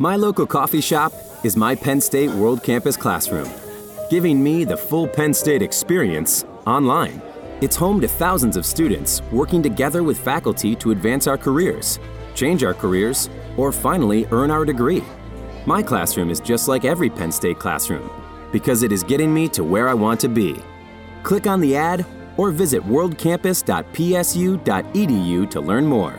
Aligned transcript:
My 0.00 0.16
local 0.16 0.46
coffee 0.46 0.80
shop 0.80 1.12
is 1.44 1.56
my 1.58 1.74
Penn 1.74 2.00
State 2.00 2.30
World 2.30 2.62
Campus 2.62 2.96
classroom, 2.96 3.50
giving 4.08 4.42
me 4.42 4.64
the 4.64 4.74
full 4.74 5.06
Penn 5.06 5.34
State 5.34 5.60
experience 5.60 6.46
online. 6.66 7.20
It's 7.60 7.76
home 7.76 8.00
to 8.00 8.08
thousands 8.08 8.56
of 8.56 8.64
students 8.64 9.20
working 9.30 9.62
together 9.62 10.02
with 10.02 10.18
faculty 10.18 10.74
to 10.76 10.92
advance 10.92 11.26
our 11.26 11.36
careers, 11.36 11.98
change 12.34 12.64
our 12.64 12.72
careers, 12.72 13.28
or 13.58 13.72
finally 13.72 14.26
earn 14.30 14.50
our 14.50 14.64
degree. 14.64 15.04
My 15.66 15.82
classroom 15.82 16.30
is 16.30 16.40
just 16.40 16.66
like 16.66 16.86
every 16.86 17.10
Penn 17.10 17.30
State 17.30 17.58
classroom 17.58 18.10
because 18.52 18.82
it 18.82 18.92
is 18.92 19.02
getting 19.02 19.34
me 19.34 19.48
to 19.48 19.62
where 19.62 19.86
I 19.86 19.92
want 19.92 20.18
to 20.20 20.30
be. 20.30 20.56
Click 21.24 21.46
on 21.46 21.60
the 21.60 21.76
ad 21.76 22.06
or 22.38 22.50
visit 22.50 22.82
worldcampus.psu.edu 22.84 25.50
to 25.50 25.60
learn 25.60 25.84
more. 25.84 26.18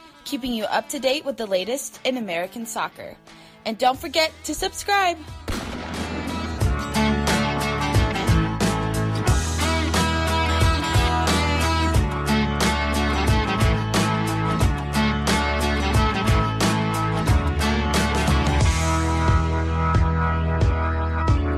keeping 0.23 0.53
you 0.53 0.65
up 0.65 0.89
to 0.89 0.99
date 0.99 1.25
with 1.25 1.37
the 1.37 1.45
latest 1.45 1.99
in 2.03 2.17
American 2.17 2.65
soccer. 2.65 3.15
And 3.65 3.77
don't 3.77 3.99
forget 3.99 4.31
to 4.45 4.55
subscribe. 4.55 5.17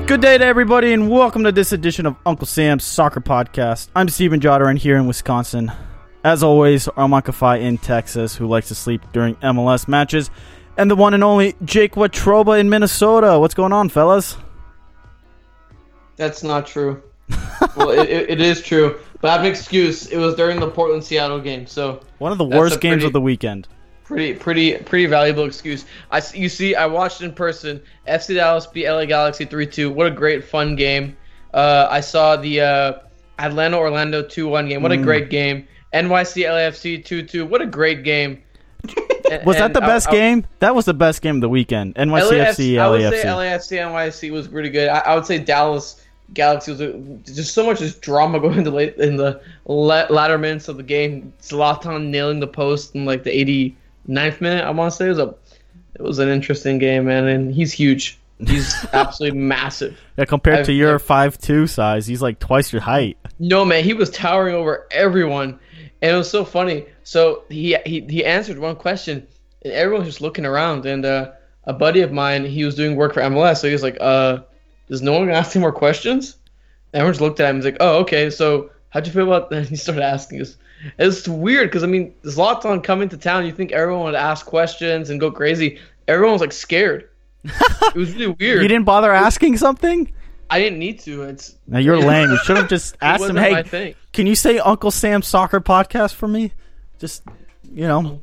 Good 0.06 0.20
day 0.20 0.36
to 0.36 0.44
everybody, 0.44 0.92
and 0.92 1.10
welcome 1.10 1.44
to 1.44 1.50
this 1.50 1.72
edition 1.72 2.04
of 2.04 2.14
Uncle 2.26 2.46
Sam's 2.46 2.84
Soccer 2.84 3.20
Podcast. 3.20 3.88
I'm 3.96 4.10
Steven 4.10 4.38
Jodaran 4.38 4.76
here 4.76 4.96
in 4.96 5.06
Wisconsin. 5.06 5.72
As 6.24 6.42
always, 6.42 6.86
Kafai 6.86 7.60
in 7.60 7.76
Texas, 7.78 8.34
who 8.34 8.46
likes 8.46 8.68
to 8.68 8.74
sleep 8.74 9.02
during 9.12 9.36
MLS 9.36 9.86
matches, 9.86 10.30
and 10.78 10.90
the 10.90 10.96
one 10.96 11.12
and 11.14 11.22
only 11.22 11.54
Jake 11.64 11.92
Watroba 11.94 12.58
in 12.58 12.68
Minnesota. 12.70 13.38
What's 13.38 13.54
going 13.54 13.72
on, 13.72 13.90
fellas? 13.90 14.36
That's 16.16 16.42
not 16.42 16.66
true. 16.66 17.02
well, 17.76 17.90
it, 17.90 18.08
it, 18.08 18.30
it 18.30 18.40
is 18.40 18.62
true, 18.62 18.98
but 19.20 19.28
I 19.28 19.32
have 19.34 19.40
an 19.42 19.46
excuse. 19.48 20.06
It 20.06 20.16
was 20.18 20.34
during 20.34 20.60
the 20.60 20.68
Portland 20.68 21.04
Seattle 21.04 21.40
game, 21.40 21.66
so 21.66 22.00
One 22.18 22.32
of 22.32 22.38
the 22.38 22.44
worst 22.44 22.80
games 22.80 22.94
pretty- 22.94 23.06
of 23.06 23.12
the 23.12 23.20
weekend. 23.20 23.68
pretty, 24.04 24.34
pretty, 24.34 24.76
pretty 24.78 25.06
valuable 25.06 25.44
excuse. 25.44 25.84
I, 26.10 26.22
you 26.34 26.48
see, 26.48 26.74
I 26.74 26.86
watched 26.86 27.20
in 27.22 27.32
person. 27.32 27.82
FC 28.08 28.34
Dallas 28.34 28.66
beat 28.66 28.88
LA 28.88 29.04
Galaxy 29.06 29.44
three 29.44 29.66
two. 29.66 29.90
What 29.90 30.06
a 30.06 30.10
great 30.10 30.44
fun 30.44 30.76
game. 30.76 31.16
Uh, 31.52 31.86
I 31.90 32.00
saw 32.00 32.36
the 32.36 32.60
uh, 32.60 32.92
Atlanta 33.38 33.78
Orlando 33.78 34.22
two 34.22 34.48
one 34.48 34.68
game. 34.68 34.82
What 34.82 34.92
Mm. 34.92 35.00
a 35.00 35.02
great 35.02 35.30
game. 35.30 35.66
NYC 35.94 36.44
LAFC 36.46 37.04
two 37.04 37.22
two. 37.22 37.46
What 37.46 37.62
a 37.62 37.66
great 37.66 38.02
game. 38.04 38.42
And- 39.30 39.44
Was 39.46 39.56
that 39.56 39.72
the 39.72 39.80
best 39.80 40.08
I- 40.08 40.12
game? 40.12 40.46
That 40.58 40.74
was 40.74 40.84
the 40.84 40.92
best 40.94 41.22
game 41.22 41.36
of 41.36 41.40
the 41.40 41.48
weekend. 41.48 41.94
NYCFC, 41.94 42.74
LAFC 42.74 42.78
I 42.78 42.88
would 42.90 43.00
say 43.00 43.24
LAFC. 43.24 43.78
NYC 43.80 44.30
was 44.32 44.48
pretty 44.48 44.68
good. 44.68 44.88
I, 44.88 44.98
I 44.98 45.14
would 45.14 45.24
say 45.24 45.38
Dallas 45.38 46.02
Galaxy 46.34 46.72
was 46.72 46.80
a, 46.80 46.92
just 47.24 47.54
so 47.54 47.64
much 47.64 47.78
just 47.78 48.00
drama 48.02 48.38
going 48.44 48.58
into 48.58 48.70
late 48.70 48.96
in 48.96 49.16
the 49.16 49.40
la- 49.66 50.06
latter 50.10 50.36
minutes 50.38 50.68
of 50.68 50.76
the 50.76 50.82
game. 50.82 51.32
Zlatan 51.40 52.08
nailing 52.08 52.40
the 52.40 52.46
post 52.46 52.94
in 52.94 53.04
like 53.06 53.24
the 53.24 53.74
89th 54.08 54.40
minute. 54.40 54.64
I 54.64 54.70
want 54.70 54.92
to 54.92 54.96
say 54.96 55.06
it 55.06 55.10
was 55.10 55.18
a 55.18 55.34
it 55.94 56.02
was 56.02 56.18
an 56.18 56.28
interesting 56.28 56.78
game, 56.78 57.06
man. 57.06 57.26
And 57.26 57.54
he's 57.54 57.72
huge. 57.72 58.18
He's 58.48 58.74
absolutely 58.92 59.38
massive. 59.38 59.98
Yeah, 60.16 60.26
compared 60.26 60.58
I've- 60.60 60.66
to 60.66 60.72
your 60.72 60.98
five 60.98 61.38
two 61.38 61.66
size, 61.66 62.06
he's 62.06 62.22
like 62.22 62.38
twice 62.38 62.72
your 62.72 62.82
height. 62.82 63.18
No 63.40 63.64
man, 63.64 63.82
he 63.82 63.94
was 63.94 64.10
towering 64.10 64.54
over 64.54 64.86
everyone, 64.92 65.58
and 66.00 66.14
it 66.14 66.16
was 66.16 66.30
so 66.30 66.44
funny. 66.44 66.86
So 67.02 67.42
he 67.48 67.76
he 67.84 68.00
he 68.08 68.24
answered 68.24 68.58
one 68.58 68.76
question, 68.76 69.26
and 69.62 69.72
everyone 69.72 70.04
was 70.04 70.14
just 70.14 70.20
looking 70.20 70.46
around. 70.46 70.86
And 70.86 71.04
uh, 71.04 71.32
a 71.64 71.72
buddy 71.72 72.02
of 72.02 72.12
mine, 72.12 72.44
he 72.44 72.64
was 72.64 72.76
doing 72.76 72.94
work 72.94 73.14
for 73.14 73.22
MLS, 73.22 73.58
so 73.58 73.66
he 73.66 73.72
was 73.72 73.82
like, 73.82 73.96
"Uh, 74.00 74.38
is 74.88 75.02
no 75.02 75.18
one 75.18 75.28
ask 75.30 75.52
him 75.52 75.62
more 75.62 75.72
questions?" 75.72 76.36
And 76.92 77.00
everyone 77.00 77.12
just 77.14 77.20
looked 77.20 77.40
at 77.40 77.50
him. 77.50 77.56
He's 77.56 77.64
like, 77.64 77.78
"Oh, 77.80 77.98
okay. 78.02 78.30
So 78.30 78.70
how'd 78.90 79.06
you 79.06 79.12
feel 79.12 79.26
about?" 79.26 79.50
That? 79.50 79.58
And 79.58 79.68
he 79.70 79.76
started 79.76 80.04
asking 80.04 80.42
us. 80.42 80.56
It's 80.98 81.26
weird 81.26 81.70
because 81.70 81.82
I 81.82 81.86
mean, 81.86 82.14
Zlatan 82.24 82.84
coming 82.84 83.08
to 83.08 83.16
town, 83.16 83.46
you 83.46 83.52
think 83.52 83.72
everyone 83.72 84.04
would 84.04 84.14
ask 84.14 84.46
questions 84.46 85.10
and 85.10 85.18
go 85.18 85.30
crazy. 85.32 85.78
Everyone 86.06 86.34
was 86.34 86.40
like 86.40 86.52
scared. 86.52 87.08
It 87.44 87.94
was 87.94 88.14
really 88.14 88.28
weird. 88.28 88.62
You 88.62 88.68
didn't 88.68 88.84
bother 88.84 89.12
asking 89.12 89.56
something? 89.58 90.12
I 90.50 90.58
didn't 90.58 90.78
need 90.78 91.00
to. 91.00 91.22
It's 91.22 91.56
Now 91.66 91.78
you're 91.78 91.98
lame. 91.98 92.30
You 92.30 92.38
should 92.44 92.56
have 92.56 92.68
just 92.68 92.96
asked 93.00 93.24
him, 93.24 93.36
"Hey, 93.36 93.96
can 94.12 94.26
you 94.26 94.34
say 94.34 94.58
Uncle 94.58 94.90
Sam's 94.90 95.26
Soccer 95.26 95.60
Podcast 95.60 96.14
for 96.14 96.28
me?" 96.28 96.52
Just 96.98 97.22
you 97.72 97.88
know, 97.88 98.20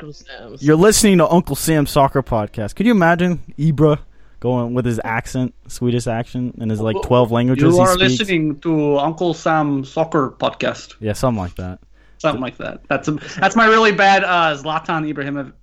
you're 0.59 0.75
listening 0.75 1.17
to 1.17 1.27
Uncle 1.27 1.55
Sam's 1.55 1.91
Soccer 1.91 2.23
Podcast. 2.23 2.75
Could 2.75 2.85
you 2.85 2.93
imagine 2.93 3.39
Ibra 3.57 3.99
going 4.39 4.73
with 4.73 4.85
his 4.85 4.99
accent, 5.03 5.53
Swedish 5.67 6.07
accent, 6.07 6.55
and 6.59 6.71
his 6.71 6.79
like 6.79 6.95
twelve 7.03 7.31
languages 7.31 7.75
You 7.75 7.79
are 7.81 7.95
listening 7.95 8.59
to 8.61 8.97
Uncle 8.97 9.33
Sam 9.33 9.83
Soccer 9.83 10.31
Podcast, 10.31 10.95
Yeah, 10.99 11.13
something 11.13 11.41
like 11.41 11.55
that. 11.55 11.79
Something 12.21 12.41
like 12.41 12.57
that. 12.57 12.81
That's 12.87 13.07
a, 13.07 13.11
that's 13.39 13.55
my 13.55 13.65
really 13.65 13.91
bad 13.91 14.23
uh, 14.23 14.55
Zlatan 14.57 15.11
Ibrahimovic. 15.11 15.53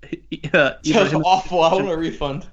Uh, 0.54 0.74
That's 0.74 0.88
Ibrahimovic. 0.88 1.22
awful. 1.24 1.62
I 1.62 1.74
want 1.74 1.88
a 1.88 1.96
refund. 1.96 2.46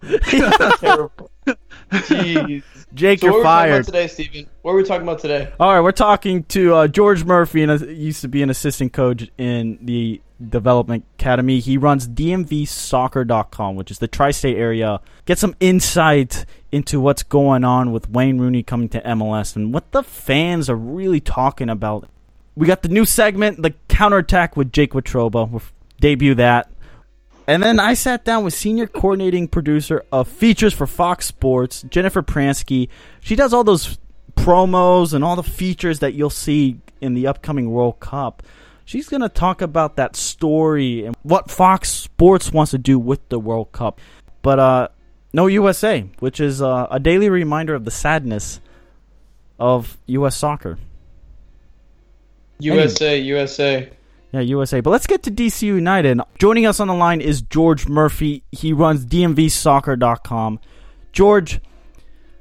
Terrible. 0.80 1.32
Jeez. 1.92 2.64
Jake, 2.94 3.20
So 3.20 3.28
what 3.28 3.34
you're 3.34 3.34
are 3.34 3.38
we 3.38 3.44
talking 3.44 3.44
fired. 3.44 3.74
about 3.76 3.86
today, 3.86 4.08
Steven? 4.08 4.50
What 4.62 4.72
are 4.72 4.76
we 4.76 4.84
talking 4.84 5.04
about 5.04 5.20
today? 5.20 5.52
All 5.60 5.74
right, 5.74 5.82
we're 5.82 5.92
talking 5.92 6.44
to 6.46 6.74
uh, 6.74 6.88
George 6.88 7.24
Murphy, 7.26 7.62
and 7.64 7.72
uh, 7.72 7.86
used 7.86 8.22
to 8.22 8.28
be 8.28 8.42
an 8.42 8.50
assistant 8.50 8.94
coach 8.94 9.30
in 9.38 9.78
the 9.82 10.22
Development 10.50 11.06
Academy. 11.20 11.60
He 11.60 11.78
runs 11.78 12.08
DMVSoccer.com, 12.08 13.76
which 13.76 13.92
is 13.92 14.00
the 14.00 14.08
tri-state 14.08 14.58
area. 14.58 15.00
Get 15.26 15.38
some 15.40 15.56
insight 15.60 16.46
into 16.72 17.00
what's 17.00 17.24
going 17.24 17.64
on 17.64 17.92
with 17.92 18.10
Wayne 18.10 18.40
Rooney 18.40 18.64
coming 18.64 18.90
to 18.90 19.02
MLS 19.02 19.56
and 19.56 19.74
what 19.74 19.92
the 19.92 20.04
fans 20.04 20.70
are 20.70 20.76
really 20.76 21.20
talking 21.22 21.70
about. 21.70 22.10
We 22.56 22.68
got 22.68 22.82
the 22.84 22.90
new 22.90 23.06
segment, 23.06 23.62
the 23.62 23.74
counterattack 23.88 24.56
with 24.56 24.72
Jake 24.72 24.94
Watroba. 24.94 25.50
We'll 25.50 25.62
debut 26.00 26.36
that. 26.36 26.72
And 27.48 27.62
then 27.62 27.80
I 27.80 27.94
sat 27.94 28.26
down 28.26 28.44
with 28.44 28.54
senior 28.54 28.88
coordinating 28.88 29.48
producer 29.48 30.04
of 30.12 30.28
features 30.28 30.74
for 30.74 30.88
Fox 30.88 31.26
Sports, 31.26 31.84
Jennifer 31.84 32.24
Pransky. 32.24 32.90
She 33.20 33.36
does 33.36 33.54
all 33.54 33.64
those 33.64 34.00
promos 34.36 35.14
and 35.14 35.24
all 35.24 35.36
the 35.36 35.44
features 35.44 36.00
that 36.00 36.14
you'll 36.14 36.30
see 36.30 36.80
in 37.02 37.14
the 37.14 37.28
upcoming 37.28 37.70
World 37.70 38.00
Cup. 38.00 38.42
She's 38.84 39.10
going 39.10 39.22
to 39.22 39.30
talk 39.30 39.62
about 39.62 39.96
that 39.96 40.16
story 40.16 41.06
and 41.06 41.16
what 41.24 41.52
Fox 41.52 41.90
Sports 41.90 42.52
wants 42.52 42.72
to 42.72 42.78
do 42.78 42.98
with 42.98 43.28
the 43.30 43.40
World 43.40 43.72
Cup. 43.72 44.00
But 44.42 44.60
uh, 44.60 44.88
no 45.34 45.48
USA, 45.48 46.08
which 46.20 46.40
is 46.40 46.62
uh, 46.62 46.88
a 46.90 47.00
daily 47.00 47.30
reminder 47.30 47.76
of 47.76 47.86
the 47.86 47.92
sadness 47.92 48.60
of 49.60 49.98
U.S. 50.08 50.36
soccer. 50.38 50.78
USA, 52.60 53.20
USA. 53.20 53.90
Yeah, 54.32 54.40
USA. 54.42 54.82
But 54.82 54.90
let's 54.90 55.08
get 55.08 55.24
to 55.24 55.32
DC 55.32 55.64
United. 55.64 56.20
Joining 56.40 56.66
us 56.66 56.80
on 56.80 56.88
the 56.88 56.94
line 56.94 57.22
is 57.22 57.42
George 57.42 57.88
Murphy. 57.88 58.44
He 58.52 58.74
runs 58.74 59.06
DMVsoccer.com. 59.06 60.60
George, 61.12 61.62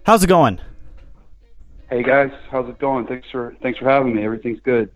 how's 0.05 0.25
it 0.25 0.27
going? 0.27 0.61
Hey 1.91 2.03
guys, 2.03 2.31
how's 2.51 2.69
it 2.69 2.79
going? 2.79 3.07
Thanks 3.07 3.29
for 3.31 3.55
thanks 3.63 3.79
for 3.79 3.89
having 3.89 4.17
me. 4.17 4.25
Everything's 4.25 4.61
good. 4.61 4.91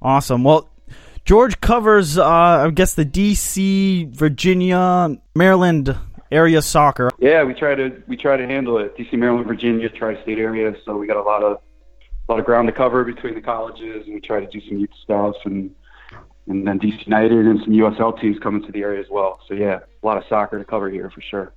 Awesome. 0.00 0.42
Well, 0.42 0.68
George 1.24 1.60
covers, 1.60 2.18
uh, 2.18 2.24
I 2.26 2.70
guess, 2.70 2.94
the 2.94 3.04
DC, 3.04 4.12
Virginia, 4.12 5.16
Maryland 5.36 5.96
area 6.32 6.60
soccer. 6.62 7.10
Yeah, 7.20 7.44
we 7.44 7.54
try 7.54 7.76
to 7.76 8.02
we 8.08 8.16
try 8.16 8.36
to 8.36 8.46
handle 8.46 8.78
it. 8.78 8.96
DC, 8.96 9.12
Maryland, 9.12 9.46
Virginia, 9.46 9.88
tri-state 9.88 10.38
area. 10.38 10.74
So 10.84 10.96
we 10.96 11.06
got 11.06 11.16
a 11.18 11.22
lot 11.22 11.44
of 11.44 11.52
a 11.52 11.60
lot 12.32 12.40
of 12.40 12.46
ground 12.46 12.66
to 12.66 12.72
cover 12.72 13.04
between 13.04 13.34
the 13.34 13.40
colleges, 13.40 14.06
and 14.06 14.14
we 14.14 14.20
try 14.20 14.40
to 14.40 14.46
do 14.46 14.60
some 14.66 14.78
youth 14.78 14.90
stuff, 15.02 15.36
and 15.44 15.74
and 16.48 16.66
then 16.66 16.80
DC 16.80 17.06
United 17.06 17.46
and 17.46 17.60
some 17.60 17.72
USL 17.72 18.18
teams 18.20 18.38
coming 18.38 18.64
to 18.64 18.72
the 18.72 18.80
area 18.80 19.00
as 19.00 19.06
well. 19.10 19.40
So 19.46 19.54
yeah, 19.54 19.80
a 20.02 20.06
lot 20.06 20.16
of 20.16 20.24
soccer 20.28 20.58
to 20.58 20.64
cover 20.64 20.90
here 20.90 21.10
for 21.10 21.20
sure. 21.20 21.52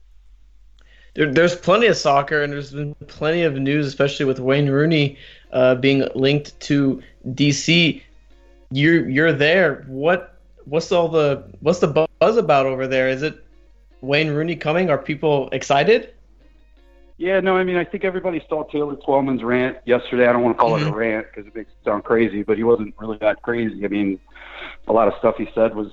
There, 1.15 1.31
there's 1.31 1.55
plenty 1.55 1.87
of 1.87 1.97
soccer, 1.97 2.43
and 2.43 2.53
there's 2.53 2.71
been 2.71 2.93
plenty 3.07 3.43
of 3.43 3.55
news, 3.55 3.87
especially 3.87 4.25
with 4.25 4.39
Wayne 4.39 4.69
Rooney 4.69 5.17
uh, 5.51 5.75
being 5.75 6.07
linked 6.13 6.59
to 6.61 7.01
DC. 7.29 8.01
You're 8.71 9.09
you're 9.09 9.33
there. 9.33 9.85
What 9.87 10.37
what's 10.65 10.91
all 10.91 11.07
the 11.07 11.45
what's 11.61 11.79
the 11.79 12.07
buzz 12.19 12.37
about 12.37 12.65
over 12.65 12.85
there? 12.85 13.07
Is 13.09 13.23
it 13.23 13.43
Wayne 14.01 14.29
Rooney 14.29 14.55
coming? 14.55 14.89
Are 14.89 14.97
people 14.97 15.49
excited? 15.51 16.14
Yeah, 17.17 17.39
no, 17.39 17.55
I 17.55 17.63
mean, 17.63 17.77
I 17.77 17.85
think 17.85 18.03
everybody 18.03 18.43
saw 18.49 18.63
Taylor 18.63 18.95
Twellman's 18.97 19.41
rant 19.41 19.77
yesterday. 19.85 20.27
I 20.27 20.33
don't 20.33 20.43
want 20.43 20.57
to 20.57 20.61
call 20.61 20.77
Mhm. 20.77 20.81
it 20.81 20.87
a 20.87 20.95
rant 20.95 21.27
because 21.27 21.47
it 21.47 21.55
makes 21.55 21.71
it 21.71 21.85
sound 21.85 22.03
crazy, 22.03 22.43
but 22.43 22.57
he 22.57 22.63
wasn't 22.63 22.93
really 22.99 23.17
that 23.19 23.41
crazy. 23.41 23.85
I 23.85 23.87
mean, 23.87 24.19
a 24.87 24.93
lot 24.93 25.07
of 25.07 25.13
stuff 25.19 25.37
he 25.37 25.47
said 25.55 25.73
was, 25.75 25.91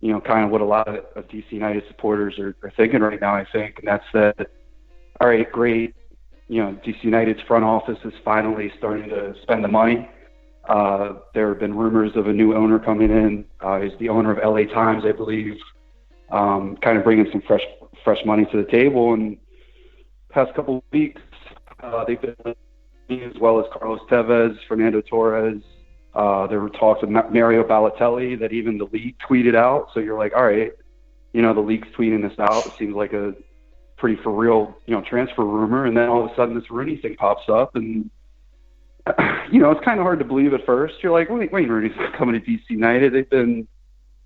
you 0.00 0.12
know, 0.12 0.20
kind 0.20 0.44
of 0.44 0.50
what 0.50 0.60
a 0.60 0.64
lot 0.64 0.88
of, 0.88 1.04
of 1.14 1.28
DC 1.28 1.44
United 1.50 1.84
supporters 1.86 2.38
are, 2.40 2.56
are 2.62 2.70
thinking 2.76 3.00
right 3.00 3.20
now, 3.20 3.34
I 3.34 3.44
think. 3.44 3.78
And 3.78 3.86
that's 3.86 4.04
that, 4.14 4.50
all 5.20 5.28
right, 5.28 5.50
great. 5.50 5.94
You 6.48 6.62
know, 6.62 6.78
DC 6.84 7.04
United's 7.04 7.40
front 7.42 7.64
office 7.64 7.98
is 8.04 8.12
finally 8.24 8.72
starting 8.78 9.08
to 9.10 9.34
spend 9.42 9.62
the 9.62 9.68
money. 9.68 10.08
Uh, 10.68 11.14
there 11.34 11.48
have 11.50 11.60
been 11.60 11.76
rumors 11.76 12.16
of 12.16 12.26
a 12.26 12.32
new 12.32 12.52
owner 12.54 12.80
coming 12.80 13.10
in. 13.10 13.44
Uh, 13.60 13.80
he's 13.80 13.96
the 14.00 14.08
owner 14.08 14.32
of 14.32 14.38
LA 14.38 14.64
Times, 14.64 15.04
I 15.06 15.12
believe, 15.12 15.56
um, 16.30 16.76
kind 16.78 16.98
of 16.98 17.04
bringing 17.04 17.30
some 17.30 17.42
fresh, 17.42 17.62
fresh 18.02 18.24
money 18.24 18.44
to 18.46 18.56
the 18.56 18.68
table. 18.70 19.14
And 19.14 19.38
past 20.36 20.54
couple 20.54 20.76
of 20.76 20.82
weeks, 20.92 21.22
uh, 21.82 22.04
they've 22.04 22.20
been 22.20 22.36
as 23.10 23.40
well 23.40 23.58
as 23.58 23.64
Carlos 23.72 24.00
Tevez, 24.10 24.54
Fernando 24.68 25.00
Torres. 25.00 25.62
Uh, 26.14 26.46
there 26.46 26.60
were 26.60 26.68
talks 26.68 27.02
of 27.02 27.08
Mario 27.08 27.62
Balotelli 27.62 28.38
that 28.38 28.52
even 28.52 28.76
the 28.76 28.84
league 28.92 29.16
tweeted 29.18 29.54
out. 29.54 29.88
So 29.94 30.00
you're 30.00 30.18
like, 30.18 30.34
all 30.36 30.44
right, 30.44 30.72
you 31.32 31.40
know, 31.40 31.54
the 31.54 31.60
league's 31.60 31.88
tweeting 31.96 32.20
this 32.20 32.38
out. 32.38 32.66
It 32.66 32.72
seems 32.78 32.94
like 32.94 33.14
a 33.14 33.34
pretty 33.96 34.20
for 34.22 34.30
real, 34.30 34.76
you 34.86 34.94
know, 34.94 35.00
transfer 35.00 35.44
rumor. 35.44 35.86
And 35.86 35.96
then 35.96 36.08
all 36.10 36.26
of 36.26 36.30
a 36.30 36.34
sudden, 36.36 36.54
this 36.54 36.70
Rooney 36.70 36.98
thing 36.98 37.16
pops 37.16 37.48
up, 37.48 37.74
and 37.74 38.10
you 39.50 39.58
know, 39.58 39.70
it's 39.70 39.84
kind 39.84 40.00
of 40.00 40.04
hard 40.04 40.18
to 40.18 40.24
believe 40.26 40.52
at 40.52 40.66
first. 40.66 40.96
You're 41.02 41.12
like, 41.12 41.30
wait, 41.30 41.50
Wayne 41.50 41.68
Rooney's 41.68 41.96
coming 42.18 42.38
to 42.38 42.46
DC 42.46 42.60
United. 42.68 43.14
They've 43.14 43.30
been 43.30 43.66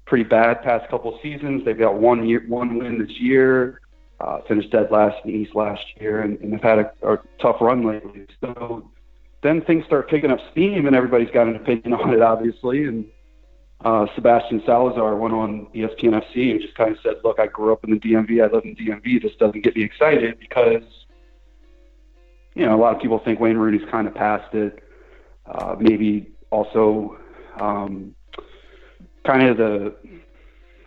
pretty 0.06 0.24
bad 0.24 0.62
past 0.62 0.90
couple 0.90 1.16
seasons. 1.22 1.64
They've 1.64 1.78
got 1.78 1.94
one 1.94 2.28
year, 2.28 2.44
one 2.48 2.78
win 2.78 2.98
this 2.98 3.20
year. 3.20 3.80
Uh, 4.20 4.43
finished 4.46 4.70
dead 4.70 4.90
last 4.90 5.17
in 5.25 5.32
the 5.32 5.38
East 5.38 5.55
last 5.55 5.82
year, 5.99 6.20
and, 6.20 6.38
and 6.40 6.52
they've 6.52 6.62
had 6.62 6.78
a, 6.78 6.93
a 7.02 7.19
tough 7.40 7.56
run 7.58 7.87
lately. 7.87 8.26
So 8.43 8.90
then 9.43 9.62
things 9.62 9.87
start 9.87 10.11
picking 10.11 10.31
up 10.31 10.38
steam, 10.52 10.87
and 10.87 10.94
everybody's 10.94 11.31
got 11.31 11.46
an 11.46 11.56
opinion 11.56 11.93
on 11.94 12.12
it, 12.12 12.20
obviously. 12.20 12.84
And 12.84 13.06
uh, 13.82 14.06
Sebastian 14.14 14.62
Salazar 14.67 15.17
went 15.17 15.32
on 15.32 15.69
ESPN 15.75 16.22
FC 16.22 16.50
and 16.50 16.61
just 16.61 16.75
kind 16.75 16.90
of 16.90 16.99
said, 17.02 17.14
"Look, 17.25 17.40
I 17.40 17.46
grew 17.46 17.72
up 17.72 17.82
in 17.84 17.93
the 17.93 17.96
DMV. 17.99 18.43
I 18.43 18.52
live 18.52 18.64
in 18.64 18.76
DMV. 18.76 19.22
This 19.22 19.32
doesn't 19.38 19.62
get 19.62 19.75
me 19.76 19.84
excited 19.84 20.38
because." 20.38 20.82
You 22.55 22.66
know, 22.66 22.75
a 22.75 22.81
lot 22.81 22.96
of 22.96 23.00
people 23.00 23.20
think 23.20 23.38
Wayne 23.38 23.56
Rooney's 23.56 23.88
kind 23.90 24.08
of 24.08 24.14
past 24.14 24.52
it. 24.55 24.82
Uh, 25.46 25.76
maybe 25.78 26.32
also 26.50 27.16
um, 27.61 28.14
kind 29.25 29.49
of 29.49 29.56
the 29.56 29.94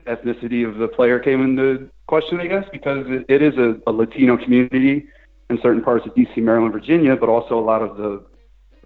ethnicity 0.05 0.67
of 0.67 0.77
the 0.77 0.89
player 0.89 1.19
came 1.19 1.41
into 1.41 1.89
question, 2.07 2.39
I 2.39 2.47
guess, 2.47 2.65
because 2.71 3.05
it, 3.27 3.41
is 3.41 3.57
a, 3.57 3.75
a 3.87 3.91
Latino 3.91 4.37
community 4.37 5.07
in 5.49 5.59
certain 5.61 5.83
parts 5.83 6.05
of 6.05 6.13
DC, 6.15 6.37
Maryland, 6.37 6.73
Virginia, 6.73 7.15
but 7.15 7.29
also 7.29 7.57
a 7.57 7.61
lot 7.61 7.81
of 7.81 7.97
the 7.97 8.23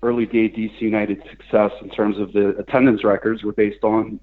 early 0.04 0.25
day 0.25 0.50
DC 0.50 0.80
United 0.81 1.22
success 1.30 1.72
in 1.81 1.90
terms 1.90 2.19
of 2.19 2.34
the 2.34 2.50
attendance 2.58 3.04
records 3.04 3.44
were 3.44 3.54
based 3.54 3.84
on 3.84 4.19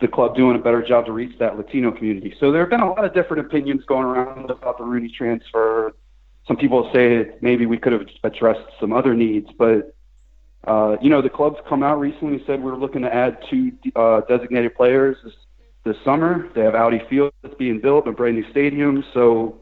the 0.00 0.08
club 0.08 0.36
doing 0.36 0.56
a 0.56 0.58
better 0.58 0.82
job 0.82 1.06
to 1.06 1.12
reach 1.12 1.36
that 1.38 1.56
Latino 1.56 1.92
community. 1.92 2.34
So 2.38 2.50
there 2.50 2.60
have 2.60 2.70
been 2.70 2.80
a 2.80 2.88
lot 2.88 3.04
of 3.04 3.14
different 3.14 3.46
opinions 3.46 3.84
going 3.84 4.04
around 4.04 4.50
about 4.50 4.78
the 4.78 4.84
Rooney 4.84 5.12
transfer. 5.16 5.94
Some 6.46 6.56
people 6.56 6.90
say 6.92 7.30
maybe 7.40 7.66
we 7.66 7.78
could 7.78 7.92
have 7.92 8.06
addressed 8.24 8.68
some 8.80 8.92
other 8.92 9.14
needs, 9.14 9.48
but 9.56 9.94
uh, 10.66 10.96
you 11.00 11.10
know, 11.10 11.22
the 11.22 11.30
club's 11.30 11.58
come 11.68 11.82
out 11.82 11.98
recently 11.98 12.34
and 12.34 12.42
said 12.46 12.62
we're 12.62 12.76
looking 12.76 13.02
to 13.02 13.12
add 13.12 13.38
two 13.50 13.72
uh, 13.96 14.20
designated 14.28 14.74
players 14.74 15.16
this, 15.24 15.32
this 15.84 15.96
summer. 16.04 16.48
They 16.54 16.62
have 16.62 16.74
Audi 16.74 17.02
Field 17.08 17.32
that's 17.42 17.54
being 17.54 17.80
built, 17.80 18.06
a 18.06 18.12
brand 18.12 18.36
new 18.36 18.48
stadium. 18.50 19.04
So, 19.12 19.60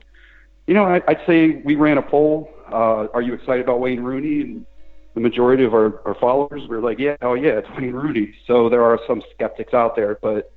you 0.67 0.75
know, 0.75 0.85
I, 0.85 1.01
I'd 1.09 1.21
say 1.27 1.63
we 1.65 1.77
ran 1.77 1.99
a 1.99 2.03
poll. 2.03 2.51
Uh, 2.71 3.09
are 3.13 3.23
you 3.23 3.35
excited 3.35 3.65
about 3.65 3.81
Wayne 3.81 4.01
Rooney? 4.01 4.43
And 4.43 4.67
the 5.15 5.21
majority 5.21 5.65
of 5.65 5.75
our, 5.75 6.01
our 6.07 6.15
followers 6.15 6.63
were 6.69 6.81
like, 6.81 6.99
yeah, 6.99 7.17
oh 7.23 7.35
yeah, 7.35 7.59
it's 7.59 7.69
Wayne 7.77 7.93
Rooney. 7.93 8.35
So 8.47 8.69
there 8.69 8.85
are 8.85 8.99
some 9.07 9.23
skeptics 9.35 9.75
out 9.75 9.97
there, 9.97 10.19
but 10.23 10.53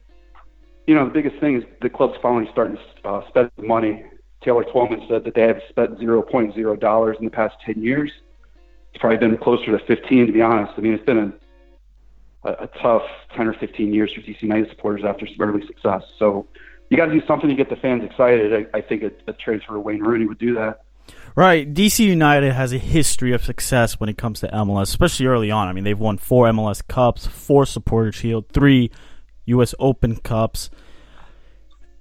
you 0.88 0.96
know, 0.96 1.06
the 1.06 1.12
biggest 1.12 1.40
thing 1.40 1.58
is 1.58 1.64
the 1.82 1.90
club's 1.90 2.18
finally 2.22 2.50
starting 2.52 2.78
to 2.78 3.10
uh, 3.10 3.28
spend 3.30 3.52
money. 3.58 4.06
Taylor 4.44 4.66
Twelman 4.66 5.08
said 5.08 5.24
that 5.24 5.34
they 5.34 5.44
have 5.44 5.62
spent 5.70 6.00
$0.0 6.00 7.20
in 7.20 7.26
the 7.26 7.32
past 7.32 7.56
10 7.66 7.82
years. 7.82 8.12
It's 8.92 9.00
probably 9.00 9.18
been 9.18 9.38
closer 9.38 9.78
to 9.78 9.84
15, 9.86 10.28
to 10.28 10.34
be 10.34 10.42
honest. 10.42 10.74
I 10.78 10.82
mean, 10.82 10.94
it's 10.94 11.06
been 11.06 11.18
a, 11.18 11.34
a, 12.44 12.52
a 12.52 12.68
tough 12.82 13.04
10 13.36 13.48
or 13.48 13.54
15 13.54 13.94
years 13.94 14.14
for 14.14 14.22
DC 14.22 14.42
United 14.42 14.70
supporters 14.70 15.04
after 15.06 15.28
some 15.28 15.36
early 15.40 15.66
success. 15.66 16.04
So 16.18 16.48
you 16.90 16.98
got 16.98 17.06
to 17.08 17.20
do 17.20 17.26
something 17.26 17.50
to 17.50 17.56
get 17.56 17.70
the 17.70 17.76
fans 17.76 18.04
excited. 18.04 18.54
I, 18.54 18.78
I 18.78 18.82
think 18.82 19.04
a, 19.04 19.12
a 19.28 19.34
transfer 19.34 19.78
of 19.78 19.84
Wayne 19.84 20.02
Rooney 20.02 20.26
would 20.26 20.40
do 20.40 20.56
that. 20.56 20.84
Right. 21.36 21.72
DC 21.72 22.06
United 22.06 22.54
has 22.54 22.74
a 22.74 22.78
history 22.78 23.34
of 23.34 23.44
success 23.44 24.00
when 24.00 24.10
it 24.10 24.18
comes 24.18 24.42
to 24.42 24.48
MLS, 24.50 24.84
especially 24.84 25.26
early 25.26 25.50
on. 25.50 25.68
I 25.68 25.74
mean, 25.74 25.84
they've 25.84 26.00
won 26.00 26.18
four 26.18 26.46
MLS 26.48 26.88
Cups, 26.88 27.26
four 27.26 27.66
Supporter 27.66 28.12
Shield, 28.12 28.50
three 28.50 28.92
U.S. 29.46 29.74
Open 29.80 30.18
Cups. 30.18 30.70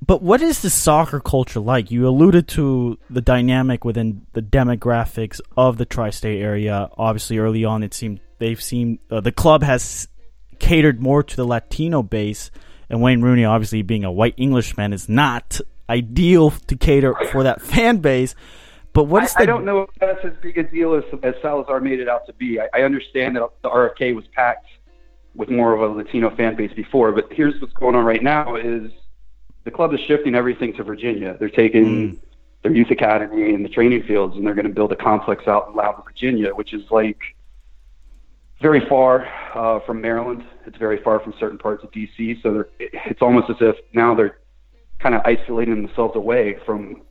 But 0.04 0.20
what 0.22 0.42
is 0.42 0.62
the 0.62 0.70
soccer 0.70 1.20
culture 1.20 1.60
like? 1.60 1.90
You 1.90 2.08
alluded 2.08 2.48
to 2.48 2.98
the 3.08 3.20
dynamic 3.20 3.84
within 3.84 4.26
the 4.32 4.42
demographics 4.42 5.40
of 5.56 5.78
the 5.78 5.84
tri-state 5.84 6.42
area. 6.42 6.88
Obviously, 6.98 7.38
early 7.38 7.64
on, 7.64 7.82
it 7.82 7.94
seemed 7.94 8.20
they've 8.38 8.60
seen 8.60 8.98
uh, 9.10 9.20
the 9.20 9.30
club 9.30 9.62
has 9.62 10.08
catered 10.62 11.02
more 11.02 11.22
to 11.22 11.36
the 11.36 11.44
Latino 11.44 12.02
base, 12.02 12.50
and 12.88 13.02
Wayne 13.02 13.20
Rooney, 13.20 13.44
obviously 13.44 13.82
being 13.82 14.04
a 14.04 14.12
white 14.12 14.34
Englishman, 14.38 14.94
is 14.94 15.08
not 15.08 15.60
ideal 15.90 16.50
to 16.68 16.76
cater 16.76 17.14
for 17.30 17.42
that 17.42 17.60
fan 17.60 17.98
base. 17.98 18.34
But 18.94 19.04
what 19.04 19.24
is 19.24 19.34
I, 19.36 19.40
the 19.40 19.42
I 19.42 19.46
don't 19.46 19.64
know 19.64 19.82
if 19.82 19.90
that's 19.98 20.24
as 20.24 20.32
big 20.40 20.56
a 20.56 20.62
deal 20.62 20.94
as, 20.94 21.04
as 21.22 21.34
Salazar 21.42 21.80
made 21.80 21.98
it 22.00 22.08
out 22.08 22.26
to 22.26 22.32
be. 22.34 22.60
I, 22.60 22.68
I 22.72 22.82
understand 22.82 23.36
that 23.36 23.48
the 23.62 23.68
RFK 23.68 24.14
was 24.14 24.24
packed 24.28 24.68
with 25.34 25.50
more 25.50 25.74
of 25.74 25.80
a 25.80 25.94
Latino 25.94 26.34
fan 26.34 26.54
base 26.54 26.72
before, 26.74 27.10
but 27.12 27.32
here's 27.32 27.60
what's 27.60 27.72
going 27.72 27.96
on 27.96 28.04
right 28.04 28.22
now 28.22 28.54
is 28.54 28.92
the 29.64 29.70
club 29.70 29.92
is 29.94 30.00
shifting 30.00 30.34
everything 30.34 30.72
to 30.74 30.84
Virginia. 30.84 31.36
They're 31.38 31.48
taking 31.48 32.10
hmm. 32.10 32.16
their 32.62 32.72
youth 32.72 32.90
academy 32.90 33.54
and 33.54 33.64
the 33.64 33.68
training 33.68 34.04
fields, 34.04 34.36
and 34.36 34.46
they're 34.46 34.54
going 34.54 34.68
to 34.68 34.72
build 34.72 34.92
a 34.92 34.96
complex 34.96 35.48
out 35.48 35.68
in 35.68 35.74
Loudoun, 35.74 36.04
Virginia, 36.04 36.54
which 36.54 36.72
is 36.72 36.82
like 36.90 37.18
very 38.62 38.86
far 38.88 39.26
uh, 39.54 39.80
from 39.84 40.00
Maryland. 40.00 40.44
It's 40.66 40.78
very 40.78 41.02
far 41.02 41.20
from 41.20 41.34
certain 41.38 41.58
parts 41.58 41.82
of 41.82 41.90
DC. 41.90 42.42
So 42.42 42.52
they're, 42.54 42.68
it's 42.78 43.20
almost 43.20 43.50
as 43.50 43.56
if 43.60 43.76
now 43.92 44.14
they're 44.14 44.38
kind 45.00 45.14
of 45.14 45.20
isolating 45.24 45.82
themselves 45.84 46.14
away 46.16 46.56
from 46.64 47.02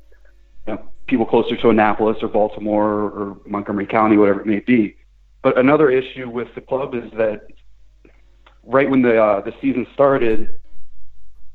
you 0.66 0.74
know, 0.74 0.82
people 1.08 1.26
closer 1.26 1.58
to 1.58 1.70
Annapolis 1.70 2.18
or 2.22 2.30
Baltimore 2.30 2.90
or 2.90 3.38
Montgomery 3.46 3.86
County, 3.86 4.18
whatever 4.18 4.40
it 4.40 4.48
may 4.48 4.60
be. 4.62 4.96
But 5.44 5.58
another 5.58 5.90
issue 5.92 6.30
with 6.30 6.48
the 6.56 6.62
club 6.62 6.96
is 6.96 7.12
that 7.18 7.48
right 8.64 8.90
when 8.90 9.02
the 9.02 9.22
uh, 9.22 9.42
the 9.42 9.54
season 9.60 9.86
started, 9.94 10.58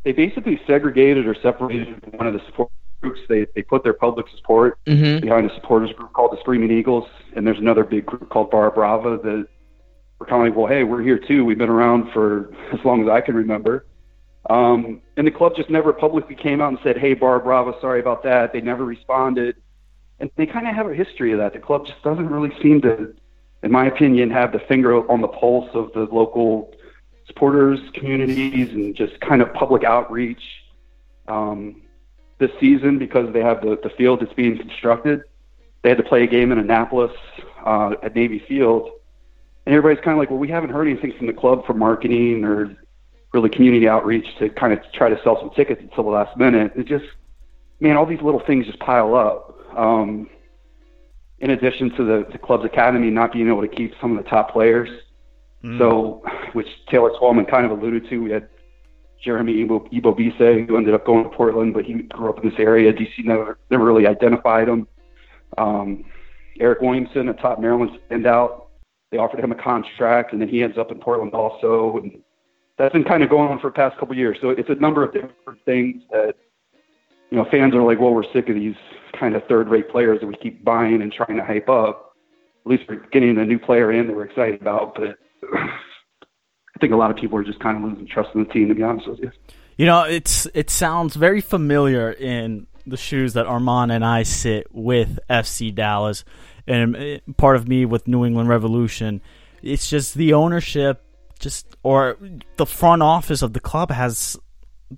they 0.05 0.13
basically 0.13 0.61
segregated 0.67 1.27
or 1.27 1.35
separated 1.41 2.03
one 2.15 2.27
of 2.27 2.35
the 2.35 2.41
support 2.47 2.71
groups. 3.01 3.21
They 3.29 3.47
they 3.55 3.63
put 3.63 3.83
their 3.83 3.95
public 3.95 4.27
support 4.37 4.79
Mm-hmm. 4.87 5.21
behind 5.21 5.51
a 5.51 5.55
supporters 5.55 5.93
group 5.93 6.13
called 6.13 6.33
the 6.33 6.41
Screaming 6.41 6.71
Eagles, 6.71 7.09
and 7.35 7.47
there's 7.47 7.59
another 7.59 7.85
big 7.85 8.07
group 8.07 8.29
called 8.29 8.51
Barra 8.51 8.73
Brava 8.73 9.19
that 9.23 9.47
were 10.19 10.27
kind 10.27 10.43
of 10.43 10.49
like, 10.49 10.57
well, 10.57 10.67
hey, 10.67 10.85
we're 10.85 11.03
here 11.03 11.19
too. 11.19 11.45
We've 11.45 11.59
been 11.59 11.71
around 11.71 12.13
for 12.13 12.53
as 12.73 12.85
long 12.85 13.03
as 13.03 13.09
I 13.09 13.21
can 13.21 13.35
remember. 13.35 13.87
Um, 14.49 15.03
and 15.17 15.27
the 15.27 15.31
club 15.31 15.57
just 15.57 15.71
never 15.71 15.93
publicly 15.93 16.37
came 16.37 16.61
out 16.61 16.69
and 16.69 16.79
said, 16.83 16.97
hey, 16.97 17.15
Barra 17.15 17.41
Brava, 17.41 17.75
sorry 17.81 18.01
about 18.01 18.23
that. 18.23 18.53
They 18.53 18.61
never 18.61 18.85
responded. 18.85 19.57
And 20.21 20.31
they 20.37 20.47
kind 20.47 20.69
of 20.69 20.75
have 20.75 20.89
a 20.89 20.95
history 20.95 21.33
of 21.33 21.39
that. 21.39 21.53
The 21.53 21.59
club 21.59 21.87
just 21.87 22.03
doesn't 22.03 22.29
really 22.29 22.53
seem 22.63 22.81
to, 22.83 23.15
in 23.63 23.73
my 23.73 23.87
opinion, 23.87 24.31
have 24.31 24.53
the 24.53 24.61
finger 24.61 25.09
on 25.11 25.21
the 25.21 25.29
pulse 25.29 25.69
of 25.75 25.93
the 25.93 26.09
local 26.13 26.73
supporters 27.27 27.81
communities 27.93 28.71
and 28.71 28.95
just 28.95 29.21
kind 29.21 29.43
of 29.43 29.53
public 29.53 29.83
outreach 29.83 30.43
um, 31.29 31.83
this 32.39 32.51
season 32.61 32.99
because 32.99 33.33
they 33.33 33.41
have 33.41 33.61
the, 33.63 33.79
the 33.83 33.91
field 33.91 34.21
that's 34.21 34.33
being 34.35 34.57
constructed. 34.57 35.23
They 35.83 35.89
had 35.89 35.99
to 35.99 36.05
play 36.05 36.23
a 36.23 36.27
game 36.27 36.53
in 36.53 36.59
Annapolis 36.59 37.13
uh, 37.65 37.95
at 38.03 38.15
Navy 38.15 38.39
Field. 38.47 38.91
And 39.67 39.75
everybody's 39.75 40.03
kind 40.05 40.13
of 40.13 40.19
like, 40.19 40.31
well, 40.31 40.39
we 40.39 40.49
haven't 40.49 40.71
heard 40.71 40.87
anything 40.87 41.13
from 41.19 41.27
the 41.27 41.33
club 41.33 41.67
for 41.67 41.75
marketing 41.75 42.45
or 42.45 42.77
really 43.33 43.51
community 43.51 43.89
outreach 43.89 44.27
to 44.39 44.49
kind 44.51 44.73
of 44.73 44.79
try 44.95 45.09
to 45.09 45.21
sell 45.23 45.39
some 45.41 45.51
tickets 45.51 45.81
until 45.83 46.05
the 46.05 46.11
last 46.11 46.37
minute. 46.37 46.73
It 46.77 46.87
just, 46.87 47.05
man, 47.81 47.97
all 47.97 48.07
these 48.07 48.23
little 48.23 48.43
things 48.47 48.67
just 48.67 48.79
pile 48.79 49.15
up. 49.15 49.59
Um, 49.77 50.31
in 51.41 51.51
addition 51.51 51.91
to 51.97 52.05
the, 52.05 52.27
the 52.33 52.39
club's 52.39 52.65
academy 52.65 53.11
not 53.11 53.33
being 53.33 53.49
able 53.49 53.61
to 53.61 53.69
keep 53.69 53.93
some 54.01 54.17
of 54.17 54.25
the 54.25 54.31
top 54.31 54.53
players. 54.53 54.89
So, 55.79 56.23
which 56.53 56.69
Taylor 56.89 57.11
Twellman 57.19 57.47
kind 57.47 57.67
of 57.67 57.73
alluded 57.73 58.09
to, 58.09 58.19
we 58.19 58.31
had 58.31 58.49
Jeremy 59.23 59.63
Ebo, 59.63 59.89
Ebo 59.93 60.15
who 60.15 60.77
ended 60.77 60.95
up 60.95 61.05
going 61.05 61.25
to 61.25 61.31
Portland, 61.31 61.75
but 61.75 61.85
he 61.85 61.95
grew 61.95 62.31
up 62.31 62.43
in 62.43 62.49
this 62.49 62.59
area. 62.59 62.93
DC 62.93 63.25
never, 63.25 63.59
never 63.71 63.85
really 63.85 64.07
identified 64.07 64.69
him. 64.69 64.87
Um, 65.59 66.05
Eryk 66.61 66.81
Williamson, 66.81 67.29
a 67.29 67.35
top 67.35 67.59
Maryland 67.59 67.99
standout, 68.09 68.66
they 69.11 69.19
offered 69.19 69.41
him 69.41 69.53
a 69.53 69.63
contract, 69.63 70.33
and 70.33 70.41
then 70.41 70.49
he 70.49 70.63
ends 70.63 70.79
up 70.79 70.91
in 70.91 70.99
Portland 70.99 71.33
also. 71.35 71.99
And 72.03 72.23
that's 72.79 72.93
been 72.93 73.05
kind 73.05 73.23
of 73.23 73.31
going 73.31 73.49
on 73.49 73.61
for 73.61 73.71
the 73.71 73.75
past 73.75 73.99
couple 73.99 74.13
of 74.13 74.19
years. 74.19 74.39
So 74.41 74.51
it's 74.51 74.69
a 74.69 74.75
number 74.75 75.05
of 75.05 75.13
different 75.13 75.65
things 75.65 76.03
that 76.11 76.35
you 77.31 77.39
know, 77.39 77.47
fans 77.51 77.75
are 77.75 77.83
like, 77.83 77.99
well, 77.99 78.15
we're 78.15 78.31
sick 78.33 78.49
of 78.49 78.55
these 78.55 78.77
kind 79.19 79.35
of 79.35 79.45
third-rate 79.47 79.91
players 79.91 80.21
that 80.21 80.27
we 80.27 80.37
keep 80.37 80.65
buying 80.65 81.03
and 81.03 81.13
trying 81.13 81.37
to 81.37 81.45
hype 81.45 81.69
up. 81.69 82.15
At 82.65 82.71
least 82.71 82.85
we're 82.89 83.07
getting 83.11 83.39
a 83.39 83.45
new 83.45 83.59
player 83.59 83.93
in 83.93 84.07
that 84.07 84.15
we're 84.15 84.27
excited 84.27 84.61
about, 84.61 84.95
but 84.95 85.19
I 85.55 86.79
think 86.81 86.93
a 86.93 86.97
lot 86.97 87.11
of 87.11 87.17
people 87.17 87.39
are 87.39 87.45
just 87.45 87.61
kind 87.61 87.77
of 87.77 87.91
losing 87.91 88.07
trust 88.07 88.31
in 88.35 88.45
the 88.45 88.53
team. 88.53 88.69
To 88.69 88.75
be 88.75 88.83
honest 88.83 89.09
with 89.09 89.21
you. 89.21 89.31
You 89.77 89.87
know, 89.87 90.03
it's 90.03 90.47
it 90.55 90.71
sounds 90.71 91.17
very 91.17 91.41
familiar 91.41 92.11
in 92.13 92.67
the 92.87 92.97
shoes 92.97 93.33
that 93.33 93.47
Armand 93.47 93.93
and 93.93 94.05
I 94.05 94.23
sit 94.23 94.69
with 94.73 95.19
FC 95.29 95.75
Dallas, 95.75 96.25
and 96.67 96.97
uh, 96.97 97.19
part 97.37 97.57
of 97.57 97.69
me 97.69 97.85
with 97.85 98.09
New 98.09 98.25
England 98.25 98.49
Revolution. 98.49 99.21
It's 99.63 99.89
just 99.89 100.15
the 100.15 100.33
ownership, 100.33 101.03
just 101.39 101.77
or 101.83 102.19
the 102.57 102.67
front 102.67 103.03
office 103.03 103.43
of 103.43 103.53
the 103.53 103.61
club 103.61 103.91
has 103.91 104.39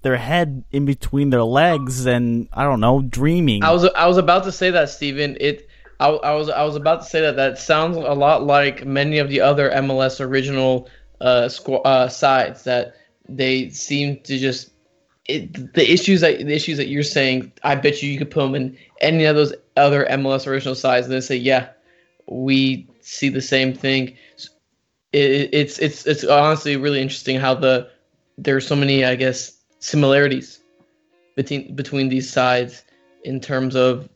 their 0.02 0.16
head 0.16 0.64
in 0.70 0.84
between 0.84 1.30
their 1.30 1.44
legs, 1.44 2.06
and 2.06 2.48
I 2.52 2.64
don't 2.64 2.80
know, 2.80 3.02
dreaming. 3.02 3.64
I 3.64 3.72
was 3.72 3.84
I 3.84 4.06
was 4.06 4.18
about 4.18 4.44
to 4.44 4.52
say 4.52 4.70
that, 4.70 4.90
Steven. 4.90 5.36
It 5.40 5.68
I, 6.00 6.08
I 6.08 6.34
was 6.34 6.48
I 6.48 6.64
was 6.64 6.76
about 6.76 7.02
to 7.02 7.08
say 7.08 7.20
that 7.20 7.36
that 7.36 7.58
sounds 7.58 7.96
a 7.96 8.00
lot 8.00 8.44
like 8.44 8.84
many 8.84 9.18
of 9.18 9.28
the 9.28 9.40
other 9.40 9.70
MLS 9.70 10.20
original 10.20 10.88
uh, 11.20 11.48
squ- 11.48 11.84
uh 11.84 12.08
sides 12.08 12.64
that 12.64 12.94
they 13.28 13.68
seem 13.70 14.20
to 14.22 14.38
just 14.38 14.70
it, 15.26 15.74
the 15.74 15.90
issues 15.90 16.20
that 16.20 16.38
the 16.38 16.54
issues 16.54 16.76
that 16.78 16.88
you're 16.88 17.02
saying. 17.02 17.52
I 17.62 17.74
bet 17.74 18.02
you 18.02 18.10
you 18.10 18.18
could 18.18 18.30
put 18.30 18.42
them 18.42 18.54
in 18.54 18.76
any 19.00 19.24
of 19.24 19.36
those 19.36 19.52
other 19.78 20.06
MLS 20.10 20.46
original 20.46 20.74
sides, 20.74 21.06
and 21.06 21.14
they 21.14 21.20
say, 21.20 21.36
yeah, 21.36 21.68
we 22.26 22.86
see 23.00 23.28
the 23.28 23.40
same 23.40 23.74
thing. 23.74 24.16
It, 25.12 25.50
it's 25.52 25.78
it's 25.78 26.06
it's 26.06 26.24
honestly 26.24 26.76
really 26.76 27.00
interesting 27.00 27.40
how 27.40 27.54
the 27.54 27.88
there 28.36 28.56
are 28.56 28.60
so 28.60 28.76
many 28.76 29.04
I 29.04 29.14
guess 29.16 29.58
similarities 29.80 30.60
between 31.34 31.74
between 31.74 32.08
these 32.08 32.30
sides 32.30 32.84
in 33.24 33.40
terms 33.40 33.74
of 33.74 34.08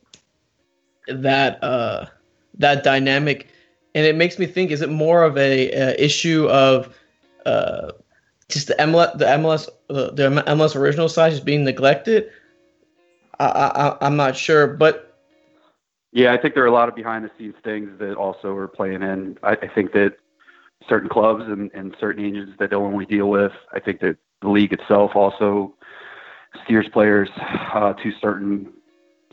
that 1.07 1.63
uh 1.63 2.05
that 2.55 2.83
dynamic 2.83 3.47
and 3.95 4.05
it 4.05 4.15
makes 4.15 4.37
me 4.37 4.45
think 4.45 4.71
is 4.71 4.81
it 4.81 4.89
more 4.89 5.23
of 5.23 5.37
a, 5.37 5.71
a 5.71 6.03
issue 6.03 6.47
of 6.49 6.95
uh 7.45 7.91
just 8.49 8.67
the 8.67 8.75
MLS 8.75 9.17
the 9.17 9.25
MLS 9.25 9.69
the 9.87 10.29
MLS 10.29 10.75
original 10.75 11.09
side 11.09 11.31
just 11.31 11.45
being 11.45 11.63
neglected 11.63 12.29
I, 13.39 13.45
I 13.45 14.05
I'm 14.05 14.15
not 14.15 14.37
sure 14.37 14.67
but 14.67 15.12
yeah, 16.13 16.31
I 16.31 16.37
think 16.37 16.53
there 16.53 16.63
are 16.63 16.67
a 16.67 16.71
lot 16.71 16.89
of 16.89 16.95
behind 16.95 17.25
the 17.25 17.31
scenes 17.37 17.55
things 17.63 17.89
that 17.99 18.15
also 18.15 18.55
are 18.55 18.67
playing 18.67 19.01
in. 19.01 19.37
I, 19.41 19.53
I 19.53 19.67
think 19.67 19.93
that 19.93 20.17
certain 20.87 21.09
clubs 21.09 21.43
and, 21.47 21.71
and 21.73 21.95
certain 21.99 22.23
agents 22.23 22.53
that 22.59 22.69
they'll 22.69 22.81
only 22.81 23.05
deal 23.05 23.29
with. 23.29 23.51
I 23.73 23.79
think 23.79 23.99
that 24.01 24.17
the 24.41 24.49
league 24.49 24.73
itself 24.73 25.15
also 25.15 25.73
steers 26.63 26.87
players 26.93 27.29
uh, 27.73 27.93
to 27.93 28.11
certain 28.21 28.71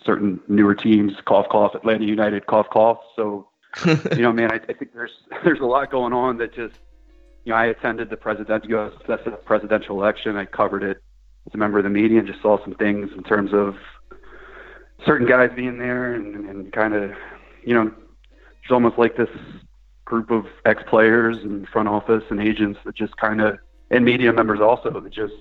certain 0.04 0.40
newer 0.48 0.74
teams. 0.74 1.12
Cough, 1.26 1.46
cough. 1.50 1.74
Atlanta 1.74 2.06
United. 2.06 2.46
Cough, 2.46 2.68
cough. 2.70 3.00
So, 3.14 3.48
you 3.84 4.22
know, 4.22 4.32
man, 4.32 4.50
I, 4.50 4.54
I 4.56 4.72
think 4.72 4.94
there's 4.94 5.12
there's 5.44 5.60
a 5.60 5.66
lot 5.66 5.90
going 5.90 6.14
on 6.14 6.38
that 6.38 6.54
just, 6.54 6.76
you 7.44 7.50
know, 7.50 7.56
I 7.56 7.66
attended 7.66 8.08
the 8.08 8.16
presidential 8.16 8.70
U.S. 8.70 9.20
presidential 9.44 10.00
election. 10.00 10.36
I 10.36 10.46
covered 10.46 10.82
it 10.82 11.02
as 11.46 11.52
a 11.52 11.58
member 11.58 11.76
of 11.76 11.84
the 11.84 11.90
media 11.90 12.20
and 12.20 12.26
just 12.26 12.40
saw 12.40 12.62
some 12.64 12.74
things 12.74 13.10
in 13.14 13.22
terms 13.22 13.52
of 13.52 13.74
certain 15.04 15.26
guys 15.26 15.50
being 15.54 15.78
there 15.78 16.14
and, 16.14 16.48
and 16.48 16.72
kind 16.72 16.94
of, 16.94 17.12
you 17.64 17.74
know, 17.74 17.92
it's 18.62 18.70
almost 18.70 18.98
like 18.98 19.16
this 19.16 19.28
group 20.04 20.30
of 20.30 20.46
ex 20.64 20.82
players 20.88 21.36
and 21.38 21.68
front 21.68 21.88
office 21.88 22.24
and 22.30 22.40
agents 22.40 22.78
that 22.84 22.94
just 22.94 23.16
kind 23.16 23.40
of 23.40 23.58
and 23.90 24.04
media 24.04 24.32
members 24.32 24.60
also 24.60 24.90
that 25.00 25.12
just 25.12 25.34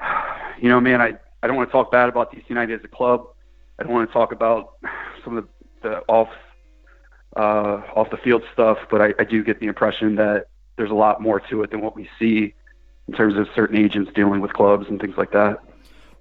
you 0.60 0.68
know 0.68 0.80
man 0.80 1.00
I 1.00 1.14
I 1.42 1.46
don't 1.46 1.56
want 1.56 1.68
to 1.68 1.72
talk 1.72 1.90
bad 1.90 2.08
about 2.08 2.32
DC 2.32 2.48
United 2.48 2.78
as 2.78 2.84
a 2.84 2.88
club 2.88 3.26
I 3.78 3.82
don't 3.82 3.92
want 3.92 4.08
to 4.08 4.12
talk 4.12 4.30
about 4.30 4.74
some 5.24 5.36
of 5.36 5.48
the, 5.82 5.88
the 5.88 5.96
off 6.06 6.28
uh, 7.36 7.82
off 7.96 8.08
the 8.10 8.18
field 8.18 8.44
stuff 8.52 8.78
but 8.88 9.00
I, 9.00 9.14
I 9.18 9.24
do 9.24 9.42
get 9.42 9.58
the 9.58 9.66
impression 9.66 10.14
that 10.16 10.46
there's 10.76 10.90
a 10.90 10.94
lot 10.94 11.20
more 11.20 11.40
to 11.40 11.62
it 11.62 11.72
than 11.72 11.80
what 11.80 11.96
we 11.96 12.08
see 12.18 12.54
in 13.08 13.14
terms 13.14 13.36
of 13.36 13.48
certain 13.54 13.76
agents 13.76 14.12
dealing 14.14 14.40
with 14.40 14.52
clubs 14.52 14.86
and 14.88 15.00
things 15.00 15.16
like 15.16 15.32
that. 15.32 15.58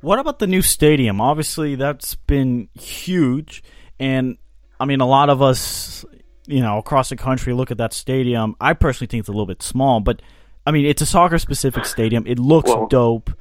What 0.02 0.20
about 0.20 0.40
the 0.40 0.48
new 0.48 0.62
stadium? 0.62 1.20
Obviously, 1.22 1.76
that's 1.76 2.16
been 2.16 2.70
huge, 2.74 3.64
and 4.00 4.38
I 4.80 4.86
mean, 4.86 5.02
a 5.02 5.06
lot 5.08 5.30
of 5.30 5.42
us, 5.42 6.06
you 6.48 6.62
know, 6.62 6.78
across 6.78 7.10
the 7.10 7.16
country 7.18 7.54
look 7.54 7.70
at 7.72 7.78
that 7.80 7.94
stadium. 7.94 8.56
I 8.62 8.74
personally 8.74 9.08
think 9.08 9.22
it's 9.22 9.30
a 9.30 9.34
little 9.34 9.46
bit 9.46 9.62
small, 9.62 10.00
but 10.00 10.22
I 10.66 10.72
mean, 10.72 10.86
it's 10.86 11.02
a 11.02 11.06
soccer-specific 11.06 11.86
stadium. 11.86 12.26
It 12.28 12.40
looks 12.40 12.70
Well- 12.70 12.88
dope. 12.88 13.32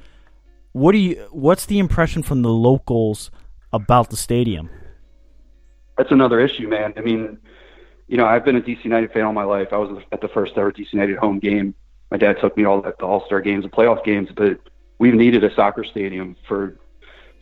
What 0.73 0.91
do 0.91 0.97
you? 0.99 1.15
What's 1.31 1.65
the 1.65 1.79
impression 1.79 2.21
from 2.23 2.41
the 2.43 2.49
locals 2.49 3.31
about 3.73 4.09
the 4.09 4.17
stadium? 4.17 4.69
that's 5.97 6.11
another 6.11 6.39
issue, 6.39 6.65
man. 6.65 6.93
I 6.95 7.01
mean, 7.01 7.37
you 8.07 8.15
know, 8.15 8.25
I've 8.25 8.45
been 8.45 8.55
a 8.55 8.61
DC 8.61 8.85
United 8.85 9.11
fan 9.11 9.23
all 9.23 9.33
my 9.33 9.43
life. 9.43 9.67
I 9.73 9.77
was 9.77 10.01
at 10.13 10.21
the 10.21 10.29
first 10.29 10.53
ever 10.57 10.71
DC 10.71 10.93
United 10.93 11.17
home 11.17 11.39
game. 11.39 11.75
My 12.09 12.15
dad 12.17 12.37
took 12.39 12.55
me 12.55 12.63
to 12.63 12.69
all 12.69 12.81
the 12.81 12.91
All 13.03 13.25
Star 13.25 13.41
games 13.41 13.65
and 13.65 13.73
playoff 13.73 14.05
games, 14.05 14.29
but 14.33 14.59
we've 14.99 15.15
needed 15.15 15.43
a 15.43 15.53
soccer 15.55 15.83
stadium 15.83 16.35
for 16.47 16.77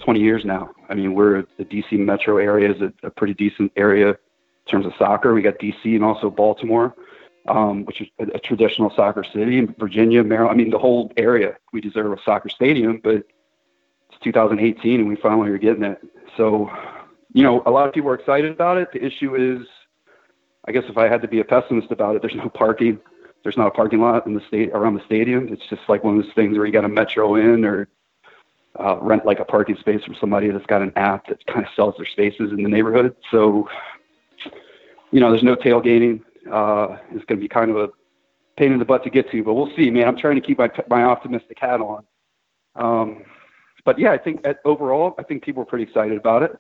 20 0.03 0.19
years 0.19 0.45
now. 0.45 0.71
I 0.89 0.93
mean, 0.93 1.13
we're 1.13 1.45
the 1.57 1.65
DC 1.65 1.97
metro 1.97 2.37
area 2.37 2.71
is 2.71 2.81
a, 2.81 2.93
a 3.03 3.09
pretty 3.09 3.33
decent 3.33 3.71
area 3.75 4.09
in 4.09 4.71
terms 4.71 4.85
of 4.85 4.93
soccer. 4.97 5.33
We 5.33 5.41
got 5.41 5.57
DC 5.59 5.83
and 5.83 6.03
also 6.03 6.29
Baltimore, 6.29 6.95
um, 7.47 7.83
which 7.85 8.01
is 8.01 8.07
a, 8.19 8.23
a 8.35 8.39
traditional 8.39 8.91
soccer 8.95 9.23
city. 9.23 9.67
Virginia, 9.77 10.23
Maryland. 10.23 10.51
I 10.51 10.63
mean, 10.63 10.69
the 10.69 10.79
whole 10.79 11.11
area. 11.17 11.57
We 11.73 11.81
deserve 11.81 12.11
a 12.11 12.21
soccer 12.23 12.49
stadium, 12.49 13.01
but 13.03 13.15
it's 13.15 14.19
2018 14.23 14.99
and 14.99 15.09
we 15.09 15.15
finally 15.15 15.49
are 15.49 15.57
getting 15.57 15.83
it. 15.83 15.99
So, 16.37 16.69
you 17.33 17.43
know, 17.43 17.63
a 17.65 17.71
lot 17.71 17.87
of 17.87 17.93
people 17.93 18.09
are 18.09 18.15
excited 18.15 18.51
about 18.51 18.77
it. 18.77 18.89
The 18.93 19.03
issue 19.03 19.35
is, 19.35 19.67
I 20.67 20.71
guess 20.71 20.83
if 20.87 20.97
I 20.97 21.07
had 21.07 21.21
to 21.23 21.27
be 21.27 21.39
a 21.39 21.43
pessimist 21.43 21.91
about 21.91 22.15
it, 22.15 22.21
there's 22.21 22.35
no 22.35 22.49
parking. 22.49 22.99
There's 23.43 23.57
not 23.57 23.67
a 23.67 23.71
parking 23.71 24.01
lot 24.01 24.25
in 24.25 24.33
the 24.33 24.41
state 24.47 24.71
around 24.71 24.95
the 24.95 25.05
stadium. 25.05 25.47
It's 25.51 25.65
just 25.69 25.81
like 25.87 26.03
one 26.03 26.17
of 26.17 26.23
those 26.23 26.33
things 26.33 26.57
where 26.57 26.65
you 26.65 26.73
got 26.73 26.81
to 26.81 26.89
metro 26.89 27.35
in 27.35 27.63
or 27.63 27.87
uh, 28.79 28.97
rent 29.01 29.25
like 29.25 29.39
a 29.39 29.45
parking 29.45 29.77
space 29.77 30.03
from 30.03 30.15
somebody 30.19 30.49
that's 30.49 30.65
got 30.65 30.81
an 30.81 30.91
app 30.95 31.27
that 31.27 31.45
kind 31.47 31.65
of 31.65 31.71
sells 31.75 31.95
their 31.97 32.05
spaces 32.05 32.51
in 32.51 32.63
the 32.63 32.69
neighborhood. 32.69 33.15
So, 33.31 33.69
you 35.11 35.19
know, 35.19 35.31
there's 35.31 35.43
no 35.43 35.55
tailgating. 35.55 36.21
Uh, 36.51 36.97
it's 37.11 37.25
going 37.25 37.39
to 37.39 37.41
be 37.41 37.47
kind 37.47 37.71
of 37.71 37.77
a 37.77 37.89
pain 38.57 38.71
in 38.71 38.79
the 38.79 38.85
butt 38.85 39.03
to 39.03 39.09
get 39.09 39.29
to, 39.31 39.43
but 39.43 39.53
we'll 39.53 39.71
see, 39.75 39.89
man. 39.89 40.07
I'm 40.07 40.17
trying 40.17 40.35
to 40.35 40.41
keep 40.41 40.57
my 40.57 40.69
my 40.89 41.03
optimistic 41.03 41.57
hat 41.59 41.79
on. 41.79 42.03
Um, 42.75 43.23
but 43.85 43.97
yeah, 43.97 44.11
I 44.11 44.17
think 44.17 44.45
at, 44.45 44.59
overall, 44.65 45.15
I 45.17 45.23
think 45.23 45.43
people 45.43 45.63
are 45.63 45.65
pretty 45.65 45.85
excited 45.85 46.17
about 46.17 46.43
it. 46.43 46.57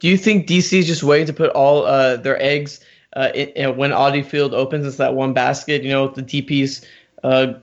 Do 0.00 0.08
you 0.08 0.16
think 0.16 0.46
DC 0.46 0.78
is 0.78 0.86
just 0.86 1.02
waiting 1.02 1.26
to 1.26 1.34
put 1.34 1.50
all 1.50 1.84
uh, 1.84 2.16
their 2.16 2.40
eggs 2.42 2.80
uh, 3.14 3.30
in- 3.34 3.76
when 3.76 3.92
Audi 3.92 4.22
Field 4.22 4.54
opens? 4.54 4.86
It's 4.86 4.96
that 4.96 5.14
one 5.14 5.32
basket. 5.32 5.82
You 5.82 5.90
know, 5.90 6.06
with 6.06 6.26
the 6.26 6.42
DPs 6.42 6.84
uh, 7.22 7.54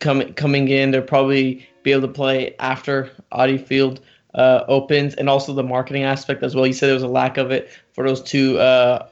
coming 0.00 0.32
coming 0.34 0.68
in, 0.68 0.90
they'll 0.90 1.02
probably 1.02 1.66
be 1.82 1.92
able 1.92 2.02
to 2.02 2.12
play 2.12 2.54
after 2.58 3.10
Audi 3.32 3.58
Field 3.58 4.00
uh, 4.34 4.64
opens, 4.68 5.14
and 5.14 5.28
also 5.28 5.52
the 5.52 5.62
marketing 5.62 6.02
aspect 6.02 6.42
as 6.42 6.54
well. 6.54 6.66
You 6.66 6.72
said 6.72 6.88
there 6.88 6.94
was 6.94 7.02
a 7.02 7.08
lack 7.08 7.38
of 7.38 7.50
it 7.50 7.70
for 7.92 8.06
those 8.06 8.22
two 8.22 8.58
uh, 8.58 9.08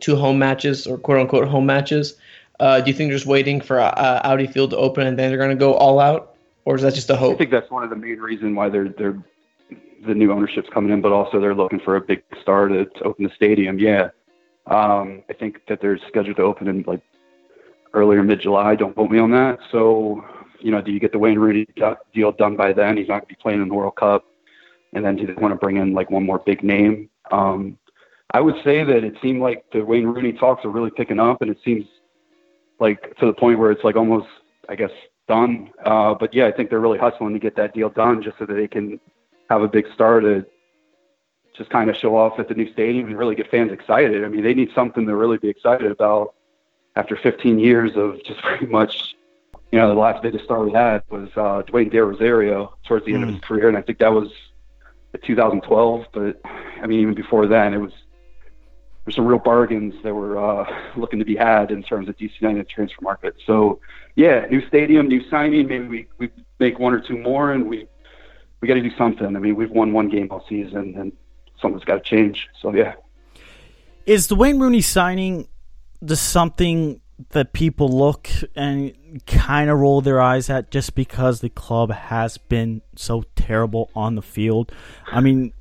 two 0.00 0.16
home 0.16 0.38
matches 0.38 0.86
or 0.86 0.98
quote 0.98 1.18
unquote 1.18 1.48
home 1.48 1.66
matches. 1.66 2.16
Uh, 2.60 2.80
do 2.80 2.90
you 2.90 2.96
think 2.96 3.10
they're 3.10 3.18
just 3.18 3.26
waiting 3.26 3.60
for 3.60 3.80
uh, 3.80 4.20
Audi 4.24 4.46
Field 4.46 4.70
to 4.70 4.76
open 4.76 5.06
and 5.06 5.18
then 5.18 5.28
they're 5.28 5.38
going 5.38 5.50
to 5.50 5.56
go 5.56 5.74
all 5.74 5.98
out, 5.98 6.36
or 6.64 6.76
is 6.76 6.82
that 6.82 6.94
just 6.94 7.10
a 7.10 7.16
hope? 7.16 7.34
I 7.34 7.38
think 7.38 7.50
that's 7.50 7.70
one 7.70 7.82
of 7.82 7.90
the 7.90 7.96
main 7.96 8.18
reasons 8.18 8.56
why 8.56 8.68
they're 8.68 8.88
they're 8.88 9.22
the 10.06 10.14
new 10.14 10.32
ownership's 10.32 10.68
coming 10.72 10.92
in, 10.92 11.00
but 11.00 11.12
also 11.12 11.40
they're 11.40 11.54
looking 11.54 11.80
for 11.80 11.96
a 11.96 12.00
big 12.00 12.22
star 12.40 12.68
to, 12.68 12.84
to 12.84 13.04
open 13.04 13.24
the 13.24 13.30
stadium. 13.34 13.78
Yeah, 13.78 14.10
um, 14.66 15.22
I 15.28 15.32
think 15.32 15.60
that 15.68 15.80
they're 15.80 15.98
scheduled 16.08 16.36
to 16.36 16.42
open 16.42 16.68
in 16.68 16.84
like 16.86 17.00
earlier 17.92 18.22
mid 18.22 18.40
July. 18.40 18.74
Don't 18.74 18.94
quote 18.94 19.10
me 19.10 19.18
on 19.18 19.30
that. 19.32 19.58
So, 19.70 20.24
you 20.60 20.70
know, 20.70 20.80
do 20.80 20.90
you 20.90 21.00
get 21.00 21.12
the 21.12 21.18
Wayne 21.18 21.38
Rooney 21.38 21.66
deal 22.14 22.32
done 22.32 22.56
by 22.56 22.72
then? 22.72 22.96
He's 22.96 23.08
not 23.08 23.20
going 23.20 23.22
to 23.22 23.28
be 23.28 23.34
playing 23.40 23.62
in 23.62 23.68
the 23.68 23.74
World 23.74 23.96
Cup, 23.96 24.24
and 24.92 25.04
then 25.04 25.16
do 25.16 25.26
they 25.26 25.34
want 25.34 25.52
to 25.52 25.56
bring 25.56 25.76
in 25.76 25.92
like 25.92 26.10
one 26.10 26.24
more 26.24 26.38
big 26.38 26.62
name? 26.62 27.10
Um, 27.30 27.78
I 28.32 28.40
would 28.40 28.56
say 28.64 28.82
that 28.82 29.04
it 29.04 29.14
seemed 29.22 29.40
like 29.40 29.64
the 29.72 29.84
Wayne 29.84 30.06
Rooney 30.06 30.32
talks 30.32 30.64
are 30.64 30.70
really 30.70 30.90
picking 30.90 31.20
up, 31.20 31.42
and 31.42 31.50
it 31.50 31.58
seems 31.64 31.84
like 32.80 33.16
to 33.18 33.26
the 33.26 33.32
point 33.32 33.58
where 33.58 33.70
it's 33.70 33.84
like 33.84 33.96
almost, 33.96 34.26
I 34.68 34.74
guess, 34.74 34.90
done. 35.28 35.70
Uh, 35.84 36.14
but 36.14 36.34
yeah, 36.34 36.46
I 36.46 36.52
think 36.52 36.70
they're 36.70 36.80
really 36.80 36.98
hustling 36.98 37.32
to 37.34 37.38
get 37.38 37.56
that 37.56 37.74
deal 37.74 37.90
done 37.90 38.22
just 38.22 38.38
so 38.38 38.46
that 38.46 38.54
they 38.54 38.66
can 38.66 38.98
have 39.50 39.62
a 39.62 39.68
big 39.68 39.86
star 39.94 40.20
to 40.20 40.44
just 41.54 41.70
kind 41.70 41.88
of 41.88 41.96
show 41.96 42.16
off 42.16 42.38
at 42.38 42.48
the 42.48 42.54
new 42.54 42.70
stadium 42.72 43.06
and 43.06 43.16
really 43.16 43.34
get 43.34 43.50
fans 43.50 43.72
excited. 43.72 44.24
I 44.24 44.28
mean, 44.28 44.42
they 44.42 44.54
need 44.54 44.70
something 44.74 45.06
to 45.06 45.14
really 45.14 45.38
be 45.38 45.48
excited 45.48 45.90
about 45.90 46.34
after 46.96 47.16
15 47.16 47.58
years 47.58 47.92
of 47.96 48.22
just 48.24 48.40
pretty 48.42 48.66
much, 48.66 49.14
you 49.72 49.78
know, 49.78 49.88
the 49.88 49.98
last 49.98 50.22
biggest 50.22 50.44
star 50.44 50.64
we 50.64 50.72
had 50.72 51.02
was 51.10 51.28
uh, 51.36 51.62
Dwayne 51.62 51.90
De 51.90 52.02
Rosario 52.02 52.76
towards 52.86 53.06
the 53.06 53.14
end 53.14 53.24
of 53.24 53.30
his 53.30 53.40
career, 53.40 53.68
and 53.68 53.76
I 53.76 53.82
think 53.82 53.98
that 53.98 54.12
was 54.12 54.30
2012. 55.22 56.06
But 56.12 56.40
I 56.44 56.86
mean, 56.86 57.00
even 57.00 57.14
before 57.14 57.46
then, 57.46 57.74
it 57.74 57.78
was 57.78 57.92
there's 59.04 59.16
some 59.16 59.26
real 59.26 59.38
bargains 59.38 59.94
that 60.02 60.14
were 60.14 60.38
uh, 60.38 60.66
looking 60.96 61.18
to 61.18 61.24
be 61.24 61.36
had 61.36 61.70
in 61.70 61.82
terms 61.82 62.08
of 62.08 62.16
DC 62.16 62.40
United 62.40 62.68
transfer 62.68 63.02
market. 63.02 63.36
So, 63.46 63.80
yeah, 64.14 64.46
new 64.50 64.66
stadium, 64.66 65.08
new 65.08 65.28
signing. 65.28 65.68
Maybe 65.68 65.86
we, 65.86 66.08
we 66.18 66.30
make 66.58 66.78
one 66.78 66.94
or 66.94 67.00
two 67.00 67.18
more, 67.18 67.52
and 67.52 67.68
we 67.68 67.86
we 68.60 68.68
got 68.68 68.74
to 68.74 68.80
do 68.80 68.96
something. 68.96 69.36
I 69.36 69.38
mean, 69.38 69.56
we've 69.56 69.70
won 69.70 69.92
one 69.92 70.08
game 70.08 70.28
all 70.30 70.44
season, 70.48 70.94
and 70.96 71.12
something's 71.60 71.84
got 71.84 72.04
to 72.04 72.10
change. 72.10 72.48
So 72.60 72.74
yeah. 72.74 72.94
Is 74.06 74.26
the 74.26 74.34
Wayne 74.34 74.58
Rooney 74.58 74.82
signing 74.82 75.48
the 76.02 76.16
something 76.16 77.00
that 77.30 77.52
people 77.52 77.88
look 77.88 78.28
and 78.54 78.92
kind 79.26 79.70
of 79.70 79.78
roll 79.78 80.00
their 80.00 80.20
eyes 80.20 80.50
at 80.50 80.70
just 80.70 80.94
because 80.94 81.40
the 81.40 81.48
club 81.48 81.90
has 81.90 82.36
been 82.36 82.82
so 82.96 83.24
terrible 83.36 83.90
on 83.94 84.14
the 84.14 84.22
field? 84.22 84.72
I 85.06 85.20
mean, 85.20 85.52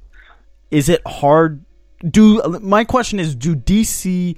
is 0.71 0.89
it 0.89 1.01
hard? 1.05 1.63
Do 2.03 2.41
my 2.61 2.83
question 2.83 3.19
is, 3.19 3.35
do 3.35 3.55
DC 3.55 4.35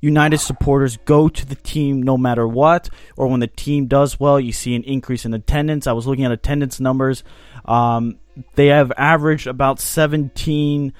United 0.00 0.38
supporters 0.38 0.98
go 0.98 1.28
to 1.28 1.46
the 1.46 1.54
team 1.54 2.02
no 2.02 2.18
matter 2.18 2.46
what, 2.46 2.88
or 3.16 3.28
when 3.28 3.40
the 3.40 3.46
team 3.46 3.86
does 3.86 4.20
well, 4.20 4.38
you 4.38 4.52
see 4.52 4.74
an 4.74 4.82
increase 4.82 5.24
in 5.24 5.32
attendance? 5.32 5.86
I 5.86 5.92
was 5.92 6.06
looking 6.06 6.24
at 6.24 6.32
attendance 6.32 6.80
numbers. 6.80 7.24
Um, 7.64 8.18
they 8.54 8.68
have 8.68 8.92
averaged 8.96 9.46
about 9.46 9.80
17 9.80 10.92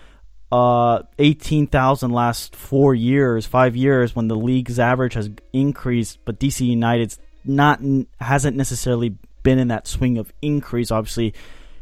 uh, 0.53 1.03
18,000 1.19 2.11
last 2.11 2.55
four 2.55 2.95
years, 2.95 3.47
five 3.47 3.75
years, 3.75 4.15
when 4.15 4.29
the 4.29 4.37
league's 4.37 4.79
average 4.79 5.15
has 5.15 5.31
increased, 5.55 6.19
but 6.27 6.39
DC 6.39 6.61
United's 6.67 7.19
not 7.45 7.81
hasn't 8.21 8.55
necessarily 8.57 9.17
been 9.43 9.59
in 9.59 9.69
that 9.69 9.87
swing 9.87 10.19
of 10.19 10.31
increase. 10.43 10.91
Obviously, 10.91 11.33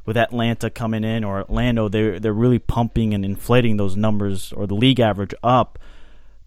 with 0.07 0.17
Atlanta 0.17 0.71
coming 0.71 1.03
in 1.03 1.25
or 1.25 1.43
Orlando, 1.43 1.89
they're 1.89 2.21
they're 2.21 2.33
really 2.33 2.61
pumping 2.61 3.13
and 3.13 3.25
inflating 3.25 3.77
those 3.77 3.97
numbers 3.97 4.53
or 4.53 4.69
the 4.69 4.75
league 4.77 5.01
average 5.01 5.35
up. 5.43 5.79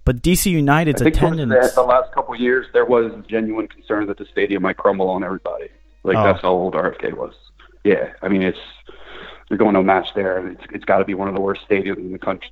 But 0.06 0.22
DC 0.22 0.46
United's 0.50 1.02
I 1.02 1.06
think 1.06 1.18
attendance. 1.18 1.76
The, 1.76 1.82
the 1.82 1.88
last 1.88 2.14
couple 2.14 2.34
of 2.36 2.40
years, 2.40 2.68
there 2.72 2.86
was 2.86 3.12
genuine 3.28 3.68
concern 3.68 4.08
that 4.08 4.18
the 4.18 4.26
stadium 4.32 4.64
might 4.64 4.78
crumble 4.78 5.10
on 5.10 5.26
everybody. 5.26 5.68
Like 6.04 6.16
Oh. 6.18 6.24
that's 6.24 6.42
how 6.42 6.52
old 6.52 6.74
RFK 6.74 7.14
was. 7.18 7.34
Yeah, 7.84 8.14
I 8.22 8.30
mean 8.30 8.44
it's 8.44 8.58
they're 9.54 9.58
going 9.60 9.74
no 9.74 9.84
match 9.84 10.08
there, 10.16 10.40
and 10.40 10.58
it's 10.58 10.64
it's 10.74 10.84
got 10.84 10.98
to 10.98 11.06
be 11.06 11.14
one 11.14 11.28
of 11.28 11.36
the 11.36 11.40
worst 11.40 11.62
stadiums 11.70 11.98
in 11.98 12.12
the 12.12 12.18
country. 12.18 12.50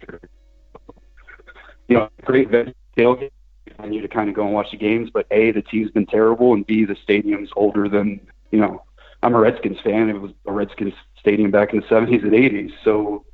You 1.88 1.98
know, 1.98 2.10
great 2.24 2.50
venue 2.50 2.76
tailgate 2.96 3.32
for 3.76 3.88
you 3.88 4.02
to 4.02 4.08
kind 4.08 4.30
of 4.30 4.36
go 4.36 4.46
and 4.46 4.54
watch 4.54 4.70
the 4.70 4.78
games, 4.78 5.10
but 5.12 5.26
a 5.32 5.50
the 5.50 5.64
team's 5.64 5.90
been 5.90 6.06
terrible, 6.06 6.54
and 6.54 6.64
b 6.68 6.86
the 6.86 6.96
stadium's 7.02 7.50
older 7.56 7.90
than 7.90 8.22
you 8.52 8.60
know. 8.60 8.84
I'm 9.24 9.34
a 9.34 9.40
Redskins 9.40 9.80
fan. 9.82 10.10
It 10.10 10.22
was 10.22 10.32
a 10.46 10.52
Redskins 10.52 10.94
stadium 11.20 11.50
back 11.50 11.74
in 11.74 11.80
the 11.80 11.86
70s 11.88 12.22
and 12.24 12.34
80s, 12.34 12.72
so 12.84 13.26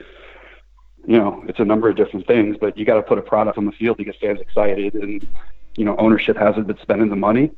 you 1.05 1.17
know 1.17 1.43
it's 1.49 1.59
a 1.59 1.65
number 1.65 1.89
of 1.89 1.97
different 1.97 2.25
things. 2.25 2.55
But 2.57 2.77
you 2.77 2.85
got 2.85 2.95
to 2.95 3.01
put 3.01 3.17
a 3.17 3.21
product 3.21 3.57
on 3.57 3.65
the 3.65 3.73
field 3.73 3.97
to 3.97 4.05
get 4.05 4.15
fans 4.21 4.39
excited, 4.39 4.93
and 4.93 5.27
you 5.75 5.83
know 5.83 5.97
ownership 5.97 6.37
hasn't 6.37 6.67
been 6.67 6.79
spending 6.81 7.09
the 7.09 7.17
money 7.17 7.51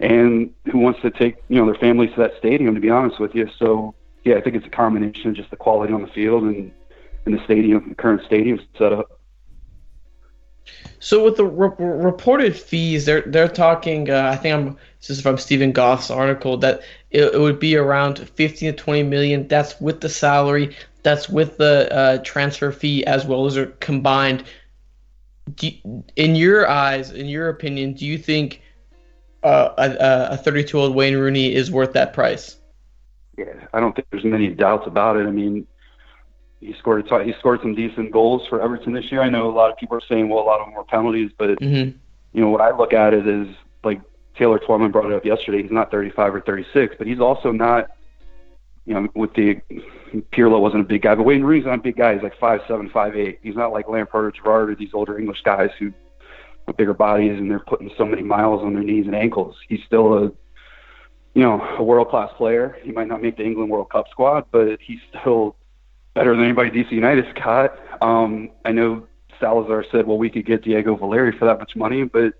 and 0.00 0.50
who 0.70 0.76
wants 0.76 1.00
to 1.00 1.10
take 1.10 1.36
you 1.48 1.56
know 1.56 1.64
their 1.64 1.80
families 1.80 2.10
to 2.10 2.20
that 2.20 2.32
stadium 2.36 2.74
to 2.74 2.80
be 2.82 2.90
honest 2.90 3.18
with 3.18 3.34
you 3.34 3.48
so 3.58 3.94
yeah 4.26 4.34
i 4.36 4.40
think 4.40 4.56
it's 4.56 4.66
a 4.66 4.70
combination 4.70 5.30
of 5.30 5.36
just 5.36 5.50
the 5.50 5.56
quality 5.56 5.92
on 5.92 6.02
the 6.02 6.08
field 6.08 6.42
and 6.42 6.72
and 7.24 7.34
the 7.38 7.42
stadium 7.44 7.88
the 7.88 7.94
current 7.94 8.20
stadium 8.26 8.60
setup 8.76 9.08
So 10.98 11.24
with 11.24 11.36
the 11.36 11.44
re- 11.44 11.70
reported 11.78 12.56
fees, 12.56 13.04
they're 13.04 13.22
they're 13.22 13.48
talking. 13.48 14.10
Uh, 14.10 14.30
I 14.32 14.36
think 14.36 14.54
I'm 14.54 14.76
this 15.00 15.10
is 15.10 15.20
from 15.20 15.38
Steven 15.38 15.70
Goff's 15.72 16.10
article 16.10 16.56
that 16.58 16.80
it, 17.10 17.34
it 17.34 17.38
would 17.38 17.60
be 17.60 17.76
around 17.76 18.18
15 18.18 18.72
to 18.72 18.76
20 18.76 19.02
million. 19.04 19.46
That's 19.46 19.80
with 19.80 20.00
the 20.00 20.08
salary. 20.08 20.74
That's 21.04 21.28
with 21.28 21.58
the 21.58 21.88
uh, 21.94 22.18
transfer 22.24 22.72
fee 22.72 23.04
as 23.04 23.24
well 23.24 23.46
as 23.46 23.56
are 23.56 23.66
combined. 23.78 24.44
You- 25.60 26.02
in 26.16 26.34
your 26.34 26.68
eyes, 26.68 27.12
in 27.12 27.26
your 27.26 27.48
opinion, 27.48 27.92
do 27.92 28.04
you 28.04 28.18
think 28.18 28.62
uh, 29.44 29.70
a 29.78 30.32
a 30.34 30.36
32 30.36 30.76
year 30.76 30.84
old 30.84 30.96
Wayne 30.96 31.16
Rooney 31.16 31.54
is 31.54 31.70
worth 31.70 31.92
that 31.92 32.12
price? 32.12 32.55
Yeah 33.36 33.66
i 33.72 33.80
don't 33.80 33.94
think 33.94 34.06
there's 34.10 34.24
many 34.24 34.48
doubts 34.48 34.86
about 34.86 35.16
it 35.16 35.26
i 35.26 35.30
mean 35.30 35.66
he 36.60 36.74
scored 36.78 37.04
a 37.04 37.18
t- 37.18 37.30
he 37.30 37.38
scored 37.38 37.60
some 37.60 37.74
decent 37.74 38.10
goals 38.10 38.46
for 38.48 38.60
everton 38.60 38.92
this 38.92 39.10
year 39.10 39.22
i 39.22 39.28
know 39.28 39.48
a 39.48 39.52
lot 39.52 39.70
of 39.70 39.76
people 39.76 39.96
are 39.96 40.06
saying 40.08 40.28
well 40.28 40.42
a 40.42 40.46
lot 40.46 40.60
of 40.60 40.66
them 40.66 40.74
were 40.74 40.84
penalties 40.84 41.30
but 41.38 41.58
hmm 41.62 41.90
you 42.36 42.42
know 42.42 42.50
what 42.50 42.60
I 42.60 42.76
look 42.76 42.92
at 42.92 43.14
it 43.14 43.26
is 43.26 43.48
like 43.82 43.98
Taylor 44.36 44.58
Twellman 44.58 44.92
brought 44.92 45.06
it 45.06 45.14
up 45.14 45.24
yesterday. 45.24 45.62
He's 45.62 45.72
not 45.72 45.90
35 45.90 46.34
or 46.34 46.40
36, 46.42 46.96
but 46.98 47.06
he's 47.06 47.18
also 47.18 47.50
not, 47.50 47.88
you 48.84 48.92
know, 48.92 49.08
with 49.14 49.32
the 49.32 49.58
Pirlo 50.32 50.60
wasn't 50.60 50.82
a 50.82 50.84
big 50.84 51.00
guy, 51.00 51.14
but 51.14 51.22
Wayne 51.22 51.42
Rooney's 51.42 51.64
not 51.64 51.78
a 51.78 51.82
big 51.82 51.96
guy. 51.96 52.12
He's 52.12 52.22
like 52.22 52.38
five 52.38 52.60
seven, 52.68 52.90
five 52.90 53.16
eight. 53.16 53.38
He's 53.42 53.56
not 53.56 53.72
like 53.72 53.88
Lampard 53.88 54.26
or 54.26 54.30
Gerrard 54.32 54.68
or 54.68 54.74
these 54.74 54.90
older 54.92 55.18
English 55.18 55.40
guys 55.44 55.70
who 55.78 55.94
with 56.66 56.76
bigger 56.76 56.92
bodies 56.92 57.38
and 57.38 57.50
they're 57.50 57.58
putting 57.58 57.90
so 57.96 58.04
many 58.04 58.22
miles 58.22 58.62
on 58.62 58.74
their 58.74 58.82
knees 58.82 59.06
and 59.06 59.14
ankles. 59.14 59.56
He's 59.66 59.80
still 59.86 60.24
a, 60.24 60.32
you 61.36 61.42
know, 61.42 61.60
a 61.76 61.82
world 61.82 62.08
class 62.08 62.30
player. 62.38 62.78
He 62.82 62.92
might 62.92 63.08
not 63.08 63.20
make 63.20 63.36
the 63.36 63.44
England 63.44 63.70
World 63.70 63.90
Cup 63.90 64.06
squad, 64.10 64.46
but 64.50 64.78
he's 64.80 65.00
still 65.10 65.54
better 66.14 66.34
than 66.34 66.42
anybody 66.42 66.70
DC 66.70 66.90
United's 66.92 67.28
got. 67.34 67.78
Um, 68.00 68.50
I 68.64 68.72
know 68.72 69.06
Salazar 69.38 69.84
said, 69.92 70.06
well, 70.06 70.16
we 70.16 70.30
could 70.30 70.46
get 70.46 70.62
Diego 70.62 70.96
Valeri 70.96 71.32
for 71.38 71.44
that 71.44 71.58
much 71.58 71.76
money, 71.76 72.04
but 72.04 72.32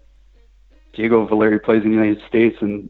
Diego 0.95 1.27
Valeri 1.27 1.61
plays 1.61 1.83
in 1.85 1.91
the 1.91 1.95
United 1.95 2.23
States, 2.27 2.57
and 2.63 2.89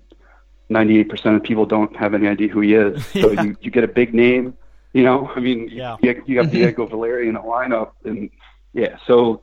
98% 0.71 1.35
of 1.37 1.43
people 1.43 1.67
don't 1.67 1.95
have 1.97 2.15
any 2.15 2.29
idea 2.29 2.49
who 2.49 2.61
he 2.61 2.75
is. 2.75 3.05
So 3.13 3.33
Yeah. 3.33 3.43
you, 3.43 3.57
you 3.61 3.71
get 3.73 3.83
a 3.83 3.89
big 3.89 4.15
name, 4.15 4.55
you 4.93 5.03
know. 5.03 5.29
I 5.35 5.41
mean, 5.41 5.69
Yeah. 5.73 5.97
you, 6.03 6.23
you 6.25 6.41
got 6.41 6.51
Diego 6.57 6.87
Valeri 6.87 7.29
in 7.29 7.35
a 7.35 7.43
lineup, 7.43 7.91
and 8.05 8.31
yeah, 8.75 8.97
so 9.09 9.43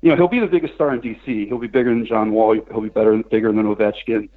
you 0.00 0.08
know 0.08 0.16
he'll 0.16 0.28
be 0.28 0.40
the 0.40 0.46
biggest 0.46 0.74
star 0.74 0.94
in 0.94 1.02
DC. 1.02 1.48
He'll 1.48 1.58
be 1.58 1.66
bigger 1.66 1.90
than 1.90 2.06
John 2.06 2.32
Wall. 2.32 2.54
He'll 2.54 2.80
be 2.80 2.88
better, 2.88 3.22
bigger 3.24 3.52
than 3.52 3.64
Ovechkin. 3.66 4.30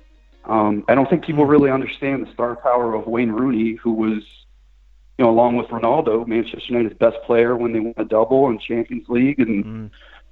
Um, 0.46 0.84
I 0.88 0.96
don't 0.96 1.10
think 1.10 1.24
people 1.26 1.46
really 1.46 1.70
understand 1.70 2.26
the 2.26 2.32
star 2.34 2.56
power 2.56 2.96
of 2.96 3.08
Wayne 3.08 3.32
Rooney, 3.32 3.76
who 3.76 3.94
was, 3.94 4.24
you 5.18 5.26
know, 5.26 5.30
along 5.30 5.58
with 5.58 5.68
Ronaldo, 5.68 6.26
Manchester 6.26 6.62
United's 6.70 6.98
best 6.98 7.18
player 7.26 7.56
when 7.56 7.74
they 7.74 7.80
won 7.80 7.94
a 7.98 8.06
double 8.06 8.50
in 8.50 8.58
Champions 8.60 9.08
League, 9.10 9.40
and 9.40 9.66
Mm. 9.66 9.92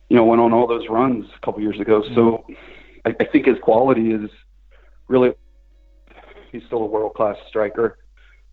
you 0.09 0.15
know 0.15 0.23
went 0.23 0.41
on 0.41 0.53
all 0.53 0.65
those 0.67 0.87
runs 0.89 1.25
a 1.35 1.45
couple 1.45 1.61
years 1.61 1.79
ago. 1.79 2.03
So 2.15 2.45
I, 3.05 3.13
I 3.19 3.25
think 3.25 3.45
his 3.45 3.57
quality 3.61 4.11
is 4.11 4.29
really 5.07 5.33
he's 6.51 6.63
still 6.67 6.79
a 6.79 6.85
world 6.85 7.13
class 7.13 7.35
striker. 7.49 7.97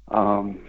Um, 0.08 0.60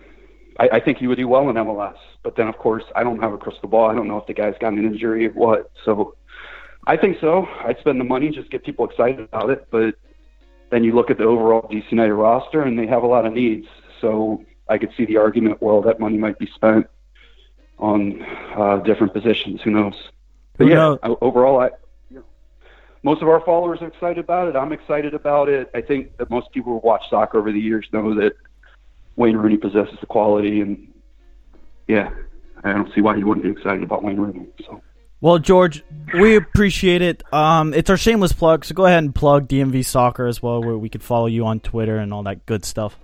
I, 0.59 0.69
I 0.73 0.79
think 0.79 0.99
he 0.99 1.07
would 1.07 1.17
do 1.17 1.27
well 1.27 1.49
in 1.49 1.55
MLS, 1.55 1.95
but 2.23 2.35
then 2.37 2.47
of 2.47 2.57
course 2.57 2.83
I 2.95 3.03
don't 3.03 3.19
have 3.21 3.33
a 3.33 3.37
crystal 3.37 3.67
ball. 3.67 3.89
I 3.89 3.95
don't 3.95 4.07
know 4.07 4.17
if 4.17 4.27
the 4.27 4.33
guy's 4.33 4.53
got 4.61 4.73
an 4.73 4.85
injury 4.85 5.27
or 5.27 5.31
what. 5.31 5.71
So 5.83 6.15
I 6.87 6.95
think 6.95 7.17
so. 7.19 7.47
I'd 7.65 7.79
spend 7.79 7.99
the 7.99 8.03
money 8.05 8.29
just 8.29 8.51
get 8.51 8.63
people 8.63 8.85
excited 8.87 9.19
about 9.19 9.49
it, 9.49 9.67
but 9.71 9.95
then 10.71 10.83
you 10.83 10.93
look 10.93 11.09
at 11.09 11.17
the 11.17 11.23
overall 11.23 11.61
DC 11.63 11.91
United 11.91 12.13
roster 12.13 12.61
and 12.63 12.77
they 12.77 12.87
have 12.87 13.03
a 13.03 13.07
lot 13.07 13.25
of 13.25 13.33
needs. 13.33 13.67
So 14.01 14.43
I 14.67 14.77
could 14.77 14.91
see 14.97 15.05
the 15.05 15.17
argument, 15.17 15.61
well, 15.61 15.81
that 15.83 15.99
money 15.99 16.17
might 16.17 16.39
be 16.39 16.47
spent 16.55 16.87
on 17.77 18.21
uh, 18.55 18.77
different 18.77 19.13
positions. 19.13 19.61
Who 19.61 19.71
knows? 19.71 19.93
But 20.57 20.65
Who 20.65 20.69
yeah, 20.71 20.75
knows? 20.77 20.99
o- 21.03 21.17
overall, 21.21 21.59
I, 21.59 21.69
you 22.09 22.17
know, 22.17 22.23
most 23.03 23.21
of 23.21 23.27
our 23.27 23.41
followers 23.41 23.81
are 23.81 23.87
excited 23.87 24.17
about 24.17 24.47
it. 24.47 24.55
I'm 24.55 24.71
excited 24.71 25.13
about 25.13 25.49
it. 25.49 25.69
I 25.75 25.81
think 25.81 26.17
that 26.17 26.29
most 26.29 26.51
people 26.51 26.73
who 26.73 26.87
watch 26.87 27.03
soccer 27.09 27.37
over 27.37 27.51
the 27.51 27.59
years 27.59 27.87
know 27.91 28.15
that 28.15 28.33
Wayne 29.15 29.37
Rooney 29.37 29.57
possesses 29.57 29.97
the 29.99 30.07
quality, 30.07 30.61
and 30.61 30.91
yeah, 31.87 32.09
I 32.63 32.73
don't 32.73 32.93
see 32.93 33.01
why 33.01 33.15
he 33.15 33.23
wouldn't 33.23 33.45
be 33.45 33.51
excited 33.51 33.83
about 33.83 34.03
Wayne 34.03 34.17
Rooney. 34.17 34.47
So. 34.65 34.81
Well, 35.21 35.39
George, 35.39 35.83
we 36.19 36.35
appreciate 36.35 37.01
it. 37.01 37.23
Um, 37.33 37.73
it's 37.73 37.89
our 37.89 37.97
shameless 37.97 38.33
plug, 38.33 38.65
so 38.65 38.75
go 38.75 38.85
ahead 38.85 39.03
and 39.03 39.15
plug 39.15 39.47
DMV 39.47 39.85
Soccer 39.85 40.27
as 40.27 40.41
well, 40.41 40.61
where 40.61 40.77
we 40.77 40.89
could 40.89 41.03
follow 41.03 41.27
you 41.27 41.45
on 41.45 41.59
Twitter 41.59 41.97
and 41.97 42.13
all 42.13 42.23
that 42.23 42.45
good 42.45 42.65
stuff. 42.65 42.97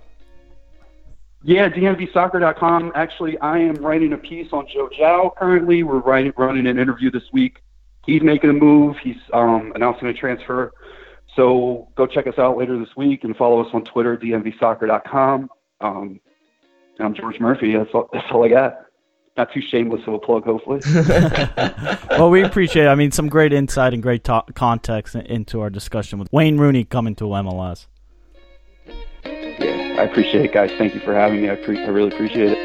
Yeah, 1.44 1.68
dmvsoccer.com. 1.68 2.92
Actually, 2.94 3.38
I 3.38 3.58
am 3.58 3.74
writing 3.76 4.12
a 4.12 4.18
piece 4.18 4.52
on 4.52 4.68
Joe 4.72 4.88
Gyau 4.88 5.34
currently. 5.34 5.82
We're 5.82 5.98
writing, 5.98 6.32
running 6.36 6.66
an 6.68 6.78
interview 6.78 7.10
this 7.10 7.24
week. 7.32 7.58
He's 8.06 8.22
making 8.22 8.50
a 8.50 8.52
move. 8.52 8.96
He's 9.02 9.16
um, 9.32 9.72
announcing 9.74 10.06
a 10.08 10.14
transfer. 10.14 10.72
So 11.34 11.88
go 11.96 12.06
check 12.06 12.26
us 12.26 12.38
out 12.38 12.56
later 12.58 12.78
this 12.78 12.94
week 12.96 13.24
and 13.24 13.36
follow 13.36 13.60
us 13.60 13.68
on 13.72 13.84
Twitter, 13.84 14.16
dmvsoccer.com. 14.16 15.50
Um, 15.80 16.20
I'm 17.00 17.14
George 17.14 17.40
Murphy. 17.40 17.74
That's 17.74 17.90
all, 17.92 18.08
that's 18.12 18.26
all 18.30 18.44
I 18.44 18.48
got. 18.48 18.78
Not 19.36 19.52
too 19.52 19.62
shameless 19.62 20.02
of 20.06 20.12
a 20.14 20.18
plug, 20.18 20.44
hopefully. 20.44 20.80
well, 22.10 22.30
we 22.30 22.42
appreciate 22.42 22.84
it. 22.84 22.88
I 22.88 22.94
mean, 22.94 23.10
some 23.12 23.28
great 23.30 23.52
insight 23.52 23.94
and 23.94 24.02
great 24.02 24.24
to- 24.24 24.44
context 24.54 25.14
into 25.14 25.60
our 25.60 25.70
discussion 25.70 26.18
with 26.18 26.30
Wayne 26.32 26.58
Rooney 26.58 26.84
coming 26.84 27.14
to 27.16 27.24
MLS. 27.24 27.86
yeah, 29.24 29.96
I 29.98 30.02
appreciate 30.02 30.44
it, 30.44 30.52
guys. 30.52 30.70
Thank 30.76 30.94
you 30.94 31.00
for 31.00 31.14
having 31.14 31.40
me. 31.40 31.50
I, 31.50 31.56
pre- 31.56 31.82
I 31.82 31.88
really 31.88 32.14
appreciate 32.14 32.52
it. 32.52 32.61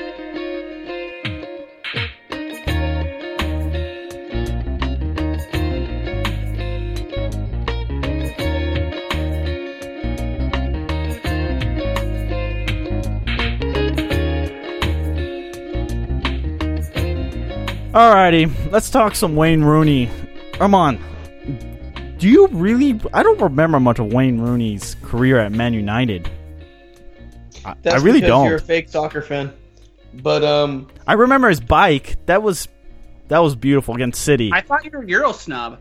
Alrighty, 17.97 18.71
let's 18.71 18.91
talk 18.91 19.15
some 19.15 19.35
Wayne 19.35 19.63
Rooney. 19.63 20.07
Armand, 20.59 20.99
do 22.19 22.29
you 22.29 22.45
really? 22.49 23.01
I 23.11 23.23
don't 23.23 23.41
remember 23.41 23.79
much 23.79 23.97
of 23.97 24.13
Wayne 24.13 24.39
Rooney's 24.39 24.95
career 25.01 25.39
at 25.39 25.51
Man 25.51 25.73
United. 25.73 26.29
That's 27.81 27.95
I 27.99 28.05
really 28.05 28.19
because 28.21 28.27
don't. 28.27 28.45
You're 28.45 28.57
a 28.57 28.61
fake 28.61 28.89
soccer 28.89 29.23
fan. 29.23 29.51
But 30.13 30.43
um, 30.43 30.87
I 31.07 31.13
remember 31.13 31.49
his 31.49 31.59
bike. 31.59 32.23
That 32.27 32.43
was 32.43 32.67
that 33.29 33.39
was 33.39 33.55
beautiful 33.55 33.95
against 33.95 34.21
City. 34.23 34.51
I 34.53 34.61
thought 34.61 34.85
you 34.85 34.91
were 34.91 35.01
a 35.01 35.07
Euro 35.07 35.31
snob. 35.31 35.79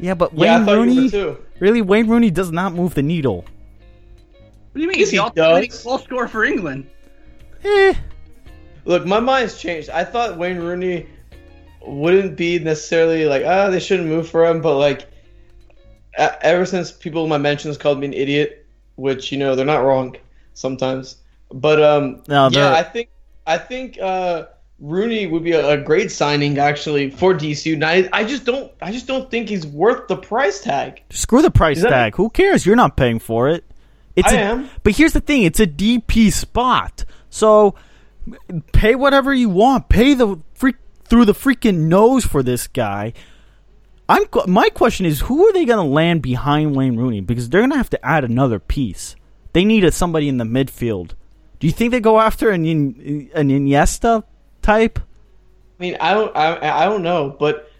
yeah, 0.00 0.14
but 0.14 0.34
yeah, 0.34 0.56
I 0.56 0.58
Wayne 0.58 0.66
you 0.66 0.72
were 0.72 0.76
Rooney 0.86 1.10
too. 1.10 1.38
really 1.60 1.82
Wayne 1.82 2.08
Rooney 2.08 2.32
does 2.32 2.50
not 2.50 2.72
move 2.74 2.94
the 2.94 3.02
needle. 3.04 3.42
What 3.42 4.74
do 4.74 4.80
you 4.82 4.88
mean? 4.88 4.98
Yes, 4.98 5.10
He's 5.10 5.10
the 5.10 5.16
he 5.16 5.18
all-time 5.20 5.66
does. 5.66 5.84
goal 5.84 5.98
scorer 5.98 6.26
for 6.26 6.44
England. 6.44 6.90
Eh, 7.62 7.94
Look, 8.90 9.06
my 9.06 9.20
mind's 9.20 9.56
changed. 9.56 9.88
I 9.88 10.02
thought 10.02 10.36
Wayne 10.36 10.58
Rooney 10.58 11.06
wouldn't 11.86 12.36
be 12.36 12.58
necessarily 12.58 13.24
like, 13.24 13.44
ah, 13.46 13.70
they 13.70 13.78
shouldn't 13.78 14.08
move 14.08 14.28
for 14.28 14.44
him, 14.44 14.60
but 14.60 14.78
like, 14.78 15.06
ever 16.18 16.66
since 16.66 16.90
people 16.90 17.22
in 17.22 17.28
my 17.30 17.38
mentions 17.38 17.78
called 17.78 18.00
me 18.00 18.06
an 18.08 18.12
idiot, 18.14 18.66
which 18.96 19.30
you 19.30 19.38
know 19.38 19.54
they're 19.54 19.64
not 19.64 19.84
wrong 19.84 20.16
sometimes, 20.54 21.18
but 21.52 21.80
um, 21.80 22.20
No, 22.26 22.44
yeah, 22.44 22.48
they're- 22.50 22.72
I 22.72 22.82
think 22.82 23.08
I 23.46 23.58
think 23.58 23.96
uh, 24.00 24.46
Rooney 24.80 25.28
would 25.28 25.44
be 25.44 25.52
a, 25.52 25.70
a 25.70 25.76
great 25.76 26.10
signing 26.10 26.58
actually 26.58 27.10
for 27.10 27.32
DC 27.32 27.66
United. 27.66 28.10
I 28.12 28.24
just 28.24 28.44
don't, 28.44 28.72
I 28.82 28.90
just 28.90 29.06
don't 29.06 29.30
think 29.30 29.48
he's 29.48 29.64
worth 29.66 30.08
the 30.08 30.16
price 30.16 30.60
tag. 30.62 31.00
screw 31.10 31.42
the 31.42 31.50
price 31.52 31.80
that- 31.82 31.90
tag. 31.90 32.16
Who 32.16 32.28
cares? 32.28 32.66
You're 32.66 32.74
not 32.74 32.96
paying 32.96 33.20
for 33.20 33.48
it. 33.48 33.62
It's 34.16 34.32
I 34.32 34.34
a- 34.34 34.38
am. 34.52 34.70
But 34.82 34.96
here's 34.96 35.12
the 35.12 35.20
thing: 35.20 35.44
it's 35.44 35.60
a 35.60 35.66
DP 35.68 36.32
spot, 36.32 37.04
so 37.30 37.76
pay 38.72 38.94
whatever 38.94 39.32
you 39.32 39.48
want. 39.48 39.88
Pay 39.88 40.14
the 40.14 40.38
freak 40.54 40.76
through 41.04 41.24
the 41.24 41.34
freaking 41.34 41.88
nose 41.88 42.24
for 42.24 42.42
this 42.42 42.66
guy. 42.66 43.12
I'm 44.08 44.24
my 44.46 44.68
question 44.70 45.06
is 45.06 45.20
who 45.20 45.46
are 45.46 45.52
they 45.52 45.64
going 45.64 45.84
to 45.84 45.92
land 45.92 46.22
behind 46.22 46.74
Wayne 46.74 46.96
Rooney 46.96 47.20
because 47.20 47.48
they're 47.48 47.60
going 47.60 47.70
to 47.70 47.76
have 47.76 47.90
to 47.90 48.04
add 48.04 48.24
another 48.24 48.58
piece. 48.58 49.14
They 49.52 49.64
need 49.64 49.84
a, 49.84 49.92
somebody 49.92 50.28
in 50.28 50.38
the 50.38 50.44
midfield. 50.44 51.12
Do 51.60 51.66
you 51.66 51.72
think 51.72 51.92
they 51.92 52.00
go 52.00 52.18
after 52.18 52.50
an 52.50 52.64
an 52.64 53.48
Iniesta 53.50 54.24
type? 54.62 54.98
I 54.98 55.82
mean, 55.82 55.96
I 56.00 56.12
don't, 56.12 56.36
I, 56.36 56.82
I 56.82 56.84
don't 56.86 57.02
know, 57.02 57.36
but 57.38 57.70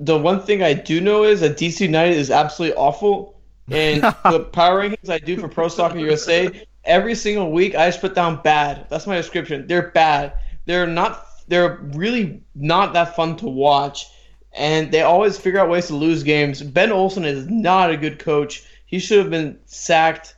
the 0.00 0.16
one 0.16 0.42
thing 0.42 0.62
I 0.62 0.74
do 0.74 1.00
know 1.00 1.24
is 1.24 1.40
that 1.40 1.56
DC 1.56 1.80
United 1.80 2.16
is 2.16 2.30
absolutely 2.30 2.76
awful. 2.76 3.40
And 3.70 4.02
the 4.24 4.48
power 4.52 4.82
rankings 4.82 5.10
I 5.10 5.18
do 5.18 5.38
for 5.38 5.48
Pro 5.48 5.68
Soccer 5.68 5.98
USA, 5.98 6.66
every 6.88 7.14
single 7.14 7.52
week 7.52 7.76
I 7.76 7.86
just 7.88 8.00
put 8.00 8.14
down 8.14 8.42
bad. 8.42 8.86
That's 8.88 9.06
my 9.06 9.16
description. 9.16 9.66
They're 9.68 9.90
bad. 9.90 10.32
They're 10.64 10.86
not. 10.86 11.24
They're 11.46 11.78
really 11.94 12.42
not 12.54 12.92
that 12.94 13.14
fun 13.16 13.36
to 13.36 13.46
watch, 13.46 14.06
and 14.52 14.90
they 14.90 15.02
always 15.02 15.38
figure 15.38 15.60
out 15.60 15.68
ways 15.68 15.86
to 15.86 15.94
lose 15.94 16.22
games. 16.22 16.60
Ben 16.62 16.92
Olsen 16.92 17.24
is 17.24 17.48
not 17.48 17.90
a 17.90 17.96
good 17.96 18.18
coach. 18.18 18.64
He 18.86 18.98
should 18.98 19.18
have 19.18 19.30
been 19.30 19.58
sacked 19.66 20.34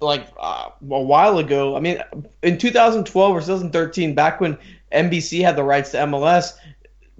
like 0.00 0.28
uh, 0.38 0.70
a 0.90 1.00
while 1.00 1.38
ago. 1.38 1.76
I 1.76 1.80
mean, 1.80 2.02
in 2.42 2.58
2012 2.58 3.36
or 3.36 3.40
2013, 3.40 4.14
back 4.14 4.40
when 4.40 4.56
NBC 4.92 5.42
had 5.42 5.56
the 5.56 5.64
rights 5.64 5.90
to 5.92 5.98
MLS, 5.98 6.52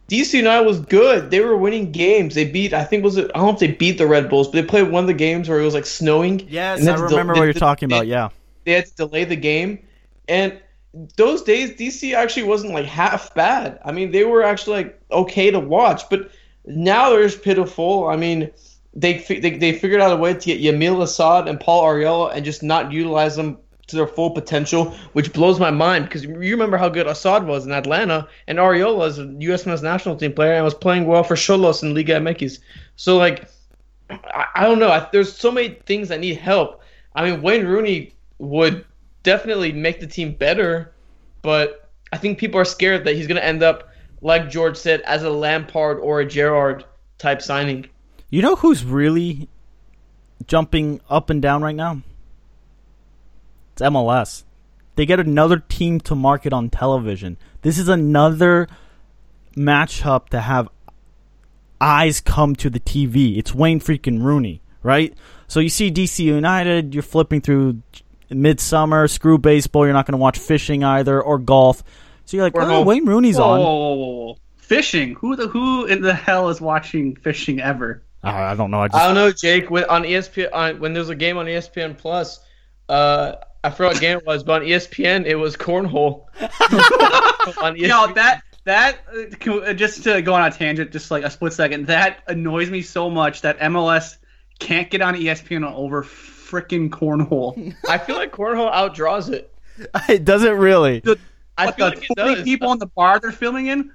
DC 0.08 0.34
United 0.34 0.66
was 0.66 0.80
good. 0.80 1.30
They 1.30 1.40
were 1.40 1.56
winning 1.56 1.92
games. 1.92 2.34
They 2.34 2.44
beat, 2.44 2.72
I 2.72 2.84
think, 2.84 3.04
was 3.04 3.16
it? 3.16 3.30
I 3.34 3.38
don't 3.38 3.46
know 3.46 3.52
if 3.52 3.60
they 3.60 3.72
beat 3.72 3.98
the 3.98 4.06
Red 4.06 4.28
Bulls, 4.28 4.48
but 4.48 4.54
they 4.54 4.62
played 4.64 4.90
one 4.90 5.04
of 5.04 5.06
the 5.08 5.14
games 5.14 5.48
where 5.48 5.60
it 5.60 5.64
was 5.64 5.74
like 5.74 5.86
snowing. 5.86 6.48
Yes, 6.48 6.80
I 6.80 6.84
had 6.84 6.96
to 6.96 7.02
del- 7.02 7.10
remember 7.10 7.34
they- 7.34 7.40
what 7.40 7.44
you're 7.46 7.54
talking 7.54 7.86
about. 7.86 8.06
Yeah. 8.06 8.30
They 8.64 8.72
had 8.72 8.86
to 8.86 8.94
delay 8.94 9.24
the 9.24 9.36
game, 9.36 9.86
and 10.28 10.60
those 11.16 11.42
days 11.42 11.70
DC 11.72 12.14
actually 12.14 12.42
wasn't 12.44 12.72
like 12.72 12.86
half 12.86 13.34
bad. 13.34 13.78
I 13.84 13.92
mean, 13.92 14.10
they 14.10 14.24
were 14.24 14.42
actually 14.42 14.84
like 14.84 15.00
okay 15.10 15.50
to 15.50 15.60
watch, 15.60 16.08
but 16.10 16.30
now 16.66 17.10
they're 17.10 17.22
just 17.22 17.42
pitiful. 17.42 18.08
I 18.08 18.16
mean, 18.16 18.50
they 18.94 19.18
they, 19.18 19.56
they 19.56 19.72
figured 19.72 20.00
out 20.00 20.12
a 20.12 20.16
way 20.16 20.34
to 20.34 20.40
get 20.46 20.60
Yamil 20.60 21.02
Asad 21.02 21.48
and 21.48 21.60
Paul 21.60 21.84
Arriola 21.84 22.34
and 22.34 22.44
just 22.44 22.62
not 22.62 22.92
utilize 22.92 23.36
them 23.36 23.58
to 23.86 23.96
their 23.96 24.06
full 24.06 24.30
potential, 24.30 24.92
which 25.12 25.32
blows 25.32 25.60
my 25.60 25.70
mind 25.70 26.04
because 26.04 26.24
you 26.24 26.36
remember 26.36 26.76
how 26.76 26.88
good 26.88 27.06
Asad 27.06 27.46
was 27.46 27.66
in 27.66 27.72
Atlanta, 27.72 28.28
and 28.46 28.58
Arriola 28.58 29.08
is 29.08 29.18
a 29.18 29.26
U.S. 29.40 29.66
men's 29.66 29.82
national 29.82 30.16
team 30.16 30.32
player 30.32 30.54
and 30.54 30.64
was 30.64 30.74
playing 30.74 31.06
well 31.06 31.24
for 31.24 31.34
Xolos 31.34 31.82
in 31.82 31.94
Liga 31.94 32.14
MX. 32.14 32.60
So 32.96 33.16
like, 33.16 33.48
I, 34.10 34.46
I 34.54 34.62
don't 34.64 34.78
know. 34.78 34.90
I, 34.90 35.08
there's 35.12 35.36
so 35.36 35.50
many 35.50 35.70
things 35.86 36.08
that 36.08 36.20
need 36.20 36.36
help. 36.36 36.82
I 37.14 37.28
mean, 37.28 37.42
Wayne 37.42 37.66
Rooney 37.66 38.12
would 38.40 38.84
definitely 39.22 39.70
make 39.70 40.00
the 40.00 40.06
team 40.06 40.32
better, 40.32 40.92
but 41.42 41.88
I 42.12 42.16
think 42.16 42.38
people 42.38 42.58
are 42.58 42.64
scared 42.64 43.04
that 43.04 43.14
he's 43.14 43.26
going 43.26 43.36
to 43.36 43.44
end 43.44 43.62
up, 43.62 43.90
like 44.22 44.50
George 44.50 44.76
said, 44.76 45.02
as 45.02 45.22
a 45.22 45.30
Lampard 45.30 45.98
or 45.98 46.20
a 46.20 46.26
Gerrard 46.26 46.84
type 47.18 47.42
signing. 47.42 47.86
You 48.30 48.42
know 48.42 48.56
who's 48.56 48.82
really 48.84 49.48
jumping 50.46 51.00
up 51.08 51.30
and 51.30 51.42
down 51.42 51.62
right 51.62 51.74
now? 51.74 52.02
It's 53.72 53.82
MLS. 53.82 54.44
They 54.96 55.06
get 55.06 55.20
another 55.20 55.58
team 55.58 56.00
to 56.00 56.14
market 56.14 56.52
on 56.52 56.70
television. 56.70 57.36
This 57.62 57.78
is 57.78 57.88
another 57.88 58.68
matchup 59.56 60.30
to 60.30 60.40
have 60.40 60.68
eyes 61.80 62.20
come 62.20 62.56
to 62.56 62.70
the 62.70 62.80
TV. 62.80 63.38
It's 63.38 63.54
Wayne 63.54 63.80
freaking 63.80 64.22
Rooney, 64.22 64.62
right? 64.82 65.14
So 65.46 65.60
you 65.60 65.68
see 65.68 65.90
DC 65.90 66.24
United, 66.24 66.94
you're 66.94 67.02
flipping 67.02 67.40
through 67.40 67.82
midsummer, 68.30 69.08
screw 69.08 69.38
baseball, 69.38 69.84
you're 69.84 69.94
not 69.94 70.06
going 70.06 70.12
to 70.12 70.18
watch 70.18 70.38
fishing 70.38 70.84
either 70.84 71.20
or 71.20 71.38
golf. 71.38 71.82
So 72.24 72.36
you're 72.36 72.46
like, 72.46 72.54
Or 72.54 72.62
oh, 72.62 72.66
golf. 72.66 72.86
Wayne 72.86 73.06
Rooney's 73.06 73.36
whoa, 73.36 73.44
on. 73.44 73.60
Whoa, 73.60 73.66
whoa, 73.66 73.94
whoa, 73.94 74.26
whoa. 74.26 74.36
Fishing? 74.58 75.14
Who 75.16 75.34
the 75.34 75.48
who 75.48 75.84
in 75.86 76.00
the 76.00 76.14
hell 76.14 76.48
is 76.48 76.60
watching 76.60 77.16
fishing 77.16 77.60
ever? 77.60 78.04
I 78.22 78.54
don't 78.54 78.70
know. 78.70 78.82
I 78.82 78.88
just 78.88 79.02
I 79.02 79.06
don't 79.06 79.14
know, 79.14 79.32
Jake. 79.32 79.70
When 79.70 79.84
on 79.84 80.04
ESPN, 80.04 80.50
on, 80.52 80.78
when 80.78 80.92
there's 80.92 81.08
a 81.08 81.14
game 81.14 81.38
on 81.38 81.46
ESPN 81.46 81.96
Plus, 81.98 82.38
uh, 82.88 83.36
I 83.64 83.70
forgot 83.70 83.94
what 83.94 84.00
game 84.00 84.18
it 84.18 84.26
was, 84.26 84.44
but 84.44 84.62
on 84.62 84.68
ESPN 84.68 85.26
it 85.26 85.36
was 85.36 85.56
cornhole. 85.56 86.26
on 87.62 87.76
E 87.76 87.80
You 87.80 87.88
know 87.88 88.12
that 88.12 88.42
that 88.64 88.98
uh, 89.08 89.34
can- 89.36 89.64
uh, 89.64 89.72
just 89.72 90.04
to 90.04 90.22
go 90.22 90.34
on 90.34 90.42
a 90.42 90.50
tangent, 90.50 90.92
just 90.92 91.10
like 91.10 91.24
a 91.24 91.30
split 91.30 91.52
second. 91.52 91.86
That 91.86 92.22
annoys 92.28 92.70
me 92.70 92.82
so 92.82 93.10
much 93.10 93.40
that 93.42 93.58
MLS 93.58 94.18
can't 94.58 94.90
get 94.90 95.00
on 95.00 95.14
ESPN 95.14 95.70
over 95.70 96.02
freaking 96.50 96.90
cornhole. 96.90 97.74
I 97.88 97.98
feel 97.98 98.16
like 98.16 98.32
cornhole 98.32 98.72
outdraws 98.72 99.30
it. 99.30 99.52
it 100.08 100.24
doesn't 100.24 100.56
really. 100.56 101.02
I 101.56 101.66
What, 101.66 101.76
feel 101.76 101.90
the 101.90 101.96
like 101.96 102.10
it 102.10 102.18
40 102.18 102.34
does. 102.34 102.44
people 102.44 102.72
in 102.72 102.78
the 102.78 102.86
bar 102.86 103.20
they're 103.20 103.32
filming 103.32 103.66
in. 103.68 103.90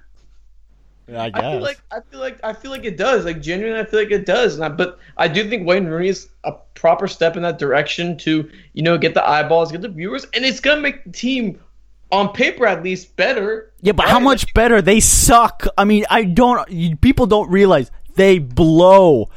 I 1.08 1.30
I 1.34 1.42
feel 1.52 1.62
like 1.62 1.80
I 1.92 2.00
feel 2.10 2.20
like 2.20 2.40
I 2.44 2.54
feel 2.54 2.72
like 2.72 2.84
it 2.84 2.98
does. 2.98 3.26
Like 3.26 3.40
genuinely, 3.42 3.80
I 3.80 3.86
feel 3.86 4.00
like 4.00 4.12
it 4.12 4.26
does. 4.26 4.56
And 4.56 4.66
I, 4.66 4.70
but 4.70 4.98
I 5.18 5.28
do 5.28 5.48
think 5.48 5.68
Wayne 5.68 5.86
Rooney 5.86 6.08
is 6.10 6.30
a 6.44 6.54
proper 6.74 7.08
step 7.08 7.38
in 7.38 7.44
that 7.44 7.60
direction 7.60 8.18
to 8.20 8.50
you 8.74 8.82
know 8.82 8.98
get 8.98 9.14
the 9.14 9.28
eyeballs, 9.28 9.72
get 9.72 9.82
the 9.82 9.90
viewers, 9.90 10.26
and 10.34 10.44
it's 10.44 10.60
gonna 10.60 10.82
make 10.82 11.04
the 11.04 11.12
team 11.12 11.60
on 12.12 12.34
paper 12.34 12.66
at 12.66 12.82
least 12.84 13.16
better. 13.18 13.72
Yeah, 13.82 13.92
but 13.92 14.08
how 14.10 14.20
much 14.20 14.52
better? 14.56 14.82
They 14.82 15.00
suck. 15.00 15.68
I 15.78 15.84
mean, 15.86 16.06
I 16.10 16.24
don't. 16.24 17.00
People 17.02 17.28
don't 17.28 17.52
realize 17.52 17.92
they 18.16 18.40
blow. 18.40 19.30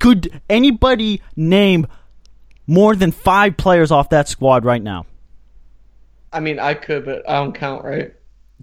Could 0.00 0.40
anybody 0.50 1.22
name 1.36 1.86
more 2.66 2.94
than 2.96 3.12
five 3.12 3.56
players 3.56 3.90
off 3.90 4.10
that 4.10 4.28
squad 4.28 4.64
right 4.64 4.82
now? 4.82 5.06
I 6.32 6.40
mean, 6.40 6.58
I 6.58 6.74
could, 6.74 7.04
but 7.04 7.28
I 7.28 7.34
don't 7.34 7.54
count, 7.54 7.84
right? 7.84 8.14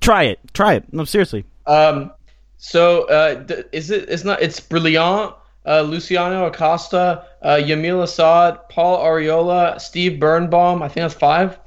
Try 0.02 0.24
it. 0.24 0.40
Try 0.54 0.74
it. 0.76 0.92
No, 0.92 1.04
seriously. 1.06 1.46
Um, 1.68 2.12
so 2.58 3.04
uh, 3.08 3.44
th- 3.44 3.68
is 3.72 3.92
it? 3.92 4.10
It's 4.10 4.24
not. 4.24 4.42
It's 4.42 4.60
Brilliant, 4.60 5.36
uh, 5.66 5.82
Luciano 5.82 6.46
Acosta, 6.46 7.26
uh, 7.42 7.56
Yamil 7.56 8.04
Asad, 8.04 8.70
Paul 8.70 9.04
Arriola, 9.04 9.80
Steve 9.80 10.20
Birnbaum. 10.20 10.82
I 10.82 10.88
think 10.88 11.04
that's 11.04 11.14
five. 11.14 11.60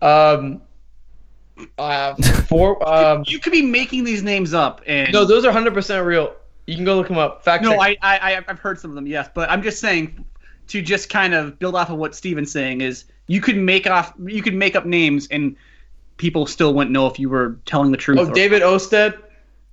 Um, 0.00 0.62
uh, 1.76 2.14
four. 2.48 2.86
Um, 2.88 3.24
You 3.26 3.38
could 3.38 3.52
be 3.52 3.62
making 3.62 4.04
these 4.04 4.22
names 4.22 4.54
up, 4.54 4.82
and 4.86 5.12
no, 5.12 5.24
those 5.24 5.44
are 5.44 5.52
hundred 5.52 5.74
percent 5.74 6.06
real. 6.06 6.34
You 6.66 6.76
can 6.76 6.84
go 6.84 6.96
look 6.96 7.08
them 7.08 7.18
up. 7.18 7.42
Fact 7.44 7.64
no, 7.64 7.70
check. 7.70 7.98
I, 8.02 8.18
I 8.18 8.36
I've 8.46 8.58
heard 8.58 8.78
some 8.78 8.90
of 8.90 8.94
them, 8.94 9.06
yes, 9.06 9.28
but 9.34 9.50
I'm 9.50 9.62
just 9.62 9.80
saying 9.80 10.24
to 10.68 10.82
just 10.82 11.08
kind 11.08 11.34
of 11.34 11.58
build 11.58 11.74
off 11.74 11.90
of 11.90 11.96
what 11.98 12.14
Steven's 12.14 12.52
saying 12.52 12.80
is 12.80 13.04
you 13.26 13.40
could 13.40 13.56
make 13.56 13.86
off 13.86 14.12
you 14.24 14.42
could 14.42 14.54
make 14.54 14.76
up 14.76 14.86
names 14.86 15.26
and 15.30 15.56
people 16.16 16.46
still 16.46 16.74
wouldn't 16.74 16.92
know 16.92 17.06
if 17.06 17.18
you 17.18 17.28
were 17.28 17.58
telling 17.66 17.90
the 17.90 17.96
truth. 17.96 18.18
Oh, 18.18 18.26
or- 18.28 18.32
David 18.34 18.62
Ousted. 18.62 19.14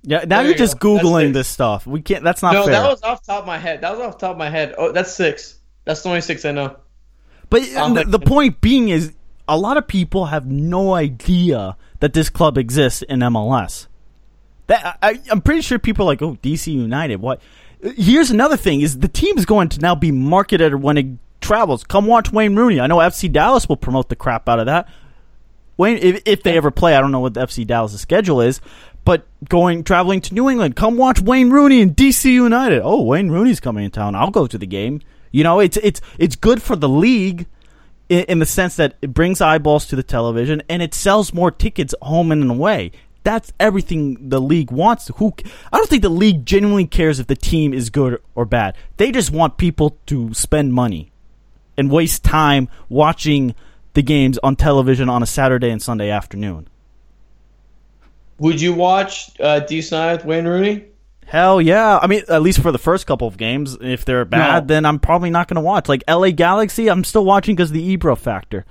Yeah. 0.02 0.18
Now 0.26 0.38
There 0.38 0.46
you're 0.50 0.54
just 0.54 0.78
go. 0.78 0.98
Googling 0.98 1.30
it. 1.30 1.32
this 1.32 1.48
stuff. 1.48 1.86
We 1.86 2.00
can't. 2.00 2.22
That's 2.22 2.40
not 2.42 2.52
No, 2.52 2.64
fair. 2.64 2.72
that 2.80 2.88
was 2.88 3.02
off 3.02 3.24
top 3.26 3.40
of 3.40 3.46
my 3.46 3.58
head. 3.58 3.80
That 3.80 3.90
was 3.96 4.00
off 4.06 4.18
top 4.18 4.32
of 4.32 4.36
my 4.38 4.48
head. 4.50 4.74
Oh, 4.78 4.92
that's 4.92 5.12
six. 5.12 5.58
That's 5.84 6.02
the 6.02 6.08
only 6.10 6.20
six 6.20 6.44
I 6.44 6.52
know. 6.52 6.76
But 7.50 7.68
Um, 7.74 7.94
the, 7.94 8.04
the 8.04 8.18
point 8.20 8.60
being 8.60 8.88
is, 8.88 9.12
a 9.48 9.56
lot 9.58 9.76
of 9.76 9.86
people 9.88 10.26
have 10.26 10.46
no 10.46 10.94
idea 10.94 11.76
that 12.00 12.12
this 12.12 12.28
club 12.30 12.56
exists 12.58 13.02
in 13.02 13.20
MLS. 13.20 13.86
That 14.68 14.98
I, 15.02 15.20
I'm 15.30 15.40
pretty 15.40 15.60
sure 15.60 15.78
people 15.78 16.04
are 16.04 16.08
like, 16.12 16.22
oh, 16.22 16.36
DC 16.42 16.72
United. 16.72 17.20
What? 17.20 17.40
Here's 17.96 18.30
another 18.30 18.56
thing: 18.56 18.80
is 18.80 18.98
the 18.98 19.08
team 19.08 19.38
is 19.38 19.46
going 19.46 19.68
to 19.70 19.80
now 19.80 19.94
be 19.94 20.10
marketed 20.10 20.74
when 20.76 20.98
it 20.98 21.06
travels. 21.40 21.84
Come 21.84 22.06
watch 22.06 22.32
Wayne 22.32 22.56
Rooney. 22.56 22.80
I 22.80 22.86
know 22.86 22.96
FC 22.96 23.30
Dallas 23.30 23.68
will 23.68 23.76
promote 23.76 24.08
the 24.08 24.16
crap 24.16 24.48
out 24.48 24.58
of 24.58 24.66
that. 24.66 24.88
Wayne, 25.76 25.98
if, 25.98 26.22
if 26.24 26.42
they 26.42 26.56
ever 26.56 26.70
play, 26.70 26.96
I 26.96 27.00
don't 27.00 27.12
know 27.12 27.20
what 27.20 27.34
the 27.34 27.40
FC 27.40 27.66
Dallas' 27.66 28.00
schedule 28.00 28.40
is, 28.40 28.60
but 29.04 29.26
going 29.48 29.84
traveling 29.84 30.20
to 30.22 30.34
New 30.34 30.48
England, 30.48 30.74
come 30.74 30.96
watch 30.96 31.20
Wayne 31.20 31.50
Rooney 31.50 31.82
and 31.82 31.94
DC 31.94 32.24
United. 32.24 32.80
Oh, 32.82 33.02
Wayne 33.02 33.30
Rooney's 33.30 33.60
coming 33.60 33.84
in 33.84 33.90
town. 33.90 34.14
I'll 34.14 34.30
go 34.30 34.46
to 34.46 34.58
the 34.58 34.66
game. 34.66 35.00
You 35.30 35.44
know, 35.44 35.60
it's 35.60 35.76
it's 35.78 36.00
it's 36.18 36.36
good 36.36 36.62
for 36.62 36.76
the 36.76 36.88
league 36.88 37.46
in, 38.08 38.24
in 38.24 38.38
the 38.38 38.46
sense 38.46 38.76
that 38.76 38.96
it 39.02 39.12
brings 39.12 39.40
eyeballs 39.40 39.86
to 39.86 39.96
the 39.96 40.02
television 40.02 40.62
and 40.68 40.82
it 40.82 40.94
sells 40.94 41.34
more 41.34 41.50
tickets 41.50 41.94
home 42.02 42.32
and 42.32 42.50
away. 42.50 42.92
That's 43.26 43.52
everything 43.58 44.28
the 44.28 44.40
league 44.40 44.70
wants. 44.70 45.10
Who 45.16 45.34
I 45.72 45.78
don't 45.78 45.88
think 45.88 46.02
the 46.02 46.08
league 46.08 46.46
genuinely 46.46 46.86
cares 46.86 47.18
if 47.18 47.26
the 47.26 47.34
team 47.34 47.74
is 47.74 47.90
good 47.90 48.22
or 48.36 48.44
bad. 48.44 48.76
They 48.98 49.10
just 49.10 49.32
want 49.32 49.56
people 49.56 49.98
to 50.06 50.32
spend 50.32 50.72
money 50.74 51.10
and 51.76 51.90
waste 51.90 52.22
time 52.22 52.68
watching 52.88 53.56
the 53.94 54.02
games 54.02 54.38
on 54.44 54.54
television 54.54 55.08
on 55.08 55.24
a 55.24 55.26
Saturday 55.26 55.70
and 55.70 55.82
Sunday 55.82 56.08
afternoon. 56.08 56.68
Would 58.38 58.60
you 58.60 58.72
watch 58.74 59.30
uh, 59.40 59.58
DC 59.68 59.90
United 59.90 60.18
with 60.18 60.24
Wayne 60.26 60.44
Rooney? 60.46 60.84
Hell 61.26 61.60
yeah! 61.60 61.98
I 62.00 62.06
mean, 62.06 62.22
at 62.28 62.42
least 62.42 62.60
for 62.60 62.70
the 62.70 62.78
first 62.78 63.08
couple 63.08 63.26
of 63.26 63.36
games. 63.36 63.76
If 63.80 64.04
they're 64.04 64.24
bad, 64.24 64.62
No. 64.62 64.66
then 64.68 64.86
I'm 64.86 65.00
probably 65.00 65.30
not 65.30 65.48
going 65.48 65.56
to 65.56 65.62
watch. 65.62 65.88
Like 65.88 66.04
LA 66.08 66.30
Galaxy, 66.30 66.88
I'm 66.88 67.02
still 67.02 67.24
watching 67.24 67.56
because 67.56 67.70
of 67.70 67.74
the 67.74 67.96
Ibra 67.96 68.16
factor. 68.16 68.64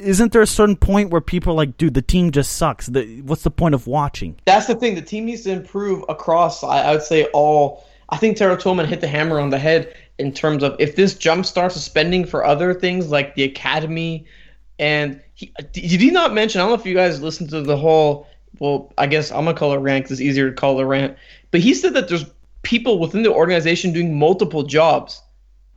Isn't 0.00 0.32
there 0.32 0.42
a 0.42 0.46
certain 0.46 0.76
point 0.76 1.10
where 1.10 1.20
people 1.20 1.52
are 1.52 1.56
like, 1.56 1.76
dude, 1.76 1.94
the 1.94 2.02
team 2.02 2.30
just 2.30 2.56
sucks. 2.56 2.86
The, 2.86 3.20
what's 3.22 3.42
the 3.42 3.50
point 3.50 3.74
of 3.74 3.86
watching? 3.86 4.36
That's 4.46 4.66
the 4.66 4.74
thing. 4.74 4.94
The 4.94 5.02
team 5.02 5.26
needs 5.26 5.42
to 5.42 5.52
improve 5.52 6.04
across. 6.08 6.64
I, 6.64 6.82
I 6.82 6.92
would 6.92 7.02
say 7.02 7.24
all. 7.26 7.86
I 8.08 8.16
think 8.16 8.36
Taylor 8.36 8.56
Twellman 8.56 8.86
hit 8.86 9.00
the 9.00 9.06
hammer 9.06 9.38
on 9.38 9.50
the 9.50 9.58
head 9.58 9.94
in 10.18 10.32
terms 10.32 10.62
of 10.62 10.74
if 10.78 10.96
this 10.96 11.14
jump 11.14 11.46
starts 11.46 11.80
spending 11.80 12.24
for 12.24 12.44
other 12.44 12.74
things 12.74 13.10
like 13.10 13.34
the 13.34 13.44
academy, 13.44 14.26
and 14.78 15.20
he, 15.34 15.52
did 15.72 16.00
he 16.00 16.10
not 16.10 16.34
mention? 16.34 16.60
I 16.60 16.64
don't 16.64 16.70
know 16.70 16.80
if 16.80 16.86
you 16.86 16.94
guys 16.94 17.22
listened 17.22 17.50
to 17.50 17.62
the 17.62 17.76
whole. 17.76 18.26
Well, 18.58 18.92
I 18.98 19.06
guess 19.06 19.30
I'm 19.30 19.44
gonna 19.44 19.56
call 19.56 19.72
it 19.72 19.78
rant 19.78 20.04
'cause 20.04 20.12
it's 20.12 20.20
easier 20.20 20.50
to 20.50 20.56
call 20.56 20.78
it 20.78 20.82
a 20.82 20.86
rant. 20.86 21.16
But 21.50 21.60
he 21.60 21.72
said 21.72 21.94
that 21.94 22.08
there's 22.08 22.24
people 22.62 22.98
within 22.98 23.22
the 23.22 23.32
organization 23.32 23.92
doing 23.92 24.18
multiple 24.18 24.64
jobs. 24.64 25.22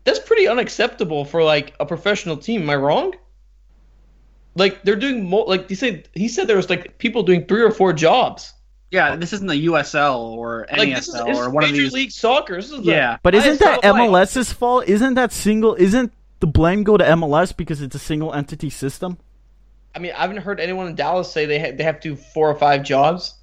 That's 0.04 0.20
pretty 0.20 0.48
unacceptable 0.48 1.24
for 1.24 1.44
like 1.44 1.74
a 1.80 1.86
professional 1.86 2.36
team. 2.36 2.64
Am 2.64 2.70
I 2.70 2.76
wrong? 2.76 3.14
Like 4.56 4.84
they're 4.84 4.96
doing 4.96 5.24
more. 5.24 5.46
like 5.48 5.68
he 5.70 5.76
said 5.76 6.08
he 6.14 6.28
said 6.28 6.48
there 6.48 6.58
was 6.58 6.70
like 6.70 6.98
people 7.00 7.24
doing 7.24 7.46
three 7.46 7.62
or 7.64 7.72
four 7.72 7.94
jobs. 7.94 8.54
Yeah, 8.92 9.16
this 9.16 9.34
isn't 9.34 9.48
the 9.48 9.66
USL 9.66 10.20
or 10.20 10.68
NASL 10.72 10.78
Like 10.78 10.96
this 10.96 11.08
is, 11.08 11.14
this 11.16 11.38
or 11.38 11.44
is 11.48 11.50
one 11.50 11.64
of 11.64 11.72
these. 11.72 11.94
League 11.94 12.12
Soccer. 12.12 12.58
This 12.58 12.70
is 12.70 12.78
the 12.84 12.92
Yeah. 12.92 13.18
But 13.24 13.34
isn't 13.34 13.60
that 13.60 13.84
level 13.84 14.08
play. 14.10 14.26
MLS's 14.26 14.54
fault? 14.54 14.88
Isn't 14.88 15.16
that 15.16 15.32
single? 15.32 15.74
Isn't 15.74 16.14
the 16.42 16.46
blame 16.46 16.84
go 16.84 16.98
to 16.98 17.04
MLS 17.04 17.56
because 17.58 17.82
it's 17.82 17.96
a 17.96 18.00
single 18.00 18.32
entity 18.34 18.70
system? 18.70 19.18
I 19.96 20.00
mean, 20.00 20.12
I 20.16 20.22
haven't 20.22 20.38
heard 20.38 20.60
anyone 20.60 20.86
in 20.88 20.94
Dallas 20.96 21.32
say 21.32 21.46
they 21.48 21.60
ha- 21.60 21.76
they 21.76 21.84
have 21.84 22.00
to 22.02 22.10
do 22.10 22.16
four 22.16 22.48
or 22.50 22.56
five 22.56 22.84
jobs. 22.84 23.34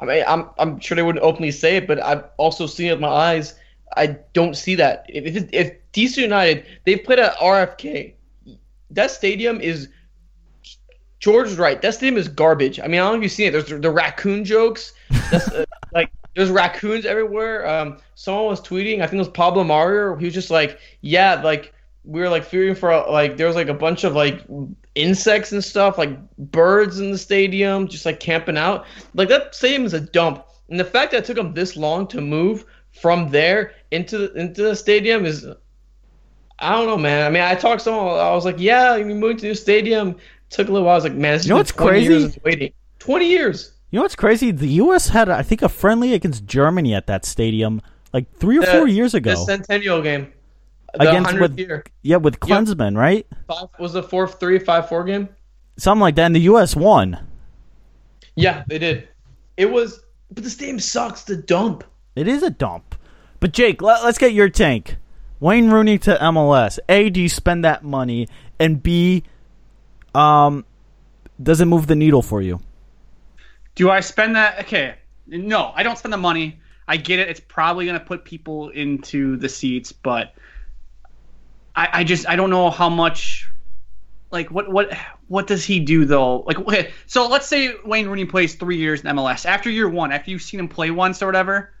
I 0.00 0.04
mean, 0.04 0.24
I'm 0.26 0.48
I'm 0.58 0.80
sure 0.80 0.96
they 0.96 1.02
wouldn't 1.02 1.24
openly 1.24 1.52
say 1.52 1.76
it, 1.76 1.86
but 1.86 2.02
I've 2.02 2.24
also 2.36 2.66
seen 2.66 2.88
it 2.88 2.92
with 2.94 3.00
my 3.00 3.08
eyes. 3.08 3.54
I 3.96 4.16
don't 4.32 4.56
see 4.56 4.74
that. 4.76 5.06
If 5.08 5.24
if, 5.26 5.36
it- 5.36 5.50
if 5.52 5.72
DC 5.92 6.16
United 6.16 6.66
they've 6.84 7.02
played 7.04 7.20
at 7.20 7.36
RFK, 7.36 8.14
that 8.90 9.12
stadium 9.12 9.60
is. 9.60 9.90
George 11.18 11.48
is 11.48 11.58
right. 11.58 11.80
That 11.82 11.94
stadium 11.94 12.16
is 12.16 12.28
garbage. 12.28 12.78
I 12.78 12.86
mean, 12.86 13.00
I 13.00 13.04
don't 13.04 13.14
know 13.14 13.16
if 13.18 13.22
you've 13.24 13.32
seen 13.32 13.48
it. 13.48 13.50
There's 13.50 13.66
the, 13.66 13.78
the 13.78 13.90
raccoon 13.90 14.44
jokes. 14.44 14.92
That's, 15.30 15.48
uh, 15.48 15.64
like 15.92 16.10
there's 16.34 16.50
raccoons 16.50 17.04
everywhere. 17.04 17.68
Um, 17.68 17.98
someone 18.14 18.46
was 18.46 18.60
tweeting. 18.60 19.02
I 19.02 19.06
think 19.06 19.14
it 19.14 19.18
was 19.18 19.28
Pablo 19.28 19.64
Maurer. 19.64 20.16
He 20.16 20.26
was 20.26 20.34
just 20.34 20.50
like, 20.50 20.78
yeah, 21.00 21.42
like 21.42 21.72
we 22.04 22.20
were 22.20 22.28
like 22.28 22.44
fearing 22.44 22.74
for 22.74 22.90
like 23.10 23.36
there 23.36 23.46
was 23.46 23.56
like 23.56 23.68
a 23.68 23.74
bunch 23.74 24.04
of 24.04 24.14
like 24.14 24.44
insects 24.94 25.52
and 25.52 25.62
stuff, 25.62 25.98
like 25.98 26.16
birds 26.38 27.00
in 27.00 27.10
the 27.10 27.18
stadium, 27.18 27.88
just 27.88 28.06
like 28.06 28.20
camping 28.20 28.56
out. 28.56 28.86
Like 29.14 29.28
that 29.28 29.54
stadium 29.54 29.84
is 29.84 29.94
a 29.94 30.00
dump. 30.00 30.44
And 30.70 30.78
the 30.78 30.84
fact 30.84 31.12
that 31.12 31.18
it 31.18 31.24
took 31.24 31.36
them 31.36 31.54
this 31.54 31.76
long 31.76 32.06
to 32.08 32.20
move 32.20 32.64
from 32.92 33.30
there 33.30 33.72
into 33.90 34.18
the, 34.18 34.32
into 34.34 34.62
the 34.62 34.76
stadium 34.76 35.24
is, 35.24 35.46
I 36.58 36.72
don't 36.72 36.86
know, 36.86 36.96
man. 36.96 37.26
I 37.26 37.30
mean, 37.30 37.42
I 37.42 37.54
talked 37.54 37.80
to 37.80 37.84
someone. 37.84 38.18
I 38.18 38.32
was 38.32 38.44
like, 38.44 38.58
yeah, 38.58 38.96
you 38.96 39.04
moving 39.04 39.36
to 39.38 39.46
new 39.46 39.54
stadium. 39.54 40.16
Took 40.50 40.68
a 40.68 40.72
little 40.72 40.86
while. 40.86 40.94
I 40.94 40.96
was 40.96 41.04
like, 41.04 41.14
man, 41.14 41.34
this 41.36 41.46
You 41.46 41.54
know 41.54 41.62
20 41.62 41.72
crazy? 41.90 42.12
Years 42.14 42.38
waiting. 42.44 42.72
Twenty 42.98 43.28
years. 43.28 43.72
You 43.90 43.98
know 43.98 44.02
what's 44.02 44.14
crazy? 44.16 44.50
The 44.50 44.68
U.S. 44.68 45.08
had, 45.08 45.28
I 45.28 45.42
think, 45.42 45.62
a 45.62 45.68
friendly 45.68 46.12
against 46.14 46.44
Germany 46.46 46.94
at 46.94 47.06
that 47.06 47.24
stadium 47.24 47.80
like 48.12 48.30
three 48.36 48.58
or 48.58 48.62
The- 48.62 48.66
four 48.72 48.88
years 48.88 49.14
ago. 49.14 49.30
The 49.30 49.36
centennial 49.36 50.02
game. 50.02 50.32
The 50.94 51.08
Against 51.08 51.30
100th 51.30 51.40
with- 51.40 51.58
year. 51.58 51.84
yeah, 52.02 52.16
with 52.16 52.40
Klinsmann, 52.40 52.96
right? 52.96 53.26
Five, 53.46 53.68
was 53.78 53.92
the 53.92 54.02
four 54.02 54.26
three 54.26 54.58
five 54.58 54.88
four 54.88 55.04
game? 55.04 55.28
Something 55.76 56.00
like 56.00 56.14
that. 56.16 56.24
And 56.26 56.34
the 56.34 56.40
U.S. 56.40 56.74
won. 56.74 57.18
Yeah, 58.36 58.64
they 58.68 58.78
did. 58.78 59.08
It 59.56 59.70
was, 59.70 60.00
but 60.32 60.44
the 60.44 60.50
stadium 60.50 60.78
sucks. 60.80 61.24
The 61.24 61.36
dump. 61.36 61.84
It 62.16 62.26
is 62.28 62.42
a 62.42 62.50
dump. 62.50 62.94
But 63.40 63.52
Jake, 63.52 63.82
let, 63.82 64.02
us 64.02 64.18
get 64.18 64.32
your 64.32 64.48
tank. 64.48 64.96
Wayne 65.40 65.70
Rooney 65.70 65.98
to 65.98 66.16
MLS. 66.16 66.78
A, 66.88 67.10
do 67.10 67.20
you 67.20 67.28
spend 67.28 67.64
that 67.64 67.84
money? 67.84 68.26
And 68.58 68.82
B, 68.82 69.22
um, 70.14 70.64
does 71.42 71.60
it 71.60 71.66
move 71.66 71.86
the 71.86 71.96
needle 71.96 72.22
for 72.22 72.42
you? 72.42 72.60
Do 73.74 73.90
I 73.90 74.00
spend 74.00 74.36
that? 74.36 74.60
Okay, 74.60 74.96
no, 75.26 75.72
I 75.74 75.82
don't 75.82 75.96
spend 75.96 76.12
the 76.12 76.18
money. 76.18 76.60
I 76.86 76.96
get 76.96 77.18
it. 77.18 77.28
It's 77.28 77.40
probably 77.40 77.84
going 77.84 77.98
to 77.98 78.04
put 78.04 78.24
people 78.24 78.70
into 78.70 79.36
the 79.36 79.48
seats, 79.48 79.92
but 79.92 80.34
I, 81.76 81.88
I 81.92 82.04
just 82.04 82.28
I 82.28 82.36
don't 82.36 82.50
know 82.50 82.70
how 82.70 82.88
much. 82.88 83.48
Like 84.30 84.50
what 84.50 84.70
what 84.70 84.92
what 85.28 85.46
does 85.46 85.64
he 85.64 85.80
do 85.80 86.04
though? 86.04 86.40
Like 86.40 86.58
okay, 86.58 86.90
so 87.06 87.28
let's 87.28 87.46
say 87.46 87.74
Wayne 87.84 88.08
Rooney 88.08 88.26
plays 88.26 88.56
three 88.56 88.76
years 88.76 89.00
in 89.00 89.06
MLS. 89.16 89.46
After 89.46 89.70
year 89.70 89.88
one, 89.88 90.12
after 90.12 90.30
you've 90.30 90.42
seen 90.42 90.60
him 90.60 90.68
play 90.68 90.90
once 90.90 91.22
or 91.22 91.26
whatever, 91.26 91.72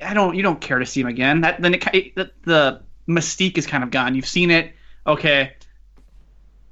I 0.00 0.14
don't 0.14 0.36
you 0.36 0.42
don't 0.42 0.60
care 0.60 0.78
to 0.78 0.86
see 0.86 1.00
him 1.00 1.08
again. 1.08 1.40
That 1.40 1.60
then 1.60 1.74
it, 1.74 2.14
the, 2.14 2.30
the 2.44 2.82
mystique 3.08 3.58
is 3.58 3.66
kind 3.66 3.82
of 3.82 3.90
gone. 3.90 4.14
You've 4.14 4.26
seen 4.26 4.50
it. 4.50 4.72
Okay, 5.06 5.54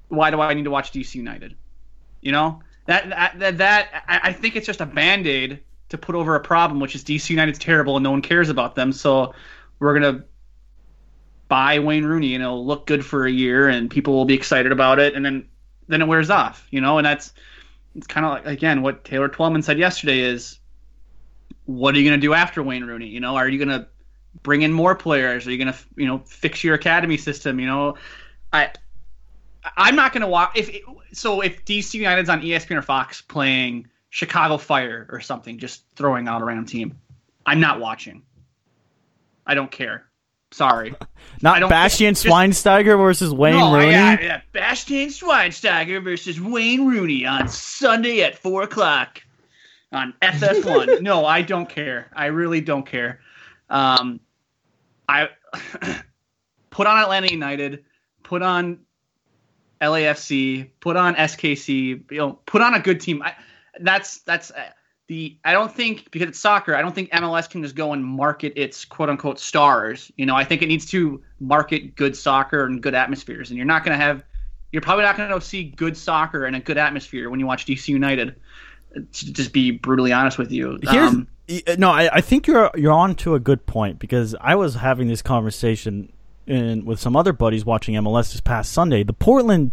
why 0.08 0.30
do 0.30 0.40
I 0.40 0.54
need 0.54 0.64
to 0.64 0.70
watch 0.70 0.92
DC 0.92 1.14
United? 1.14 1.54
You 2.20 2.32
know 2.32 2.62
that 2.88 3.38
that 3.38 3.58
that, 3.58 4.04
I, 4.08 4.20
I 4.24 4.32
think 4.32 4.56
it's 4.56 4.66
just 4.66 4.80
a 4.80 4.86
band 4.86 5.26
aid 5.26 5.60
to 5.90 5.98
put 5.98 6.14
over 6.14 6.34
a 6.34 6.40
problem, 6.40 6.80
which 6.80 6.94
is 6.94 7.04
DC 7.04 7.30
United's 7.30 7.58
terrible 7.58 7.96
and 7.96 8.02
no 8.02 8.10
one 8.10 8.22
cares 8.22 8.48
about 8.48 8.74
them. 8.74 8.92
So 8.92 9.34
we're 9.78 9.92
gonna 9.92 10.24
buy 11.48 11.78
Wayne 11.78 12.04
Rooney 12.04 12.34
and 12.34 12.42
it'll 12.42 12.64
look 12.64 12.86
good 12.86 13.04
for 13.04 13.26
a 13.26 13.30
year 13.30 13.68
and 13.68 13.90
people 13.90 14.14
will 14.14 14.24
be 14.24 14.34
excited 14.34 14.72
about 14.72 14.98
it, 14.98 15.14
and 15.14 15.24
then 15.24 15.46
then 15.86 16.00
it 16.00 16.08
wears 16.08 16.30
off. 16.30 16.66
You 16.70 16.80
know, 16.80 16.98
and 16.98 17.04
that's 17.04 17.34
it's 17.94 18.06
kind 18.06 18.24
of 18.24 18.32
like 18.32 18.46
again 18.46 18.80
what 18.80 19.04
Taylor 19.04 19.28
Twellman 19.28 19.62
said 19.62 19.78
yesterday 19.78 20.20
is 20.20 20.58
what 21.66 21.94
are 21.94 21.98
you 21.98 22.08
gonna 22.08 22.20
do 22.20 22.32
after 22.32 22.62
Wayne 22.62 22.84
Rooney? 22.84 23.08
You 23.08 23.20
know, 23.20 23.36
are 23.36 23.48
you 23.48 23.58
gonna 23.58 23.86
bring 24.42 24.62
in 24.62 24.72
more 24.72 24.94
players? 24.94 25.46
Are 25.46 25.50
you 25.50 25.58
gonna 25.58 25.76
you 25.94 26.06
know 26.06 26.22
fix 26.24 26.64
your 26.64 26.74
academy 26.74 27.18
system? 27.18 27.60
You 27.60 27.66
know, 27.66 27.96
I 28.50 28.70
I'm 29.76 29.96
not 29.96 30.12
gonna 30.12 30.28
watch 30.28 30.52
if 30.54 30.70
so 31.12 31.40
if 31.40 31.64
DC 31.64 31.94
United's 31.94 32.28
on 32.28 32.42
ESPN 32.42 32.76
or 32.76 32.82
Fox 32.82 33.20
playing 33.20 33.88
Chicago 34.10 34.56
Fire 34.58 35.06
or 35.10 35.20
something, 35.20 35.58
just 35.58 35.82
throwing 35.96 36.28
out 36.28 36.42
a 36.42 36.44
random 36.44 36.66
team. 36.66 36.98
I'm 37.46 37.60
not 37.60 37.80
watching. 37.80 38.22
I 39.46 39.54
don't 39.54 39.70
care. 39.70 40.04
Sorry. 40.50 40.94
I 41.00 41.06
Not 41.42 41.60
don't- 41.60 41.70
Bastian 41.70 42.14
just- 42.14 42.26
Schweinsteiger 42.26 42.98
versus 42.98 43.32
Wayne 43.32 43.56
no, 43.56 43.74
Rooney. 43.74 43.90
Yeah, 43.92 44.20
yeah. 44.20 44.40
Bastian 44.52 45.08
Schweinsteiger 45.08 46.02
versus 46.02 46.40
Wayne 46.40 46.86
Rooney 46.86 47.26
on 47.26 47.48
Sunday 47.48 48.22
at 48.22 48.38
four 48.38 48.62
o'clock 48.62 49.22
on 49.92 50.14
FS1. 50.22 51.00
no, 51.02 51.24
I 51.24 51.42
don't 51.42 51.68
care. 51.68 52.10
I 52.14 52.26
really 52.26 52.60
don't 52.60 52.86
care. 52.86 53.20
Um, 53.70 54.20
I 55.08 55.28
put 56.70 56.86
on 56.86 56.98
Atlanta 56.98 57.28
United, 57.28 57.84
put 58.22 58.42
on 58.42 58.80
LAFC, 59.80 60.70
put 60.80 60.96
on 60.96 61.14
SKC. 61.14 62.10
You 62.10 62.18
know, 62.18 62.32
put 62.46 62.62
on 62.62 62.74
a 62.74 62.80
good 62.80 63.00
team. 63.00 63.22
I, 63.22 63.34
that's 63.80 64.18
that's 64.20 64.50
uh, 64.50 64.70
the. 65.06 65.38
I 65.44 65.52
don't 65.52 65.72
think 65.72 66.10
because 66.10 66.28
it's 66.28 66.38
soccer. 66.38 66.74
I 66.74 66.82
don't 66.82 66.94
think 66.94 67.10
MLS 67.10 67.48
can 67.48 67.62
just 67.62 67.74
go 67.74 67.92
and 67.92 68.04
market 68.04 68.54
its 68.56 68.84
quote 68.84 69.08
unquote 69.08 69.38
stars. 69.38 70.10
You 70.16 70.26
know, 70.26 70.34
I 70.34 70.44
think 70.44 70.62
it 70.62 70.66
needs 70.66 70.86
to 70.86 71.22
market 71.40 71.96
good 71.96 72.16
soccer 72.16 72.64
and 72.64 72.82
good 72.82 72.94
atmospheres. 72.94 73.50
And 73.50 73.56
you're 73.56 73.66
not 73.66 73.84
going 73.84 73.98
to 73.98 74.04
have. 74.04 74.22
You're 74.72 74.82
probably 74.82 75.04
not 75.04 75.16
going 75.16 75.30
to 75.30 75.40
see 75.40 75.64
good 75.64 75.96
soccer 75.96 76.44
and 76.44 76.54
a 76.54 76.60
good 76.60 76.76
atmosphere 76.76 77.30
when 77.30 77.40
you 77.40 77.46
watch 77.46 77.66
DC 77.66 77.88
United. 77.88 78.36
To 78.94 79.32
just 79.32 79.52
be 79.52 79.70
brutally 79.70 80.12
honest 80.12 80.38
with 80.38 80.50
you. 80.50 80.78
Um, 80.88 81.28
no, 81.76 81.90
I, 81.90 82.16
I 82.16 82.20
think 82.20 82.46
you're 82.46 82.70
you're 82.74 82.92
on 82.92 83.14
to 83.16 83.34
a 83.34 83.40
good 83.40 83.66
point 83.66 83.98
because 83.98 84.34
I 84.40 84.54
was 84.54 84.76
having 84.76 85.08
this 85.08 85.22
conversation 85.22 86.12
in, 86.48 86.84
with 86.84 86.98
some 86.98 87.16
other 87.16 87.32
buddies 87.32 87.64
watching 87.64 87.94
MLS 87.94 88.32
this 88.32 88.40
past 88.40 88.72
Sunday. 88.72 89.02
The 89.02 89.12
Portland 89.12 89.72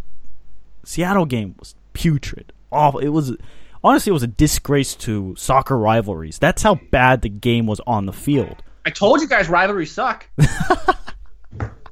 Seattle 0.84 1.26
game 1.26 1.56
was 1.58 1.76
putrid. 1.94 2.54
Awful. 2.72 3.00
It 3.00 3.10
was 3.10 3.36
honestly 3.84 4.12
it 4.12 4.14
was 4.14 4.24
a 4.24 4.28
disgrace 4.28 4.96
to 4.96 5.36
soccer 5.38 5.78
rivalries. 5.78 6.38
That's 6.38 6.62
how 6.62 6.76
bad 6.92 7.22
the 7.22 7.30
game 7.30 7.66
was 7.66 7.80
on 7.88 8.06
the 8.06 8.14
field. 8.14 8.62
I 8.86 8.92
told 8.92 9.22
you 9.22 9.28
guys 9.28 9.50
rivalries 9.50 9.92
suck. 9.92 10.28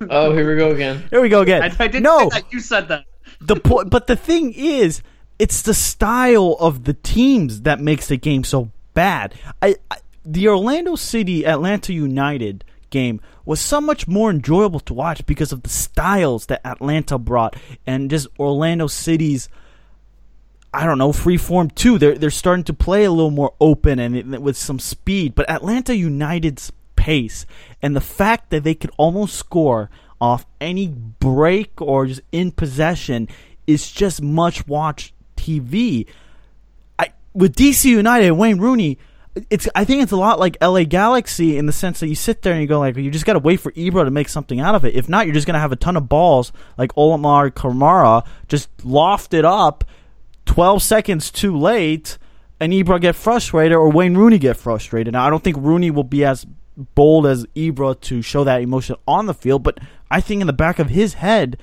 Oh, 0.09 0.33
here 0.33 0.49
we 0.49 0.57
go 0.57 0.71
again. 0.71 1.03
Here 1.09 1.21
we 1.21 1.29
go 1.29 1.41
again. 1.41 1.63
I, 1.63 1.83
I 1.83 1.87
didn't 1.87 2.03
no, 2.03 2.29
say 2.29 2.41
that. 2.41 2.51
You 2.51 2.59
said 2.59 2.87
that. 2.89 3.05
the 3.41 3.55
po- 3.55 3.85
but 3.85 4.07
the 4.07 4.15
thing 4.15 4.53
is, 4.53 5.01
it's 5.39 5.61
the 5.61 5.73
style 5.73 6.57
of 6.59 6.83
the 6.83 6.93
teams 6.93 7.61
that 7.61 7.79
makes 7.79 8.07
the 8.07 8.17
game 8.17 8.43
so 8.43 8.71
bad. 8.93 9.33
I, 9.61 9.75
I 9.89 9.97
the 10.25 10.47
Orlando 10.47 10.95
City 10.95 11.45
Atlanta 11.45 11.93
United 11.93 12.63
game 12.93 13.19
was 13.43 13.60
so 13.60 13.82
much 13.82 14.08
more 14.08 14.29
enjoyable 14.29 14.79
to 14.79 14.93
watch 14.93 15.25
because 15.25 15.51
of 15.51 15.63
the 15.63 15.69
styles 15.69 16.45
that 16.45 16.65
Atlanta 16.65 17.17
brought 17.17 17.58
and 17.86 18.10
just 18.10 18.27
Orlando 18.39 18.88
City's 18.88 19.49
I 20.75 20.88
don't 20.88 20.97
know, 20.97 21.12
free 21.12 21.38
form 21.38 21.69
too. 21.69 21.99
They're 21.99 22.17
they're 22.17 22.32
starting 22.32 22.63
to 22.65 22.73
play 22.73 23.03
a 23.03 23.12
little 23.12 23.32
more 23.32 23.53
open 23.60 23.99
and 23.99 24.39
with 24.39 24.58
some 24.58 24.79
speed. 24.79 25.36
But 25.36 25.49
Atlanta 25.49 25.95
United's 25.95 26.71
pace 26.95 27.45
and 27.82 27.95
the 27.95 28.01
fact 28.01 28.49
that 28.51 28.63
they 28.63 28.73
could 28.73 28.91
almost 28.97 29.36
score 29.36 29.89
off 30.21 30.45
any 30.62 30.88
break 30.88 31.82
or 31.82 32.06
just 32.06 32.21
in 32.32 32.51
possession 32.51 33.27
is 33.67 33.91
just 33.91 34.21
much 34.21 34.67
watch 34.67 35.13
TV. 35.36 36.08
I 36.97 37.13
with 37.34 37.56
DC 37.56 37.86
United 37.86 38.32
Wayne 38.32 38.60
Rooney, 38.60 38.97
it's 39.49 39.67
I 39.73 39.83
think 39.83 40.03
it's 40.03 40.11
a 40.11 40.17
lot 40.17 40.39
like 40.39 40.57
LA 40.61 40.83
Galaxy 40.83 41.57
in 41.57 41.65
the 41.65 41.71
sense 41.71 41.99
that 41.99 42.07
you 42.07 42.15
sit 42.15 42.41
there 42.41 42.53
and 42.53 42.61
you 42.61 42.67
go 42.67 42.79
like 42.79 42.95
you 42.95 43.09
just 43.09 43.25
got 43.25 43.33
to 43.33 43.39
wait 43.39 43.59
for 43.59 43.71
Ibra 43.71 44.05
to 44.05 44.11
make 44.11 44.29
something 44.29 44.59
out 44.59 44.75
of 44.75 44.85
it. 44.85 44.95
If 44.95 45.09
not, 45.09 45.25
you're 45.25 45.33
just 45.33 45.47
gonna 45.47 45.59
have 45.59 45.71
a 45.71 45.77
ton 45.77 45.97
of 45.97 46.07
balls 46.07 46.51
like 46.77 46.93
Olimar 46.93 47.51
Kamara 47.51 48.25
just 48.47 48.69
loft 48.85 49.33
it 49.33 49.45
up 49.45 49.83
12 50.45 50.81
seconds 50.81 51.31
too 51.31 51.57
late 51.57 52.17
and 52.59 52.71
Ibra 52.71 53.01
get 53.01 53.15
frustrated 53.15 53.73
or 53.73 53.89
Wayne 53.89 54.15
Rooney 54.15 54.37
get 54.37 54.55
frustrated. 54.55 55.13
Now, 55.13 55.27
I 55.27 55.29
don't 55.29 55.43
think 55.43 55.57
Rooney 55.57 55.91
will 55.91 56.05
be 56.05 56.23
as 56.23 56.45
bold 56.77 57.25
as 57.25 57.45
Ibra 57.55 57.99
to 58.01 58.21
show 58.21 58.45
that 58.45 58.61
emotion 58.61 58.95
on 59.05 59.25
the 59.25 59.33
field, 59.33 59.63
but 59.63 59.79
I 60.09 60.21
think 60.21 60.39
in 60.39 60.47
the 60.47 60.53
back 60.53 60.79
of 60.79 60.89
his 60.89 61.15
head, 61.15 61.57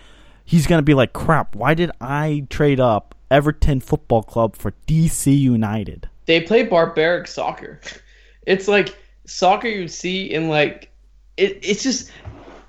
he's 0.45 0.67
going 0.67 0.79
to 0.79 0.85
be 0.85 0.93
like, 0.93 1.15
crap, 1.15 1.57
why 1.57 1.73
did 1.73 1.91
I 2.03 2.47
trade 2.51 2.81
up 2.81 3.15
Everton 3.31 3.81
Football 3.81 4.25
Club 4.25 4.57
for 4.57 4.75
DC 4.87 5.35
United? 5.37 6.10
They 6.31 6.41
play 6.41 6.63
barbaric 6.63 7.27
soccer. 7.27 7.81
It's 8.47 8.69
like 8.69 8.97
soccer 9.27 9.67
you 9.67 9.89
see 9.89 10.33
in 10.33 10.49
like, 10.49 10.93
it, 11.37 11.59
it's 11.61 11.83
just, 11.83 12.13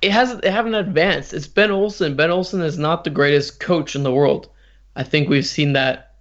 it 0.01 0.11
hasn't, 0.11 0.43
it 0.43 0.51
haven't 0.51 0.73
advanced. 0.73 1.31
It's 1.31 1.45
Ben 1.45 1.69
Olsen. 1.69 2.15
Ben 2.15 2.31
Olsen 2.31 2.61
is 2.61 2.79
not 2.79 3.03
the 3.03 3.11
greatest 3.11 3.59
coach 3.59 3.95
in 3.95 4.01
the 4.01 4.11
world. 4.11 4.49
I 4.95 5.03
think 5.03 5.29
we've 5.29 5.45
seen 5.45 5.73
that, 5.73 6.15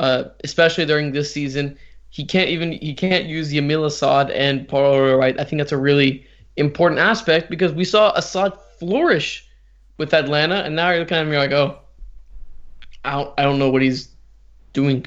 uh, 0.00 0.24
especially 0.42 0.84
during 0.84 1.12
this 1.12 1.32
season. 1.32 1.78
He 2.10 2.24
can't 2.24 2.50
even 2.50 2.72
he 2.72 2.92
can't 2.92 3.26
use 3.26 3.52
Yamil 3.52 3.86
Asad 3.86 4.32
and 4.32 4.66
Paul 4.66 5.14
right. 5.14 5.38
I 5.38 5.44
think 5.44 5.60
that's 5.60 5.70
a 5.70 5.78
really 5.78 6.26
important 6.56 6.98
aspect 6.98 7.50
because 7.50 7.70
we 7.70 7.84
saw 7.84 8.10
Assad 8.16 8.52
flourish 8.80 9.48
with 9.98 10.12
Atlanta, 10.12 10.56
and 10.56 10.74
now 10.74 10.90
you're 10.90 10.98
looking 10.98 11.18
at 11.18 11.26
you're 11.28 11.38
like, 11.38 11.52
oh, 11.52 11.78
I 13.04 13.12
don't, 13.12 13.34
I 13.38 13.42
don't 13.44 13.60
know 13.60 13.70
what 13.70 13.82
he's 13.82 14.08
doing 14.72 15.06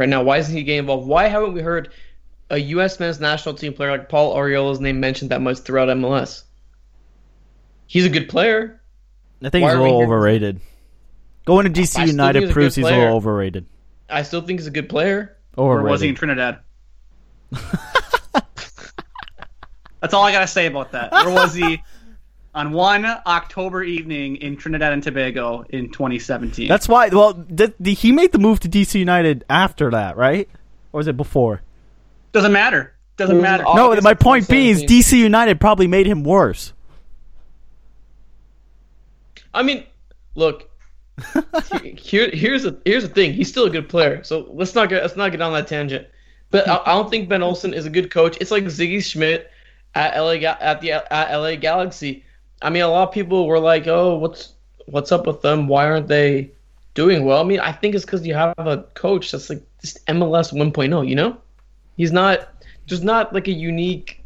right 0.00 0.08
now. 0.08 0.22
Why 0.22 0.38
isn't 0.38 0.54
he 0.54 0.64
getting 0.64 0.80
involved? 0.80 1.06
Why 1.06 1.28
haven't 1.28 1.52
we 1.52 1.60
heard 1.60 1.92
a 2.48 2.58
U.S. 2.58 2.98
men's 2.98 3.20
national 3.20 3.54
team 3.54 3.72
player 3.72 3.92
like 3.92 4.08
Paul 4.08 4.34
Arriola's 4.34 4.80
name 4.80 4.98
mentioned 4.98 5.30
that 5.30 5.40
much 5.40 5.58
throughout 5.58 5.88
MLS? 5.88 6.42
He's 7.86 8.06
a 8.06 8.08
good 8.08 8.28
player. 8.28 8.80
I 9.42 9.50
think 9.50 9.62
Why 9.62 9.70
he's 9.70 9.78
a 9.78 9.82
little 9.82 10.02
overrated. 10.02 10.60
Going 11.44 11.72
to 11.72 11.80
DC 11.80 12.06
United 12.06 12.50
proves 12.50 12.74
he's 12.74 12.84
a 12.84 12.90
little 12.90 13.16
overrated. 13.16 13.66
I 14.08 14.22
still 14.22 14.40
think 14.40 14.58
he's 14.58 14.66
a 14.66 14.72
good 14.72 14.88
player. 14.88 15.36
Overrated. 15.56 15.86
Or 15.86 15.90
was 15.90 16.00
he 16.00 16.08
in 16.08 16.14
Trinidad? 16.14 16.60
That's 20.00 20.14
all 20.14 20.24
I 20.24 20.32
gotta 20.32 20.46
say 20.46 20.66
about 20.66 20.92
that. 20.92 21.12
Where 21.12 21.30
was 21.30 21.54
he 21.54 21.82
on 22.54 22.72
one 22.72 23.04
October 23.04 23.82
evening 23.82 24.36
in 24.36 24.56
Trinidad 24.56 24.92
and 24.92 25.02
Tobago 25.02 25.64
in 25.68 25.90
2017? 25.90 26.68
That's 26.68 26.88
why. 26.88 27.08
Well, 27.08 27.34
did, 27.34 27.74
did 27.80 27.98
he 27.98 28.12
made 28.12 28.32
the 28.32 28.38
move 28.38 28.60
to 28.60 28.68
DC 28.68 28.98
United 28.98 29.44
after 29.48 29.90
that, 29.90 30.16
right? 30.16 30.48
Or 30.92 30.98
was 30.98 31.06
it 31.06 31.16
before? 31.16 31.62
Doesn't 32.32 32.52
matter. 32.52 32.94
Doesn't 33.16 33.40
matter. 33.40 33.64
No, 33.74 33.94
my 34.00 34.14
point 34.14 34.48
being 34.48 34.70
is 34.70 34.82
DC 34.84 35.12
United 35.18 35.60
probably 35.60 35.86
made 35.86 36.06
him 36.06 36.24
worse. 36.24 36.72
I 39.52 39.62
mean, 39.62 39.84
look, 40.34 40.70
here, 41.82 42.30
here's 42.32 42.64
a 42.64 42.78
here's 42.84 43.02
the 43.02 43.12
thing. 43.12 43.32
He's 43.34 43.48
still 43.48 43.66
a 43.66 43.70
good 43.70 43.88
player. 43.88 44.24
So 44.24 44.48
let's 44.52 44.74
not 44.74 44.88
get 44.88 45.02
let's 45.02 45.16
not 45.16 45.32
get 45.32 45.42
on 45.42 45.52
that 45.52 45.66
tangent. 45.66 46.06
But 46.50 46.68
I, 46.68 46.80
I 46.86 46.92
don't 46.92 47.10
think 47.10 47.28
Ben 47.28 47.42
Olsen 47.42 47.74
is 47.74 47.84
a 47.84 47.90
good 47.90 48.10
coach. 48.10 48.36
It's 48.40 48.50
like 48.50 48.64
Sigi 48.64 49.02
Schmidt 49.02 49.50
at 49.94 50.18
LA 50.18 50.34
at 50.48 50.80
the 50.80 50.92
at 50.92 51.36
LA 51.36 51.56
Galaxy. 51.56 52.24
I 52.62 52.70
mean, 52.70 52.82
a 52.82 52.88
lot 52.88 53.08
of 53.08 53.14
people 53.14 53.46
were 53.46 53.58
like, 53.58 53.86
"Oh, 53.86 54.16
what's 54.16 54.52
what's 54.86 55.12
up 55.12 55.26
with 55.26 55.42
them? 55.42 55.68
Why 55.68 55.86
aren't 55.86 56.08
they 56.08 56.50
doing 56.94 57.24
well?" 57.24 57.40
I 57.40 57.44
mean, 57.44 57.60
I 57.60 57.72
think 57.72 57.94
it's 57.94 58.04
because 58.04 58.26
you 58.26 58.34
have 58.34 58.54
a 58.58 58.84
coach 58.94 59.30
that's 59.32 59.50
like 59.50 59.62
just 59.80 60.04
MLS 60.06 60.52
1.0. 60.52 61.08
You 61.08 61.14
know, 61.14 61.36
he's 61.96 62.12
not 62.12 62.48
just 62.86 63.02
not 63.02 63.32
like 63.32 63.48
a 63.48 63.52
unique, 63.52 64.22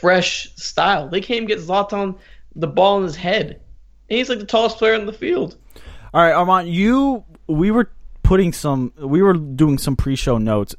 fresh 0.00 0.54
style. 0.56 1.08
They 1.08 1.20
can't 1.20 1.38
even 1.38 1.48
get 1.48 1.58
Zlatan 1.58 2.16
the 2.56 2.66
ball 2.66 2.98
in 2.98 3.04
his 3.04 3.16
head, 3.16 3.60
and 4.08 4.18
he's 4.18 4.28
like 4.28 4.38
the 4.38 4.46
tallest 4.46 4.78
player 4.78 4.94
in 4.94 5.06
the 5.06 5.12
field. 5.12 5.56
All 6.12 6.22
right, 6.22 6.32
Armand, 6.32 6.68
you 6.68 7.24
we 7.46 7.70
were 7.70 7.90
putting 8.22 8.52
some 8.52 8.92
we 8.96 9.22
were 9.22 9.34
doing 9.34 9.76
some 9.76 9.96
pre-show 9.96 10.38
notes. 10.38 10.74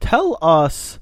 Tell 0.00 0.38
us 0.42 0.98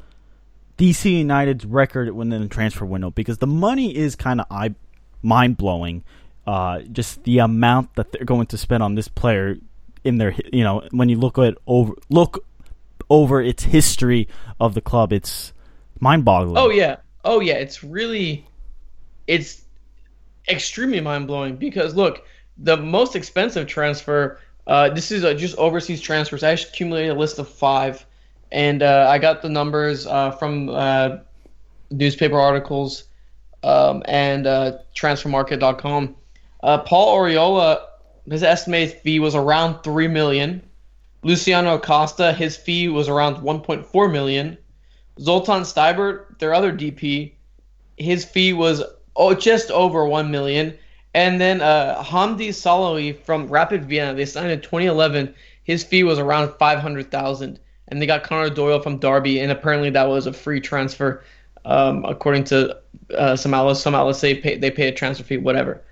DC 0.78 1.18
United's 1.18 1.64
record 1.64 2.10
within 2.12 2.40
the 2.40 2.48
transfer 2.48 2.84
window 2.84 3.10
because 3.10 3.38
the 3.38 3.46
money 3.46 3.96
is 3.96 4.14
kind 4.14 4.40
of 4.40 4.46
eye 4.50 4.74
mind 5.22 5.56
blowing. 5.56 6.04
Uh, 6.46 6.80
just 6.80 7.22
the 7.24 7.38
amount 7.38 7.94
that 7.94 8.10
they're 8.10 8.24
going 8.24 8.46
to 8.46 8.58
spend 8.58 8.82
on 8.82 8.96
this 8.96 9.06
player 9.06 9.56
in 10.04 10.18
their 10.18 10.34
you 10.52 10.64
know 10.64 10.82
when 10.90 11.08
you 11.08 11.16
look 11.16 11.38
at 11.38 11.56
over 11.66 11.94
look 12.10 12.44
over 13.08 13.40
its 13.40 13.62
history 13.62 14.28
of 14.58 14.74
the 14.74 14.80
club, 14.80 15.12
it's 15.12 15.52
mind 16.00 16.24
boggling. 16.24 16.56
Oh 16.56 16.70
yeah, 16.70 16.96
oh 17.24 17.40
yeah, 17.40 17.54
it's 17.54 17.84
really 17.84 18.46
it's 19.26 19.62
extremely 20.48 21.00
mind 21.00 21.26
blowing 21.26 21.56
because 21.56 21.94
look 21.94 22.24
the 22.58 22.76
most 22.76 23.16
expensive 23.16 23.66
transfer. 23.66 24.40
Uh, 24.66 24.88
this 24.90 25.10
is 25.10 25.24
uh, 25.24 25.34
just 25.34 25.56
overseas 25.56 26.00
transfers. 26.00 26.42
I 26.42 26.50
accumulated 26.50 27.16
a 27.16 27.18
list 27.18 27.38
of 27.38 27.48
five, 27.48 28.04
and 28.50 28.82
uh, 28.82 29.06
I 29.10 29.18
got 29.18 29.42
the 29.42 29.48
numbers 29.48 30.06
uh, 30.06 30.30
from 30.32 30.68
uh, 30.68 31.18
newspaper 31.90 32.38
articles 32.38 33.04
um, 33.62 34.02
and 34.06 34.46
uh, 34.46 34.78
transfermarkt.com. 34.94 36.16
Paul 36.62 37.18
Arriola, 37.18 37.80
his 38.30 38.42
estimated 38.42 38.98
fee 39.00 39.18
was 39.18 39.34
around 39.34 39.82
three 39.82 40.08
million. 40.08 40.62
Luciano 41.24 41.76
Acosta, 41.76 42.32
his 42.32 42.56
fee 42.56 42.88
was 42.88 43.08
around 43.08 43.36
1.4 43.36 44.12
million. 44.12 44.58
Zoltan 45.20 45.62
Stieber, 45.62 46.36
their 46.38 46.52
other 46.52 46.72
DP, 46.72 47.32
his 47.96 48.24
fee 48.24 48.52
was 48.52 48.82
oh 49.14 49.34
just 49.34 49.70
over 49.70 50.04
one 50.06 50.30
million. 50.30 50.76
And 51.14 51.40
then 51.40 51.60
uh, 51.60 52.02
Hamdi 52.02 52.48
Salihi 52.48 53.18
from 53.24 53.46
Rapid 53.48 53.84
Vienna, 53.84 54.14
they 54.14 54.24
signed 54.24 54.50
in 54.50 54.60
2011. 54.60 55.34
His 55.64 55.84
fee 55.84 56.04
was 56.04 56.18
around 56.18 56.52
500,000, 56.58 57.60
and 57.88 58.02
they 58.02 58.06
got 58.06 58.24
Connor 58.24 58.50
Doyle 58.50 58.80
from 58.80 58.98
Derby, 58.98 59.38
and 59.40 59.52
apparently 59.52 59.90
that 59.90 60.08
was 60.08 60.26
a 60.26 60.32
free 60.32 60.60
transfer, 60.60 61.22
um, 61.64 62.04
according 62.04 62.44
to 62.44 62.78
uh, 63.16 63.36
some 63.36 63.54
outlets. 63.54 63.80
Some 63.80 63.94
outlets 63.94 64.18
say 64.18 64.34
pay, 64.34 64.58
they 64.58 64.70
pay 64.70 64.88
a 64.88 64.92
transfer 64.92 65.24
fee, 65.24 65.38
whatever. 65.38 65.82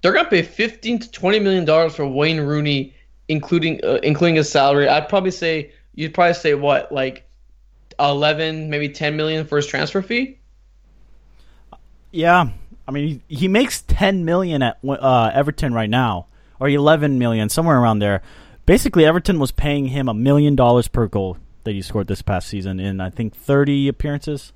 They're 0.00 0.12
gonna 0.12 0.28
pay 0.28 0.42
15 0.42 1.00
to 1.00 1.10
20 1.10 1.40
million 1.40 1.64
dollars 1.64 1.96
for 1.96 2.06
Wayne 2.06 2.40
Rooney, 2.40 2.94
including 3.28 3.80
uh, 3.84 3.98
including 4.02 4.36
his 4.36 4.50
salary. 4.50 4.88
I'd 4.88 5.08
probably 5.08 5.30
say 5.30 5.72
you'd 5.94 6.14
probably 6.14 6.34
say 6.34 6.54
what 6.54 6.92
like 6.92 7.28
11, 7.98 8.70
maybe 8.70 8.88
10 8.88 9.16
million 9.16 9.44
for 9.46 9.56
his 9.56 9.66
transfer 9.66 10.02
fee. 10.02 10.38
Yeah, 12.10 12.50
I 12.86 12.90
mean, 12.90 13.22
he, 13.28 13.36
he 13.36 13.48
makes 13.48 13.82
ten 13.82 14.24
million 14.24 14.62
at 14.62 14.78
uh, 14.82 15.30
Everton 15.34 15.74
right 15.74 15.90
now, 15.90 16.26
or 16.58 16.68
eleven 16.68 17.18
million, 17.18 17.50
somewhere 17.50 17.78
around 17.78 17.98
there. 17.98 18.22
Basically, 18.64 19.04
Everton 19.04 19.38
was 19.38 19.52
paying 19.52 19.88
him 19.88 20.08
a 20.08 20.14
million 20.14 20.56
dollars 20.56 20.88
per 20.88 21.06
goal 21.06 21.36
that 21.64 21.72
he 21.72 21.82
scored 21.82 22.06
this 22.06 22.22
past 22.22 22.48
season 22.48 22.80
in 22.80 23.00
I 23.00 23.10
think 23.10 23.36
thirty 23.36 23.88
appearances. 23.88 24.54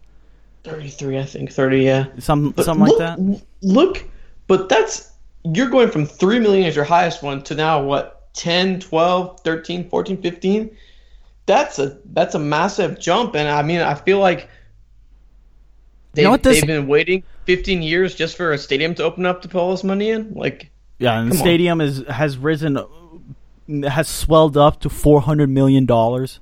Thirty-three, 0.64 1.18
I 1.18 1.24
think 1.24 1.52
thirty. 1.52 1.80
Yeah, 1.80 2.06
some 2.18 2.50
but 2.50 2.64
something 2.64 2.86
look, 2.86 2.98
like 3.00 3.16
that. 3.16 3.42
Look, 3.62 4.04
but 4.46 4.68
that's 4.68 5.12
you're 5.44 5.68
going 5.68 5.90
from 5.90 6.06
three 6.06 6.38
million 6.38 6.66
as 6.66 6.76
your 6.76 6.84
highest 6.84 7.22
one 7.22 7.42
to 7.44 7.54
now 7.54 7.82
what 7.82 8.22
10, 8.34 8.80
12, 8.80 9.40
13, 9.40 9.88
14, 9.88 10.22
15. 10.22 10.76
That's 11.46 11.78
a 11.78 11.98
that's 12.12 12.34
a 12.34 12.38
massive 12.38 13.00
jump, 13.00 13.34
and 13.34 13.48
I 13.48 13.62
mean, 13.62 13.80
I 13.80 13.94
feel 13.94 14.20
like 14.20 14.48
they, 16.14 16.22
you 16.22 16.28
know 16.28 16.36
they've 16.36 16.66
been 16.66 16.86
waiting 16.86 17.24
15 17.46 17.82
years 17.82 18.14
just 18.14 18.36
for 18.36 18.52
a 18.52 18.58
stadium 18.58 18.94
to 18.96 19.02
open 19.02 19.26
up 19.26 19.42
to 19.42 19.48
pull 19.48 19.72
this 19.72 19.82
money 19.82 20.10
in? 20.10 20.32
Like, 20.34 20.70
yeah, 20.98 21.20
and 21.20 21.32
the 21.32 21.36
stadium 21.36 21.80
on. 21.80 21.86
is 21.86 22.04
has 22.08 22.38
risen, 22.38 22.78
has 23.84 24.08
swelled 24.08 24.56
up 24.56 24.80
to 24.80 24.88
400 24.88 25.50
million 25.50 25.84
dollars. 25.84 26.38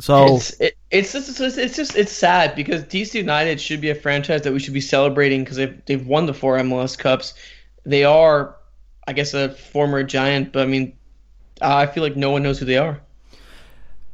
So 0.00 0.36
it's 0.36 0.50
it, 0.60 0.76
it's 0.90 1.12
just 1.12 1.40
it's 1.40 1.76
just 1.76 1.96
it's 1.96 2.12
sad 2.12 2.56
because 2.56 2.82
DC 2.84 3.14
United 3.14 3.60
should 3.60 3.80
be 3.80 3.90
a 3.90 3.94
franchise 3.94 4.42
that 4.42 4.52
we 4.52 4.58
should 4.58 4.74
be 4.74 4.80
celebrating 4.80 5.44
because 5.44 5.56
they've 5.56 5.84
they've 5.86 6.06
won 6.06 6.26
the 6.26 6.34
four 6.34 6.58
MLS 6.58 6.98
Cups. 6.98 7.34
They 7.86 8.04
are, 8.04 8.56
I 9.06 9.12
guess, 9.12 9.34
a 9.34 9.50
former 9.50 10.02
giant, 10.02 10.52
but 10.52 10.62
I 10.62 10.66
mean, 10.66 10.96
I 11.60 11.86
feel 11.86 12.02
like 12.02 12.16
no 12.16 12.30
one 12.30 12.42
knows 12.42 12.58
who 12.58 12.64
they 12.64 12.78
are. 12.78 13.00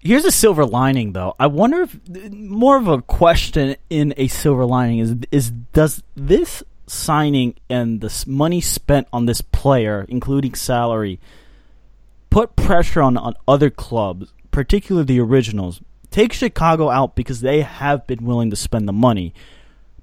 Here's 0.00 0.24
a 0.24 0.32
silver 0.32 0.64
lining, 0.64 1.12
though. 1.12 1.34
I 1.38 1.46
wonder 1.46 1.82
if 1.82 1.98
more 2.30 2.76
of 2.76 2.88
a 2.88 3.02
question 3.02 3.76
in 3.88 4.14
a 4.16 4.28
silver 4.28 4.66
lining 4.66 4.98
is 4.98 5.14
is 5.30 5.50
does 5.50 6.02
this 6.14 6.62
signing 6.86 7.54
and 7.68 8.00
the 8.00 8.24
money 8.26 8.60
spent 8.60 9.08
on 9.12 9.26
this 9.26 9.40
player, 9.40 10.04
including 10.08 10.54
salary, 10.54 11.20
put 12.30 12.56
pressure 12.56 13.00
on, 13.00 13.16
on 13.16 13.34
other 13.46 13.70
clubs, 13.70 14.32
particularly 14.51 15.07
the 15.07 15.20
originals. 15.20 15.80
Take 16.11 16.32
Chicago 16.32 16.90
out 16.90 17.14
because 17.14 17.40
they 17.40 17.62
have 17.62 18.07
been 18.07 18.24
willing 18.24 18.51
to 18.51 18.57
spend 18.57 18.88
the 18.88 18.92
money. 18.92 19.32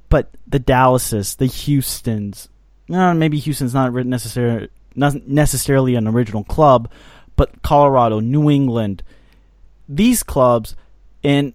But 0.10 0.30
the 0.48 0.60
Dallases, 0.60 1.36
the 1.36 1.48
Houstons, 1.48 2.48
uh, 2.89 3.14
maybe 3.14 3.39
Houston's 3.39 3.74
not 3.74 3.93
necessarily 3.93 4.70
not 4.95 5.28
necessarily 5.28 5.95
an 5.95 6.08
original 6.08 6.43
club, 6.43 6.89
but 7.36 7.62
Colorado, 7.62 8.20
New 8.20 8.50
England, 8.50 9.04
these 9.88 10.24
clubs, 10.24 10.76
and 11.24 11.54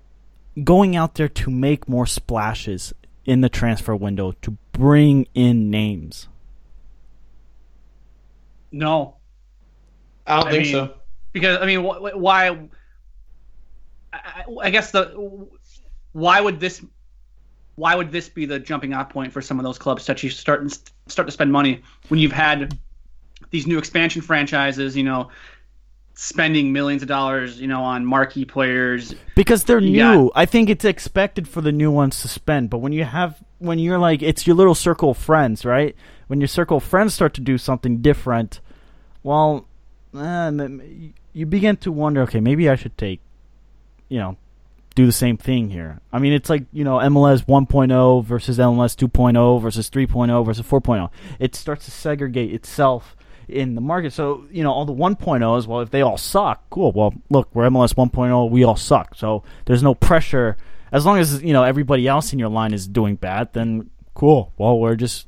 going 0.62 0.94
out 0.94 1.14
there 1.16 1.28
to 1.28 1.50
make 1.50 1.88
more 1.88 2.06
splashes 2.06 2.92
in 3.24 3.40
the 3.40 3.48
transfer 3.48 3.96
window 3.96 4.32
to 4.42 4.56
bring 4.72 5.26
in 5.34 5.70
names. 5.70 6.28
No, 8.70 9.16
I 10.26 10.36
don't 10.36 10.48
I 10.48 10.50
think 10.50 10.62
mean, 10.64 10.72
so. 10.72 10.94
because 11.32 11.58
I 11.60 11.66
mean, 11.66 11.80
wh- 11.84 12.16
why? 12.16 12.58
I, 14.12 14.44
I 14.62 14.70
guess 14.70 14.90
the 14.90 15.46
why 16.12 16.40
would 16.40 16.60
this 16.60 16.84
why 17.76 17.94
would 17.94 18.12
this 18.12 18.28
be 18.28 18.44
the 18.44 18.58
jumping 18.58 18.92
off 18.92 19.08
point 19.08 19.32
for 19.32 19.40
some 19.40 19.58
of 19.58 19.64
those 19.64 19.78
clubs 19.78 20.04
to 20.04 20.12
actually 20.12 20.28
start 20.30 20.60
and 20.60 20.78
start 21.06 21.26
to 21.26 21.32
spend 21.32 21.50
money 21.50 21.82
when 22.08 22.20
you've 22.20 22.32
had 22.32 22.78
these 23.50 23.66
new 23.66 23.78
expansion 23.78 24.20
franchises, 24.22 24.94
you 24.96 25.02
know, 25.02 25.30
spending 26.14 26.72
millions 26.72 27.00
of 27.02 27.08
dollars, 27.08 27.60
you 27.60 27.66
know, 27.66 27.82
on 27.82 28.04
marquee 28.04 28.44
players. 28.44 29.14
Because 29.34 29.64
they're 29.64 29.78
You 29.78 29.90
new. 29.90 30.24
got- 30.28 30.32
I 30.34 30.44
think 30.46 30.68
it's 30.68 30.84
expected 30.84 31.48
for 31.48 31.62
the 31.62 31.72
new 31.72 31.90
ones 31.90 32.20
to 32.22 32.28
spend. 32.28 32.68
But 32.70 32.78
when 32.78 32.92
you 32.92 33.04
have 33.04 33.42
when 33.58 33.78
you're 33.78 33.98
like 33.98 34.22
it's 34.22 34.46
your 34.46 34.54
little 34.56 34.74
circle 34.74 35.10
of 35.10 35.16
friends, 35.18 35.64
right? 35.64 35.96
When 36.26 36.40
your 36.40 36.48
circle 36.48 36.76
of 36.78 36.84
friends 36.84 37.14
start 37.14 37.32
to 37.34 37.40
do 37.40 37.56
something 37.58 37.98
different, 37.98 38.60
well, 39.22 39.66
eh, 40.16 40.50
you 41.32 41.46
begin 41.46 41.76
to 41.78 41.90
wonder. 41.92 42.22
Okay, 42.22 42.40
maybe 42.40 42.68
I 42.68 42.76
should 42.76 42.96
take, 42.98 43.20
you 44.12 44.18
know, 44.18 44.36
do 44.94 45.06
the 45.06 45.12
same 45.12 45.38
thing 45.38 45.70
here. 45.70 45.98
I 46.12 46.18
mean, 46.18 46.34
it's 46.34 46.50
like 46.50 46.64
you 46.70 46.84
know 46.84 46.98
MLS 46.98 47.46
1.0 47.46 48.24
versus 48.24 48.58
MLS 48.58 48.94
2.0 48.94 49.62
versus 49.62 49.88
3.0 49.88 50.44
versus 50.44 50.66
4.0. 50.66 51.08
It 51.38 51.54
starts 51.54 51.86
to 51.86 51.90
segregate 51.90 52.52
itself 52.52 53.16
in 53.48 53.74
the 53.74 53.80
market. 53.80 54.12
So 54.12 54.44
you 54.50 54.62
know 54.62 54.70
all 54.70 54.84
the 54.84 54.92
1.0s. 54.92 55.66
Well, 55.66 55.80
if 55.80 55.90
they 55.90 56.02
all 56.02 56.18
suck, 56.18 56.68
cool. 56.68 56.92
Well, 56.92 57.14
look, 57.30 57.48
we're 57.54 57.68
MLS 57.70 57.94
1.0. 57.94 58.50
We 58.50 58.64
all 58.64 58.76
suck. 58.76 59.14
So 59.14 59.44
there's 59.64 59.82
no 59.82 59.94
pressure. 59.94 60.58
As 60.92 61.06
long 61.06 61.18
as 61.18 61.42
you 61.42 61.54
know 61.54 61.62
everybody 61.62 62.06
else 62.06 62.34
in 62.34 62.38
your 62.38 62.50
line 62.50 62.74
is 62.74 62.86
doing 62.86 63.16
bad, 63.16 63.54
then 63.54 63.88
cool. 64.12 64.52
Well, 64.58 64.78
we're 64.78 64.96
just 64.96 65.26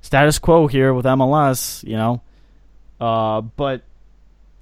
status 0.00 0.38
quo 0.38 0.66
here 0.66 0.94
with 0.94 1.04
MLS. 1.04 1.84
You 1.84 1.96
know, 1.96 2.22
uh, 2.98 3.42
but 3.42 3.82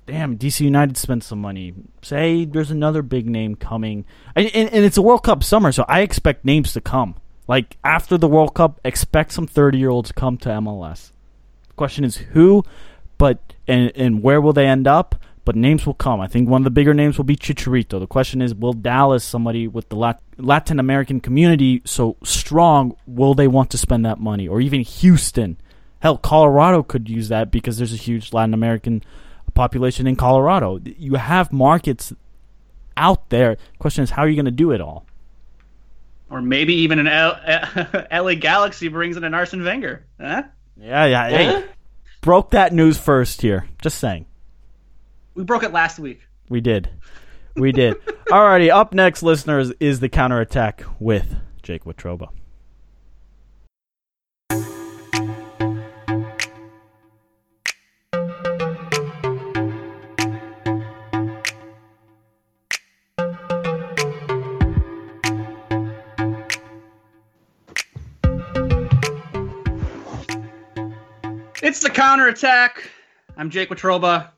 damn, 0.07 0.37
DC 0.37 0.61
United 0.61 0.97
spent 0.97 1.25
some 1.25 1.41
money. 1.41 1.75
Say 2.03 2.45
there's 2.45 2.71
another 2.71 3.03
big 3.03 3.29
name 3.29 3.55
coming, 3.55 4.05
and, 4.35 4.47
and, 4.55 4.73
and 4.73 4.85
it's 4.85 4.97
a 4.97 5.03
World 5.03 5.25
Cup 5.25 5.45
summer, 5.45 5.73
so 5.73 5.85
I 5.89 6.01
expect 6.01 6.45
names 6.45 6.73
to 6.75 6.81
come. 6.81 7.17
Like 7.49 7.77
after 7.85 8.17
the 8.17 8.29
World 8.29 8.55
Cup, 8.55 8.81
expect 8.85 9.33
some 9.33 9.47
30 9.47 9.79
year 9.79 9.91
olds 9.91 10.09
to 10.09 10.15
come 10.15 10.37
to 10.39 10.49
MLS. 10.49 11.13
The 11.69 11.75
question 11.75 12.05
is 12.05 12.17
who, 12.17 12.65
but 13.19 13.55
and 13.67 13.93
and 13.97 14.23
where 14.23 14.41
will 14.41 14.53
they 14.53 14.67
end 14.67 14.87
up? 14.87 15.17
But 15.45 15.57
names 15.57 15.85
will 15.85 15.95
come. 15.95 16.21
I 16.21 16.29
think 16.29 16.49
one 16.49 16.61
of 16.61 16.65
the 16.65 16.71
bigger 16.71 16.95
names 16.95 17.19
will 17.19 17.25
be 17.25 17.35
Chicharito. 17.35 17.99
The 17.99 18.07
question 18.07 18.41
is, 18.41 18.55
will 18.55 18.75
Dallas, 18.75 19.25
somebody 19.25 19.67
with 19.67 19.89
the 19.89 19.97
Lat- 19.97 20.23
Latin 20.39 20.79
American 20.79 21.19
community 21.19 21.83
so 21.85 22.17
strong, 22.23 22.95
will 23.09 23.35
they 23.35 23.49
want 23.49 23.71
to 23.71 23.79
spend 23.79 24.07
that 24.07 24.21
money? 24.21 24.47
Or 24.47 24.61
even 24.61 24.83
Houston. 24.83 25.57
Hell, 25.99 26.17
Colorado 26.17 26.85
could 26.85 27.09
use 27.09 27.29
that 27.29 27.51
because 27.51 27.77
there's 27.77 27.93
a 27.93 27.97
huge 27.97 28.33
Latin 28.33 28.55
American 28.55 29.03
population 29.55 30.07
in 30.07 30.17
Colorado. 30.17 30.81
You 30.85 31.15
have 31.15 31.53
markets 31.53 32.13
out 32.97 33.29
there. 33.31 33.57
Question 33.79 34.05
is, 34.05 34.11
how 34.11 34.23
are 34.23 34.29
you 34.29 34.37
going 34.37 34.45
to 34.47 34.51
do 34.51 34.71
it 34.73 34.81
all? 34.81 35.07
Or 36.31 36.41
maybe 36.41 36.75
even 36.75 36.99
an 36.99 37.09
L- 37.09 37.39
LA 38.25 38.35
Galaxy 38.35 38.89
brings 38.89 39.17
in 39.17 39.25
an 39.25 39.35
Arsene 39.35 39.63
Wenger. 39.65 40.05
Huh? 40.21 40.45
Yeah, 40.77 41.05
yeah. 41.07 41.29
Hey, 41.29 41.47
Huh? 41.47 41.63
broke 42.23 42.51
that 42.53 42.73
news 42.73 42.97
first 42.99 43.43
here. 43.43 43.69
Just 43.83 43.99
saying. 43.99 44.27
We 45.35 45.45
broke 45.45 45.63
it 45.63 45.73
last 45.73 45.99
week. 45.99 46.21
We 46.49 46.61
did. 46.61 46.89
We 47.57 47.73
did. 47.73 47.95
Alrighty, 48.29 48.71
up 48.71 48.95
next, 48.95 49.23
listeners, 49.23 49.73
is 49.81 50.01
the 50.01 50.09
counterattack 50.09 50.85
with 50.99 51.35
Jake 51.63 51.85
Watroba. 51.85 52.29
It's 71.73 71.81
the 71.81 71.89
counterattack. 71.89 72.91
I'm 73.35 73.49
Jake 73.49 73.71
Watroba. 73.71 74.29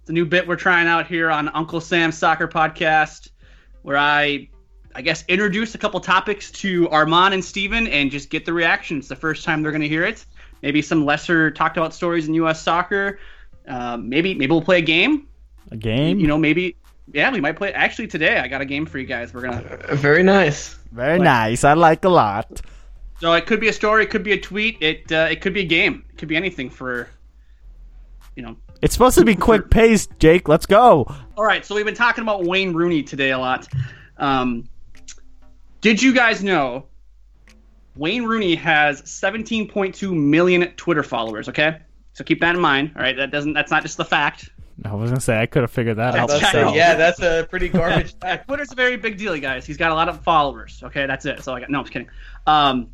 It's 0.00 0.08
a 0.08 0.14
new 0.14 0.24
bit 0.24 0.48
we're 0.48 0.56
trying 0.56 0.86
out 0.86 1.06
here 1.06 1.30
on 1.30 1.50
Uncle 1.50 1.78
Sam's 1.78 2.16
Soccer 2.16 2.48
Podcast, 2.48 3.28
where 3.82 3.98
I, 3.98 4.48
I 4.94 5.02
guess, 5.02 5.22
introduce 5.28 5.74
a 5.74 5.78
couple 5.78 6.00
topics 6.00 6.50
to 6.52 6.88
Armand 6.88 7.34
and 7.34 7.44
Steven 7.44 7.86
and 7.86 8.10
just 8.10 8.30
get 8.30 8.46
the 8.46 8.54
reactions 8.54 9.08
the 9.08 9.14
first 9.14 9.44
time 9.44 9.62
they're 9.62 9.72
going 9.72 9.82
to 9.82 9.88
hear 9.88 10.04
it. 10.04 10.24
Maybe 10.62 10.80
some 10.80 11.04
lesser 11.04 11.50
talked 11.50 11.76
about 11.76 11.92
stories 11.92 12.28
in 12.28 12.32
U.S. 12.32 12.62
soccer. 12.62 13.18
Uh, 13.68 13.98
maybe 13.98 14.32
maybe 14.32 14.50
we'll 14.50 14.62
play 14.62 14.78
a 14.78 14.80
game. 14.80 15.28
A 15.72 15.76
game? 15.76 16.18
You 16.18 16.28
know, 16.28 16.38
maybe 16.38 16.78
yeah, 17.12 17.30
we 17.30 17.42
might 17.42 17.56
play. 17.56 17.74
Actually, 17.74 18.06
today 18.08 18.38
I 18.38 18.48
got 18.48 18.62
a 18.62 18.64
game 18.64 18.86
for 18.86 18.98
you 18.98 19.06
guys. 19.06 19.34
We're 19.34 19.42
gonna. 19.42 19.80
Very 19.96 20.22
nice. 20.22 20.78
Very 20.92 21.18
nice. 21.18 21.62
I 21.62 21.74
like 21.74 22.06
a 22.06 22.08
lot. 22.08 22.62
So 23.20 23.32
it 23.34 23.46
could 23.46 23.60
be 23.60 23.68
a 23.68 23.72
story. 23.72 24.04
It 24.04 24.10
could 24.10 24.22
be 24.22 24.32
a 24.32 24.40
tweet. 24.40 24.78
It 24.80 25.10
uh, 25.12 25.28
it 25.30 25.40
could 25.40 25.52
be 25.54 25.60
a 25.60 25.66
game. 25.66 26.04
It 26.10 26.16
could 26.18 26.28
be 26.28 26.36
anything 26.36 26.70
for. 26.70 27.08
You 28.36 28.44
know, 28.44 28.56
It's 28.80 28.94
supposed 28.94 29.18
to 29.18 29.24
be 29.24 29.34
quick 29.34 29.70
paced, 29.70 30.10
Jake. 30.18 30.48
Let's 30.48 30.64
go. 30.64 31.04
All 31.36 31.44
right, 31.44 31.66
so 31.66 31.74
we've 31.74 31.84
been 31.84 31.94
talking 31.96 32.22
about 32.22 32.44
Wayne 32.44 32.72
Rooney 32.72 33.02
today 33.02 33.32
a 33.32 33.38
lot. 33.38 33.66
Um, 34.18 34.68
did 35.80 36.00
you 36.00 36.14
guys 36.14 36.42
know 36.42 36.86
Wayne 37.96 38.24
Rooney 38.24 38.54
has 38.54 39.02
17.2 39.02 40.14
million 40.14 40.68
Twitter 40.76 41.02
followers? 41.02 41.48
Okay, 41.48 41.78
so 42.12 42.22
keep 42.24 42.40
that 42.40 42.54
in 42.54 42.60
mind. 42.60 42.92
All 42.96 43.02
right, 43.02 43.16
that 43.16 43.30
doesn't 43.30 43.52
that's 43.52 43.70
not 43.70 43.82
just 43.82 43.96
the 43.96 44.04
fact. 44.04 44.48
I 44.84 44.94
was 44.94 45.10
gonna 45.10 45.20
say 45.20 45.38
I 45.42 45.44
could 45.46 45.62
have 45.62 45.70
figured 45.70 45.98
that 45.98 46.14
out 46.14 46.28
That's 46.28 46.40
That's 46.40 46.52
kinda- 46.52 46.66
myself. 46.66 46.76
yeah, 46.76 46.94
that's 46.94 47.20
a 47.20 47.46
pretty 47.50 47.68
garbage 47.68 48.14
fact. 48.20 48.46
Twitter's 48.46 48.72
a 48.72 48.76
very 48.76 48.96
big 48.96 49.18
deal, 49.18 49.34
you 49.34 49.42
guys. 49.42 49.66
He's 49.66 49.76
got 49.76 49.90
a 49.90 49.94
lot 49.94 50.08
of 50.08 50.22
followers. 50.22 50.80
Okay, 50.84 51.04
that's 51.06 51.26
it. 51.26 51.42
So 51.42 51.52
I 51.52 51.60
got 51.60 51.68
no, 51.68 51.78
I'm 51.80 51.84
just 51.84 51.92
kidding. 51.92 52.08
Um, 52.46 52.88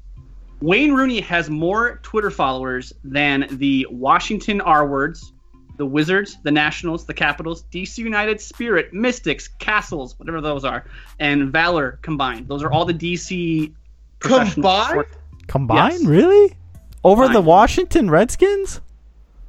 Wayne 0.60 0.92
Rooney 0.94 1.20
has 1.20 1.50
more 1.50 1.98
Twitter 2.02 2.30
followers 2.30 2.92
than 3.04 3.46
the 3.50 3.86
Washington 3.90 4.60
R 4.60 4.86
words, 4.86 5.32
the 5.76 5.84
Wizards, 5.86 6.38
the 6.42 6.50
Nationals, 6.50 7.04
the 7.04 7.12
Capitals, 7.14 7.64
DC 7.70 7.98
United, 7.98 8.40
Spirit, 8.40 8.92
Mystics, 8.94 9.48
Kastles, 9.60 10.18
whatever 10.18 10.40
those 10.40 10.64
are, 10.64 10.86
and 11.20 11.52
Valor 11.52 11.98
combined. 12.02 12.48
Those 12.48 12.62
are 12.62 12.72
all 12.72 12.84
the 12.86 12.94
DC 12.94 13.72
Combined? 14.20 14.50
sport- 14.90 15.08
Combined, 15.46 15.92
Yes. 16.00 16.04
really? 16.06 16.56
Over 17.04 17.28
the 17.28 17.40
Washington 17.42 18.10
Redskins? 18.10 18.80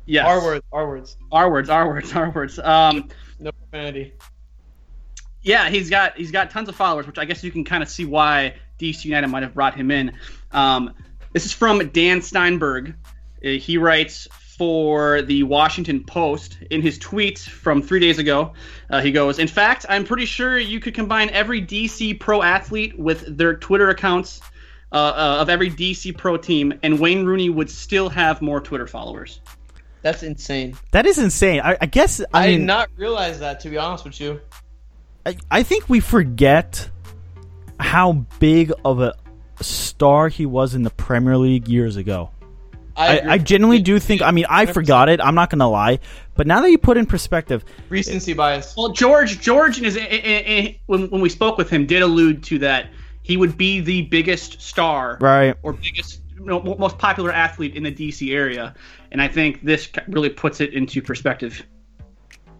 Yes. 0.05 0.25
R 0.27 0.43
words, 0.43 0.65
R 0.71 0.87
words. 0.87 1.17
R 1.31 1.49
words. 1.49 1.69
R 1.69 1.87
words. 1.87 2.13
R 2.15 2.29
words. 2.29 2.59
Um, 2.59 3.07
No 3.39 3.51
profanity. 3.51 4.13
yeah, 5.41 5.69
he's 5.69 5.89
got 5.89 6.15
he's 6.17 6.31
got 6.31 6.49
tons 6.51 6.69
of 6.69 6.75
followers, 6.75 7.07
which 7.07 7.17
I 7.17 7.25
guess 7.25 7.43
you 7.43 7.51
can 7.51 7.63
kind 7.63 7.81
of 7.81 7.89
see 7.89 8.05
why 8.05 8.55
DC 8.79 9.05
United 9.05 9.27
might 9.27 9.43
have 9.43 9.53
brought 9.53 9.75
him 9.75 9.89
in. 9.91 10.11
Um, 10.51 10.93
this 11.33 11.45
is 11.45 11.53
from 11.53 11.89
Dan 11.89 12.21
Steinberg. 12.21 12.95
Uh, 13.43 13.49
He 13.49 13.77
writes 13.77 14.27
for 14.57 15.21
the 15.21 15.43
Washington 15.43 16.03
Post 16.03 16.57
in 16.71 16.81
his 16.81 16.97
tweet 16.97 17.37
from 17.37 17.81
three 17.81 17.99
days 17.99 18.17
ago. 18.17 18.53
Uh, 18.89 19.01
he 19.01 19.11
goes, 19.11 19.37
"In 19.37 19.47
fact, 19.47 19.85
I'm 19.87 20.03
pretty 20.03 20.25
sure 20.25 20.57
you 20.57 20.79
could 20.79 20.95
combine 20.95 21.29
every 21.29 21.61
DC 21.61 22.19
pro 22.19 22.41
athlete 22.41 22.97
with 22.97 23.37
their 23.37 23.55
Twitter 23.55 23.89
accounts 23.89 24.41
uh, 24.91 24.95
uh, 24.95 25.37
of 25.41 25.49
every 25.49 25.69
DC 25.69 26.17
pro 26.17 26.37
team, 26.37 26.73
and 26.81 26.99
Wayne 26.99 27.25
Rooney 27.25 27.49
would 27.49 27.69
still 27.69 28.09
have 28.09 28.41
more 28.41 28.59
Twitter 28.59 28.87
followers." 28.87 29.41
That's 30.01 30.23
insane. 30.23 30.75
That 30.91 31.05
is 31.05 31.17
insane. 31.17 31.61
I, 31.63 31.77
I 31.81 31.85
guess 31.85 32.21
I, 32.21 32.25
I, 32.33 32.47
did 32.47 32.57
mean 32.59 32.65
not 32.65 32.89
realize 32.95 33.39
that, 33.39 33.59
to 33.61 33.69
be 33.69 33.77
honest 33.77 34.05
with 34.05 34.19
you. 34.19 34.39
I, 35.25 35.37
I 35.51 35.63
think 35.63 35.89
we 35.89 35.99
forget 35.99 36.89
how 37.79 38.25
big 38.39 38.71
of 38.85 39.01
a 39.01 39.15
star 39.63 40.29
he 40.29 40.45
was 40.45 40.75
in 40.75 40.83
the 40.83 40.89
Premier 40.91 41.37
League 41.37 41.67
years 41.67 41.95
ago. 41.97 42.31
I, 42.95 43.17
agree. 43.17 43.31
I 43.31 43.37
genuinely 43.37 43.81
do 43.81 43.99
think. 43.99 44.21
I 44.23 44.31
mean, 44.31 44.45
I 44.49 44.65
100%. 44.65 44.73
forgot 44.73 45.09
it. 45.09 45.21
I'm 45.21 45.35
not 45.35 45.49
gonna 45.51 45.69
lie, 45.69 45.99
but 46.35 46.47
now 46.47 46.61
that 46.61 46.71
you 46.71 46.79
put 46.79 46.97
in 46.97 47.05
perspective, 47.05 47.63
recency 47.89 48.33
bias. 48.33 48.73
Well, 48.75 48.89
George, 48.89 49.39
George, 49.39 49.77
in 49.77 49.83
his, 49.83 49.95
i- 49.97 50.01
i- 50.01 50.43
i- 50.47 50.79
when 50.87 51.07
when 51.11 51.21
we 51.21 51.29
spoke 51.29 51.57
with 51.59 51.69
him, 51.69 51.85
did 51.85 52.01
allude 52.01 52.41
to 52.45 52.57
that 52.59 52.87
he 53.21 53.37
would 53.37 53.55
be 53.57 53.81
the 53.81 54.03
biggest 54.03 54.61
star 54.61 55.17
right? 55.21 55.55
or 55.61 55.73
biggest, 55.73 56.21
you 56.39 56.45
know, 56.45 56.59
most 56.79 56.97
popular 56.97 57.31
athlete 57.31 57.75
in 57.75 57.83
the 57.83 57.91
DC 57.91 58.33
area, 58.33 58.73
and 59.11 59.21
I 59.21 59.27
think 59.27 59.63
this 59.63 59.89
really 60.07 60.29
puts 60.29 60.59
it 60.59 60.73
into 60.73 60.99
perspective. 61.01 61.63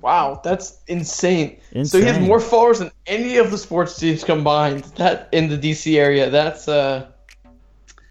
Wow, 0.02 0.42
that's 0.44 0.80
insane. 0.88 1.60
So 1.84 2.00
he 2.00 2.06
has 2.06 2.20
more 2.20 2.40
followers 2.40 2.80
than 2.80 2.92
any 3.08 3.38
of 3.38 3.52
the 3.52 3.58
sports 3.58 3.98
teams 3.98 4.24
combined. 4.24 4.84
That 4.96 5.30
in 5.32 5.50
the 5.50 5.58
DC 5.58 5.98
area. 5.98 6.30
That's 6.30 6.68
uh, 6.68 7.08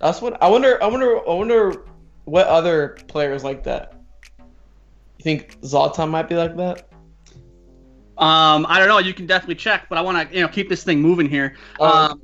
that's 0.00 0.20
what 0.20 0.42
I 0.42 0.48
wonder. 0.48 0.82
I 0.82 0.86
wonder. 0.86 1.18
I 1.28 1.34
wonder 1.34 1.84
what 2.24 2.46
other 2.48 2.98
players 3.06 3.44
like 3.44 3.62
that. 3.64 3.94
You 4.38 5.22
think 5.22 5.60
Zlatan 5.60 6.10
might 6.10 6.28
be 6.28 6.34
like 6.34 6.56
that? 6.56 6.88
Um, 8.18 8.66
I 8.68 8.78
don't 8.78 8.88
know. 8.88 8.98
You 8.98 9.14
can 9.14 9.26
definitely 9.26 9.56
check, 9.56 9.88
but 9.88 9.98
I 9.98 10.00
want 10.00 10.28
to 10.28 10.34
you 10.34 10.42
know 10.42 10.48
keep 10.48 10.68
this 10.68 10.82
thing 10.82 11.00
moving 11.00 11.28
here. 11.28 11.56
Oh. 11.78 11.86
Um, 11.86 12.22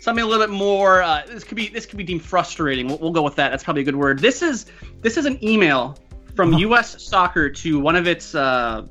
something 0.00 0.24
a 0.24 0.26
little 0.26 0.46
bit 0.46 0.52
more. 0.52 1.02
Uh, 1.02 1.22
this 1.26 1.44
could 1.44 1.56
be 1.56 1.68
this 1.68 1.86
could 1.86 1.96
be 1.96 2.04
deemed 2.04 2.22
frustrating. 2.22 2.86
We'll, 2.86 2.98
we'll 2.98 3.12
go 3.12 3.22
with 3.22 3.36
that. 3.36 3.50
That's 3.50 3.64
probably 3.64 3.82
a 3.82 3.84
good 3.84 3.96
word. 3.96 4.20
This 4.20 4.42
is 4.42 4.66
this 5.00 5.16
is 5.16 5.26
an 5.26 5.42
email 5.44 5.96
from 6.34 6.52
U.S. 6.54 7.02
Soccer 7.02 7.50
to 7.50 7.78
one 7.78 7.96
of 7.96 8.06
its 8.06 8.34
uh, 8.34 8.86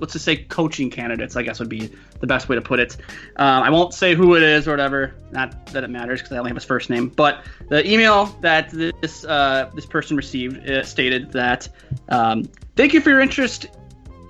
let's 0.00 0.14
just 0.14 0.24
say 0.24 0.36
coaching 0.36 0.90
candidates. 0.90 1.36
I 1.36 1.42
guess 1.42 1.60
would 1.60 1.68
be 1.68 1.90
the 2.20 2.26
best 2.26 2.48
way 2.48 2.56
to 2.56 2.62
put 2.62 2.80
it. 2.80 2.96
Um, 3.36 3.62
I 3.62 3.70
won't 3.70 3.94
say 3.94 4.14
who 4.14 4.34
it 4.34 4.42
is 4.42 4.66
or 4.66 4.72
whatever. 4.72 5.14
Not 5.30 5.66
that 5.66 5.84
it 5.84 5.90
matters 5.90 6.20
because 6.20 6.32
I 6.32 6.38
only 6.38 6.50
have 6.50 6.56
his 6.56 6.64
first 6.64 6.90
name. 6.90 7.08
But 7.08 7.44
the 7.68 7.88
email 7.88 8.26
that 8.40 8.70
this 8.70 9.24
uh, 9.24 9.70
this 9.74 9.86
person 9.86 10.16
received 10.16 10.68
uh, 10.68 10.82
stated 10.82 11.30
that 11.32 11.68
um, 12.08 12.44
thank 12.76 12.92
you 12.92 13.00
for 13.00 13.10
your 13.10 13.20
interest 13.20 13.66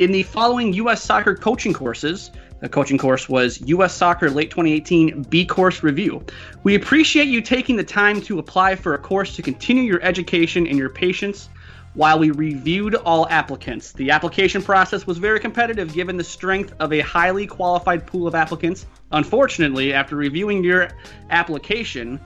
in 0.01 0.13
the 0.13 0.23
following 0.25 0.73
U.S. 0.75 1.03
soccer 1.03 1.35
coaching 1.35 1.73
courses. 1.73 2.31
The 2.61 2.69
coaching 2.69 2.99
course 2.99 3.27
was 3.27 3.59
U.S. 3.63 3.95
Soccer 3.95 4.29
Late 4.29 4.51
2018 4.51 5.23
B 5.25 5.47
Course 5.47 5.83
Review. 5.83 6.23
We 6.63 6.75
appreciate 6.75 7.29
you 7.29 7.41
taking 7.41 7.77
the 7.77 7.85
time 7.85 8.21
to 8.23 8.39
apply 8.39 8.77
for 8.77 8.93
a 8.93 8.99
course 8.99 9.35
to 9.37 9.43
continue 9.43 9.85
your 9.85 10.03
education 10.03 10.67
and 10.67 10.77
your 10.77 10.91
patience 10.91 11.49
while 11.95 12.19
we 12.19 12.31
reviewed 12.31 12.95
all 12.95 13.29
applicants. 13.29 13.93
The 13.93 14.11
application 14.11 14.63
process 14.63 15.07
was 15.07 15.19
very 15.19 15.41
competitive 15.41 15.93
given 15.93 16.17
the 16.17 16.25
strength 16.25 16.73
of 16.79 16.93
a 16.93 17.01
highly 17.01 17.47
qualified 17.47 18.07
pool 18.07 18.27
of 18.27 18.35
applicants. 18.35 18.87
Unfortunately, 19.13 19.93
after 19.93 20.15
reviewing 20.17 20.63
your 20.63 20.91
application, 21.31 22.21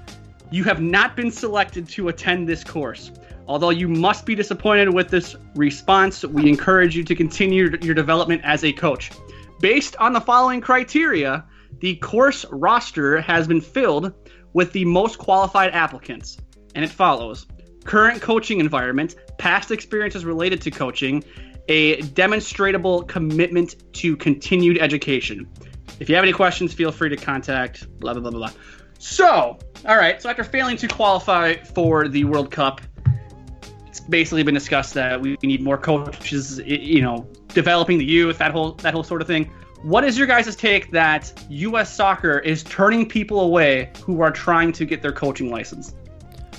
you 0.51 0.65
have 0.65 0.81
not 0.81 1.17
been 1.17 1.31
selected 1.31 1.89
to 1.91 2.09
attend 2.09 2.49
this 2.49 2.63
course. 2.63 3.11
Although 3.47 3.71
you 3.71 3.89
must 3.89 4.27
be 4.27 4.35
disappointed 4.35 4.93
with 4.93 5.09
this 5.09 5.37
response, 5.55 6.25
we 6.25 6.49
encourage 6.49 6.97
you 6.97 7.05
to 7.05 7.15
continue 7.15 7.77
your 7.83 7.95
development 7.95 8.43
as 8.45 8.65
a 8.65 8.73
coach. 8.73 9.11
Based 9.61 9.97
on 9.97 10.13
the 10.13 10.21
following 10.21 10.61
criteria, 10.61 11.45
the 11.81 11.97
course 11.97 12.45
roster 12.51 13.21
has 13.21 13.47
been 13.47 13.61
filled 13.61 14.13
with 14.53 14.73
the 14.73 14.85
most 14.85 15.19
qualified 15.19 15.73
applicants, 15.73 16.39
and 16.75 16.85
it 16.85 16.91
follows 16.91 17.47
current 17.85 18.21
coaching 18.21 18.61
environment, 18.61 19.17
past 19.39 19.71
experiences 19.71 20.25
related 20.25 20.61
to 20.63 20.71
coaching, 20.71 21.23
a 21.69 22.01
demonstrable 22.03 23.03
commitment 23.05 23.77
to 23.95 24.17
continued 24.17 24.79
education. 24.79 25.49
If 26.01 26.09
you 26.09 26.15
have 26.15 26.25
any 26.25 26.33
questions, 26.33 26.75
feel 26.75 26.93
free 26.93 27.09
to 27.11 27.17
contact 27.17 27.89
blah 28.01 28.13
blah 28.13 28.23
blah 28.23 28.31
blah 28.31 28.49
blah. 28.49 28.61
So, 28.99 29.59
all 29.87 29.97
right. 29.97 30.21
So 30.21 30.29
after 30.31 30.45
failing 30.45 30.77
to 30.79 30.89
qualify 30.89 31.55
for 31.57 32.09
the 32.09 32.25
World 32.25 32.51
Cup, 32.51 32.81
it's 33.87 34.01
basically 34.01 34.43
been 34.43 34.55
discussed 34.55 34.95
that 34.95 35.21
we 35.21 35.37
need 35.43 35.63
more 35.63 35.79
coaches. 35.79 36.59
You 36.65 37.03
know, 37.03 37.29
developing 37.49 37.99
the 37.99 38.05
youth, 38.05 38.39
that 38.39 38.53
whole 38.53 38.73
that 38.73 38.95
whole 38.95 39.05
sort 39.05 39.21
of 39.21 39.29
thing. 39.29 39.51
What 39.83 40.03
is 40.03 40.17
your 40.17 40.27
guys' 40.27 40.57
take 40.57 40.91
that 40.93 41.45
U.S. 41.51 41.95
soccer 41.95 42.39
is 42.39 42.63
turning 42.63 43.07
people 43.07 43.41
away 43.41 43.91
who 44.03 44.23
are 44.23 44.31
trying 44.31 44.73
to 44.73 44.87
get 44.87 45.03
their 45.03 45.13
coaching 45.13 45.51
license? 45.51 45.95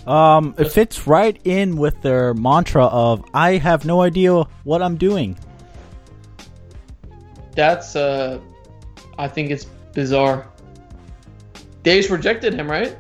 Um, 0.08 0.54
it 0.58 0.72
fits 0.72 1.08
right 1.08 1.40
in 1.46 1.78
with 1.78 2.02
their 2.02 2.34
mantra 2.36 2.86
of 2.86 3.24
"I 3.34 3.58
have 3.58 3.86
no 3.86 4.02
idea 4.02 4.44
what 4.64 4.82
I'm 4.82 4.98
doing." 4.98 5.38
That's 7.56 7.96
uh, 7.96 8.40
I 9.18 9.28
think 9.28 9.52
it's 9.52 9.66
bizarre. 9.94 10.48
They 11.84 11.98
just 11.98 12.10
rejected 12.10 12.54
him, 12.54 12.70
right? 12.70 12.96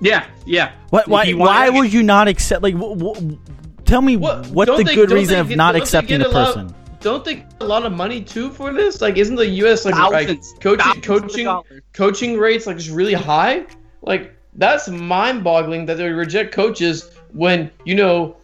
Yeah, 0.00 0.26
yeah. 0.46 0.72
What? 0.90 1.08
Why? 1.08 1.24
He 1.26 1.34
wanted- 1.34 1.50
Why 1.50 1.70
would 1.70 1.92
you 1.92 2.02
not 2.02 2.28
accept? 2.28 2.62
Like, 2.62 2.74
w- 2.74 2.94
w- 2.96 3.38
tell 3.84 4.00
me 4.00 4.16
What? 4.16 4.46
what 4.48 4.66
don't 4.66 4.78
the 4.78 4.84
they- 4.84 4.94
good 4.94 5.10
reason 5.10 5.34
they 5.34 5.40
of 5.40 5.48
get- 5.48 5.56
not 5.56 5.74
accepting 5.74 6.20
the 6.20 6.28
a 6.28 6.30
lot- 6.30 6.46
person. 6.54 6.74
Don't 7.00 7.24
they 7.24 7.36
get 7.36 7.52
a 7.60 7.64
lot 7.64 7.84
of 7.84 7.92
money 7.92 8.20
too 8.20 8.50
for 8.50 8.72
this? 8.72 9.00
Like, 9.00 9.16
isn't 9.16 9.36
the 9.36 9.46
U.S. 9.46 9.84
like, 9.84 9.94
like 9.94 10.38
coaching 10.60 10.78
Thousands 10.84 11.06
coaching 11.06 11.48
coaching 11.92 12.38
rates 12.38 12.66
like 12.66 12.76
just 12.76 12.90
really 12.90 13.12
high? 13.14 13.66
Like 14.02 14.34
that's 14.58 14.88
mind-boggling 14.88 15.86
that 15.86 15.94
they 15.94 16.10
reject 16.10 16.52
coaches 16.52 17.10
when 17.32 17.70
you 17.84 17.94
know 17.94 18.36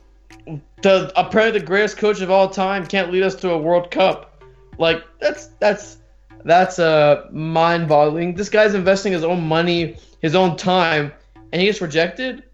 the 0.82 1.12
apparently 1.16 1.58
the 1.58 1.66
greatest 1.66 1.96
coach 1.96 2.20
of 2.20 2.30
all 2.30 2.48
time 2.48 2.86
can't 2.86 3.10
lead 3.10 3.22
us 3.22 3.34
to 3.34 3.50
a 3.50 3.58
World 3.58 3.90
Cup. 3.90 4.42
Like 4.78 5.04
that's 5.20 5.48
that's 5.58 5.98
that's 6.44 6.78
uh 6.78 7.26
mind-boggling. 7.30 8.34
This 8.34 8.48
guy's 8.48 8.74
investing 8.74 9.12
his 9.12 9.24
own 9.24 9.46
money, 9.46 9.96
his 10.20 10.34
own 10.34 10.56
time, 10.56 11.12
and 11.52 11.60
he 11.60 11.66
gets 11.66 11.80
rejected. 11.80 12.44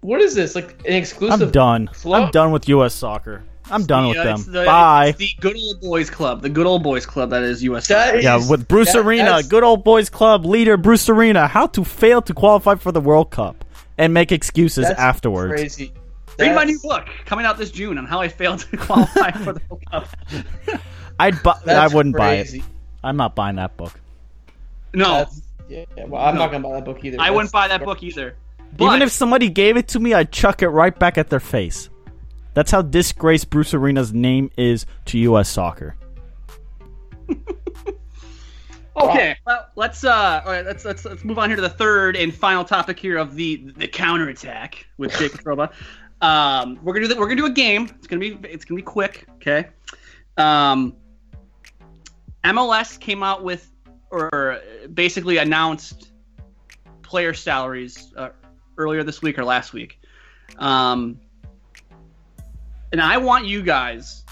What 0.00 0.20
is 0.20 0.34
this? 0.34 0.54
Like 0.54 0.80
an 0.86 0.94
exclusive? 0.94 1.42
I'm 1.42 1.50
done. 1.50 1.86
club? 1.88 2.24
I'm 2.24 2.30
done 2.30 2.52
with 2.52 2.68
U.S. 2.68 2.94
soccer. 2.94 3.44
I'm 3.70 3.84
done 3.84 4.08
with 4.08 4.16
uh, 4.16 4.20
Yeah, 4.20 4.24
them. 4.26 4.34
it's 4.36 4.44
the- 4.46 4.64
Bye. 4.64 5.06
it's 5.08 5.18
the 5.18 5.30
good 5.40 5.56
old 5.56 5.80
boys 5.80 6.08
club. 6.10 6.42
The 6.42 6.48
good 6.48 6.66
old 6.66 6.82
boys 6.82 7.04
club 7.06 7.30
that 7.30 7.42
is 7.42 7.62
U.S. 7.64 7.88
That 7.88 8.22
Yeah, 8.22 8.36
with 8.48 8.68
Bruce 8.68 8.92
that- 8.92 9.00
Arena, 9.04 9.42
good 9.48 9.64
old 9.64 9.82
boys 9.84 10.08
club 10.08 10.44
leader 10.46 10.76
Bruce 10.76 11.08
Arena, 11.08 11.46
how 11.48 11.66
to 11.68 11.84
fail 11.84 12.22
to 12.22 12.32
qualify 12.34 12.76
for 12.76 12.92
the 12.92 13.00
World 13.00 13.30
Cup 13.30 13.64
and 13.98 14.14
make 14.14 14.30
excuses 14.32 14.86
That's 14.86 15.00
afterwards. 15.00 15.52
Crazy. 15.52 15.92
Read 16.38 16.54
my 16.54 16.64
new 16.64 16.78
book 16.80 17.06
coming 17.24 17.46
out 17.46 17.56
this 17.56 17.70
June 17.70 17.96
on 17.98 18.04
how 18.04 18.20
I 18.20 18.28
failed 18.28 18.60
to 18.60 18.76
qualify 18.76 19.30
for 19.32 19.52
the 19.54 19.60
World 19.68 19.82
Cup. 19.90 20.06
I'd 21.18 21.42
bu- 21.42 21.50
I 21.66 21.88
wouldn't 21.88 22.14
crazy. 22.14 22.58
buy 22.60 22.64
it. 22.66 22.70
I'm 23.02 23.16
not 23.16 23.34
buying 23.34 23.56
that 23.56 23.76
book. 23.78 23.98
No, 24.92 25.04
That's, 25.18 25.40
yeah, 25.68 25.84
well, 26.06 26.22
I'm 26.22 26.34
No. 26.34 26.42
not 26.42 26.52
gonna 26.52 26.62
buy 26.68 26.74
that 26.74 26.84
book 26.84 27.04
either. 27.04 27.16
I 27.20 27.30
wouldn't 27.30 27.52
buy 27.52 27.68
that 27.68 27.84
book 27.84 28.02
either. 28.02 28.36
Even 28.78 29.00
if 29.00 29.10
somebody 29.10 29.48
gave 29.48 29.76
it 29.78 29.88
to 29.88 29.98
me, 30.00 30.12
I'd 30.12 30.30
chuck 30.30 30.62
it 30.62 30.68
right 30.68 30.96
back 30.98 31.16
at 31.18 31.30
their 31.30 31.40
face. 31.40 31.88
That's 32.56 32.70
how 32.70 32.80
disgraced 32.80 33.50
Bruce 33.50 33.74
Arena's 33.74 34.14
name 34.14 34.50
is 34.56 34.86
to 35.04 35.18
U.S. 35.18 35.50
soccer. 35.50 35.94
Okay, 38.98 39.36
well, 39.46 39.66
let's 39.76 40.04
uh, 40.04 40.40
all 40.42 40.52
right, 40.52 40.64
let's 40.64 40.86
let's 40.86 41.04
let's 41.04 41.22
move 41.22 41.38
on 41.38 41.50
here 41.50 41.56
to 41.56 41.60
the 41.60 41.68
third 41.68 42.16
and 42.16 42.34
final 42.34 42.64
topic 42.64 42.98
here 42.98 43.18
of 43.18 43.34
the 43.34 43.56
the 43.76 43.86
counterattack 43.86 44.86
with 44.96 45.12
Jake 45.18 45.32
Petrova. 45.34 45.70
Um, 46.22 46.78
we're 46.82 46.94
gonna 46.94 47.06
do 47.06 47.12
the, 47.12 47.20
we're 47.20 47.26
gonna 47.26 47.36
do 47.36 47.44
a 47.44 47.50
game. 47.50 47.90
It's 47.96 48.06
gonna 48.06 48.20
be 48.20 48.38
it's 48.48 48.64
gonna 48.64 48.78
be 48.78 48.82
quick. 48.82 49.26
Okay. 49.34 49.68
Um, 50.38 50.96
MLS 52.42 52.98
came 52.98 53.22
out 53.22 53.44
with 53.44 53.70
or 54.10 54.62
basically 54.94 55.36
announced 55.36 56.12
player 57.02 57.34
salaries 57.34 58.14
uh, 58.16 58.30
earlier 58.78 59.02
this 59.02 59.20
week 59.20 59.38
or 59.38 59.44
last 59.44 59.74
week. 59.74 60.00
Um, 60.56 61.20
and 62.92 63.00
I 63.00 63.18
want 63.18 63.46
you 63.46 63.62
guys. 63.62 64.24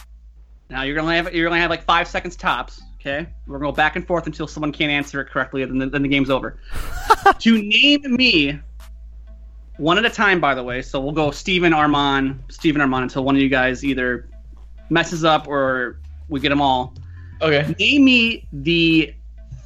Now 0.71 0.83
you're 0.83 0.97
gonna 0.97 1.15
have 1.15 1.35
you're 1.35 1.49
gonna 1.49 1.61
have 1.61 1.71
like 1.71 1.85
five 1.85 2.09
seconds 2.09 2.37
tops. 2.37 2.83
Okay, 3.01 3.27
we're 3.47 3.59
gonna 3.59 3.71
go 3.71 3.77
back 3.77 3.97
and 3.97 4.07
forth 4.07 4.27
until 4.27 4.47
someone 4.47 4.73
can't 4.73 4.91
answer 4.91 5.21
it 5.21 5.27
correctly, 5.27 5.63
and 5.63 5.81
then, 5.81 5.91
then 5.91 6.03
the 6.03 6.09
game's 6.09 6.31
over. 6.31 6.59
to 7.39 7.63
name 7.63 8.03
me 8.17 8.59
one 9.77 9.99
at 9.99 10.05
a 10.05 10.11
time, 10.11 10.41
by 10.41 10.55
the 10.55 10.63
way. 10.63 10.83
So 10.83 11.01
we'll 11.01 11.13
go 11.13 11.31
Steven 11.31 11.73
Armand, 11.73 12.43
Steven 12.49 12.81
Armand 12.81 13.05
until 13.05 13.25
one 13.25 13.37
of 13.37 13.43
you 13.43 13.49
guys 13.49 13.85
either 13.85 14.29
messes 14.91 15.25
up 15.25 15.49
or 15.49 15.99
we 16.29 16.41
get 16.41 16.51
them 16.51 16.61
all. 16.61 16.95
Okay. 17.43 17.75
Name 17.79 18.05
me 18.05 18.47
the 18.53 19.15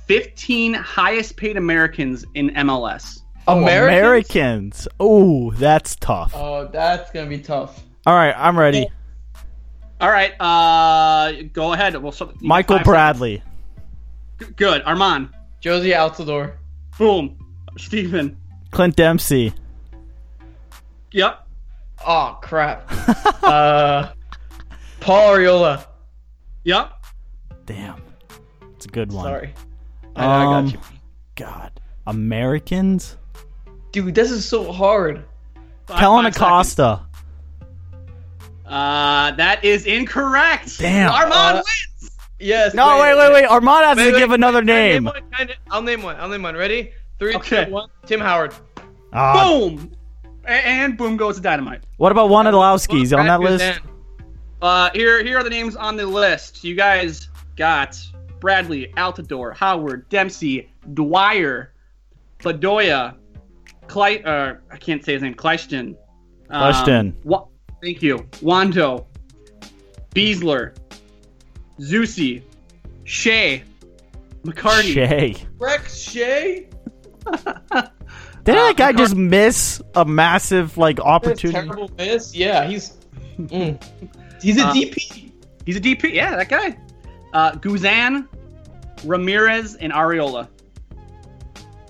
15 0.06 0.74
highest 0.74 1.36
paid 1.36 1.56
Americans 1.56 2.24
in 2.34 2.50
MLS. 2.50 3.20
Americans? 3.46 3.98
Americans. 3.98 4.88
Oh, 4.98 5.52
that's 5.52 5.96
tough. 5.96 6.32
Oh, 6.34 6.66
that's 6.66 7.10
gonna 7.12 7.28
be 7.28 7.38
tough. 7.38 7.82
All 8.08 8.14
right, 8.14 8.34
I'm 8.38 8.58
ready. 8.58 8.88
All 10.00 10.08
right, 10.08 10.32
uh, 10.40 11.42
go 11.52 11.74
ahead. 11.74 11.94
We'll, 12.02 12.10
so, 12.10 12.32
Michael 12.40 12.78
Bradley. 12.78 13.42
seconds. 14.38 14.54
Good, 14.56 14.82
Armand. 14.86 15.28
Jozy 15.60 15.94
Altidore. 15.94 16.54
Boom. 16.96 17.36
Stephen. 17.76 18.38
Clint 18.70 18.96
Dempsey. 18.96 19.52
Yep. 21.12 21.46
Oh 22.06 22.38
crap. 22.40 22.90
uh, 23.42 24.08
Paul 25.00 25.34
Arriola. 25.36 25.84
Yep. 26.64 26.90
Damn. 27.66 28.00
It's 28.74 28.86
a 28.86 28.88
good 28.88 29.12
one. 29.12 29.24
Sorry. 29.24 29.52
I 30.16 30.22
know 30.22 30.28
I 30.30 30.44
Um, 30.60 30.64
got 30.64 30.72
you. 30.72 30.80
God. 31.34 31.80
Americans? 32.06 33.18
Dude, 33.92 34.14
this 34.14 34.30
is 34.30 34.48
so 34.48 34.72
hard. 34.72 35.24
Kellyn 35.88 36.24
five 36.24 36.36
Acosta. 36.36 37.00
Uh, 38.68 39.30
that 39.32 39.64
is 39.64 39.86
incorrect. 39.86 40.78
Damn. 40.78 41.10
Armand 41.12 41.58
Uh, 41.58 41.62
wins. 41.64 42.10
Yes. 42.38 42.74
No, 42.74 43.00
wait, 43.00 43.16
wait, 43.16 43.32
wait. 43.32 43.44
Armand 43.46 43.84
has 43.84 43.96
Wait, 43.96 44.06
to 44.06 44.12
wait, 44.12 44.18
give 44.18 44.30
another 44.30 44.58
I'll 44.58 44.64
name 44.64 44.92
name. 44.92 45.04
one, 45.06 45.22
kinda- 45.36 45.54
I'll 45.70 45.82
name 45.82 46.02
one. 46.02 46.16
I'll 46.20 46.28
name 46.28 46.42
one. 46.42 46.54
Ready? 46.56 46.92
Three, 47.18 47.34
Okay. 47.34 47.64
two, 47.64 47.72
one. 47.72 47.88
Tim 48.06 48.20
Howard. 48.20 48.54
Ah, 49.12 49.42
Boom. 49.44 49.90
And 50.46 50.96
boom 50.96 51.16
goes 51.16 51.36
the 51.36 51.42
dynamite. 51.42 51.82
what 51.96 52.12
about 52.12 52.30
Wondolowski? 52.30 53.02
Is 53.02 53.10
he 53.10 53.16
on 53.16 53.26
that 53.26 53.40
list? 53.40 53.64
Guzan. 53.64 53.78
Uh, 54.62 54.90
here, 54.94 55.22
here 55.24 55.38
are 55.38 55.42
the 55.42 55.50
names 55.50 55.74
on 55.76 55.96
the 55.96 56.06
list. 56.06 56.62
You 56.64 56.74
guys 56.76 57.28
got 57.56 57.98
Bradley, 58.40 58.92
Altidore, 58.96 59.54
Howard, 59.56 60.08
Dempsey, 60.08 60.70
Dwyer, 60.94 61.72
Bedoya, 62.40 63.14
Cle- 63.88 64.22
uh, 64.24 64.54
I 64.72 64.76
can't 64.78 65.04
say 65.04 65.14
his 65.14 65.22
name, 65.22 65.34
Kljestan. 65.34 65.96
Um, 66.50 66.72
Kljestan. 66.72 67.14
Wa- 67.24 67.46
thank 67.82 68.02
you. 68.02 68.18
Wando, 68.42 69.06
Besler, 70.14 70.74
Zusi, 71.80 72.42
Shea, 73.04 73.62
McCarty. 74.44 74.92
Shay. 74.94 75.36
Rex 75.58 75.98
Shea. 75.98 76.68
Didn't 77.24 77.36
Uh, 77.72 77.82
that 78.44 78.76
guy 78.76 78.92
McCart- 78.92 78.96
just 78.98 79.14
miss 79.14 79.82
a 79.94 80.04
massive 80.04 80.78
like 80.78 80.96
That's 80.96 81.06
opportunity? 81.06 81.52
terrible 81.68 81.90
miss. 81.98 82.34
Yeah, 82.34 82.66
he's. 82.66 82.96
Mm. 83.38 83.82
He's 84.42 84.58
a 84.58 84.66
Uh, 84.66 84.72
DP. 84.72 85.32
He's 85.66 85.76
a 85.76 85.80
DP. 85.80 86.14
Yeah, 86.14 86.36
that 86.36 86.48
guy. 86.48 86.76
Uh, 87.34 87.52
Guzan, 87.52 88.26
Ramirez, 89.04 89.74
and 89.74 89.92
Arriola. 89.92 90.48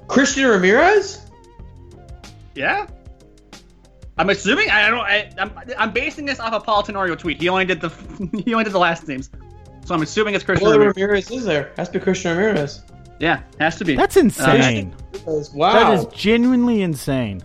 Christian 0.09 0.47
Ramirez. 0.49 1.21
Yeah. 2.55 2.87
I'm 4.19 4.31
assuming 4.31 4.69
I 4.71 4.91
don't. 4.91 5.01
I, 5.01 5.31
I'm, 5.39 5.53
I'm 5.79 5.93
basing 5.93 6.25
this 6.25 6.41
off 6.41 6.53
a 6.53 6.61
Paul 6.61 6.83
Tenorio 6.83 7.15
tweet. 7.15 7.41
He 7.41 7.49
only 7.49 7.65
did 7.65 7.81
the 7.81 7.89
he 8.45 8.53
only 8.53 8.65
did 8.65 8.73
the 8.73 8.79
last 8.79 9.07
names, 9.07 9.31
so 9.85 9.95
I'm 9.95 10.03
assuming 10.03 10.35
it's 10.35 10.45
Christian 10.45 10.67
What 10.67 10.79
Ramirez. 10.79 10.97
Ramirez 10.97 11.31
is 11.31 11.45
there? 11.45 11.73
Has 11.77 11.89
to 11.91 11.99
be 11.99 12.05
Christian 12.05 12.37
Ramirez. 12.37 12.83
Yeah, 13.21 13.43
has 13.61 13.77
to 13.77 13.85
be. 13.85 13.97
That's 13.97 14.17
insane. 14.17 14.95
Wow. 15.55 15.73
That 15.73 15.93
is 15.95 16.07
genuinely 16.07 16.83
insane. 16.83 17.43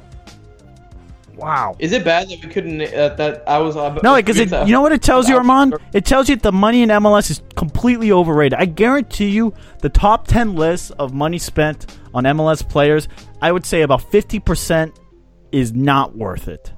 Wow. 1.36 1.76
Is 1.80 1.92
it 1.92 2.04
bad 2.06 2.30
that 2.30 2.44
we 2.44 2.50
couldn't? 2.50 2.82
Uh, 2.82 3.16
that 3.16 3.44
I 3.48 3.58
was. 3.58 3.76
Uh, 3.76 4.00
No, 4.04 4.16
because 4.16 4.40
it, 4.40 4.52
you 4.52 4.72
know 4.72 4.82
what 4.82 4.92
it 4.92 5.02
tells 5.02 5.28
you, 5.28 5.36
Armand? 5.36 5.76
It 5.92 6.06
tells 6.06 6.30
you 6.30 6.36
that 6.36 6.44
the 6.44 6.52
money 6.52 6.84
in 6.84 6.90
MLS 6.90 7.32
is 7.32 7.42
completely 7.56 8.12
overrated. 8.12 8.60
I 8.60 8.66
guarantee 8.66 9.30
you, 9.30 9.54
the 9.80 9.90
top 9.90 10.28
10 10.28 10.56
lists 10.56 10.92
of 10.92 11.14
money 11.14 11.40
spent 11.40 11.98
on 12.14 12.24
MLS 12.26 12.68
players, 12.68 13.08
I 13.42 13.52
would 13.52 13.66
say 13.66 13.82
about 13.82 14.02
50% 14.12 14.96
is 15.54 15.74
not 15.74 16.18
worth 16.18 16.48
it. 16.48 16.72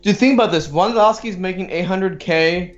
Dude, 0.00 0.16
think 0.16 0.34
about 0.34 0.50
this. 0.50 0.68
Wondowski's 0.68 1.36
making 1.36 1.68
800k. 1.68 2.76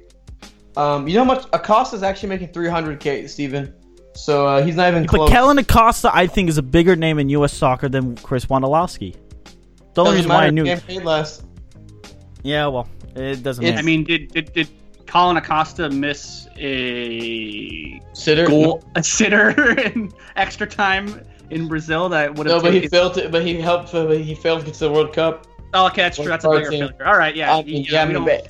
Um, 0.77 1.07
you 1.07 1.15
know 1.15 1.25
how 1.25 1.35
much 1.35 1.47
Acosta's 1.53 2.03
actually 2.03 2.31
making 2.31 2.49
300k, 2.49 3.29
Steven. 3.29 3.73
So 4.15 4.47
uh, 4.47 4.63
he's 4.65 4.77
not 4.77 4.89
even 4.89 5.05
But 5.05 5.11
close. 5.17 5.31
Kellyn 5.31 5.59
Acosta, 5.59 6.11
I 6.15 6.27
think, 6.27 6.49
is 6.49 6.59
a 6.59 6.63
bigger 6.63 6.97
name 6.97 7.19
in 7.19 7.29
U.S. 7.31 7.53
soccer 7.53 7.89
than 7.89 8.17
Chris 8.17 8.47
Wondolowski. 8.47 9.17
The 9.95 10.01
only 10.03 10.17
reason 10.17 10.31
why 10.31 10.47
I 10.47 10.51
knew. 10.51 10.65
Getting 10.65 10.85
paid 10.87 11.05
less. 11.05 11.43
Yeah, 12.43 12.67
well, 12.67 12.89
it 13.15 13.43
doesn't 13.43 13.63
It's- 13.65 13.77
matter. 13.77 13.79
I 13.79 13.83
mean, 13.83 14.05
did, 14.05 14.29
did 14.33 14.53
did 14.53 14.69
Kellyn 15.07 15.37
Acosta 15.37 15.89
miss 15.91 16.47
a 16.57 18.01
Sitter. 18.13 18.47
goal, 18.47 18.83
a 18.97 19.03
sitter 19.03 19.79
in 19.87 20.13
extra 20.37 20.67
time 20.67 21.23
in 21.55 21.69
Brazil 21.69 22.09
that 22.11 22.35
would 22.35 22.47
have 22.47 22.63
been. 22.63 22.73
No, 22.73 22.79
but 22.79 22.83
he 22.83 22.89
failed. 22.89 23.15
To, 23.15 23.29
but 23.29 23.45
he 23.47 23.61
helped. 23.61 23.93
But 23.93 24.21
he 24.21 24.35
failed 24.35 24.61
to 24.61 24.67
get 24.67 24.75
to 24.75 24.81
the 24.81 24.93
World 24.93 25.13
Cup. 25.13 25.47
oh, 25.73 25.87
okay, 25.87 26.03
that's 26.03 26.17
true. 26.17 26.27
That's 26.27 26.45
a 26.45 26.51
bigger 26.51 26.71
team. 26.71 26.89
failure. 26.89 27.07
All 27.07 27.17
right, 27.17 27.35
yeah, 27.35 27.55
I 27.57 27.63
mean, 27.63 27.87
yeah, 27.89 28.03
I 28.03 28.07
we 28.07 28.15
mean, 28.15 28.25
don't, 28.27 28.49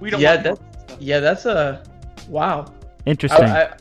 we 0.00 0.10
don't 0.10 0.20
yeah, 0.20 0.42
want- 0.42 0.60
that, 0.88 1.00
yeah, 1.02 1.20
that's 1.20 1.46
a 1.46 1.84
wow. 2.28 2.72
Interesting. 3.06 3.44
I, 3.44 3.62
I, 3.64 3.74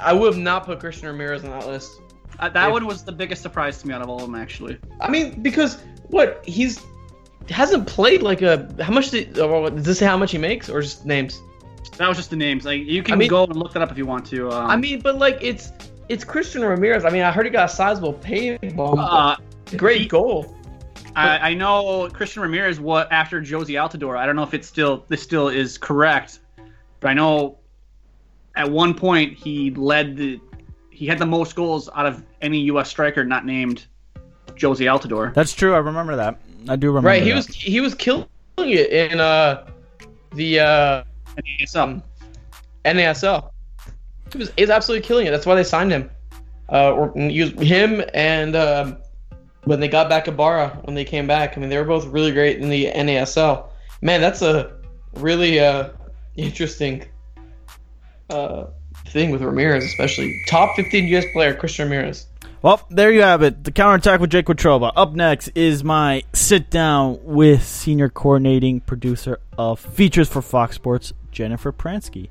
I 0.00 0.12
would 0.12 0.32
have 0.34 0.42
not 0.42 0.64
put 0.64 0.80
Christian 0.80 1.08
Ramirez 1.08 1.44
on 1.44 1.50
that 1.50 1.66
list. 1.66 1.90
Uh, 2.38 2.48
that 2.50 2.66
if- 2.66 2.72
one 2.72 2.86
was 2.86 3.02
the 3.04 3.12
biggest 3.12 3.42
surprise 3.42 3.80
to 3.82 3.88
me 3.88 3.94
out 3.94 4.02
of 4.02 4.08
all 4.08 4.16
of 4.16 4.22
them, 4.22 4.34
actually. 4.34 4.78
I 5.00 5.10
mean, 5.10 5.42
because 5.42 5.78
what 6.08 6.44
he's 6.46 6.84
hasn't 7.48 7.86
played 7.86 8.22
like 8.22 8.42
a 8.42 8.68
how 8.82 8.92
much 8.92 9.10
did, 9.10 9.38
uh, 9.38 9.70
does 9.70 9.84
this 9.84 9.98
say 10.00 10.06
how 10.06 10.16
much 10.18 10.32
he 10.32 10.38
makes 10.38 10.68
or 10.68 10.82
just 10.82 11.06
names? 11.06 11.40
That 11.96 12.06
was 12.08 12.16
just 12.16 12.30
the 12.30 12.36
names. 12.36 12.64
Like 12.64 12.82
you 12.82 13.02
can 13.02 13.14
I 13.14 13.16
mean- 13.16 13.28
go 13.30 13.44
and 13.44 13.56
look 13.56 13.72
that 13.72 13.82
up 13.82 13.90
if 13.90 13.98
you 13.98 14.06
want 14.06 14.26
to. 14.26 14.50
Um, 14.50 14.66
I 14.70 14.76
mean, 14.76 15.00
but 15.00 15.16
like 15.18 15.38
it's 15.40 15.72
it's 16.08 16.24
Christian 16.24 16.62
Ramirez. 16.62 17.04
I 17.04 17.10
mean, 17.10 17.22
I 17.22 17.30
heard 17.32 17.46
he 17.46 17.50
got 17.50 17.70
a 17.70 17.72
sizable 17.72 18.12
pay 18.14 18.56
bump. 18.74 18.98
uh, 18.98 19.36
Great 19.76 20.02
he- 20.02 20.06
goal. 20.08 20.54
I, 21.16 21.50
I 21.50 21.54
know 21.54 22.08
Christian 22.12 22.42
Ramirez 22.42 22.78
what 22.78 23.10
after 23.10 23.40
Jozy 23.40 23.74
Altidore. 23.74 24.16
I 24.16 24.24
don't 24.26 24.36
know 24.36 24.42
if 24.44 24.54
it's 24.54 24.68
still 24.68 25.04
this 25.08 25.20
still 25.22 25.48
is 25.48 25.76
correct, 25.76 26.40
but 27.00 27.08
I 27.08 27.14
know 27.14 27.58
at 28.54 28.70
one 28.70 28.94
point 28.94 29.32
he 29.32 29.70
led 29.72 30.16
the 30.16 30.40
he 30.90 31.06
had 31.06 31.18
the 31.18 31.26
most 31.26 31.56
goals 31.56 31.88
out 31.94 32.06
of 32.06 32.22
any 32.40 32.60
U.S. 32.62 32.88
striker 32.88 33.24
not 33.24 33.44
named 33.46 33.86
Jozy 34.54 34.86
Altidore. 34.86 35.34
That's 35.34 35.52
true. 35.54 35.74
I 35.74 35.78
remember 35.78 36.14
that. 36.16 36.38
I 36.68 36.76
do 36.76 36.88
remember 36.88 37.08
Right, 37.08 37.22
he 37.22 37.30
that. 37.30 37.36
was 37.36 37.46
he 37.48 37.80
was 37.80 37.94
killing 37.94 38.26
it 38.58 38.90
in 38.90 39.18
uh 39.18 39.66
the 40.34 40.60
uh 40.60 41.04
So 41.66 42.00
NASL. 42.84 43.50
He 44.32 44.38
was, 44.38 44.70
absolutely 44.70 45.06
killing 45.06 45.26
it. 45.26 45.30
That's 45.30 45.46
why 45.46 45.54
they 45.54 45.64
signed 45.64 45.90
him. 45.90 46.10
Uh, 46.70 46.92
or 46.92 47.12
him 47.16 48.02
and 48.12 48.54
um, 48.54 48.98
when 49.64 49.80
they 49.80 49.88
got 49.88 50.08
back 50.08 50.28
Ibarra 50.28 50.80
when 50.84 50.94
they 50.94 51.04
came 51.04 51.26
back. 51.26 51.56
I 51.56 51.60
mean, 51.60 51.70
they 51.70 51.78
were 51.78 51.84
both 51.84 52.06
really 52.06 52.32
great 52.32 52.58
in 52.58 52.68
the 52.68 52.86
NASL. 52.86 53.68
Man, 54.02 54.20
that's 54.20 54.42
a 54.42 54.76
really 55.14 55.60
uh, 55.60 55.90
interesting 56.36 57.04
uh, 58.30 58.66
thing 59.06 59.30
with 59.30 59.42
Ramirez, 59.42 59.84
especially 59.84 60.34
top 60.46 60.76
15 60.76 61.06
U.S. 61.08 61.24
player 61.32 61.54
Christian 61.54 61.90
Ramirez. 61.90 62.26
Well, 62.60 62.84
there 62.90 63.12
you 63.12 63.22
have 63.22 63.42
it. 63.42 63.62
The 63.62 63.70
counterattack 63.70 64.20
with 64.20 64.30
Jake 64.30 64.46
Watroba. 64.46 64.92
Up 64.96 65.14
next 65.14 65.48
is 65.54 65.84
my 65.84 66.24
sit 66.32 66.70
down 66.70 67.18
with 67.22 67.62
senior 67.62 68.08
coordinating 68.08 68.80
producer 68.80 69.38
of 69.56 69.78
features 69.78 70.28
for 70.28 70.42
Fox 70.42 70.74
Sports, 70.74 71.12
Jennifer 71.30 71.72
Pransky. 71.72 72.30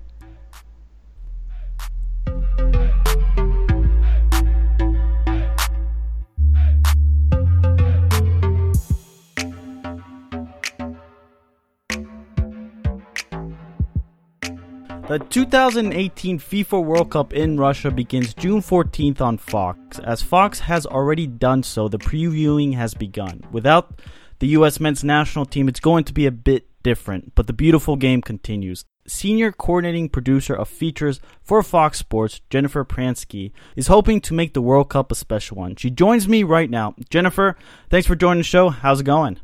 The 15.08 15.20
2018 15.20 16.38
FIFA 16.38 16.84
World 16.84 17.12
Cup 17.12 17.32
in 17.32 17.58
Russia 17.58 17.90
begins 17.90 18.34
June 18.34 18.60
14th 18.60 19.22
on 19.22 19.38
Fox. 19.38 20.00
As 20.00 20.22
Fox 20.22 20.60
has 20.60 20.86
already 20.86 21.26
done 21.26 21.64
so, 21.64 21.88
the 21.88 21.98
previewing 21.98 22.76
has 22.76 22.94
begun. 22.94 23.42
Without 23.50 24.02
the 24.40 24.48
U.S. 24.48 24.82
men's 24.82 25.06
national 25.06 25.46
team, 25.46 25.70
it's 25.70 25.80
going 25.80 26.04
to 26.04 26.14
be 26.14 26.26
a 26.26 26.32
bit 26.32 26.68
different, 26.84 27.36
but 27.36 27.48
the 27.48 27.54
beautiful 27.54 27.96
game 27.96 28.22
continues. 28.22 28.84
Senior 29.08 29.54
coordinating 29.54 30.10
producer 30.10 30.54
of 30.54 30.68
features 30.68 31.22
for 31.42 31.64
Fox 31.64 32.00
Sports, 32.00 32.42
Jennifer 32.50 32.84
Pransky, 32.84 33.54
is 33.78 33.88
hoping 33.88 34.20
to 34.20 34.34
make 34.34 34.54
the 34.54 34.62
World 34.62 34.90
Cup 34.90 35.10
a 35.10 35.16
special 35.16 35.56
one. 35.56 35.78
She 35.78 35.90
joins 35.90 36.28
me 36.28 36.44
right 36.44 36.70
now. 36.70 36.96
Jennifer, 37.10 37.56
thanks 37.90 38.08
for 38.08 38.18
joining 38.18 38.42
the 38.42 38.44
show. 38.44 38.68
How's 38.72 39.00
it 39.00 39.06
going? 39.06 39.40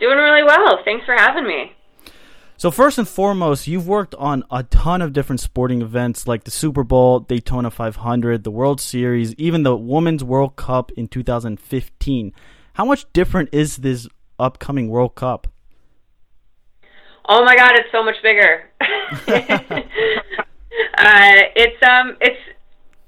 Doing 0.00 0.18
really 0.18 0.42
well. 0.42 0.80
Thanks 0.84 1.06
for 1.06 1.14
having 1.14 1.46
me. 1.46 1.70
So 2.56 2.70
first 2.70 2.98
and 2.98 3.08
foremost, 3.08 3.66
you've 3.66 3.88
worked 3.88 4.14
on 4.14 4.44
a 4.50 4.62
ton 4.62 5.02
of 5.02 5.12
different 5.12 5.40
sporting 5.40 5.82
events 5.82 6.28
like 6.28 6.44
the 6.44 6.52
Super 6.52 6.84
Bowl, 6.84 7.18
Daytona 7.20 7.70
500, 7.70 8.44
the 8.44 8.50
World 8.50 8.80
Series, 8.80 9.34
even 9.34 9.64
the 9.64 9.76
Women's 9.76 10.22
World 10.22 10.54
Cup 10.54 10.92
in 10.92 11.08
2015. 11.08 12.32
How 12.74 12.84
much 12.84 13.12
different 13.12 13.48
is 13.52 13.78
this 13.78 14.06
upcoming 14.38 14.88
World 14.88 15.16
Cup? 15.16 15.48
Oh 17.28 17.44
my 17.44 17.56
God, 17.56 17.72
it's 17.74 17.90
so 17.90 18.04
much 18.04 18.16
bigger. 18.22 18.70
uh, 18.80 18.86
it's 21.56 21.82
um, 21.82 22.16
it's 22.20 22.40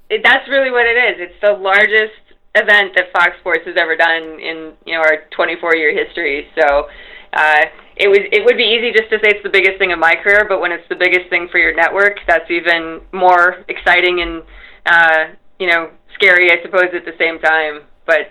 it, 0.09 0.21
that's 0.23 0.47
really 0.49 0.71
what 0.71 0.85
it 0.85 0.97
is. 0.97 1.15
It's 1.19 1.41
the 1.41 1.53
largest 1.53 2.19
event 2.55 2.95
that 2.95 3.13
Fox 3.13 3.37
Sports 3.39 3.61
has 3.65 3.75
ever 3.77 3.95
done 3.95 4.39
in 4.41 4.73
you 4.85 4.95
know 4.95 4.99
our 4.99 5.23
24 5.31 5.75
year 5.77 6.05
history. 6.05 6.47
So. 6.59 6.89
Uh, 7.33 7.65
it 7.99 8.07
was 8.07 8.19
it 8.31 8.45
would 8.45 8.57
be 8.57 8.63
easy 8.63 8.91
just 8.91 9.09
to 9.09 9.17
say 9.17 9.33
it's 9.33 9.43
the 9.43 9.49
biggest 9.49 9.77
thing 9.79 9.91
in 9.91 9.99
my 9.99 10.13
career, 10.23 10.45
but 10.47 10.61
when 10.61 10.71
it's 10.71 10.87
the 10.89 10.95
biggest 10.95 11.29
thing 11.29 11.47
for 11.51 11.57
your 11.57 11.75
network, 11.75 12.19
that's 12.27 12.49
even 12.49 13.01
more 13.11 13.65
exciting 13.67 14.21
and 14.21 14.43
uh, 14.85 15.33
you 15.59 15.67
know 15.67 15.89
scary, 16.13 16.51
I 16.51 16.61
suppose, 16.61 16.93
at 16.93 17.05
the 17.05 17.15
same 17.17 17.39
time. 17.39 17.81
But 18.05 18.29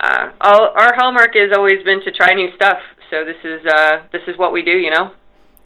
uh, 0.00 0.32
all, 0.40 0.72
our 0.76 0.94
hallmark 0.96 1.34
has 1.34 1.52
always 1.56 1.82
been 1.84 2.02
to 2.04 2.12
try 2.12 2.34
new 2.34 2.48
stuff. 2.56 2.78
So 3.10 3.24
this 3.24 3.36
is 3.44 3.64
uh, 3.66 4.02
this 4.12 4.22
is 4.26 4.38
what 4.38 4.52
we 4.52 4.62
do, 4.62 4.72
you 4.72 4.90
know. 4.90 5.12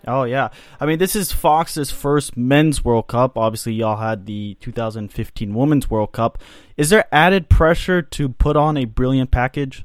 Oh 0.06 0.24
yeah, 0.24 0.48
I 0.80 0.86
mean 0.86 0.98
this 0.98 1.14
is 1.14 1.32
Fox's 1.32 1.90
first 1.90 2.36
men's 2.36 2.84
World 2.84 3.08
Cup. 3.08 3.36
Obviously, 3.36 3.74
y'all 3.74 3.96
had 3.96 4.26
the 4.26 4.56
2015 4.60 5.54
Women's 5.54 5.90
World 5.90 6.12
Cup. 6.12 6.38
Is 6.76 6.90
there 6.90 7.04
added 7.12 7.48
pressure 7.48 8.02
to 8.02 8.28
put 8.28 8.56
on 8.56 8.76
a 8.76 8.84
brilliant 8.84 9.30
package? 9.30 9.84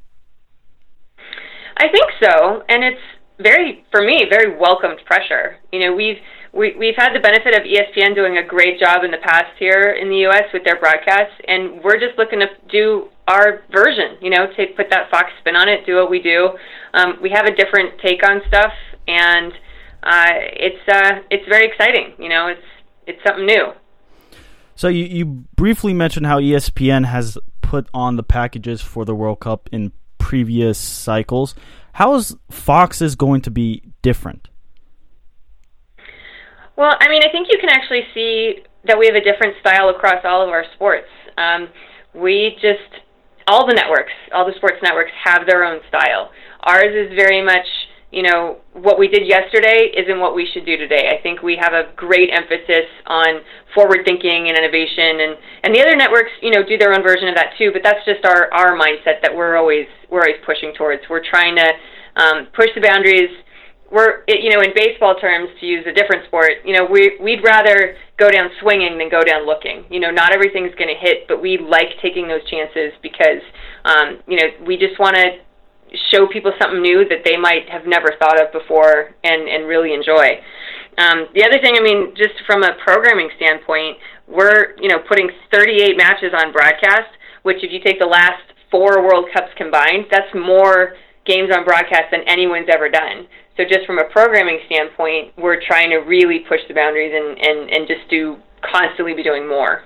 I 1.78 1.88
think 1.89 2.06
so, 2.22 2.64
and 2.70 2.84
it's 2.84 3.01
very 3.39 3.84
for 3.91 4.01
me 4.01 4.25
very 4.29 4.57
welcomed 4.57 4.99
pressure. 5.05 5.57
You 5.71 5.79
know, 5.79 5.95
we've 5.95 6.17
we, 6.53 6.75
we've 6.77 6.95
had 6.95 7.13
the 7.13 7.19
benefit 7.19 7.55
of 7.55 7.63
ESPN 7.63 8.13
doing 8.13 8.38
a 8.38 8.45
great 8.45 8.79
job 8.79 9.03
in 9.03 9.09
the 9.09 9.17
past 9.17 9.57
here 9.57 9.97
in 9.99 10.09
the 10.09 10.17
U.S. 10.29 10.43
with 10.53 10.63
their 10.63 10.79
broadcasts, 10.79 11.34
and 11.47 11.81
we're 11.84 11.99
just 11.99 12.17
looking 12.17 12.39
to 12.39 12.47
do 12.71 13.09
our 13.27 13.63
version. 13.71 14.17
You 14.21 14.29
know, 14.29 14.47
take 14.55 14.77
put 14.77 14.89
that 14.91 15.09
Fox 15.09 15.31
spin 15.39 15.55
on 15.55 15.67
it, 15.67 15.86
do 15.86 15.95
what 15.95 16.11
we 16.11 16.21
do. 16.21 16.49
Um, 16.93 17.17
we 17.21 17.31
have 17.31 17.45
a 17.45 17.55
different 17.55 17.99
take 18.05 18.21
on 18.27 18.41
stuff, 18.47 18.71
and 19.07 19.51
uh, 20.03 20.34
it's 20.53 20.88
uh, 20.88 21.21
it's 21.31 21.47
very 21.49 21.65
exciting. 21.65 22.13
You 22.19 22.29
know, 22.29 22.47
it's 22.47 22.67
it's 23.07 23.19
something 23.25 23.45
new. 23.45 23.73
So 24.75 24.88
you, 24.88 25.05
you 25.05 25.25
briefly 25.25 25.93
mentioned 25.93 26.25
how 26.25 26.39
ESPN 26.39 27.05
has 27.05 27.38
put 27.61 27.88
on 27.93 28.15
the 28.15 28.23
packages 28.23 28.81
for 28.81 29.05
the 29.05 29.15
World 29.15 29.39
Cup 29.39 29.69
in 29.71 29.91
previous 30.17 30.77
cycles. 30.77 31.55
How 31.93 32.15
is 32.15 32.35
Fox's 32.49 33.15
going 33.15 33.41
to 33.41 33.51
be 33.51 33.83
different? 34.01 34.49
Well, 36.75 36.95
I 36.99 37.07
mean, 37.07 37.21
I 37.23 37.31
think 37.31 37.47
you 37.51 37.59
can 37.59 37.69
actually 37.69 38.01
see 38.13 38.63
that 38.85 38.97
we 38.97 39.05
have 39.05 39.15
a 39.15 39.23
different 39.23 39.55
style 39.61 39.89
across 39.89 40.25
all 40.25 40.41
of 40.41 40.49
our 40.49 40.65
sports. 40.75 41.07
Um, 41.37 41.69
we 42.13 42.57
just 42.61 43.01
all 43.47 43.67
the 43.67 43.73
networks, 43.73 44.11
all 44.33 44.45
the 44.45 44.55
sports 44.55 44.77
networks 44.81 45.11
have 45.23 45.45
their 45.45 45.63
own 45.63 45.81
style. 45.87 46.31
Ours 46.61 46.93
is 46.95 47.15
very 47.15 47.43
much 47.43 47.67
you 48.14 48.22
know, 48.22 48.61
what 48.74 48.99
we 48.99 49.07
did 49.07 49.26
yesterday 49.26 49.89
isn't 49.97 50.20
what 50.20 50.36
we 50.36 50.47
should 50.53 50.68
do 50.68 50.78
today. 50.78 51.09
I 51.09 51.22
think 51.24 51.41
we 51.41 51.57
have 51.57 51.74
a 51.74 51.89
great 51.95 52.30
emphasis 52.30 52.86
on 53.07 53.41
forward 53.74 54.05
thinking 54.05 54.47
and 54.47 54.55
innovation 54.55 55.18
and, 55.18 55.34
and 55.64 55.74
the 55.74 55.82
other 55.82 55.95
networks, 55.95 56.30
you 56.39 56.51
know, 56.51 56.61
do 56.61 56.78
their 56.78 56.93
own 56.93 57.01
version 57.01 57.28
of 57.28 57.34
that 57.34 57.57
too, 57.57 57.72
but 57.74 57.82
that's 57.82 58.05
just 58.05 58.24
our, 58.24 58.53
our 58.53 58.78
mindset 58.78 59.26
that 59.26 59.34
we're 59.34 59.57
always 59.57 59.88
we're 60.11 60.22
always 60.22 60.38
pushing 60.45 60.74
towards. 60.78 61.01
We're 61.09 61.26
trying 61.26 61.57
to 61.57 61.68
um, 62.22 62.47
push 62.53 62.70
the 62.76 62.82
boundaries. 62.82 63.34
We're 63.89 64.22
you 64.28 64.53
know, 64.53 64.61
in 64.61 64.78
baseball 64.78 65.18
terms 65.18 65.49
to 65.59 65.66
use 65.66 65.86
a 65.89 65.93
different 65.93 66.26
sport, 66.28 66.61
you 66.64 66.78
know, 66.78 66.86
we 66.86 67.18
we'd 67.20 67.43
rather 67.43 67.97
go 68.18 68.30
down 68.30 68.49
swinging 68.61 68.99
than 68.99 69.09
go 69.09 69.24
down 69.24 69.45
looking. 69.45 69.86
You 69.89 69.99
know, 69.99 70.11
not 70.11 70.34
everything's 70.34 70.74
going 70.76 70.93
to 70.93 70.99
hit, 71.01 71.28
but 71.28 71.41
we 71.41 71.57
like 71.57 71.97
taking 71.99 72.28
those 72.28 72.45
chances 72.45 72.93
because 73.01 73.41
um, 73.86 74.22
you 74.28 74.38
know, 74.38 74.66
we 74.66 74.78
just 74.78 74.99
want 74.99 75.16
to 75.18 75.41
show 76.11 76.27
people 76.27 76.51
something 76.59 76.81
new 76.81 77.07
that 77.09 77.23
they 77.25 77.37
might 77.37 77.69
have 77.69 77.85
never 77.85 78.13
thought 78.19 78.41
of 78.41 78.51
before 78.51 79.13
and, 79.23 79.47
and 79.47 79.67
really 79.67 79.93
enjoy. 79.93 80.41
Um, 80.97 81.27
the 81.33 81.43
other 81.43 81.59
thing, 81.61 81.75
I 81.77 81.81
mean, 81.81 82.13
just 82.15 82.33
from 82.45 82.63
a 82.63 82.73
programming 82.83 83.29
standpoint, 83.37 83.97
we're 84.27 84.75
you 84.79 84.89
know 84.89 84.99
putting 85.07 85.29
38 85.51 85.97
matches 85.97 86.33
on 86.37 86.51
broadcast, 86.51 87.09
which 87.43 87.63
if 87.63 87.71
you 87.71 87.79
take 87.83 87.99
the 87.99 88.05
last 88.05 88.41
four 88.69 89.03
World 89.03 89.29
Cups 89.33 89.51
combined, 89.57 90.05
that's 90.11 90.33
more 90.33 90.95
games 91.25 91.51
on 91.55 91.63
broadcast 91.63 92.11
than 92.11 92.21
anyone's 92.27 92.67
ever 92.71 92.89
done. 92.89 93.27
So 93.55 93.63
just 93.63 93.85
from 93.85 93.99
a 93.99 94.05
programming 94.05 94.59
standpoint, 94.65 95.33
we're 95.37 95.61
trying 95.61 95.91
to 95.91 95.97
really 95.97 96.39
push 96.49 96.59
the 96.67 96.73
boundaries 96.73 97.13
and, 97.13 97.37
and, 97.37 97.69
and 97.69 97.87
just 97.87 98.09
do 98.09 98.37
constantly 98.61 99.13
be 99.13 99.23
doing 99.23 99.47
more. 99.47 99.83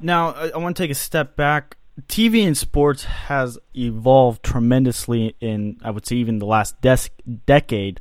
Now, 0.00 0.30
I, 0.30 0.50
I 0.50 0.58
want 0.58 0.76
to 0.76 0.82
take 0.82 0.90
a 0.90 0.94
step 0.94 1.34
back 1.36 1.76
TV 2.08 2.46
and 2.46 2.56
sports 2.56 3.04
has 3.04 3.58
evolved 3.74 4.42
tremendously 4.42 5.36
in, 5.40 5.78
I 5.82 5.90
would 5.90 6.06
say, 6.06 6.16
even 6.16 6.38
the 6.38 6.46
last 6.46 6.80
des- 6.80 7.10
decade. 7.46 8.00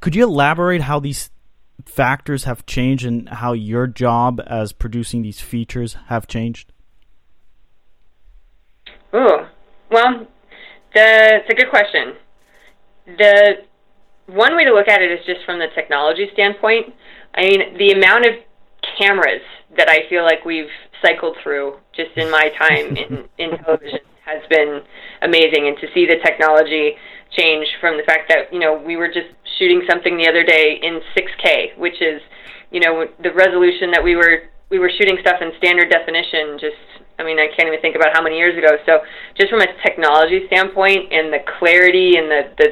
Could 0.00 0.14
you 0.14 0.24
elaborate 0.24 0.82
how 0.82 1.00
these 1.00 1.30
factors 1.86 2.44
have 2.44 2.66
changed 2.66 3.04
and 3.04 3.28
how 3.28 3.52
your 3.52 3.86
job 3.86 4.40
as 4.46 4.72
producing 4.72 5.22
these 5.22 5.40
features 5.40 5.96
have 6.06 6.26
changed? 6.26 6.72
Oh, 9.12 9.48
well, 9.90 10.26
the, 10.94 11.40
it's 11.40 11.50
a 11.50 11.54
good 11.54 11.70
question. 11.70 12.14
The 13.06 13.52
one 14.26 14.56
way 14.56 14.64
to 14.64 14.72
look 14.72 14.88
at 14.88 15.02
it 15.02 15.10
is 15.10 15.24
just 15.26 15.44
from 15.44 15.58
the 15.58 15.66
technology 15.74 16.28
standpoint. 16.32 16.94
I 17.34 17.42
mean, 17.42 17.78
the 17.78 17.92
amount 17.92 18.26
of 18.26 18.34
cameras 18.98 19.42
that 19.76 19.88
I 19.88 20.08
feel 20.08 20.24
like 20.24 20.44
we've 20.44 20.70
cycled 21.02 21.36
through 21.42 21.76
just 21.94 22.16
in 22.16 22.30
my 22.30 22.50
time 22.58 22.96
in, 22.96 23.28
in 23.38 23.58
television 23.64 24.00
has 24.24 24.42
been 24.48 24.82
amazing. 25.22 25.68
And 25.68 25.76
to 25.78 25.86
see 25.94 26.06
the 26.06 26.16
technology 26.24 26.94
change 27.36 27.66
from 27.80 27.96
the 27.96 28.04
fact 28.04 28.28
that, 28.28 28.52
you 28.52 28.58
know, 28.58 28.76
we 28.76 28.96
were 28.96 29.08
just 29.08 29.28
shooting 29.58 29.82
something 29.88 30.16
the 30.16 30.28
other 30.28 30.44
day 30.44 30.78
in 30.82 31.00
6K, 31.16 31.78
which 31.78 32.00
is, 32.00 32.20
you 32.70 32.80
know, 32.80 33.06
the 33.22 33.32
resolution 33.32 33.90
that 33.90 34.02
we 34.02 34.16
were 34.16 34.48
we 34.70 34.78
were 34.78 34.90
shooting 34.96 35.18
stuff 35.20 35.36
in 35.42 35.52
standard 35.58 35.90
definition 35.90 36.56
just 36.58 36.80
I 37.18 37.24
mean, 37.24 37.38
I 37.38 37.46
can't 37.54 37.68
even 37.68 37.80
think 37.80 37.94
about 37.94 38.16
how 38.16 38.22
many 38.22 38.38
years 38.38 38.56
ago. 38.56 38.78
So, 38.86 39.00
just 39.36 39.50
from 39.50 39.60
a 39.60 39.68
technology 39.84 40.46
standpoint 40.46 41.12
and 41.12 41.32
the 41.32 41.44
clarity 41.58 42.16
and 42.16 42.30
the 42.30 42.42
the 42.56 42.68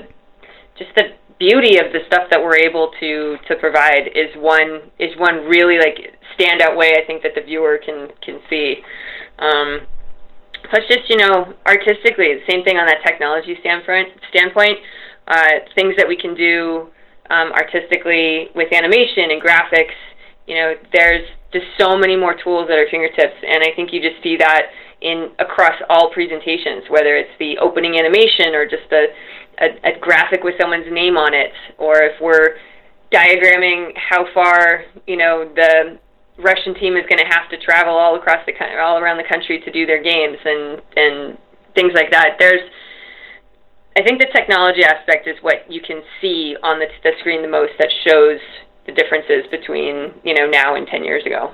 just 0.78 0.90
the 0.96 1.12
beauty 1.40 1.80
of 1.80 1.90
the 1.90 2.04
stuff 2.06 2.28
that 2.30 2.38
we're 2.38 2.60
able 2.60 2.92
to 3.00 3.36
to 3.48 3.56
provide 3.56 4.12
is 4.14 4.28
one 4.36 4.92
is 5.00 5.10
one 5.16 5.48
really 5.48 5.78
like 5.80 6.14
standout 6.38 6.76
way 6.76 6.92
I 6.94 7.04
think 7.06 7.24
that 7.24 7.32
the 7.34 7.40
viewer 7.40 7.80
can 7.84 8.08
can 8.22 8.38
see. 8.48 8.76
Um, 9.40 9.88
plus, 10.68 10.84
just 10.86 11.08
you 11.08 11.16
know, 11.16 11.56
artistically, 11.66 12.36
the 12.36 12.46
same 12.48 12.62
thing 12.62 12.76
on 12.76 12.86
that 12.86 13.00
technology 13.04 13.56
standpoint. 13.60 14.08
Standpoint, 14.28 14.78
uh, 15.26 15.64
things 15.74 15.96
that 15.96 16.06
we 16.06 16.16
can 16.16 16.36
do 16.36 16.92
um, 17.30 17.50
artistically 17.56 18.52
with 18.54 18.68
animation 18.72 19.32
and 19.32 19.40
graphics. 19.42 19.96
You 20.46 20.54
know, 20.56 20.74
there's 20.92 21.26
just 21.52 21.66
so 21.80 21.96
many 21.96 22.16
more 22.16 22.36
tools 22.36 22.68
at 22.70 22.76
our 22.76 22.86
fingertips, 22.90 23.40
and 23.42 23.64
I 23.64 23.74
think 23.74 23.92
you 23.92 24.00
just 24.00 24.22
see 24.22 24.36
that 24.36 24.68
in 25.00 25.30
across 25.38 25.74
all 25.88 26.10
presentations, 26.12 26.84
whether 26.88 27.16
it's 27.16 27.32
the 27.38 27.58
opening 27.58 27.98
animation 27.98 28.54
or 28.54 28.64
just 28.64 28.90
a 28.92 29.06
a, 29.60 29.92
a 29.96 29.98
graphic 30.00 30.42
with 30.42 30.54
someone's 30.60 30.90
name 30.90 31.16
on 31.16 31.34
it, 31.34 31.52
or 31.78 32.02
if 32.02 32.20
we're 32.20 32.56
diagramming 33.12 33.92
how 33.96 34.24
far 34.32 34.84
you 35.06 35.16
know 35.16 35.50
the 35.54 35.98
Russian 36.38 36.74
team 36.74 36.96
is 36.96 37.04
going 37.08 37.18
to 37.18 37.28
have 37.28 37.50
to 37.50 37.58
travel 37.58 37.94
all 37.94 38.16
across 38.16 38.44
the 38.46 38.52
all 38.80 38.98
around 38.98 39.18
the 39.18 39.28
country 39.28 39.60
to 39.60 39.70
do 39.70 39.86
their 39.86 40.02
games 40.02 40.38
and 40.44 40.80
and 40.96 41.38
things 41.74 41.92
like 41.94 42.10
that. 42.10 42.36
There's 42.38 42.62
I 43.96 44.02
think 44.02 44.20
the 44.20 44.28
technology 44.34 44.82
aspect 44.84 45.26
is 45.26 45.36
what 45.42 45.70
you 45.70 45.80
can 45.80 46.02
see 46.20 46.56
on 46.62 46.78
the, 46.78 46.86
the 47.02 47.12
screen 47.20 47.42
the 47.42 47.48
most 47.48 47.72
that 47.78 47.90
shows 48.06 48.40
the 48.86 48.92
differences 48.92 49.44
between 49.50 50.14
you 50.24 50.34
know 50.34 50.46
now 50.46 50.76
and 50.76 50.86
10 50.86 51.04
years 51.04 51.24
ago. 51.26 51.52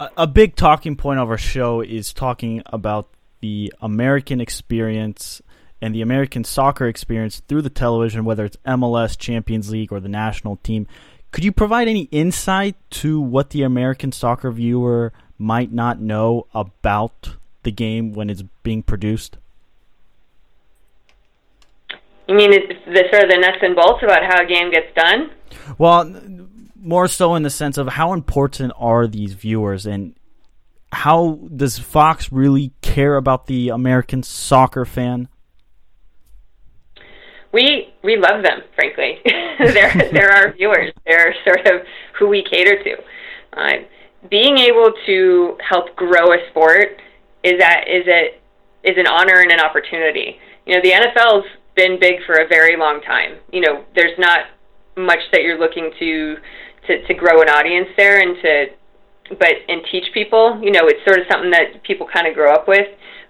A, 0.00 0.10
a 0.16 0.26
big 0.26 0.56
talking 0.56 0.96
point 0.96 1.20
of 1.20 1.28
our 1.28 1.38
show 1.38 1.82
is 1.82 2.12
talking 2.12 2.62
about 2.66 3.08
the 3.40 3.72
American 3.80 4.40
experience 4.40 5.40
and 5.82 5.94
the 5.94 6.02
American 6.02 6.42
soccer 6.42 6.86
experience 6.88 7.40
through 7.40 7.62
the 7.62 7.70
television, 7.70 8.24
whether 8.24 8.44
it's 8.44 8.56
MLS, 8.66 9.16
Champions 9.16 9.70
League, 9.70 9.92
or 9.92 10.00
the 10.00 10.08
national 10.08 10.56
team. 10.56 10.86
Could 11.30 11.44
you 11.44 11.52
provide 11.52 11.86
any 11.86 12.02
insight 12.10 12.76
to 12.90 13.20
what 13.20 13.50
the 13.50 13.62
American 13.62 14.10
soccer 14.10 14.50
viewer 14.50 15.12
might 15.38 15.72
not 15.72 16.00
know 16.00 16.46
about 16.54 17.36
the 17.62 17.70
game 17.70 18.12
when 18.12 18.28
it's 18.28 18.42
being 18.62 18.82
produced? 18.82 19.36
You 22.26 22.36
mean 22.36 22.50
the 22.50 23.04
sort 23.10 23.24
of 23.24 23.30
the 23.30 23.38
nuts 23.38 23.58
and 23.62 23.74
bolts 23.74 24.02
about 24.02 24.22
how 24.22 24.42
a 24.42 24.46
game 24.46 24.70
gets 24.70 24.94
done? 24.94 25.30
Well, 25.78 26.04
more 26.80 27.08
so 27.08 27.34
in 27.34 27.42
the 27.42 27.50
sense 27.50 27.78
of 27.78 27.88
how 27.88 28.12
important 28.12 28.72
are 28.76 29.06
these 29.06 29.34
viewers 29.34 29.86
and 29.86 30.14
how 30.92 31.38
does 31.54 31.78
Fox 31.78 32.32
really 32.32 32.72
care 32.82 33.16
about 33.16 33.46
the 33.46 33.68
American 33.68 34.22
soccer 34.22 34.84
fan? 34.84 35.28
we 37.52 37.92
we 38.02 38.16
love 38.16 38.42
them. 38.42 38.60
Frankly, 38.74 39.18
they're 39.24 40.10
they're 40.12 40.32
our 40.32 40.52
viewers. 40.52 40.92
They're 41.06 41.34
sort 41.44 41.66
of 41.66 41.86
who 42.18 42.28
we 42.28 42.42
cater 42.42 42.82
to. 42.82 42.96
Uh, 43.52 43.72
being 44.30 44.58
able 44.58 44.92
to 45.06 45.56
help 45.66 45.96
grow 45.96 46.32
a 46.32 46.38
sport 46.50 47.00
is 47.42 47.58
that 47.58 47.84
is 47.88 48.06
a 48.06 48.34
is 48.88 48.96
an 48.96 49.06
honor 49.06 49.40
and 49.40 49.50
an 49.50 49.60
opportunity. 49.60 50.38
You 50.66 50.76
know, 50.76 50.82
the 50.82 50.90
NFL's 50.90 51.46
been 51.74 51.98
big 51.98 52.16
for 52.26 52.34
a 52.34 52.46
very 52.46 52.76
long 52.76 53.00
time. 53.02 53.38
You 53.52 53.60
know, 53.60 53.84
there's 53.94 54.16
not 54.18 54.46
much 54.96 55.20
that 55.32 55.42
you're 55.42 55.58
looking 55.58 55.90
to 55.98 56.36
to, 56.86 57.06
to 57.06 57.14
grow 57.14 57.42
an 57.42 57.48
audience 57.48 57.88
there 57.96 58.20
and 58.20 58.36
to 58.42 58.66
but 59.38 59.54
and 59.68 59.82
teach 59.90 60.12
people. 60.12 60.58
You 60.62 60.72
know, 60.72 60.88
it's 60.88 61.04
sort 61.04 61.20
of 61.20 61.26
something 61.30 61.50
that 61.50 61.82
people 61.84 62.06
kind 62.12 62.26
of 62.26 62.34
grow 62.34 62.52
up 62.52 62.66
with. 62.66 62.86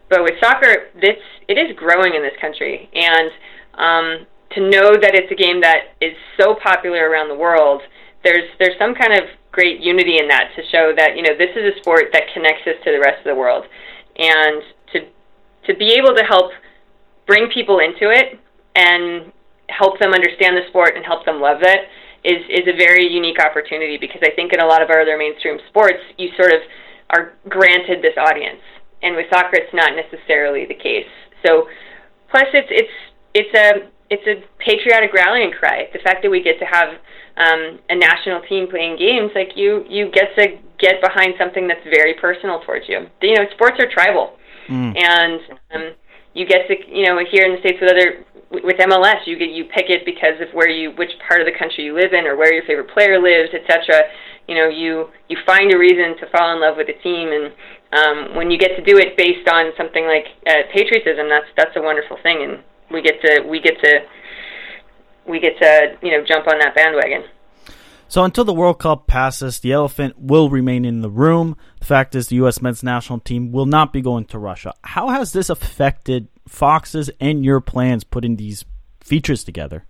But 0.08 0.22
with 0.22 0.34
soccer, 0.40 0.88
it's 0.96 1.22
it 1.48 1.58
is 1.58 1.76
growing 1.76 2.14
in 2.14 2.22
this 2.22 2.36
country 2.40 2.88
and 2.94 3.30
um, 3.74 4.26
to 4.54 4.60
know 4.60 4.98
that 4.98 5.14
it's 5.14 5.30
a 5.30 5.38
game 5.38 5.60
that 5.60 5.94
is 6.00 6.14
so 6.36 6.56
popular 6.62 7.08
around 7.08 7.28
the 7.28 7.38
world, 7.38 7.82
there's 8.24 8.48
there's 8.58 8.76
some 8.78 8.94
kind 8.94 9.14
of 9.14 9.24
great 9.52 9.80
unity 9.80 10.18
in 10.18 10.28
that 10.28 10.50
to 10.56 10.62
show 10.70 10.92
that 10.96 11.16
you 11.16 11.22
know 11.22 11.36
this 11.38 11.50
is 11.56 11.74
a 11.74 11.78
sport 11.80 12.10
that 12.12 12.24
connects 12.34 12.66
us 12.66 12.76
to 12.84 12.90
the 12.90 13.00
rest 13.00 13.18
of 13.18 13.30
the 13.30 13.34
world, 13.34 13.64
and 14.18 14.62
to 14.92 15.06
to 15.66 15.78
be 15.78 15.94
able 15.94 16.14
to 16.14 16.24
help 16.24 16.52
bring 17.26 17.48
people 17.50 17.78
into 17.78 18.10
it 18.10 18.38
and 18.74 19.32
help 19.68 19.98
them 20.00 20.12
understand 20.12 20.56
the 20.56 20.66
sport 20.68 20.96
and 20.96 21.04
help 21.04 21.24
them 21.24 21.40
love 21.40 21.62
it 21.62 21.86
is 22.24 22.44
is 22.48 22.68
a 22.68 22.76
very 22.76 23.06
unique 23.06 23.38
opportunity 23.40 23.96
because 23.96 24.20
I 24.22 24.30
think 24.34 24.52
in 24.52 24.60
a 24.60 24.66
lot 24.66 24.82
of 24.82 24.90
our 24.90 25.00
other 25.00 25.16
mainstream 25.16 25.58
sports 25.68 26.02
you 26.18 26.28
sort 26.36 26.52
of 26.52 26.60
are 27.10 27.32
granted 27.48 28.02
this 28.02 28.16
audience, 28.16 28.62
and 29.02 29.16
with 29.16 29.26
soccer 29.32 29.56
it's 29.56 29.74
not 29.74 29.92
necessarily 29.96 30.66
the 30.66 30.74
case. 30.74 31.08
So, 31.44 31.66
plus 32.30 32.46
it's 32.52 32.68
it's 32.70 32.96
it's 33.34 33.54
a 33.54 33.88
it's 34.10 34.26
a 34.26 34.42
patriotic 34.58 35.14
rallying 35.14 35.52
cry. 35.52 35.88
The 35.92 36.00
fact 36.00 36.22
that 36.22 36.30
we 36.30 36.42
get 36.42 36.58
to 36.58 36.66
have 36.66 36.98
um, 37.38 37.78
a 37.88 37.96
national 37.96 38.42
team 38.42 38.68
playing 38.68 38.98
games, 38.98 39.30
like 39.34 39.56
you 39.56 39.84
you 39.88 40.10
get 40.10 40.34
to 40.36 40.58
get 40.78 41.00
behind 41.00 41.34
something 41.38 41.68
that's 41.68 41.84
very 41.84 42.14
personal 42.20 42.60
towards 42.60 42.88
you. 42.88 43.06
You 43.22 43.36
know, 43.36 43.44
sports 43.54 43.78
are 43.78 43.88
tribal, 43.88 44.36
mm. 44.68 44.92
and 44.98 45.40
um, 45.72 45.94
you 46.34 46.46
get 46.46 46.66
to 46.68 46.74
you 46.86 47.06
know 47.06 47.18
here 47.30 47.46
in 47.46 47.54
the 47.54 47.60
states 47.60 47.78
with 47.80 47.90
other 47.90 48.24
with 48.50 48.76
MLS, 48.78 49.26
you 49.26 49.38
get 49.38 49.50
you 49.50 49.64
pick 49.64 49.90
it 49.90 50.04
because 50.04 50.40
of 50.40 50.52
where 50.52 50.68
you 50.68 50.90
which 50.92 51.10
part 51.26 51.40
of 51.40 51.46
the 51.46 51.56
country 51.56 51.84
you 51.84 51.94
live 51.94 52.12
in 52.12 52.26
or 52.26 52.36
where 52.36 52.52
your 52.52 52.64
favorite 52.64 52.90
player 52.90 53.20
lives, 53.22 53.54
etc. 53.54 54.02
You 54.48 54.56
know, 54.56 54.68
you 54.68 55.08
you 55.28 55.38
find 55.46 55.72
a 55.72 55.78
reason 55.78 56.18
to 56.18 56.26
fall 56.30 56.52
in 56.52 56.60
love 56.60 56.76
with 56.76 56.88
a 56.88 56.98
team, 57.02 57.30
and 57.30 57.52
um, 57.92 58.36
when 58.36 58.50
you 58.50 58.58
get 58.58 58.74
to 58.76 58.82
do 58.82 58.98
it 58.98 59.16
based 59.16 59.48
on 59.48 59.70
something 59.76 60.04
like 60.04 60.26
uh, 60.46 60.66
patriotism, 60.74 61.28
that's 61.28 61.46
that's 61.56 61.76
a 61.76 61.82
wonderful 61.82 62.18
thing, 62.22 62.42
and 62.42 62.62
we 62.90 63.02
get 63.02 63.22
to 63.22 63.46
we 63.48 63.60
get 63.60 63.78
to 63.82 64.00
we 65.28 65.38
get 65.38 65.56
to 65.58 65.96
you 66.02 66.10
know 66.10 66.24
jump 66.26 66.48
on 66.48 66.58
that 66.58 66.74
bandwagon. 66.74 67.24
So 68.08 68.24
until 68.24 68.44
the 68.44 68.52
World 68.52 68.80
Cup 68.80 69.06
passes, 69.06 69.60
the 69.60 69.70
elephant 69.70 70.18
will 70.18 70.50
remain 70.50 70.84
in 70.84 71.00
the 71.00 71.08
room. 71.08 71.56
The 71.78 71.84
fact 71.84 72.16
is, 72.16 72.26
the 72.26 72.34
U.S. 72.36 72.60
men's 72.60 72.82
national 72.82 73.20
team 73.20 73.52
will 73.52 73.66
not 73.66 73.92
be 73.92 74.00
going 74.00 74.24
to 74.26 74.38
Russia. 74.40 74.74
How 74.82 75.10
has 75.10 75.32
this 75.32 75.48
affected 75.48 76.26
Fox's 76.50 77.10
and 77.20 77.44
your 77.44 77.60
plans 77.60 78.02
putting 78.04 78.36
these 78.36 78.64
features 79.00 79.44
together? 79.44 79.86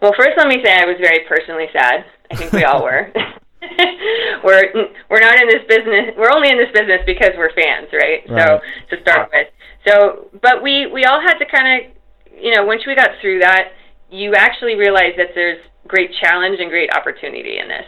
Well, 0.00 0.12
first, 0.16 0.30
let 0.36 0.48
me 0.48 0.62
say 0.64 0.72
I 0.72 0.86
was 0.86 0.96
very 1.00 1.20
personally 1.28 1.66
sad. 1.72 2.06
I 2.30 2.36
think 2.36 2.52
we 2.52 2.64
all 2.64 2.82
were. 2.82 3.12
we're 4.44 4.70
we're 5.10 5.20
not 5.20 5.40
in 5.40 5.48
this 5.48 5.66
business. 5.68 6.14
We're 6.16 6.30
only 6.32 6.48
in 6.48 6.56
this 6.56 6.70
business 6.72 7.00
because 7.04 7.30
we're 7.36 7.52
fans, 7.54 7.88
right? 7.92 8.22
right. 8.28 8.60
So 8.90 8.96
to 8.96 9.02
start 9.02 9.30
with, 9.32 9.48
so 9.86 10.30
but 10.40 10.62
we 10.62 10.86
we 10.86 11.04
all 11.04 11.20
had 11.20 11.38
to 11.38 11.44
kind 11.44 11.66
of, 11.86 11.92
you 12.40 12.54
know, 12.54 12.64
once 12.64 12.82
we 12.86 12.94
got 12.94 13.10
through 13.20 13.40
that, 13.40 13.72
you 14.10 14.34
actually 14.34 14.76
realize 14.76 15.14
that 15.16 15.34
there's 15.34 15.58
great 15.88 16.10
challenge 16.20 16.60
and 16.60 16.70
great 16.70 16.94
opportunity 16.94 17.58
in 17.58 17.68
this. 17.68 17.86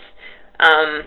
Um, 0.59 1.03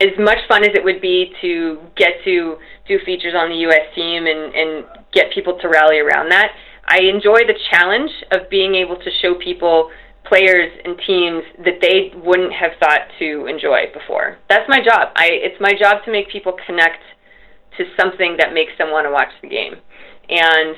as 0.00 0.12
much 0.18 0.38
fun 0.48 0.62
as 0.62 0.70
it 0.74 0.84
would 0.84 1.00
be 1.00 1.32
to 1.40 1.78
get 1.96 2.22
to 2.24 2.56
do 2.88 2.98
features 3.04 3.34
on 3.36 3.48
the 3.48 3.56
U.S. 3.68 3.94
team 3.94 4.26
and, 4.26 4.54
and 4.54 4.84
get 5.16 5.32
people 5.32 5.58
to 5.60 5.68
rally 5.68 5.98
around 5.98 6.30
that, 6.30 6.52
I 6.86 7.00
enjoy 7.00 7.48
the 7.48 7.58
challenge 7.72 8.12
of 8.30 8.48
being 8.50 8.76
able 8.76 8.96
to 8.96 9.10
show 9.20 9.34
people 9.34 9.90
players 10.28 10.70
and 10.84 11.00
teams 11.06 11.42
that 11.64 11.80
they 11.80 12.12
wouldn't 12.14 12.52
have 12.52 12.72
thought 12.78 13.08
to 13.18 13.46
enjoy 13.46 13.88
before. 13.94 14.38
That's 14.48 14.68
my 14.68 14.78
job. 14.78 15.16
I, 15.16 15.28
it's 15.32 15.60
my 15.60 15.72
job 15.72 16.04
to 16.04 16.12
make 16.12 16.28
people 16.30 16.54
connect 16.66 17.00
to 17.78 17.84
something 17.98 18.36
that 18.38 18.52
makes 18.52 18.72
them 18.78 18.90
want 18.90 19.06
to 19.06 19.12
watch 19.12 19.30
the 19.42 19.48
game. 19.48 19.74
And 20.28 20.76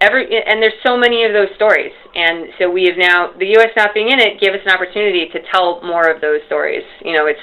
every 0.00 0.24
and 0.26 0.62
there's 0.62 0.76
so 0.84 0.96
many 0.96 1.24
of 1.24 1.32
those 1.32 1.48
stories 1.56 1.92
and 2.14 2.48
so 2.58 2.70
we 2.70 2.84
have 2.84 2.98
now 2.98 3.32
the 3.38 3.46
us 3.56 3.70
not 3.76 3.94
being 3.94 4.10
in 4.10 4.18
it 4.18 4.40
gave 4.40 4.52
us 4.52 4.60
an 4.66 4.72
opportunity 4.72 5.28
to 5.32 5.38
tell 5.52 5.80
more 5.82 6.10
of 6.10 6.20
those 6.20 6.40
stories 6.46 6.82
you 7.04 7.12
know 7.12 7.26
it's 7.26 7.40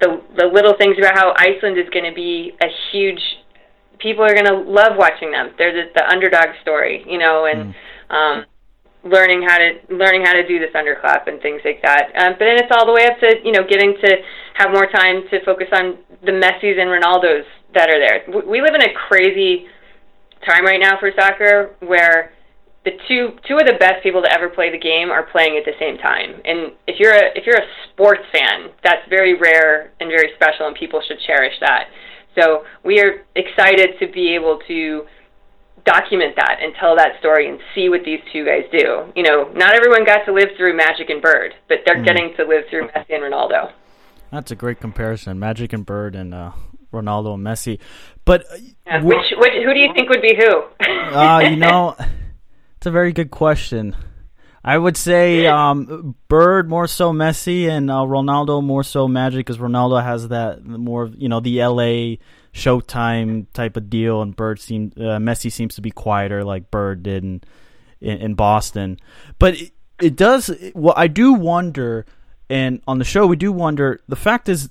the 0.00 0.20
the 0.36 0.46
little 0.46 0.74
things 0.78 0.96
about 0.98 1.14
how 1.14 1.32
iceland 1.38 1.78
is 1.78 1.88
going 1.90 2.04
to 2.04 2.14
be 2.14 2.52
a 2.60 2.66
huge 2.90 3.22
people 3.98 4.24
are 4.24 4.34
going 4.34 4.46
to 4.46 4.56
love 4.56 4.96
watching 4.96 5.30
them 5.30 5.50
they're 5.58 5.72
the, 5.72 5.90
the 5.94 6.08
underdog 6.08 6.48
story 6.62 7.04
you 7.06 7.18
know 7.18 7.46
and 7.46 7.74
mm. 7.74 8.14
um 8.14 8.44
learning 9.04 9.42
how 9.46 9.56
to 9.56 9.78
learning 9.90 10.24
how 10.24 10.32
to 10.32 10.46
do 10.46 10.58
this 10.58 10.70
underclap 10.74 11.28
and 11.28 11.40
things 11.40 11.60
like 11.64 11.80
that 11.82 12.10
um 12.16 12.32
but 12.38 12.44
then 12.44 12.58
it's 12.58 12.72
all 12.74 12.86
the 12.86 12.92
way 12.92 13.06
up 13.06 13.18
to 13.20 13.34
you 13.44 13.52
know 13.52 13.62
getting 13.68 13.94
to 14.02 14.16
have 14.54 14.70
more 14.70 14.86
time 14.86 15.22
to 15.30 15.44
focus 15.44 15.68
on 15.72 15.98
the 16.24 16.32
messis 16.32 16.76
and 16.78 16.90
ronaldos 16.90 17.44
that 17.74 17.88
are 17.88 18.00
there 18.00 18.24
we 18.46 18.60
live 18.60 18.74
in 18.74 18.82
a 18.82 18.92
crazy 19.08 19.66
time 20.44 20.64
right 20.64 20.80
now 20.80 20.98
for 20.98 21.10
soccer 21.16 21.74
where 21.80 22.32
the 22.86 22.94
two 23.10 23.34
two 23.50 23.58
of 23.58 23.66
the 23.66 23.74
best 23.82 24.00
people 24.02 24.22
to 24.22 24.30
ever 24.32 24.48
play 24.48 24.70
the 24.70 24.78
game 24.78 25.10
are 25.10 25.26
playing 25.34 25.58
at 25.58 25.66
the 25.66 25.74
same 25.78 25.98
time. 25.98 26.40
And 26.46 26.72
if 26.86 27.02
you're 27.02 27.12
a 27.12 27.34
if 27.34 27.44
you're 27.44 27.58
a 27.58 27.68
sports 27.90 28.22
fan, 28.32 28.70
that's 28.86 29.02
very 29.10 29.34
rare 29.34 29.90
and 29.98 30.08
very 30.08 30.30
special, 30.38 30.70
and 30.70 30.76
people 30.78 31.02
should 31.02 31.18
cherish 31.26 31.54
that. 31.60 31.90
So 32.38 32.64
we 32.84 33.00
are 33.00 33.24
excited 33.34 33.98
to 34.00 34.06
be 34.08 34.34
able 34.34 34.60
to 34.68 35.06
document 35.84 36.34
that 36.36 36.58
and 36.60 36.74
tell 36.78 36.96
that 36.96 37.18
story 37.20 37.48
and 37.48 37.58
see 37.74 37.88
what 37.88 38.00
these 38.04 38.20
two 38.32 38.44
guys 38.44 38.64
do. 38.72 39.10
You 39.14 39.22
know, 39.22 39.50
not 39.54 39.74
everyone 39.74 40.04
got 40.04 40.24
to 40.26 40.32
live 40.32 40.48
through 40.56 40.76
Magic 40.76 41.08
and 41.08 41.22
Bird, 41.22 41.54
but 41.68 41.78
they're 41.86 41.98
mm. 41.98 42.04
getting 42.04 42.34
to 42.36 42.44
live 42.44 42.64
through 42.68 42.88
Messi 42.88 43.14
and 43.14 43.22
Ronaldo. 43.22 43.72
That's 44.30 44.50
a 44.50 44.56
great 44.56 44.80
comparison, 44.80 45.38
Magic 45.38 45.72
and 45.72 45.86
Bird 45.86 46.16
and 46.16 46.34
uh, 46.34 46.52
Ronaldo 46.92 47.34
and 47.34 47.46
Messi. 47.46 47.78
But 48.24 48.44
uh, 48.52 48.56
yeah, 48.86 49.02
which, 49.02 49.32
which, 49.38 49.52
who 49.64 49.72
do 49.72 49.78
you 49.78 49.92
think 49.94 50.10
would 50.10 50.22
be 50.22 50.36
who? 50.36 51.14
uh, 51.14 51.40
you 51.48 51.56
know, 51.56 51.94
it's 52.76 52.86
a 52.86 52.90
very 52.90 53.12
good 53.12 53.30
question. 53.30 53.96
I 54.66 54.76
would 54.76 54.96
say 54.96 55.46
um, 55.46 56.16
Bird 56.26 56.68
more 56.68 56.88
so 56.88 57.12
Messi 57.12 57.68
and 57.68 57.88
uh, 57.88 57.98
Ronaldo 57.98 58.64
more 58.64 58.82
so 58.82 59.06
Magic 59.06 59.46
because 59.46 59.58
Ronaldo 59.58 60.02
has 60.02 60.26
that 60.28 60.64
more 60.64 61.06
you 61.16 61.28
know 61.28 61.38
the 61.38 61.62
LA 61.62 62.16
Showtime 62.52 63.46
type 63.52 63.76
of 63.76 63.88
deal, 63.88 64.22
and 64.22 64.34
Bird 64.34 64.58
seems 64.58 64.92
uh, 64.96 65.18
Messi 65.18 65.52
seems 65.52 65.76
to 65.76 65.80
be 65.80 65.92
quieter 65.92 66.42
like 66.42 66.72
Bird 66.72 67.04
did 67.04 67.22
in 67.22 67.44
in, 68.00 68.18
in 68.18 68.34
Boston. 68.34 68.98
But 69.38 69.54
it, 69.54 69.70
it 70.02 70.16
does. 70.16 70.50
Well, 70.74 70.94
I 70.96 71.06
do 71.06 71.34
wonder, 71.34 72.04
and 72.50 72.82
on 72.88 72.98
the 72.98 73.04
show 73.04 73.24
we 73.24 73.36
do 73.36 73.52
wonder. 73.52 74.00
The 74.08 74.16
fact 74.16 74.48
is, 74.48 74.68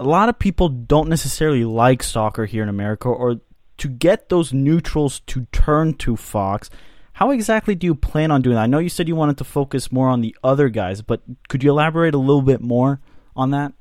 a 0.00 0.04
lot 0.04 0.30
of 0.30 0.38
people 0.38 0.70
don't 0.70 1.10
necessarily 1.10 1.66
like 1.66 2.02
soccer 2.02 2.46
here 2.46 2.62
in 2.62 2.70
America, 2.70 3.08
or 3.08 3.40
to 3.76 3.88
get 3.88 4.30
those 4.30 4.54
neutrals 4.54 5.20
to 5.26 5.46
turn 5.52 5.92
to 5.94 6.16
Fox. 6.16 6.70
How 7.14 7.30
exactly 7.30 7.74
do 7.76 7.86
you 7.86 7.94
plan 7.94 8.30
on 8.30 8.42
doing 8.42 8.56
that? 8.56 8.62
I 8.62 8.66
know 8.66 8.78
you 8.78 8.88
said 8.88 9.06
you 9.06 9.14
wanted 9.14 9.38
to 9.38 9.44
focus 9.44 9.92
more 9.92 10.08
on 10.08 10.20
the 10.20 10.36
other 10.42 10.68
guys, 10.68 11.00
but 11.00 11.22
could 11.48 11.62
you 11.62 11.70
elaborate 11.70 12.12
a 12.12 12.18
little 12.18 12.42
bit 12.42 12.60
more 12.60 13.00
on 13.36 13.50
that? 13.52 13.72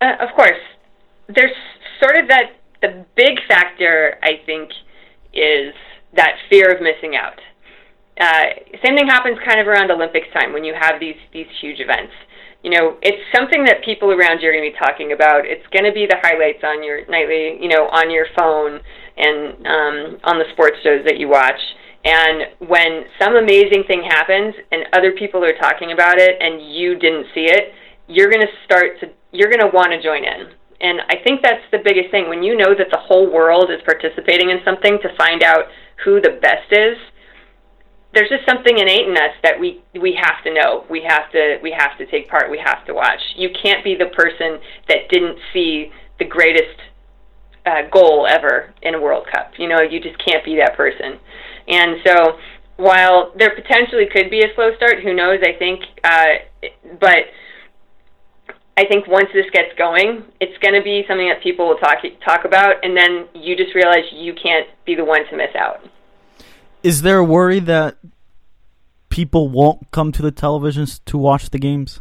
Uh, 0.00 0.14
of 0.20 0.34
course. 0.36 0.60
There's 1.28 1.50
sort 2.00 2.16
of 2.16 2.28
that, 2.28 2.58
the 2.80 3.04
big 3.16 3.38
factor, 3.48 4.18
I 4.22 4.40
think, 4.46 4.70
is 5.34 5.74
that 6.14 6.36
fear 6.48 6.72
of 6.72 6.80
missing 6.80 7.16
out. 7.16 7.38
Uh, 8.20 8.54
same 8.84 8.96
thing 8.96 9.08
happens 9.08 9.38
kind 9.44 9.60
of 9.60 9.66
around 9.66 9.90
Olympics 9.90 10.28
time 10.32 10.52
when 10.52 10.64
you 10.64 10.74
have 10.78 11.00
these, 11.00 11.16
these 11.32 11.46
huge 11.60 11.80
events 11.80 12.12
you 12.62 12.70
know, 12.70 12.98
it's 13.00 13.24
something 13.34 13.64
that 13.64 13.82
people 13.84 14.12
around 14.12 14.40
you 14.40 14.48
are 14.48 14.52
going 14.52 14.64
to 14.64 14.70
be 14.70 14.76
talking 14.76 15.12
about. 15.12 15.48
It's 15.48 15.64
going 15.72 15.88
to 15.88 15.92
be 15.92 16.04
the 16.04 16.20
highlights 16.20 16.60
on 16.60 16.84
your 16.84 17.08
nightly, 17.08 17.56
you 17.56 17.68
know, 17.68 17.88
on 17.88 18.10
your 18.10 18.26
phone 18.36 18.80
and 19.16 19.56
um, 19.64 19.96
on 20.24 20.36
the 20.36 20.44
sports 20.52 20.76
shows 20.84 21.00
that 21.06 21.16
you 21.16 21.28
watch. 21.28 21.60
And 22.04 22.68
when 22.68 23.04
some 23.20 23.36
amazing 23.36 23.84
thing 23.86 24.02
happens 24.08 24.54
and 24.72 24.84
other 24.92 25.12
people 25.12 25.44
are 25.44 25.56
talking 25.60 25.92
about 25.92 26.18
it 26.18 26.40
and 26.40 26.74
you 26.74 26.98
didn't 26.98 27.26
see 27.34 27.44
it, 27.44 27.74
you're 28.08 28.30
going 28.30 28.40
to 28.40 28.52
start 28.64 28.98
to, 29.00 29.10
you're 29.32 29.50
going 29.50 29.60
to 29.60 29.70
want 29.72 29.92
to 29.92 30.02
join 30.02 30.24
in. 30.24 30.48
And 30.80 31.00
I 31.08 31.20
think 31.22 31.42
that's 31.42 31.62
the 31.70 31.78
biggest 31.84 32.10
thing. 32.10 32.28
When 32.28 32.42
you 32.42 32.56
know 32.56 32.74
that 32.74 32.88
the 32.90 32.98
whole 32.98 33.30
world 33.30 33.70
is 33.70 33.80
participating 33.84 34.48
in 34.48 34.60
something 34.64 34.98
to 35.02 35.14
find 35.16 35.42
out 35.42 35.68
who 36.04 36.20
the 36.20 36.40
best 36.40 36.72
is, 36.72 36.96
there's 38.14 38.28
just 38.28 38.48
something 38.48 38.76
innate 38.76 39.06
in 39.06 39.14
us 39.14 39.36
that 39.44 39.60
we 39.60 39.84
we 40.00 40.18
have 40.20 40.42
to 40.42 40.52
know. 40.52 40.84
We 40.90 41.04
have 41.06 41.30
to 41.30 41.58
we 41.62 41.70
have 41.78 41.96
to 41.98 42.06
take 42.10 42.28
part. 42.28 42.50
We 42.50 42.58
have 42.58 42.84
to 42.86 42.94
watch. 42.94 43.20
You 43.36 43.50
can't 43.62 43.84
be 43.84 43.94
the 43.94 44.06
person 44.06 44.58
that 44.88 45.08
didn't 45.10 45.38
see 45.52 45.92
the 46.18 46.24
greatest 46.24 46.74
uh, 47.66 47.82
goal 47.92 48.26
ever 48.28 48.74
in 48.82 48.94
a 48.94 49.00
World 49.00 49.26
Cup. 49.30 49.52
You 49.58 49.68
know, 49.68 49.80
you 49.80 50.00
just 50.00 50.18
can't 50.24 50.44
be 50.44 50.56
that 50.56 50.76
person. 50.76 51.20
And 51.68 51.96
so, 52.06 52.38
while 52.76 53.32
there 53.36 53.54
potentially 53.54 54.06
could 54.12 54.30
be 54.30 54.40
a 54.40 54.54
slow 54.54 54.74
start, 54.76 55.02
who 55.02 55.14
knows? 55.14 55.40
I 55.42 55.58
think, 55.58 55.80
uh, 56.02 56.70
but 56.98 57.28
I 58.76 58.84
think 58.86 59.06
once 59.06 59.28
this 59.34 59.46
gets 59.52 59.76
going, 59.76 60.24
it's 60.40 60.56
going 60.58 60.74
to 60.74 60.82
be 60.82 61.04
something 61.06 61.28
that 61.28 61.42
people 61.42 61.68
will 61.68 61.78
talk 61.78 61.98
talk 62.24 62.44
about, 62.44 62.76
and 62.82 62.96
then 62.96 63.28
you 63.34 63.56
just 63.56 63.74
realize 63.74 64.04
you 64.12 64.34
can't 64.34 64.66
be 64.86 64.94
the 64.94 65.04
one 65.04 65.26
to 65.30 65.36
miss 65.36 65.54
out 65.54 65.84
is 66.82 67.02
there 67.02 67.18
a 67.18 67.24
worry 67.24 67.60
that 67.60 67.96
people 69.08 69.48
won't 69.48 69.90
come 69.90 70.12
to 70.12 70.22
the 70.22 70.32
televisions 70.32 71.00
to 71.04 71.18
watch 71.18 71.50
the 71.50 71.58
games? 71.58 72.00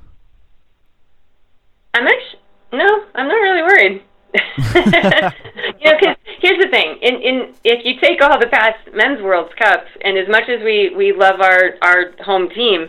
I'm 1.94 2.06
actually 2.06 2.40
no, 2.72 2.86
I'm 3.16 3.28
not 3.28 3.34
really 3.34 3.64
worried. 3.64 4.04
you 4.76 5.86
know, 5.86 5.98
because 6.00 6.16
here's 6.42 6.62
the 6.62 6.70
thing: 6.72 6.98
in 7.02 7.16
in 7.22 7.54
if 7.64 7.84
you 7.84 8.00
take 8.00 8.22
all 8.22 8.40
the 8.40 8.48
past 8.48 8.78
men's 8.94 9.22
World 9.22 9.52
Cups, 9.58 9.90
and 10.02 10.18
as 10.18 10.28
much 10.30 10.48
as 10.50 10.62
we 10.64 10.94
we 10.96 11.14
love 11.14 11.42
our 11.42 11.76
our 11.82 12.14
home 12.24 12.50
team, 12.50 12.88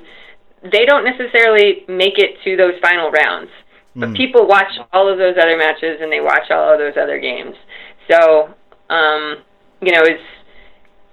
they 0.71 0.85
don't 0.85 1.05
necessarily 1.05 1.85
make 1.89 2.19
it 2.19 2.37
to 2.45 2.57
those 2.57 2.75
final 2.83 3.11
rounds. 3.11 3.51
But 3.97 4.11
mm. 4.11 4.17
people 4.17 4.47
watch 4.47 4.71
all 4.93 5.11
of 5.11 5.19
those 5.19 5.37
other 5.41 5.57
matches, 5.57 5.99
and 6.01 6.13
they 6.13 6.21
watch 6.21 6.51
all 6.51 6.73
of 6.73 6.79
those 6.79 6.95
other 7.01 7.19
games. 7.19 7.57
So, 8.11 8.55
um, 8.91 9.39
you 9.81 9.93
know, 9.93 10.03
as 10.03 10.21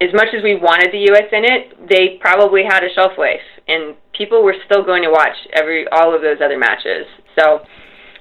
as 0.00 0.12
much 0.12 0.28
as 0.36 0.42
we 0.44 0.54
wanted 0.54 0.92
the 0.92 1.10
U.S. 1.10 1.26
in 1.32 1.44
it, 1.44 1.88
they 1.88 2.18
probably 2.20 2.62
had 2.62 2.84
a 2.84 2.92
shelf 2.94 3.12
life, 3.18 3.42
and 3.66 3.96
people 4.12 4.44
were 4.44 4.54
still 4.66 4.84
going 4.84 5.02
to 5.02 5.10
watch 5.10 5.36
every 5.54 5.88
all 5.88 6.14
of 6.14 6.22
those 6.22 6.38
other 6.44 6.58
matches. 6.58 7.06
So 7.38 7.64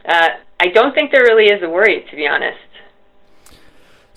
uh, 0.07 0.29
I 0.59 0.67
don't 0.67 0.93
think 0.93 1.11
there 1.11 1.23
really 1.23 1.45
is 1.45 1.61
a 1.61 1.69
worry, 1.69 2.05
to 2.09 2.15
be 2.15 2.27
honest. 2.27 2.57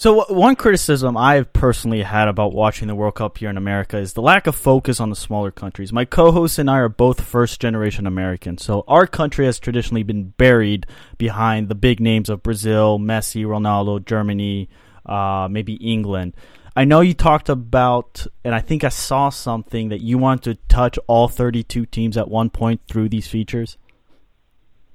So 0.00 0.24
one 0.32 0.56
criticism 0.56 1.14
I've 1.14 1.52
personally 1.52 2.00
had 2.00 2.26
about 2.26 2.54
watching 2.54 2.88
the 2.88 2.94
World 2.94 3.16
Cup 3.16 3.36
here 3.36 3.50
in 3.50 3.58
America 3.58 3.98
is 3.98 4.14
the 4.14 4.22
lack 4.22 4.46
of 4.46 4.56
focus 4.56 4.98
on 4.98 5.10
the 5.10 5.14
smaller 5.14 5.50
countries. 5.50 5.92
My 5.92 6.06
co-host 6.06 6.58
and 6.58 6.70
I 6.70 6.78
are 6.78 6.88
both 6.88 7.20
first-generation 7.20 8.06
Americans, 8.06 8.64
so 8.64 8.82
our 8.88 9.06
country 9.06 9.44
has 9.44 9.58
traditionally 9.58 10.02
been 10.02 10.30
buried 10.38 10.86
behind 11.18 11.68
the 11.68 11.74
big 11.74 12.00
names 12.00 12.30
of 12.30 12.42
Brazil, 12.42 12.98
Messi, 12.98 13.44
Ronaldo, 13.44 14.02
Germany, 14.02 14.70
uh, 15.04 15.48
maybe 15.50 15.74
England. 15.74 16.32
I 16.74 16.86
know 16.86 17.02
you 17.02 17.12
talked 17.12 17.50
about, 17.50 18.26
and 18.42 18.54
I 18.54 18.60
think 18.60 18.84
I 18.84 18.88
saw 18.88 19.28
something 19.28 19.90
that 19.90 20.00
you 20.00 20.16
want 20.16 20.44
to 20.44 20.54
touch 20.70 20.98
all 21.08 21.28
32 21.28 21.84
teams 21.84 22.16
at 22.16 22.30
one 22.30 22.48
point 22.48 22.80
through 22.88 23.10
these 23.10 23.28
features. 23.28 23.76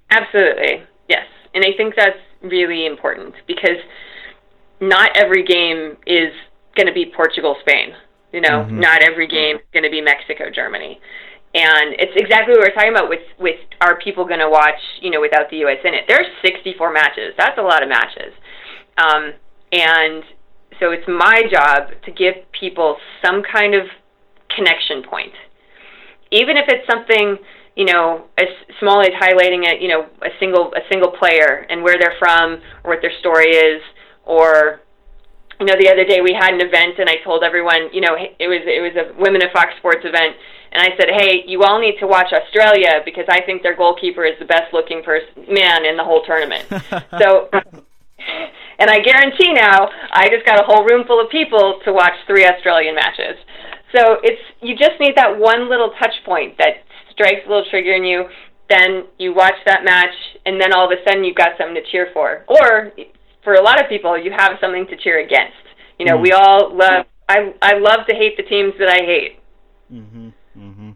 Absolutely, 0.10 0.82
and 1.56 1.64
I 1.64 1.76
think 1.76 1.96
that's 1.96 2.20
really 2.44 2.86
important 2.86 3.34
because 3.48 3.80
not 4.80 5.16
every 5.16 5.44
game 5.44 5.98
is 6.06 6.34
going 6.76 6.88
to 6.88 6.94
be 6.94 7.12
Portugal 7.16 7.56
Spain. 7.62 7.96
You 8.32 8.42
know, 8.42 8.68
mm-hmm. 8.68 8.80
not 8.80 9.02
every 9.02 9.28
game 9.28 9.56
is 9.56 9.64
going 9.74 9.84
to 9.84 9.90
be 9.90 10.02
Mexico 10.02 10.52
Germany. 10.54 11.00
And 11.56 11.96
it's 11.98 12.12
exactly 12.18 12.54
what 12.54 12.68
we're 12.68 12.76
talking 12.76 12.92
about 12.92 13.08
with 13.08 13.24
with 13.40 13.56
are 13.80 13.98
people 13.98 14.26
going 14.26 14.42
to 14.42 14.50
watch, 14.50 14.76
you 15.02 15.10
know, 15.10 15.22
without 15.22 15.50
the 15.50 15.64
US 15.64 15.80
in 15.86 15.94
it. 15.94 16.04
There's 16.08 16.28
64 16.44 16.92
matches. 16.92 17.34
That's 17.38 17.58
a 17.58 17.62
lot 17.62 17.82
of 17.82 17.88
matches. 17.88 18.36
Um, 18.98 19.32
and 19.72 20.24
so 20.80 20.92
it's 20.92 21.08
my 21.08 21.44
job 21.50 21.96
to 22.04 22.12
give 22.12 22.36
people 22.52 22.98
some 23.24 23.42
kind 23.42 23.74
of 23.74 23.88
connection 24.54 25.04
point. 25.04 25.32
Even 26.32 26.58
if 26.58 26.66
it's 26.68 26.86
something, 26.92 27.38
you 27.76 27.86
know, 27.86 28.26
as 28.38 28.48
small 28.80 29.02
as 29.02 29.10
highlighting 29.10 29.68
a, 29.68 29.82
you 29.82 29.90
know, 29.90 30.08
a 30.22 30.30
single 30.40 30.74
a 30.74 30.82
single 30.90 31.12
player 31.12 31.66
and 31.70 31.84
where 31.84 31.98
they're 32.00 32.16
from 32.20 32.62
or 32.84 32.96
what 32.96 33.02
their 33.02 33.12
story 33.20 33.52
is. 33.52 33.82
Or 34.26 34.82
you 35.60 35.66
know 35.66 35.76
the 35.80 35.90
other 35.90 36.04
day 36.04 36.20
we 36.22 36.34
had 36.34 36.54
an 36.54 36.62
event 36.62 37.00
and 37.00 37.10
I 37.10 37.16
told 37.24 37.44
everyone 37.44 37.94
you 37.94 38.02
know 38.02 38.16
it 38.16 38.48
was 38.48 38.64
it 38.66 38.82
was 38.82 38.96
a 38.96 39.20
Women 39.22 39.44
of 39.44 39.52
Fox 39.52 39.76
Sports 39.78 40.04
event. 40.04 40.36
And 40.72 40.82
I 40.82 40.96
said 40.98 41.10
hey 41.20 41.44
you 41.48 41.64
all 41.64 41.80
need 41.80 42.00
to 42.00 42.08
watch 42.08 42.32
Australia 42.34 43.02
because 43.04 43.26
I 43.30 43.42
think 43.46 43.62
their 43.62 43.76
goalkeeper 43.76 44.26
is 44.26 44.40
the 44.40 44.46
best 44.46 44.74
looking 44.74 45.04
person 45.04 45.46
man 45.48 45.86
in 45.86 45.98
the 45.98 46.04
whole 46.04 46.24
tournament. 46.24 46.66
So 47.20 47.50
and 48.80 48.90
I 48.90 49.00
guarantee 49.00 49.54
now 49.54 49.88
I 50.12 50.28
just 50.30 50.46
got 50.46 50.60
a 50.60 50.66
whole 50.66 50.84
room 50.84 51.06
full 51.06 51.22
of 51.22 51.30
people 51.30 51.80
to 51.86 51.94
watch 51.94 52.14
three 52.28 52.46
Australian 52.46 52.96
matches. 52.96 53.38
So 53.96 54.18
it's 54.24 54.42
you 54.62 54.76
just 54.76 55.00
need 55.00 55.16
that 55.16 55.38
one 55.38 55.70
little 55.70 55.92
touch 56.00 56.16
point 56.26 56.58
that 56.58 56.84
strikes 57.16 57.42
a 57.46 57.50
little 57.50 57.66
trigger 57.72 57.94
in 57.94 58.04
you 58.04 58.26
then 58.70 59.06
you 59.20 59.34
watch 59.34 59.54
that 59.66 59.84
match 59.84 60.14
and 60.46 60.60
then 60.60 60.74
all 60.74 60.86
of 60.86 60.92
a 60.92 61.02
sudden 61.08 61.24
you've 61.24 61.36
got 61.36 61.50
something 61.58 61.76
to 61.76 61.92
cheer 61.92 62.10
for 62.14 62.44
or 62.48 62.92
for 63.46 63.54
a 63.54 63.62
lot 63.62 63.82
of 63.82 63.88
people, 63.88 64.18
you 64.18 64.32
have 64.32 64.54
something 64.60 64.86
to 64.88 64.98
cheer 64.98 65.24
against. 65.24 65.56
You 65.98 66.06
know, 66.06 66.18
mm. 66.18 66.24
we 66.24 66.32
all 66.34 66.76
love. 66.76 67.06
I 67.30 67.54
I 67.62 67.78
love 67.78 68.06
to 68.10 68.16
hate 68.16 68.36
the 68.36 68.44
teams 68.44 68.74
that 68.80 68.90
I 68.90 69.06
hate. 69.06 69.40
Mm-hmm. 69.94 70.30
Mm-hmm. 70.58 70.92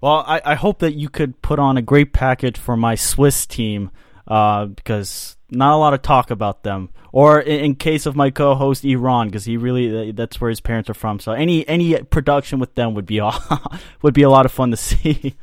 Well, 0.00 0.24
I, 0.26 0.40
I 0.44 0.54
hope 0.56 0.80
that 0.80 0.94
you 0.94 1.08
could 1.08 1.40
put 1.42 1.60
on 1.60 1.76
a 1.76 1.82
great 1.82 2.12
package 2.12 2.58
for 2.58 2.76
my 2.76 2.96
Swiss 2.96 3.46
team 3.46 3.90
uh, 4.26 4.66
because 4.66 5.36
not 5.48 5.74
a 5.74 5.76
lot 5.76 5.94
of 5.94 6.02
talk 6.02 6.30
about 6.30 6.64
them. 6.64 6.88
Or 7.12 7.38
in, 7.40 7.64
in 7.64 7.74
case 7.76 8.06
of 8.06 8.16
my 8.16 8.30
co-host 8.30 8.84
Iran, 8.84 9.28
because 9.28 9.44
he 9.44 9.56
really 9.56 10.10
that's 10.10 10.40
where 10.40 10.50
his 10.50 10.60
parents 10.60 10.90
are 10.90 10.94
from. 10.94 11.20
So 11.20 11.32
any 11.32 11.68
any 11.68 12.02
production 12.02 12.58
with 12.58 12.74
them 12.74 12.94
would 12.94 13.06
be 13.06 13.20
all, 13.20 13.38
would 14.02 14.14
be 14.14 14.22
a 14.22 14.30
lot 14.30 14.46
of 14.46 14.50
fun 14.50 14.70
to 14.70 14.76
see. 14.76 15.36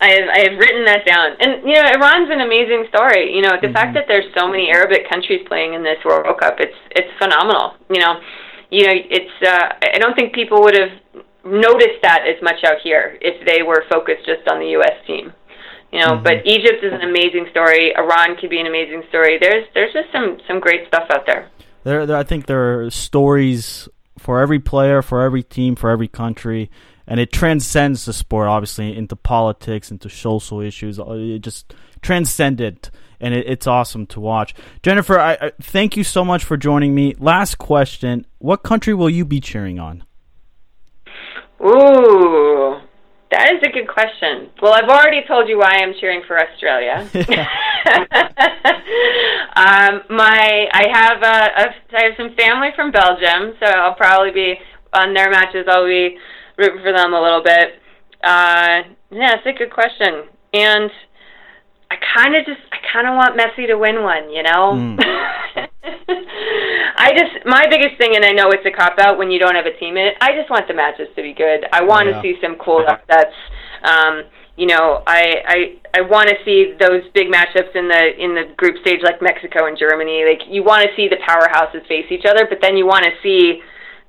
I 0.00 0.12
have, 0.12 0.28
I 0.28 0.38
have 0.44 0.58
written 0.60 0.84
that 0.84 1.06
down. 1.06 1.36
And, 1.40 1.64
you 1.64 1.72
know, 1.72 1.88
Iran's 1.88 2.28
an 2.28 2.44
amazing 2.44 2.84
story. 2.92 3.32
You 3.32 3.40
know, 3.40 3.56
the 3.56 3.68
mm-hmm. 3.68 3.76
fact 3.76 3.94
that 3.94 4.04
there's 4.08 4.28
so 4.36 4.46
many 4.46 4.68
Arabic 4.68 5.08
countries 5.08 5.40
playing 5.48 5.72
in 5.72 5.82
this 5.82 5.96
World 6.04 6.28
Cup, 6.38 6.56
it's, 6.60 6.76
it's 6.92 7.08
phenomenal. 7.16 7.80
You 7.88 8.00
know, 8.00 8.20
you 8.70 8.84
know, 8.86 8.92
it's, 8.92 9.36
uh, 9.40 9.72
I 9.94 9.98
don't 9.98 10.14
think 10.14 10.34
people 10.34 10.60
would 10.60 10.76
have 10.76 10.92
noticed 11.44 12.02
that 12.02 12.28
as 12.28 12.36
much 12.42 12.60
out 12.64 12.82
here 12.82 13.16
if 13.22 13.46
they 13.46 13.62
were 13.62 13.84
focused 13.88 14.26
just 14.26 14.46
on 14.48 14.60
the 14.60 14.76
U.S. 14.76 15.00
team. 15.06 15.32
You 15.92 16.00
know, 16.00 16.20
mm-hmm. 16.20 16.24
but 16.24 16.44
Egypt 16.44 16.84
is 16.84 16.92
an 16.92 17.00
amazing 17.00 17.46
story. 17.50 17.96
Iran 17.96 18.36
could 18.36 18.50
be 18.50 18.60
an 18.60 18.66
amazing 18.66 19.02
story. 19.08 19.38
There's, 19.40 19.64
there's 19.72 19.94
just 19.94 20.12
some, 20.12 20.36
some 20.46 20.60
great 20.60 20.86
stuff 20.88 21.08
out 21.08 21.24
there. 21.24 21.48
There, 21.84 22.04
there 22.04 22.16
I 22.16 22.24
think 22.24 22.46
there 22.46 22.82
are 22.82 22.90
stories 22.90 23.88
for 24.18 24.40
every 24.40 24.58
player, 24.58 25.00
for 25.00 25.22
every 25.22 25.42
team, 25.42 25.74
for 25.74 25.88
every 25.88 26.08
country 26.08 26.70
and 27.06 27.20
it 27.20 27.32
transcends 27.32 28.04
the 28.04 28.12
sport 28.12 28.48
obviously 28.48 28.96
into 28.96 29.16
politics 29.16 29.90
into 29.90 30.08
social 30.08 30.60
issues 30.60 30.98
uh, 30.98 31.04
it 31.10 31.40
just 31.40 31.74
transcended 32.02 32.90
and 33.20 33.34
it, 33.34 33.46
it's 33.46 33.66
awesome 33.66 34.06
to 34.06 34.20
watch 34.20 34.54
jennifer 34.82 35.18
I, 35.18 35.32
I, 35.40 35.52
thank 35.60 35.96
you 35.96 36.04
so 36.04 36.24
much 36.24 36.44
for 36.44 36.56
joining 36.56 36.94
me 36.94 37.14
last 37.18 37.56
question 37.58 38.26
what 38.38 38.62
country 38.62 38.94
will 38.94 39.10
you 39.10 39.24
be 39.24 39.40
cheering 39.40 39.78
on 39.78 40.04
ooh 41.64 42.80
that 43.30 43.52
is 43.54 43.60
a 43.66 43.70
good 43.70 43.88
question. 43.88 44.50
Well, 44.62 44.72
I've 44.72 44.88
already 44.88 45.22
told 45.26 45.48
you 45.48 45.58
why 45.58 45.78
I'm 45.82 45.94
cheering 45.98 46.22
for 46.26 46.38
Australia. 46.38 47.02
um, 49.56 50.02
my, 50.08 50.68
I 50.72 50.86
have 50.92 51.22
a, 51.22 51.50
a, 51.60 51.74
I 51.98 52.02
have 52.04 52.16
some 52.16 52.36
family 52.36 52.68
from 52.76 52.92
Belgium, 52.92 53.54
so 53.58 53.66
I'll 53.66 53.94
probably 53.94 54.30
be 54.30 54.54
on 54.92 55.12
their 55.12 55.28
matches. 55.30 55.66
I'll 55.68 55.86
be 55.86 56.18
root 56.56 56.80
for 56.82 56.92
them 56.92 57.12
a 57.12 57.20
little 57.20 57.42
bit. 57.42 57.80
Uh, 58.22 58.82
yeah, 59.10 59.36
it's 59.36 59.46
a 59.46 59.52
good 59.52 59.72
question, 59.72 60.24
and 60.52 60.90
I 61.90 61.96
kind 62.16 62.34
of 62.34 62.44
just 62.44 62.60
I 62.72 62.78
kind 62.92 63.06
of 63.06 63.14
want 63.14 63.38
Messi 63.38 63.66
to 63.68 63.76
win 63.76 64.02
one, 64.02 64.30
you 64.30 64.42
know. 64.42 64.74
Mm. 64.74 64.98
I 66.98 67.12
just 67.12 67.46
my 67.46 67.66
biggest 67.70 67.98
thing, 67.98 68.16
and 68.16 68.24
I 68.24 68.32
know 68.32 68.50
it's 68.50 68.66
a 68.66 68.70
cop 68.70 68.98
out 68.98 69.18
when 69.18 69.30
you 69.30 69.38
don't 69.38 69.54
have 69.54 69.66
a 69.66 69.78
team 69.78 69.96
in 69.96 70.06
it. 70.06 70.14
I 70.20 70.32
just 70.32 70.50
want 70.50 70.66
the 70.66 70.74
matches 70.74 71.08
to 71.14 71.22
be 71.22 71.32
good. 71.32 71.66
I 71.72 71.84
want 71.84 72.08
yeah. 72.08 72.16
to 72.16 72.22
see 72.22 72.34
some 72.42 72.56
cool 72.56 72.84
upsets. 72.88 73.36
Um, 73.84 74.24
you 74.56 74.66
know, 74.66 75.02
I 75.06 75.22
I 75.46 75.58
I 75.94 76.00
want 76.00 76.28
to 76.28 76.36
see 76.44 76.74
those 76.80 77.02
big 77.14 77.28
matchups 77.28 77.76
in 77.76 77.88
the 77.88 78.16
in 78.18 78.34
the 78.34 78.54
group 78.56 78.80
stage 78.80 79.00
like 79.02 79.20
Mexico 79.20 79.66
and 79.66 79.78
Germany. 79.78 80.24
Like 80.24 80.48
you 80.48 80.64
want 80.64 80.82
to 80.82 80.90
see 80.96 81.08
the 81.08 81.20
powerhouses 81.22 81.86
face 81.86 82.06
each 82.10 82.24
other, 82.28 82.46
but 82.48 82.58
then 82.60 82.76
you 82.76 82.86
want 82.86 83.04
to 83.04 83.12
see 83.22 83.60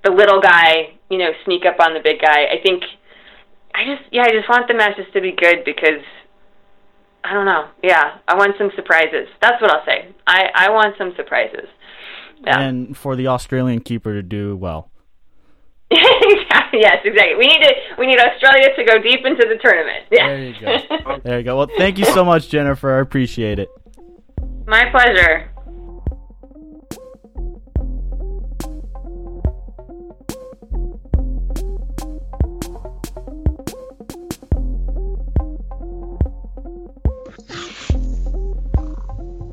the 0.04 0.12
little 0.12 0.40
guy, 0.40 0.97
you 1.10 1.18
know, 1.18 1.32
sneak 1.46 1.66
up 1.66 1.78
on 1.80 1.94
the 1.94 2.02
big 2.04 2.22
guy. 2.22 2.46
I 2.46 2.62
think 2.62 2.84
I 3.74 3.86
just 3.86 4.08
yeah, 4.12 4.24
I 4.24 4.32
just 4.32 4.50
want 4.50 4.68
the 4.68 4.74
matches 4.74 5.06
to 5.14 5.22
be 5.22 5.32
good 5.32 5.64
because 5.66 6.04
I 7.24 7.34
don't 7.34 7.46
know. 7.46 7.70
Yeah, 7.84 8.18
I 8.28 8.36
want 8.36 8.56
some 8.58 8.72
surprises. 8.76 9.28
That's 9.42 9.62
what 9.62 9.72
I'll 9.72 9.86
say. 9.86 10.14
I 10.26 10.50
I 10.54 10.70
want 10.72 10.96
some 10.98 11.14
surprises. 11.16 11.68
Yeah. 12.44 12.60
And 12.60 12.96
for 12.96 13.16
the 13.16 13.28
Australian 13.28 13.82
keeper 13.82 14.14
to 14.14 14.22
do 14.22 14.56
well. 14.56 14.92
yes, 15.92 17.00
exactly. 17.06 17.36
We 17.38 17.48
need 17.48 17.62
to 17.62 17.74
we 17.98 18.08
need 18.08 18.20
Australia 18.20 18.76
to 18.76 18.84
go 18.84 19.02
deep 19.02 19.26
into 19.26 19.48
the 19.48 19.58
tournament. 19.62 20.06
Yeah. 20.12 20.28
There 20.28 20.44
you 20.44 20.56
go. 20.60 21.20
there 21.24 21.38
you 21.40 21.44
go. 21.44 21.58
Well, 21.58 21.70
thank 21.78 21.98
you 21.98 22.06
so 22.06 22.26
much, 22.26 22.50
Jennifer. 22.50 22.98
I 22.98 23.00
appreciate 23.00 23.60
it. 23.60 23.70
My 24.66 24.90
pleasure. 24.92 25.52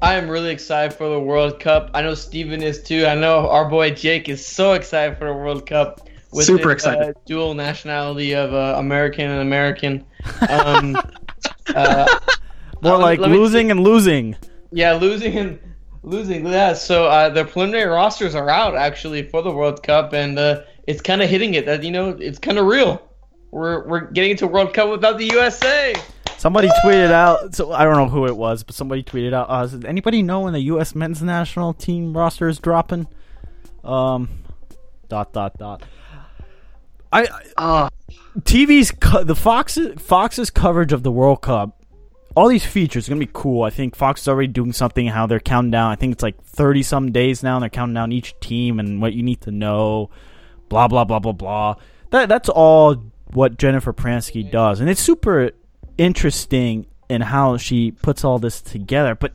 I 0.04 0.16
am 0.16 0.28
really 0.28 0.50
excited 0.50 0.92
for 0.92 1.08
the 1.08 1.18
World 1.18 1.58
Cup. 1.58 1.90
I 1.94 2.02
know 2.02 2.12
Steven 2.12 2.62
is 2.62 2.82
too. 2.82 3.06
I 3.06 3.14
know 3.14 3.48
our 3.48 3.70
boy 3.70 3.90
Jake 3.90 4.28
is 4.28 4.46
so 4.46 4.74
excited 4.74 5.16
for 5.16 5.28
the 5.28 5.32
World 5.32 5.64
Cup. 5.64 6.06
With 6.30 6.44
Super 6.44 6.68
his, 6.68 6.84
excited. 6.84 7.16
Uh, 7.16 7.20
dual 7.24 7.54
nationality 7.54 8.34
of 8.34 8.52
uh, 8.52 8.74
American 8.76 9.30
and 9.30 9.40
American. 9.40 10.04
Um, 10.46 10.94
uh, 11.74 12.18
More 12.82 12.98
like 12.98 13.18
losing 13.18 13.70
and 13.70 13.80
losing. 13.80 14.36
Yeah, 14.72 14.92
losing 14.92 15.38
and 15.38 15.58
losing. 16.02 16.46
Yeah. 16.48 16.74
So 16.74 17.06
uh, 17.06 17.30
the 17.30 17.46
preliminary 17.46 17.88
rosters 17.88 18.34
are 18.34 18.50
out 18.50 18.76
actually 18.76 19.22
for 19.30 19.40
the 19.40 19.52
World 19.52 19.82
Cup, 19.82 20.12
and 20.12 20.38
uh, 20.38 20.64
it's 20.86 21.00
kind 21.00 21.22
of 21.22 21.30
hitting 21.30 21.54
it 21.54 21.64
that 21.64 21.82
you 21.82 21.90
know 21.90 22.10
it's 22.10 22.38
kind 22.38 22.58
of 22.58 22.66
real. 22.66 23.00
We're 23.52 23.88
we're 23.88 24.10
getting 24.10 24.32
into 24.32 24.46
World 24.48 24.74
Cup 24.74 24.90
without 24.90 25.16
the 25.16 25.28
USA. 25.28 25.94
Somebody 26.44 26.68
tweeted 26.84 27.10
out. 27.10 27.54
So 27.54 27.72
I 27.72 27.84
don't 27.84 27.96
know 27.96 28.06
who 28.10 28.26
it 28.26 28.36
was, 28.36 28.64
but 28.64 28.74
somebody 28.74 29.02
tweeted 29.02 29.32
out. 29.32 29.46
Uh, 29.48 29.62
does 29.62 29.82
anybody 29.82 30.20
know 30.22 30.40
when 30.40 30.52
the 30.52 30.60
U.S. 30.60 30.94
men's 30.94 31.22
national 31.22 31.72
team 31.72 32.14
roster 32.14 32.48
is 32.48 32.58
dropping? 32.58 33.06
Um, 33.82 34.28
dot 35.08 35.32
dot 35.32 35.56
dot. 35.56 35.82
I 37.10 37.28
uh, 37.56 37.88
TV's 38.40 38.90
co- 38.90 39.24
the 39.24 39.34
Fox's 39.34 39.98
Fox's 39.98 40.50
coverage 40.50 40.92
of 40.92 41.02
the 41.02 41.10
World 41.10 41.40
Cup. 41.40 41.82
All 42.36 42.48
these 42.48 42.66
features 42.66 43.08
are 43.08 43.12
gonna 43.12 43.20
be 43.20 43.30
cool. 43.32 43.62
I 43.62 43.70
think 43.70 43.96
Fox 43.96 44.20
is 44.20 44.28
already 44.28 44.48
doing 44.48 44.74
something. 44.74 45.06
How 45.06 45.26
they're 45.26 45.40
counting 45.40 45.70
down. 45.70 45.92
I 45.92 45.96
think 45.96 46.12
it's 46.12 46.22
like 46.22 46.44
thirty 46.44 46.82
some 46.82 47.10
days 47.10 47.42
now. 47.42 47.56
and 47.56 47.62
They're 47.62 47.70
counting 47.70 47.94
down 47.94 48.12
each 48.12 48.38
team 48.40 48.78
and 48.78 49.00
what 49.00 49.14
you 49.14 49.22
need 49.22 49.40
to 49.40 49.50
know. 49.50 50.10
Blah 50.68 50.88
blah 50.88 51.04
blah 51.04 51.20
blah 51.20 51.32
blah. 51.32 51.76
That 52.10 52.28
that's 52.28 52.50
all 52.50 52.96
what 53.32 53.56
Jennifer 53.56 53.94
Pransky 53.94 54.50
does, 54.50 54.80
and 54.80 54.90
it's 54.90 55.00
super 55.00 55.52
interesting 55.98 56.86
in 57.08 57.20
how 57.20 57.56
she 57.56 57.90
puts 57.90 58.24
all 58.24 58.38
this 58.38 58.60
together. 58.60 59.14
But 59.14 59.32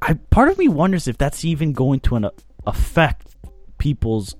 I 0.00 0.14
part 0.14 0.48
of 0.48 0.58
me 0.58 0.68
wonders 0.68 1.08
if 1.08 1.18
that's 1.18 1.44
even 1.44 1.72
going 1.72 2.00
to 2.00 2.16
an, 2.16 2.24
uh, 2.26 2.30
affect 2.66 3.36
people's 3.78 4.34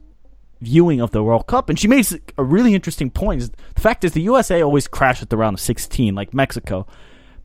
viewing 0.61 1.01
of 1.01 1.11
the 1.11 1.23
World 1.23 1.47
Cup. 1.47 1.69
And 1.69 1.79
she 1.79 1.89
makes 1.89 2.15
a 2.37 2.43
really 2.43 2.75
interesting 2.75 3.11
point. 3.11 3.51
The 3.75 3.81
fact 3.81 4.05
is, 4.05 4.13
the 4.13 4.23
USA 4.23 4.63
always 4.63 4.89
crash 4.89 5.23
at 5.23 5.31
the 5.31 5.37
round 5.37 5.55
of 5.55 5.61
16, 5.61 6.15
like 6.15 6.35
Mexico. 6.35 6.87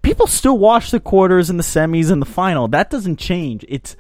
People 0.01 0.27
still 0.27 0.57
watch 0.57 0.91
the 0.91 0.99
quarters 0.99 1.49
and 1.49 1.59
the 1.59 1.63
semis 1.63 2.09
and 2.09 2.21
the 2.21 2.25
final. 2.25 2.67
That 2.67 2.89
doesn't 2.89 3.17
change. 3.17 3.65
It's. 3.67 3.95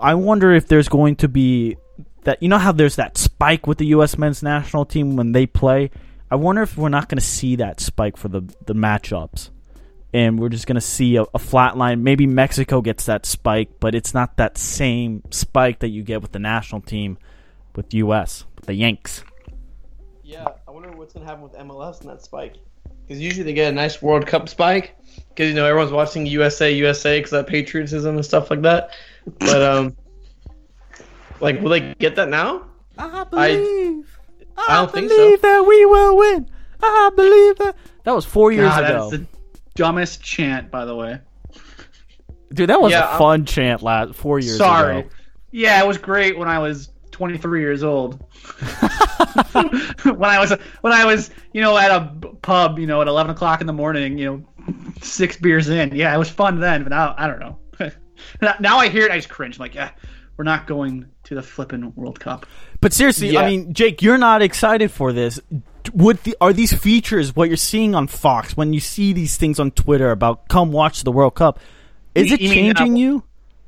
I 0.00 0.14
wonder 0.14 0.52
if 0.52 0.68
there's 0.68 0.88
going 0.88 1.16
to 1.16 1.28
be 1.28 1.76
that. 2.24 2.42
You 2.42 2.48
know 2.48 2.58
how 2.58 2.72
there's 2.72 2.96
that 2.96 3.16
spike 3.16 3.66
with 3.66 3.78
the 3.78 3.86
U.S. 3.86 4.18
men's 4.18 4.42
national 4.42 4.84
team 4.84 5.16
when 5.16 5.32
they 5.32 5.46
play. 5.46 5.90
I 6.32 6.36
wonder 6.36 6.62
if 6.62 6.78
we're 6.78 6.88
not 6.88 7.10
going 7.10 7.18
to 7.18 7.24
see 7.24 7.56
that 7.56 7.78
spike 7.78 8.16
for 8.16 8.28
the 8.28 8.40
the 8.64 8.74
matchups 8.74 9.50
and 10.14 10.38
we're 10.38 10.48
just 10.48 10.66
going 10.66 10.76
to 10.76 10.80
see 10.80 11.16
a, 11.16 11.24
a, 11.34 11.38
flat 11.38 11.76
line. 11.76 12.02
Maybe 12.02 12.26
Mexico 12.26 12.80
gets 12.80 13.04
that 13.04 13.26
spike, 13.26 13.68
but 13.80 13.94
it's 13.94 14.14
not 14.14 14.38
that 14.38 14.56
same 14.56 15.22
spike 15.30 15.80
that 15.80 15.88
you 15.88 16.02
get 16.02 16.22
with 16.22 16.32
the 16.32 16.38
national 16.38 16.80
team 16.80 17.18
with 17.76 17.92
U.S. 17.92 18.46
with 18.56 18.64
the 18.64 18.72
Yanks. 18.72 19.24
Yeah, 20.22 20.48
I 20.66 20.70
wonder 20.70 20.90
what's 20.92 21.12
going 21.12 21.26
to 21.26 21.30
happen 21.30 21.42
with 21.44 21.52
MLS 21.52 22.00
and 22.00 22.08
that 22.08 22.22
spike. 22.22 22.54
Because 23.02 23.20
usually 23.20 23.44
they 23.44 23.52
get 23.52 23.70
a 23.70 23.74
nice 23.74 24.00
World 24.00 24.26
Cup 24.26 24.48
spike 24.48 24.96
because 25.28 25.50
you 25.50 25.54
know 25.54 25.66
everyone's 25.66 25.92
watching 25.92 26.24
USA, 26.24 26.72
USA 26.72 27.18
because 27.18 27.32
that 27.32 27.46
patriotism 27.46 28.16
and 28.16 28.24
stuff 28.24 28.50
like 28.50 28.62
that. 28.62 28.92
But 29.38 29.62
um, 29.62 29.96
like, 31.40 31.60
will 31.60 31.68
they 31.68 31.92
get 31.98 32.16
that 32.16 32.30
now? 32.30 32.64
I 32.96 33.24
believe. 33.24 34.06
I, 34.18 34.21
I 34.56 34.76
don't 34.80 34.92
believe 34.92 35.10
think 35.10 35.40
so. 35.40 35.46
that 35.48 35.66
we 35.66 35.86
will 35.86 36.16
win. 36.16 36.48
I 36.82 37.10
believe 37.14 37.58
that. 37.58 37.76
That 38.04 38.14
was 38.14 38.24
four 38.24 38.52
years 38.52 38.68
God, 38.68 38.84
ago. 38.84 39.10
that's 39.10 39.22
the 39.22 39.26
dumbest 39.74 40.22
chant, 40.22 40.70
by 40.70 40.84
the 40.84 40.94
way. 40.96 41.20
Dude, 42.52 42.68
that 42.68 42.80
was 42.82 42.92
Yeah, 42.92 43.04
a 43.04 43.08
I'm- 43.10 43.18
fun 43.18 43.44
chant 43.46 43.82
last 43.82 44.14
four 44.14 44.38
years 44.38 44.58
Sorry. 44.58 45.00
ago. 45.00 45.08
Yeah, 45.52 45.82
it 45.82 45.86
was 45.86 45.98
great 45.98 46.36
when 46.38 46.48
I 46.48 46.58
was 46.58 46.90
23 47.12 47.60
years 47.60 47.82
old. 47.82 48.24
when 49.52 50.24
I 50.24 50.38
was 50.40 50.52
when 50.80 50.92
I 50.92 51.04
was 51.04 51.30
you 51.52 51.60
know 51.60 51.76
at 51.78 51.90
a 51.90 52.12
pub 52.42 52.78
you 52.78 52.86
know 52.86 53.00
at 53.00 53.08
11 53.08 53.30
o'clock 53.30 53.60
in 53.60 53.66
the 53.66 53.72
morning 53.72 54.18
you 54.18 54.24
know 54.26 54.74
six 55.00 55.36
beers 55.36 55.68
in 55.68 55.94
yeah 55.94 56.14
it 56.14 56.18
was 56.18 56.28
fun 56.28 56.58
then 56.60 56.82
but 56.82 56.90
now 56.90 57.14
I 57.16 57.26
don't 57.26 57.38
know 57.40 57.58
now, 58.42 58.54
now 58.60 58.78
I 58.78 58.88
hear 58.88 59.04
it 59.06 59.12
I 59.12 59.16
just 59.16 59.28
cringe 59.28 59.56
I'm 59.56 59.60
like 59.60 59.74
yeah 59.74 59.90
we're 60.36 60.44
not 60.44 60.66
going 60.66 61.06
to 61.24 61.34
the 61.34 61.42
flippin' 61.42 61.94
World 61.94 62.18
Cup 62.20 62.46
But 62.80 62.92
seriously, 62.92 63.36
I 63.36 63.46
mean, 63.48 63.72
Jake, 63.74 64.02
you're 64.02 64.18
not 64.18 64.42
excited 64.42 64.90
for 64.90 65.12
this. 65.12 65.38
Would 65.94 66.18
the, 66.24 66.36
are 66.40 66.52
these 66.52 66.72
features 66.72 67.34
what 67.36 67.48
you're 67.48 67.56
seeing 67.56 67.94
on 67.94 68.06
Fox 68.06 68.56
when 68.56 68.72
you 68.72 68.80
see 68.80 69.12
these 69.12 69.36
things 69.36 69.58
on 69.60 69.70
Twitter 69.72 70.10
about 70.10 70.48
come 70.48 70.72
watch 70.72 71.02
the 71.02 71.12
World 71.12 71.34
Cup? 71.34 71.58
Is 72.14 72.28
You- 72.28 72.34
it 72.34 72.40
you 72.40 72.48
mean, 72.50 72.74
changing 72.74 72.94
uh, 72.94 72.98
you? 72.98 73.22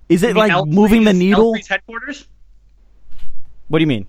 Is 0.09 0.23
it 0.23 0.29
You 0.29 0.35
like 0.35 0.53
El 0.53 0.65
Tri's 0.67 0.75
moving 0.75 1.05
the 1.05 1.13
needle? 1.13 1.47
El 1.49 1.53
Tri's 1.55 1.69
headquarters 1.69 2.27
What 3.69 3.79
do 3.79 3.83
you 3.83 3.87
mean? 3.89 4.07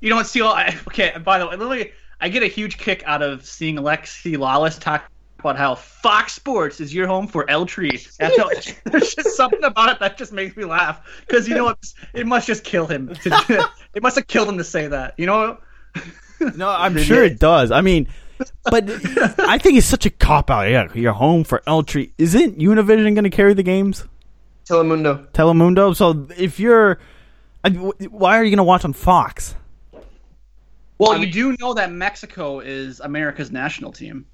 you 0.00 0.08
don't 0.08 0.26
see 0.26 0.40
all 0.40 0.54
I, 0.54 0.74
okay 0.88 1.12
by 1.22 1.38
the 1.38 1.46
way 1.46 1.56
literally 1.56 1.92
I 2.20 2.28
get 2.30 2.42
a 2.42 2.46
huge 2.46 2.78
kick 2.78 3.02
out 3.06 3.22
of 3.22 3.44
seeing 3.46 3.76
Alexi 3.76 4.36
Lalas 4.36 4.78
talk 4.78 5.09
about 5.40 5.56
how 5.58 5.74
Fox 5.74 6.32
Sports 6.34 6.80
is 6.80 6.94
your 6.94 7.06
home 7.06 7.26
for 7.26 7.48
El 7.50 7.66
Tri. 7.66 7.90
That's 8.18 8.38
how- 8.38 8.50
There's 8.84 9.14
just 9.14 9.36
something 9.36 9.64
about 9.64 9.90
it 9.90 9.98
that 10.00 10.16
just 10.16 10.32
makes 10.32 10.56
me 10.56 10.64
laugh 10.64 11.00
because 11.26 11.48
you 11.48 11.54
know 11.54 11.64
what? 11.64 11.78
It 12.14 12.26
must 12.26 12.46
just 12.46 12.64
kill 12.64 12.86
him. 12.86 13.14
To, 13.14 13.68
it 13.94 14.02
must 14.02 14.16
have 14.16 14.26
killed 14.26 14.48
him 14.48 14.58
to 14.58 14.64
say 14.64 14.86
that. 14.86 15.14
You 15.18 15.26
know? 15.26 15.58
No, 16.56 16.68
I'm 16.70 16.96
sure 16.96 17.24
it 17.24 17.38
does. 17.38 17.70
I 17.70 17.80
mean, 17.82 18.08
but 18.64 18.88
I 19.40 19.58
think 19.58 19.76
it's 19.76 19.86
such 19.86 20.06
a 20.06 20.10
cop 20.10 20.50
out. 20.50 20.70
Yeah, 20.70 20.88
you're 20.94 21.12
home 21.12 21.44
for 21.44 21.62
El 21.66 21.82
Tri. 21.82 22.10
Isn't 22.16 22.58
Univision 22.58 23.14
going 23.14 23.24
to 23.24 23.30
carry 23.30 23.52
the 23.54 23.62
games? 23.62 24.04
Telemundo. 24.68 25.26
Telemundo. 25.32 25.94
So 25.94 26.28
if 26.38 26.58
you're, 26.60 26.98
why 28.08 28.38
are 28.38 28.44
you 28.44 28.50
going 28.50 28.58
to 28.58 28.64
watch 28.64 28.84
on 28.84 28.92
Fox? 28.92 29.54
Well, 30.98 31.12
I 31.12 31.16
you 31.16 31.32
do 31.32 31.56
know 31.58 31.74
that 31.74 31.90
Mexico 31.90 32.60
is 32.60 33.00
America's 33.00 33.50
national 33.50 33.92
team, 33.92 34.26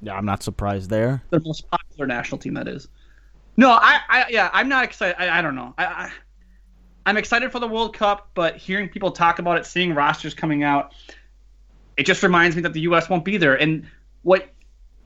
Yeah, 0.00 0.14
I'm 0.14 0.24
not 0.24 0.42
surprised 0.42 0.90
there. 0.90 1.22
the 1.30 1.40
most 1.40 1.68
popular 1.70 2.06
national 2.06 2.38
team 2.38 2.54
that 2.54 2.68
is. 2.68 2.88
No, 3.56 3.70
I, 3.70 3.98
I 4.08 4.24
yeah, 4.30 4.50
I'm 4.52 4.68
not 4.68 4.84
excited. 4.84 5.16
I, 5.20 5.38
I 5.38 5.42
don't 5.42 5.56
know. 5.56 5.74
I, 5.76 5.84
I, 5.84 6.12
I'm 7.06 7.16
excited 7.16 7.50
for 7.50 7.58
the 7.58 7.66
World 7.66 7.94
Cup, 7.96 8.30
but 8.34 8.56
hearing 8.56 8.88
people 8.88 9.10
talk 9.10 9.38
about 9.38 9.58
it, 9.58 9.66
seeing 9.66 9.94
rosters 9.94 10.34
coming 10.34 10.62
out, 10.62 10.92
it 11.96 12.04
just 12.06 12.22
reminds 12.22 12.54
me 12.54 12.62
that 12.62 12.72
the 12.72 12.80
U.S. 12.82 13.08
won't 13.08 13.24
be 13.24 13.36
there. 13.36 13.58
And 13.58 13.86
what 14.22 14.48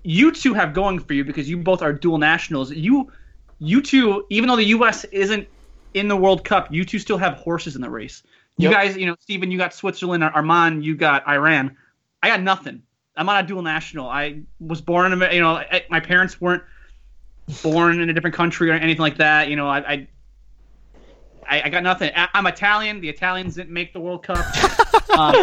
you 0.02 0.32
two 0.32 0.52
have 0.52 0.74
going 0.74 0.98
for 0.98 1.14
you, 1.14 1.24
because 1.24 1.48
you 1.48 1.56
both 1.56 1.80
are 1.80 1.92
dual 1.92 2.18
nationals, 2.18 2.70
you, 2.72 3.10
you 3.60 3.80
two, 3.80 4.26
even 4.30 4.48
though 4.48 4.56
the 4.56 4.64
U.S. 4.64 5.04
isn't 5.04 5.46
in 5.94 6.08
the 6.08 6.16
World 6.16 6.44
Cup, 6.44 6.68
you 6.72 6.84
two 6.84 6.98
still 6.98 7.18
have 7.18 7.34
horses 7.34 7.76
in 7.76 7.82
the 7.82 7.90
race. 7.90 8.22
You 8.58 8.68
Yep. 8.68 8.72
guys, 8.72 8.96
you 8.96 9.06
know, 9.06 9.16
Stephen, 9.20 9.50
you 9.50 9.56
got 9.56 9.72
Switzerland, 9.72 10.22
Armand, 10.24 10.84
you 10.84 10.94
got 10.96 11.26
Iran. 11.26 11.76
I 12.22 12.28
got 12.28 12.42
nothing. 12.42 12.82
I'm 13.16 13.26
not 13.26 13.44
a 13.44 13.46
dual 13.46 13.62
national. 13.62 14.08
I 14.08 14.42
was 14.60 14.80
born 14.80 15.06
in, 15.06 15.12
Amer- 15.12 15.32
you 15.32 15.40
know, 15.40 15.56
I, 15.56 15.84
my 15.90 16.00
parents 16.00 16.40
weren't 16.40 16.62
born 17.62 18.00
in 18.00 18.08
a 18.08 18.12
different 18.12 18.34
country 18.34 18.70
or 18.70 18.74
anything 18.74 19.00
like 19.02 19.18
that. 19.18 19.48
You 19.48 19.56
know, 19.56 19.68
I, 19.68 19.78
I, 19.78 20.08
I, 21.48 21.62
I 21.64 21.68
got 21.68 21.82
nothing. 21.82 22.10
I, 22.16 22.28
I'm 22.34 22.46
Italian. 22.46 23.00
The 23.00 23.08
Italians 23.08 23.54
didn't 23.54 23.72
make 23.72 23.92
the 23.92 24.00
World 24.00 24.22
Cup. 24.22 24.38
um, 25.18 25.34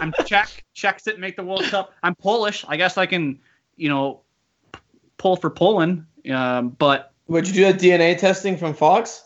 I'm 0.00 0.12
Czech. 0.24 0.62
Czechs 0.74 1.02
didn't 1.02 1.20
make 1.20 1.36
the 1.36 1.44
World 1.44 1.64
Cup. 1.64 1.92
I'm 2.02 2.14
Polish. 2.14 2.64
I 2.68 2.76
guess 2.76 2.96
I 2.96 3.06
can, 3.06 3.40
you 3.76 3.88
know, 3.88 4.20
pull 5.16 5.36
for 5.36 5.50
Poland. 5.50 6.06
Um, 6.30 6.70
but 6.70 7.12
Would 7.28 7.48
you 7.48 7.54
do 7.54 7.64
that 7.64 7.80
DNA 7.80 8.16
testing 8.16 8.56
from 8.56 8.74
Fox? 8.74 9.24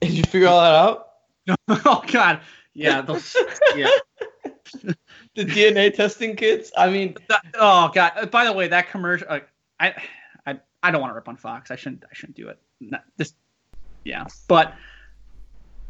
Did 0.00 0.12
you 0.12 0.24
figure 0.24 0.48
all 0.48 0.60
that 0.60 0.74
out? 0.74 1.10
oh 1.86 2.02
god, 2.10 2.40
yeah, 2.72 3.02
those, 3.02 3.36
yeah. 3.76 3.88
The 5.34 5.44
DNA 5.44 5.92
testing 5.94 6.36
kits? 6.36 6.70
I 6.76 6.90
mean, 6.90 7.16
That- 7.28 7.44
oh 7.54 7.90
god. 7.94 8.12
Uh, 8.16 8.26
By 8.26 8.44
the 8.44 8.52
way, 8.52 8.68
that 8.68 8.90
commercial. 8.90 9.26
Uh, 9.28 9.40
I, 9.80 9.94
I, 10.46 10.60
I 10.82 10.90
don't 10.90 11.00
want 11.00 11.10
to 11.10 11.14
rip 11.14 11.28
on 11.28 11.36
Fox. 11.36 11.70
I 11.70 11.76
shouldn't. 11.76 12.04
I 12.10 12.14
shouldn't 12.14 12.36
do 12.36 12.48
it. 12.48 12.58
Not, 12.80 13.02
this, 13.16 13.34
yeah. 14.04 14.26
But 14.48 14.74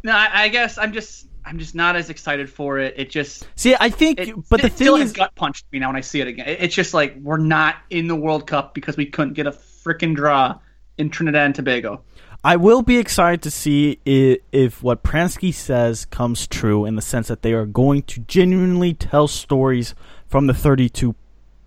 no, 0.02 0.12
I, 0.12 0.44
I 0.44 0.48
guess 0.48 0.78
I'm 0.78 0.92
just. 0.92 1.26
I'm 1.46 1.58
just 1.58 1.74
not 1.74 1.94
as 1.94 2.08
excited 2.08 2.48
for 2.48 2.78
it. 2.78 2.94
It 2.96 3.10
just. 3.10 3.46
See, 3.56 3.76
I 3.78 3.90
think, 3.90 4.18
It, 4.18 4.34
but 4.48 4.62
the 4.62 4.68
it 4.68 4.72
still 4.72 4.94
thing 4.94 5.02
has 5.02 5.10
is, 5.10 5.16
gut 5.16 5.34
punched 5.34 5.66
me 5.72 5.78
now 5.78 5.88
when 5.88 5.96
I 5.96 6.00
see 6.00 6.22
it 6.22 6.26
again. 6.26 6.48
It- 6.48 6.62
it's 6.62 6.74
just 6.74 6.94
like 6.94 7.16
we're 7.20 7.36
not 7.36 7.76
in 7.90 8.06
the 8.08 8.16
World 8.16 8.46
Cup 8.46 8.72
because 8.72 8.96
we 8.96 9.04
couldn't 9.06 9.34
get 9.34 9.46
a 9.46 9.50
freaking 9.52 10.14
draw 10.16 10.58
in 10.96 11.10
Trinidad 11.10 11.44
and 11.44 11.54
Tobago. 11.54 12.02
I 12.46 12.56
will 12.56 12.82
be 12.82 12.98
excited 12.98 13.40
to 13.42 13.50
see 13.50 14.00
if, 14.04 14.40
if 14.52 14.82
what 14.82 15.02
Pransky 15.02 15.52
says 15.52 16.04
comes 16.04 16.46
true 16.46 16.84
in 16.84 16.94
the 16.94 17.00
sense 17.00 17.28
that 17.28 17.40
they 17.40 17.54
are 17.54 17.64
going 17.64 18.02
to 18.02 18.20
genuinely 18.20 18.92
tell 18.92 19.28
stories 19.28 19.94
from 20.26 20.46
the 20.46 20.52
32 20.52 21.14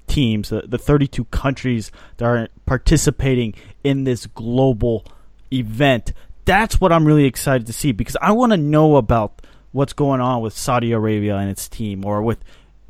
teams, 0.05 0.49
the, 0.49 0.61
the 0.67 0.78
32 0.78 1.25
countries 1.25 1.91
that 2.17 2.25
are 2.25 2.47
participating 2.67 3.55
in 3.84 4.03
this 4.03 4.28
global 4.28 5.03
event. 5.51 6.13
That's 6.45 6.79
what 6.79 6.91
I'm 6.91 7.05
really 7.05 7.25
excited 7.25 7.66
to 7.66 7.74
see 7.74 7.91
because 7.91 8.16
I 8.21 8.32
want 8.33 8.51
to 8.51 8.58
know 8.58 8.97
about 8.97 9.41
what's 9.71 9.93
going 9.93 10.21
on 10.21 10.41
with 10.41 10.55
Saudi 10.55 10.91
Arabia 10.91 11.37
and 11.37 11.49
its 11.49 11.67
team 11.67 12.05
or 12.05 12.21
with 12.21 12.37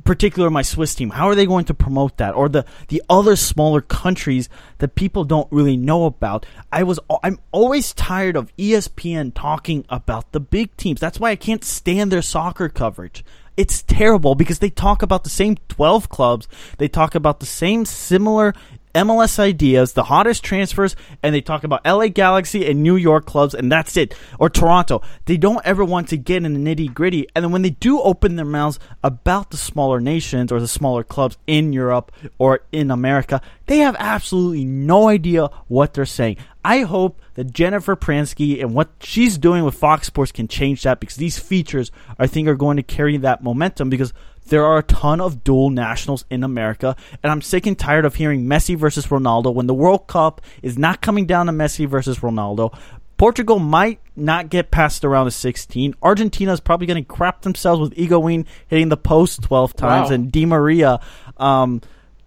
particular 0.07 0.49
my 0.49 0.61
Swiss 0.61 0.95
team. 0.95 1.11
How 1.11 1.27
are 1.27 1.35
they 1.35 1.45
going 1.45 1.65
to 1.65 1.73
promote 1.73 2.17
that? 2.17 2.33
Or 2.33 2.49
the 2.49 2.65
the 2.87 3.03
other 3.09 3.35
smaller 3.35 3.81
countries 3.81 4.49
that 4.79 4.95
people 4.95 5.25
don't 5.25 5.51
really 5.51 5.77
know 5.77 6.05
about. 6.05 6.45
I 6.71 6.83
was 6.83 6.99
I'm 7.23 7.39
always 7.51 7.93
tired 7.93 8.35
of 8.35 8.55
ESPN 8.57 9.33
talking 9.35 9.85
about 9.89 10.31
the 10.31 10.39
big 10.39 10.75
teams. 10.77 10.99
That's 10.99 11.19
why 11.19 11.31
I 11.31 11.35
can't 11.35 11.63
stand 11.63 12.11
their 12.11 12.21
soccer 12.21 12.69
coverage. 12.69 13.23
It's 13.57 13.81
terrible 13.81 14.35
because 14.35 14.59
they 14.59 14.69
talk 14.69 15.01
about 15.01 15.23
the 15.23 15.31
same 15.31 15.57
12 15.67 16.09
clubs. 16.09 16.47
They 16.77 16.87
talk 16.87 17.15
about 17.15 17.39
the 17.39 17.47
same 17.47 17.85
similar 17.85 18.53
MLS 18.97 19.37
ideas, 19.37 19.93
the 19.93 20.05
hottest 20.05 20.43
transfers, 20.43 20.95
and 21.21 21.33
they 21.33 21.41
talk 21.41 21.63
about 21.63 21.85
LA 21.85 22.07
Galaxy 22.07 22.65
and 22.69 22.81
New 22.81 22.95
York 22.95 23.27
clubs, 23.27 23.53
and 23.53 23.71
that's 23.71 23.95
it. 23.95 24.15
Or 24.39 24.49
Toronto. 24.49 25.03
They 25.25 25.37
don't 25.37 25.63
ever 25.63 25.85
want 25.85 26.09
to 26.09 26.17
get 26.17 26.43
in 26.43 26.53
the 26.53 26.75
nitty 26.75 26.93
gritty. 26.93 27.27
And 27.35 27.45
then 27.45 27.51
when 27.51 27.61
they 27.61 27.69
do 27.69 28.01
open 28.01 28.35
their 28.35 28.45
mouths 28.45 28.79
about 29.03 29.51
the 29.51 29.57
smaller 29.57 30.01
nations 30.01 30.51
or 30.51 30.59
the 30.59 30.67
smaller 30.67 31.03
clubs 31.03 31.37
in 31.45 31.73
Europe 31.73 32.11
or 32.39 32.61
in 32.71 32.89
America, 32.89 33.39
they 33.67 33.77
have 33.79 33.95
absolutely 33.99 34.65
no 34.65 35.07
idea 35.07 35.49
what 35.67 35.93
they're 35.93 36.05
saying. 36.05 36.37
I 36.65 36.79
hope 36.79 37.21
that 37.35 37.53
Jennifer 37.53 37.95
Pransky 37.95 38.61
and 38.61 38.73
what 38.73 38.89
she's 38.99 39.37
doing 39.37 39.63
with 39.63 39.75
Fox 39.75 40.07
Sports 40.07 40.31
can 40.31 40.47
change 40.47 40.83
that 40.83 40.99
because 40.99 41.15
these 41.15 41.37
features, 41.37 41.91
I 42.17 42.27
think, 42.27 42.47
are 42.47 42.55
going 42.55 42.77
to 42.77 42.83
carry 42.83 43.15
that 43.17 43.43
momentum 43.43 43.89
because 43.89 44.11
there 44.49 44.65
are 44.65 44.77
a 44.77 44.83
ton 44.83 45.21
of 45.21 45.43
dual 45.43 45.69
nationals 45.69 46.25
in 46.29 46.43
America, 46.43 46.95
and 47.23 47.31
I'm 47.31 47.41
sick 47.41 47.65
and 47.65 47.77
tired 47.77 48.05
of 48.05 48.15
hearing 48.15 48.45
Messi 48.45 48.75
versus 48.75 49.07
Ronaldo 49.07 49.53
when 49.53 49.67
the 49.67 49.73
World 49.73 50.07
Cup 50.07 50.41
is 50.61 50.77
not 50.77 51.01
coming 51.01 51.25
down 51.25 51.45
to 51.47 51.51
Messi 51.51 51.87
versus 51.87 52.19
Ronaldo. 52.19 52.77
Portugal 53.17 53.57
might 53.57 53.99
not 54.15 54.49
get 54.49 54.69
past 54.69 55.01
the 55.01 55.09
round 55.09 55.27
of 55.27 55.33
16. 55.33 55.95
Argentina 56.03 56.53
is 56.53 56.59
probably 56.59 56.85
going 56.85 57.03
to 57.03 57.07
crap 57.07 57.41
themselves 57.41 57.81
with 57.81 57.95
Higuain 57.95 58.45
hitting 58.67 58.89
the 58.89 58.97
post 58.97 59.41
12 59.41 59.75
times 59.75 60.09
Wow. 60.09 60.13
and 60.15 60.31
Di 60.31 60.45
Maria, 60.45 60.99
um, 61.37 61.81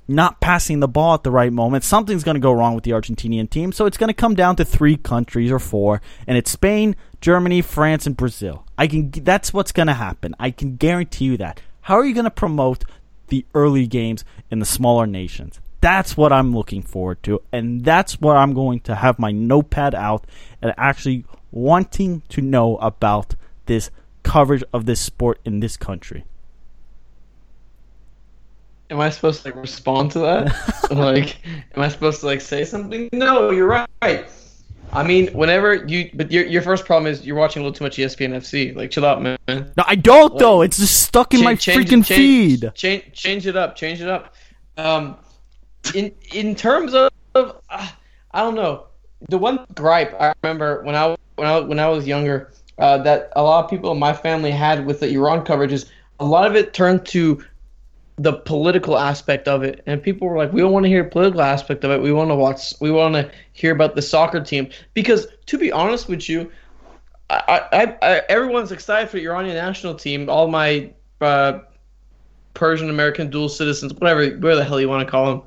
not 0.08 0.40
passing 0.40 0.80
the 0.80 0.88
ball 0.88 1.14
at 1.14 1.22
the 1.22 1.30
right 1.30 1.52
moment. 1.52 1.84
Something's 1.84 2.24
going 2.24 2.34
to 2.34 2.40
go 2.40 2.50
wrong 2.52 2.74
with 2.74 2.82
the 2.82 2.90
Argentinian 2.90 3.48
team. 3.48 3.70
So 3.70 3.86
it's 3.86 3.96
going 3.96 4.08
to 4.08 4.14
come 4.14 4.34
down 4.34 4.56
to 4.56 4.64
three 4.64 4.96
countries 4.96 5.52
or 5.52 5.60
four, 5.60 6.02
and 6.26 6.36
it's 6.36 6.50
Spain, 6.50 6.96
Germany, 7.20 7.62
France, 7.62 8.04
and 8.08 8.16
Brazil. 8.16 8.64
I 8.76 8.88
can. 8.88 9.10
That's 9.12 9.52
what's 9.52 9.70
going 9.70 9.86
to 9.86 9.94
happen. 9.94 10.34
I 10.40 10.50
can 10.50 10.74
guarantee 10.74 11.26
you 11.26 11.36
that. 11.36 11.60
How 11.82 11.96
are 11.96 12.04
you 12.04 12.14
going 12.14 12.24
to 12.24 12.30
promote 12.30 12.84
the 13.28 13.44
early 13.54 13.86
games 13.86 14.24
in 14.50 14.58
the 14.58 14.66
smaller 14.66 15.06
nations? 15.06 15.60
That's 15.80 16.16
what 16.16 16.32
I'm 16.32 16.54
looking 16.54 16.82
forward 16.82 17.22
to, 17.22 17.40
and 17.52 17.84
that's 17.84 18.20
what 18.20 18.36
I'm 18.36 18.52
going 18.52 18.80
to 18.80 18.96
have 18.96 19.18
my 19.18 19.30
notepad 19.30 19.94
out 19.94 20.26
and 20.60 20.74
actually 20.76 21.24
wanting 21.50 22.22
to 22.28 22.42
know 22.42 22.76
about 22.76 23.34
this 23.66 23.90
coverage 24.22 24.62
of 24.74 24.84
this 24.84 25.00
sport 25.00 25.40
in 25.44 25.60
this 25.60 25.76
country. 25.78 26.24
Am 28.90 29.00
I 29.00 29.08
supposed 29.08 29.42
to 29.42 29.48
like 29.48 29.56
respond 29.56 30.10
to 30.12 30.18
that? 30.18 30.90
like, 30.90 31.38
am 31.74 31.82
I 31.82 31.88
supposed 31.88 32.20
to 32.20 32.26
like 32.26 32.40
say 32.40 32.64
something? 32.64 33.08
No, 33.12 33.50
you're 33.50 33.86
right. 34.02 34.28
I 34.92 35.04
mean, 35.04 35.28
whenever 35.28 35.74
you, 35.74 36.10
but 36.14 36.32
your 36.32 36.44
your 36.46 36.62
first 36.62 36.84
problem 36.84 37.10
is 37.10 37.24
you're 37.24 37.36
watching 37.36 37.62
a 37.62 37.64
little 37.64 37.76
too 37.76 37.84
much 37.84 37.96
ESPN 37.96 38.30
FC. 38.30 38.74
Like, 38.74 38.90
chill 38.90 39.04
out, 39.04 39.22
man. 39.22 39.38
No, 39.48 39.84
I 39.86 39.94
don't 39.94 40.32
like, 40.32 40.40
though. 40.40 40.62
It's 40.62 40.78
just 40.78 41.02
stuck 41.02 41.32
in 41.32 41.40
change, 41.40 41.44
my 41.44 41.54
freaking 41.54 42.04
change, 42.04 42.60
feed. 42.60 42.72
Change, 42.74 43.12
change 43.12 43.46
it 43.46 43.56
up. 43.56 43.76
Change 43.76 44.00
it 44.00 44.08
up. 44.08 44.34
Um, 44.76 45.16
in 45.94 46.12
in 46.34 46.54
terms 46.54 46.94
of, 46.94 47.10
uh, 47.34 47.52
I 47.70 48.40
don't 48.40 48.54
know. 48.54 48.86
The 49.28 49.38
one 49.38 49.66
gripe 49.74 50.14
I 50.20 50.32
remember 50.42 50.82
when 50.82 50.94
I 50.94 51.16
when 51.36 51.46
I 51.46 51.60
when 51.60 51.78
I 51.78 51.88
was 51.88 52.06
younger 52.06 52.52
uh, 52.78 52.98
that 52.98 53.32
a 53.36 53.42
lot 53.42 53.64
of 53.64 53.70
people 53.70 53.92
in 53.92 53.98
my 53.98 54.12
family 54.12 54.50
had 54.50 54.86
with 54.86 55.00
the 55.00 55.08
Iran 55.10 55.44
coverage 55.44 55.72
is 55.72 55.86
a 56.18 56.24
lot 56.24 56.46
of 56.46 56.56
it 56.56 56.72
turned 56.74 57.06
to 57.06 57.44
the 58.20 58.34
political 58.34 58.98
aspect 58.98 59.48
of 59.48 59.62
it, 59.62 59.82
and 59.86 60.02
people 60.02 60.28
were 60.28 60.36
like, 60.36 60.52
"We 60.52 60.60
don't 60.60 60.72
want 60.72 60.84
to 60.84 60.90
hear 60.90 61.02
political 61.04 61.40
aspect 61.40 61.84
of 61.84 61.90
it. 61.90 62.02
We 62.02 62.12
want 62.12 62.30
to 62.30 62.34
watch. 62.34 62.74
We 62.78 62.90
want 62.90 63.14
to 63.14 63.30
hear 63.54 63.72
about 63.72 63.94
the 63.94 64.02
soccer 64.02 64.40
team." 64.40 64.68
Because 64.92 65.26
to 65.46 65.56
be 65.56 65.72
honest 65.72 66.06
with 66.06 66.28
you, 66.28 66.52
I, 67.30 67.62
I, 67.72 67.96
I 68.02 68.22
everyone's 68.28 68.72
excited 68.72 69.08
for 69.08 69.16
the 69.16 69.26
Iranian 69.26 69.54
national 69.54 69.94
team. 69.94 70.28
All 70.28 70.48
my 70.48 70.92
uh, 71.22 71.60
Persian 72.52 72.90
American 72.90 73.30
dual 73.30 73.48
citizens, 73.48 73.94
whatever, 73.94 74.28
where 74.36 74.54
the 74.54 74.64
hell 74.64 74.78
you 74.78 74.90
want 74.90 75.06
to 75.06 75.10
call 75.10 75.26
them, 75.26 75.42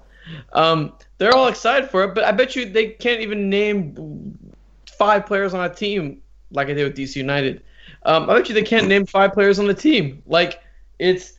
um, 0.53 0.93
they're 1.19 1.35
all 1.35 1.49
excited 1.49 1.91
for 1.91 2.03
it. 2.05 2.15
But 2.15 2.23
I 2.23 2.31
bet 2.31 2.55
you 2.55 2.65
they 2.65 2.87
can't 2.87 3.21
even 3.21 3.51
name 3.51 4.35
five 4.97 5.27
players 5.27 5.53
on 5.53 5.63
a 5.63 5.71
team 5.71 6.23
like 6.49 6.69
I 6.69 6.73
did 6.73 6.85
with 6.85 6.97
DC 6.97 7.17
United. 7.17 7.61
Um, 8.01 8.27
I 8.31 8.39
bet 8.39 8.49
you 8.49 8.55
they 8.55 8.63
can't 8.63 8.87
name 8.87 9.05
five 9.05 9.31
players 9.31 9.59
on 9.59 9.67
the 9.67 9.75
team. 9.75 10.23
Like 10.25 10.63
it's 10.97 11.33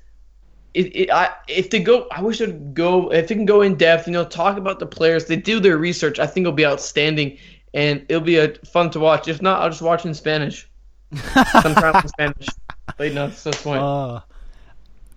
it, 0.74 0.96
it, 0.96 1.10
I, 1.10 1.32
if 1.48 1.70
they 1.70 1.80
go, 1.80 2.06
I 2.10 2.20
wish 2.20 2.38
they'd 2.38 2.74
go. 2.74 3.10
If 3.12 3.28
they 3.28 3.34
can 3.36 3.46
go 3.46 3.62
in 3.62 3.76
depth, 3.76 4.06
you 4.08 4.12
know, 4.12 4.24
talk 4.24 4.58
about 4.58 4.80
the 4.80 4.86
players, 4.86 5.26
they 5.26 5.36
do 5.36 5.60
their 5.60 5.78
research. 5.78 6.18
I 6.18 6.26
think 6.26 6.44
it'll 6.44 6.52
be 6.52 6.66
outstanding, 6.66 7.38
and 7.72 8.04
it'll 8.08 8.20
be 8.22 8.38
a, 8.38 8.54
fun 8.66 8.90
to 8.90 9.00
watch. 9.00 9.28
If 9.28 9.40
not, 9.40 9.62
I'll 9.62 9.70
just 9.70 9.82
watch 9.82 10.04
in 10.04 10.14
Spanish. 10.14 10.68
Sometimes 11.62 12.04
in 12.04 12.08
Spanish. 12.08 12.48
No, 12.98 13.28
that's 13.28 13.44
the 13.44 13.52
point. 13.52 13.82
Uh, 13.82 14.20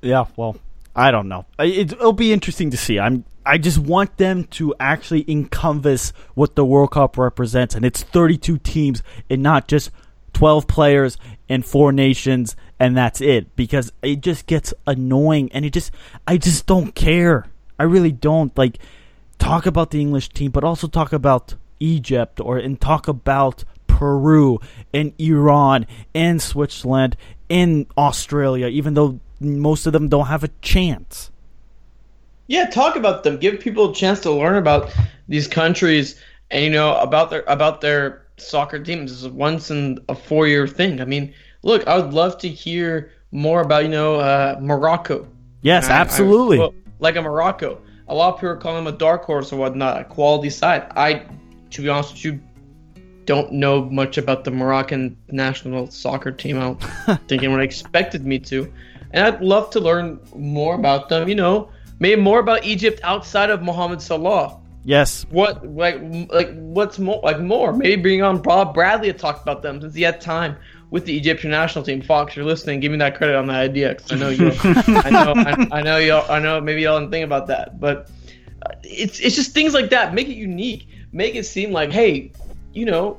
yeah, 0.02 0.26
well, 0.36 0.58
I 0.96 1.10
don't 1.10 1.28
know. 1.28 1.46
It, 1.58 1.92
it'll 1.92 2.14
be 2.14 2.32
interesting 2.32 2.70
to 2.72 2.78
see. 2.78 3.00
I'm. 3.00 3.26
I 3.44 3.58
just 3.58 3.80
want 3.80 4.18
them 4.18 4.44
to 4.44 4.76
actually 4.78 5.24
encompass 5.32 6.12
what 6.36 6.56
the 6.56 6.66
World 6.66 6.92
Cup 6.92 7.18
represents, 7.18 7.74
and 7.74 7.86
it's 7.86 8.04
32 8.04 8.58
teams, 8.60 9.02
and 9.30 9.42
not 9.42 9.68
just 9.70 9.90
12 10.34 10.68
players 10.68 11.18
and 11.50 11.66
four 11.66 11.92
nations 11.92 12.56
and 12.80 12.96
that's 12.96 13.22
it 13.22 13.56
because 13.56 13.92
it 14.02 14.22
just 14.22 14.46
gets 14.46 14.74
annoying 14.86 15.52
and 15.52 15.66
it 15.66 15.74
just 15.74 15.92
I 16.28 16.38
just 16.38 16.66
don't 16.66 16.94
care. 16.94 17.46
I 17.80 17.84
really 17.84 18.12
don't 18.12 18.56
like 18.58 18.80
talk 19.40 19.66
about 19.66 19.92
the 19.92 20.02
English 20.02 20.30
team 20.30 20.52
but 20.52 20.64
also 20.64 20.88
talk 20.88 21.14
about 21.14 21.56
Egypt 21.80 22.40
or 22.40 22.58
and 22.58 22.80
talk 22.80 23.08
about 23.08 23.64
Peru 23.88 24.60
and 24.94 25.14
Iran 25.20 25.86
and 26.14 26.42
Switzerland 26.42 27.18
and 27.50 27.88
Australia 27.98 28.68
even 28.68 28.94
though 28.94 29.20
most 29.40 29.86
of 29.86 29.94
them 29.94 30.10
don't 30.10 30.28
have 30.28 30.44
a 30.44 30.50
chance. 30.62 31.32
Yeah, 32.48 32.70
talk 32.70 32.96
about 32.96 33.24
them. 33.24 33.38
Give 33.38 33.60
people 33.60 33.92
a 33.92 33.94
chance 33.94 34.22
to 34.22 34.32
learn 34.32 34.56
about 34.56 34.96
these 35.28 35.48
countries 35.48 36.20
and 36.50 36.64
you 36.64 36.70
know 36.70 36.96
about 36.96 37.30
their 37.30 37.44
about 37.48 37.82
their 37.82 38.26
soccer 38.38 38.80
teams 38.80 39.12
This 39.12 39.24
is 39.24 39.30
once 39.30 39.70
in 39.72 40.00
a 40.08 40.16
four 40.16 40.48
year 40.48 40.68
thing. 40.68 41.02
I 41.02 41.06
mean, 41.06 41.34
look, 41.68 41.86
I 41.86 42.00
would 42.00 42.14
love 42.14 42.40
to 42.40 42.48
hear 42.48 43.12
more 43.32 43.62
about 43.62 43.84
you 43.84 43.90
know 43.90 44.16
uh, 44.16 44.58
Morocco. 44.60 45.28
Yes, 45.62 45.90
absolutely. 45.90 46.58
I, 46.58 46.62
well, 46.62 46.74
like 47.00 47.16
a 47.18 47.22
Morocco, 47.22 47.82
a 48.08 48.16
lot 48.16 48.34
of 48.34 48.40
people 48.40 48.56
call 48.56 48.74
them 48.74 48.88
a 48.88 48.92
dark 48.92 49.26
horse 49.26 49.52
or 49.52 49.58
whatnot, 49.58 50.02
a 50.02 50.06
quality 50.06 50.50
side. 50.50 50.88
I, 50.96 51.26
to 51.72 51.82
be 51.82 51.90
honest 51.90 52.14
with 52.14 52.26
you, 52.26 52.42
don't 53.26 53.52
know 53.52 53.84
much 53.86 54.18
about 54.18 54.46
the 54.46 54.52
Moroccan 54.52 55.18
national 55.30 55.92
soccer 55.92 56.32
team. 56.32 56.58
I 56.58 56.62
don't 56.62 56.82
think 57.28 57.44
anyone 57.44 57.62
expected 57.62 58.26
me 58.26 58.40
to, 58.40 58.72
and 59.12 59.26
I'd 59.26 59.42
love 59.42 59.70
to 59.72 59.82
learn 59.82 60.20
more 60.36 60.76
about 60.76 61.10
them. 61.10 61.28
You 61.28 61.36
know, 61.36 61.70
maybe 62.00 62.20
more 62.20 62.40
about 62.40 62.64
Egypt 62.64 63.02
outside 63.04 63.50
of 63.50 63.62
Mohamed 63.62 64.02
Salah. 64.02 64.58
Yes. 64.86 65.26
What 65.32 65.68
like 65.68 66.00
like 66.32 66.56
what's 66.56 66.98
more 66.98 67.20
like 67.22 67.42
more? 67.42 67.74
Maybe 67.74 68.02
bring 68.02 68.22
on 68.22 68.42
Bob 68.42 68.74
Bradley 68.74 69.12
to 69.12 69.18
talk 69.18 69.42
about 69.42 69.62
them 69.62 69.82
since 69.82 69.94
he 69.94 70.02
had 70.02 70.22
time 70.22 70.56
with 70.90 71.06
the 71.06 71.18
Egyptian 71.18 71.52
national 71.52 71.84
team. 71.84 72.02
Fox, 72.02 72.36
you're 72.36 72.46
listening. 72.46 72.80
Give 72.80 72.92
me 72.92 72.98
that 73.00 73.16
credit 73.16 73.36
on 73.36 73.48
that 73.48 73.58
idea 73.58 73.96
because 73.96 74.12
I 74.12 74.16
know 74.16 74.30
you. 74.30 74.52
I 74.64 75.10
know. 75.10 75.34
I, 75.36 75.80
I, 75.80 75.82
know 75.82 75.98
y'all. 75.98 76.32
I 76.32 76.40
know. 76.40 76.62
Maybe 76.62 76.82
y'all 76.82 77.00
didn't 77.00 77.12
think 77.12 77.26
about 77.26 77.48
that, 77.48 77.80
but 77.80 78.10
it's 78.84 79.20
it's 79.20 79.36
just 79.36 79.52
things 79.52 79.74
like 79.74 79.90
that. 79.90 80.14
Make 80.14 80.28
it 80.28 80.36
unique. 80.36 80.88
Make 81.12 81.36
it 81.36 81.46
seem 81.46 81.72
like, 81.72 81.92
hey, 81.92 82.32
you 82.74 82.86
know, 82.86 83.18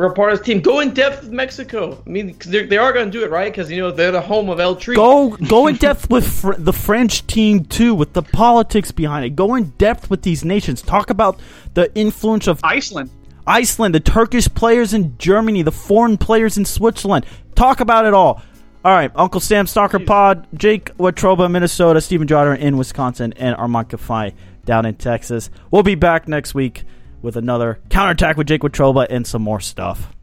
we're 0.00 0.06
a 0.06 0.14
part 0.14 0.32
of 0.32 0.38
this 0.38 0.46
team. 0.46 0.60
Go 0.60 0.80
in 0.80 0.94
depth 0.94 1.22
with 1.22 1.30
Mexico. 1.30 2.02
I 2.06 2.08
mean, 2.08 2.28
because 2.28 2.50
they 2.50 2.78
are 2.78 2.92
going 2.92 3.10
to 3.10 3.10
do 3.10 3.22
it, 3.22 3.30
right? 3.30 3.52
Because 3.52 3.70
you 3.70 3.80
know 3.80 3.90
they're 3.90 4.12
the 4.12 4.20
home 4.20 4.48
of 4.48 4.58
El 4.58 4.76
Tri. 4.76 4.94
Go 4.94 5.36
go 5.36 5.66
in 5.66 5.76
depth 5.76 6.08
with 6.10 6.26
fr- 6.26 6.54
the 6.56 6.72
French 6.72 7.26
team 7.26 7.66
too, 7.66 7.94
with 7.94 8.14
the 8.14 8.22
politics 8.22 8.92
behind 8.92 9.26
it. 9.26 9.36
Go 9.36 9.56
in 9.56 9.70
depth 9.76 10.08
with 10.08 10.22
these 10.22 10.42
nations. 10.42 10.80
Talk 10.80 11.10
about 11.10 11.38
the 11.74 11.94
influence 11.94 12.46
of 12.46 12.60
Iceland, 12.64 13.10
Iceland, 13.46 13.94
the 13.94 14.00
Turkish 14.00 14.48
players 14.48 14.94
in 14.94 15.16
Germany, 15.18 15.62
the 15.62 15.72
foreign 15.72 16.16
players 16.16 16.56
in 16.56 16.64
Switzerland. 16.64 17.26
Talk 17.54 17.80
about 17.80 18.06
it 18.06 18.14
all. 18.14 18.42
All 18.82 18.92
right, 18.92 19.10
Uncle 19.14 19.40
Sam 19.40 19.66
Soccer 19.66 19.98
Pod, 19.98 20.46
Jake 20.54 20.96
Watroba, 20.96 21.50
Minnesota, 21.50 22.00
Stephen 22.00 22.26
Jotter 22.26 22.58
in 22.58 22.78
Wisconsin, 22.78 23.34
and 23.34 23.54
Armand 23.56 23.90
Kafai 23.90 24.32
down 24.64 24.86
in 24.86 24.94
Texas. 24.94 25.50
We'll 25.70 25.82
be 25.82 25.96
back 25.96 26.28
next 26.28 26.54
week 26.54 26.84
with 27.20 27.36
another 27.36 27.80
counterattack 27.90 28.38
with 28.38 28.46
Jake 28.46 28.62
Watroba 28.62 29.06
and 29.10 29.26
some 29.26 29.42
more 29.42 29.60
stuff, 29.60 30.14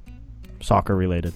soccer 0.59 0.95
related. 0.95 1.33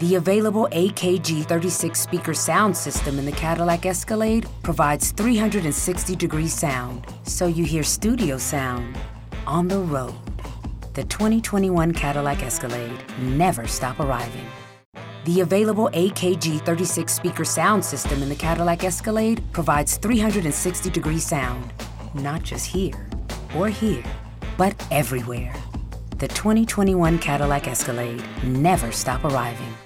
The 0.00 0.14
available 0.14 0.68
AKG 0.70 1.46
36 1.46 2.00
speaker 2.00 2.34
sound 2.34 2.76
system 2.76 3.18
in 3.18 3.24
the 3.24 3.32
Cadillac 3.32 3.84
Escalade 3.84 4.46
provides 4.62 5.12
360 5.12 6.14
degree 6.16 6.48
sound, 6.48 7.04
so 7.24 7.46
you 7.46 7.64
hear 7.64 7.82
studio 7.82 8.38
sound 8.38 8.96
on 9.46 9.66
the 9.66 9.78
road 9.78 10.14
the 10.98 11.04
2021 11.04 11.92
Cadillac 11.92 12.42
Escalade 12.42 12.98
never 13.20 13.68
stop 13.68 14.00
arriving. 14.00 14.44
The 15.26 15.42
available 15.42 15.88
AKG 15.90 16.66
36 16.66 17.12
speaker 17.12 17.44
sound 17.44 17.84
system 17.84 18.20
in 18.20 18.28
the 18.28 18.34
Cadillac 18.34 18.82
Escalade 18.82 19.40
provides 19.52 19.96
360 19.98 20.90
degree 20.90 21.20
sound, 21.20 21.72
not 22.14 22.42
just 22.42 22.66
here 22.66 23.08
or 23.54 23.68
here, 23.68 24.02
but 24.56 24.74
everywhere. 24.90 25.54
The 26.18 26.26
2021 26.26 27.20
Cadillac 27.20 27.68
Escalade 27.68 28.24
never 28.42 28.90
stop 28.90 29.24
arriving. 29.24 29.77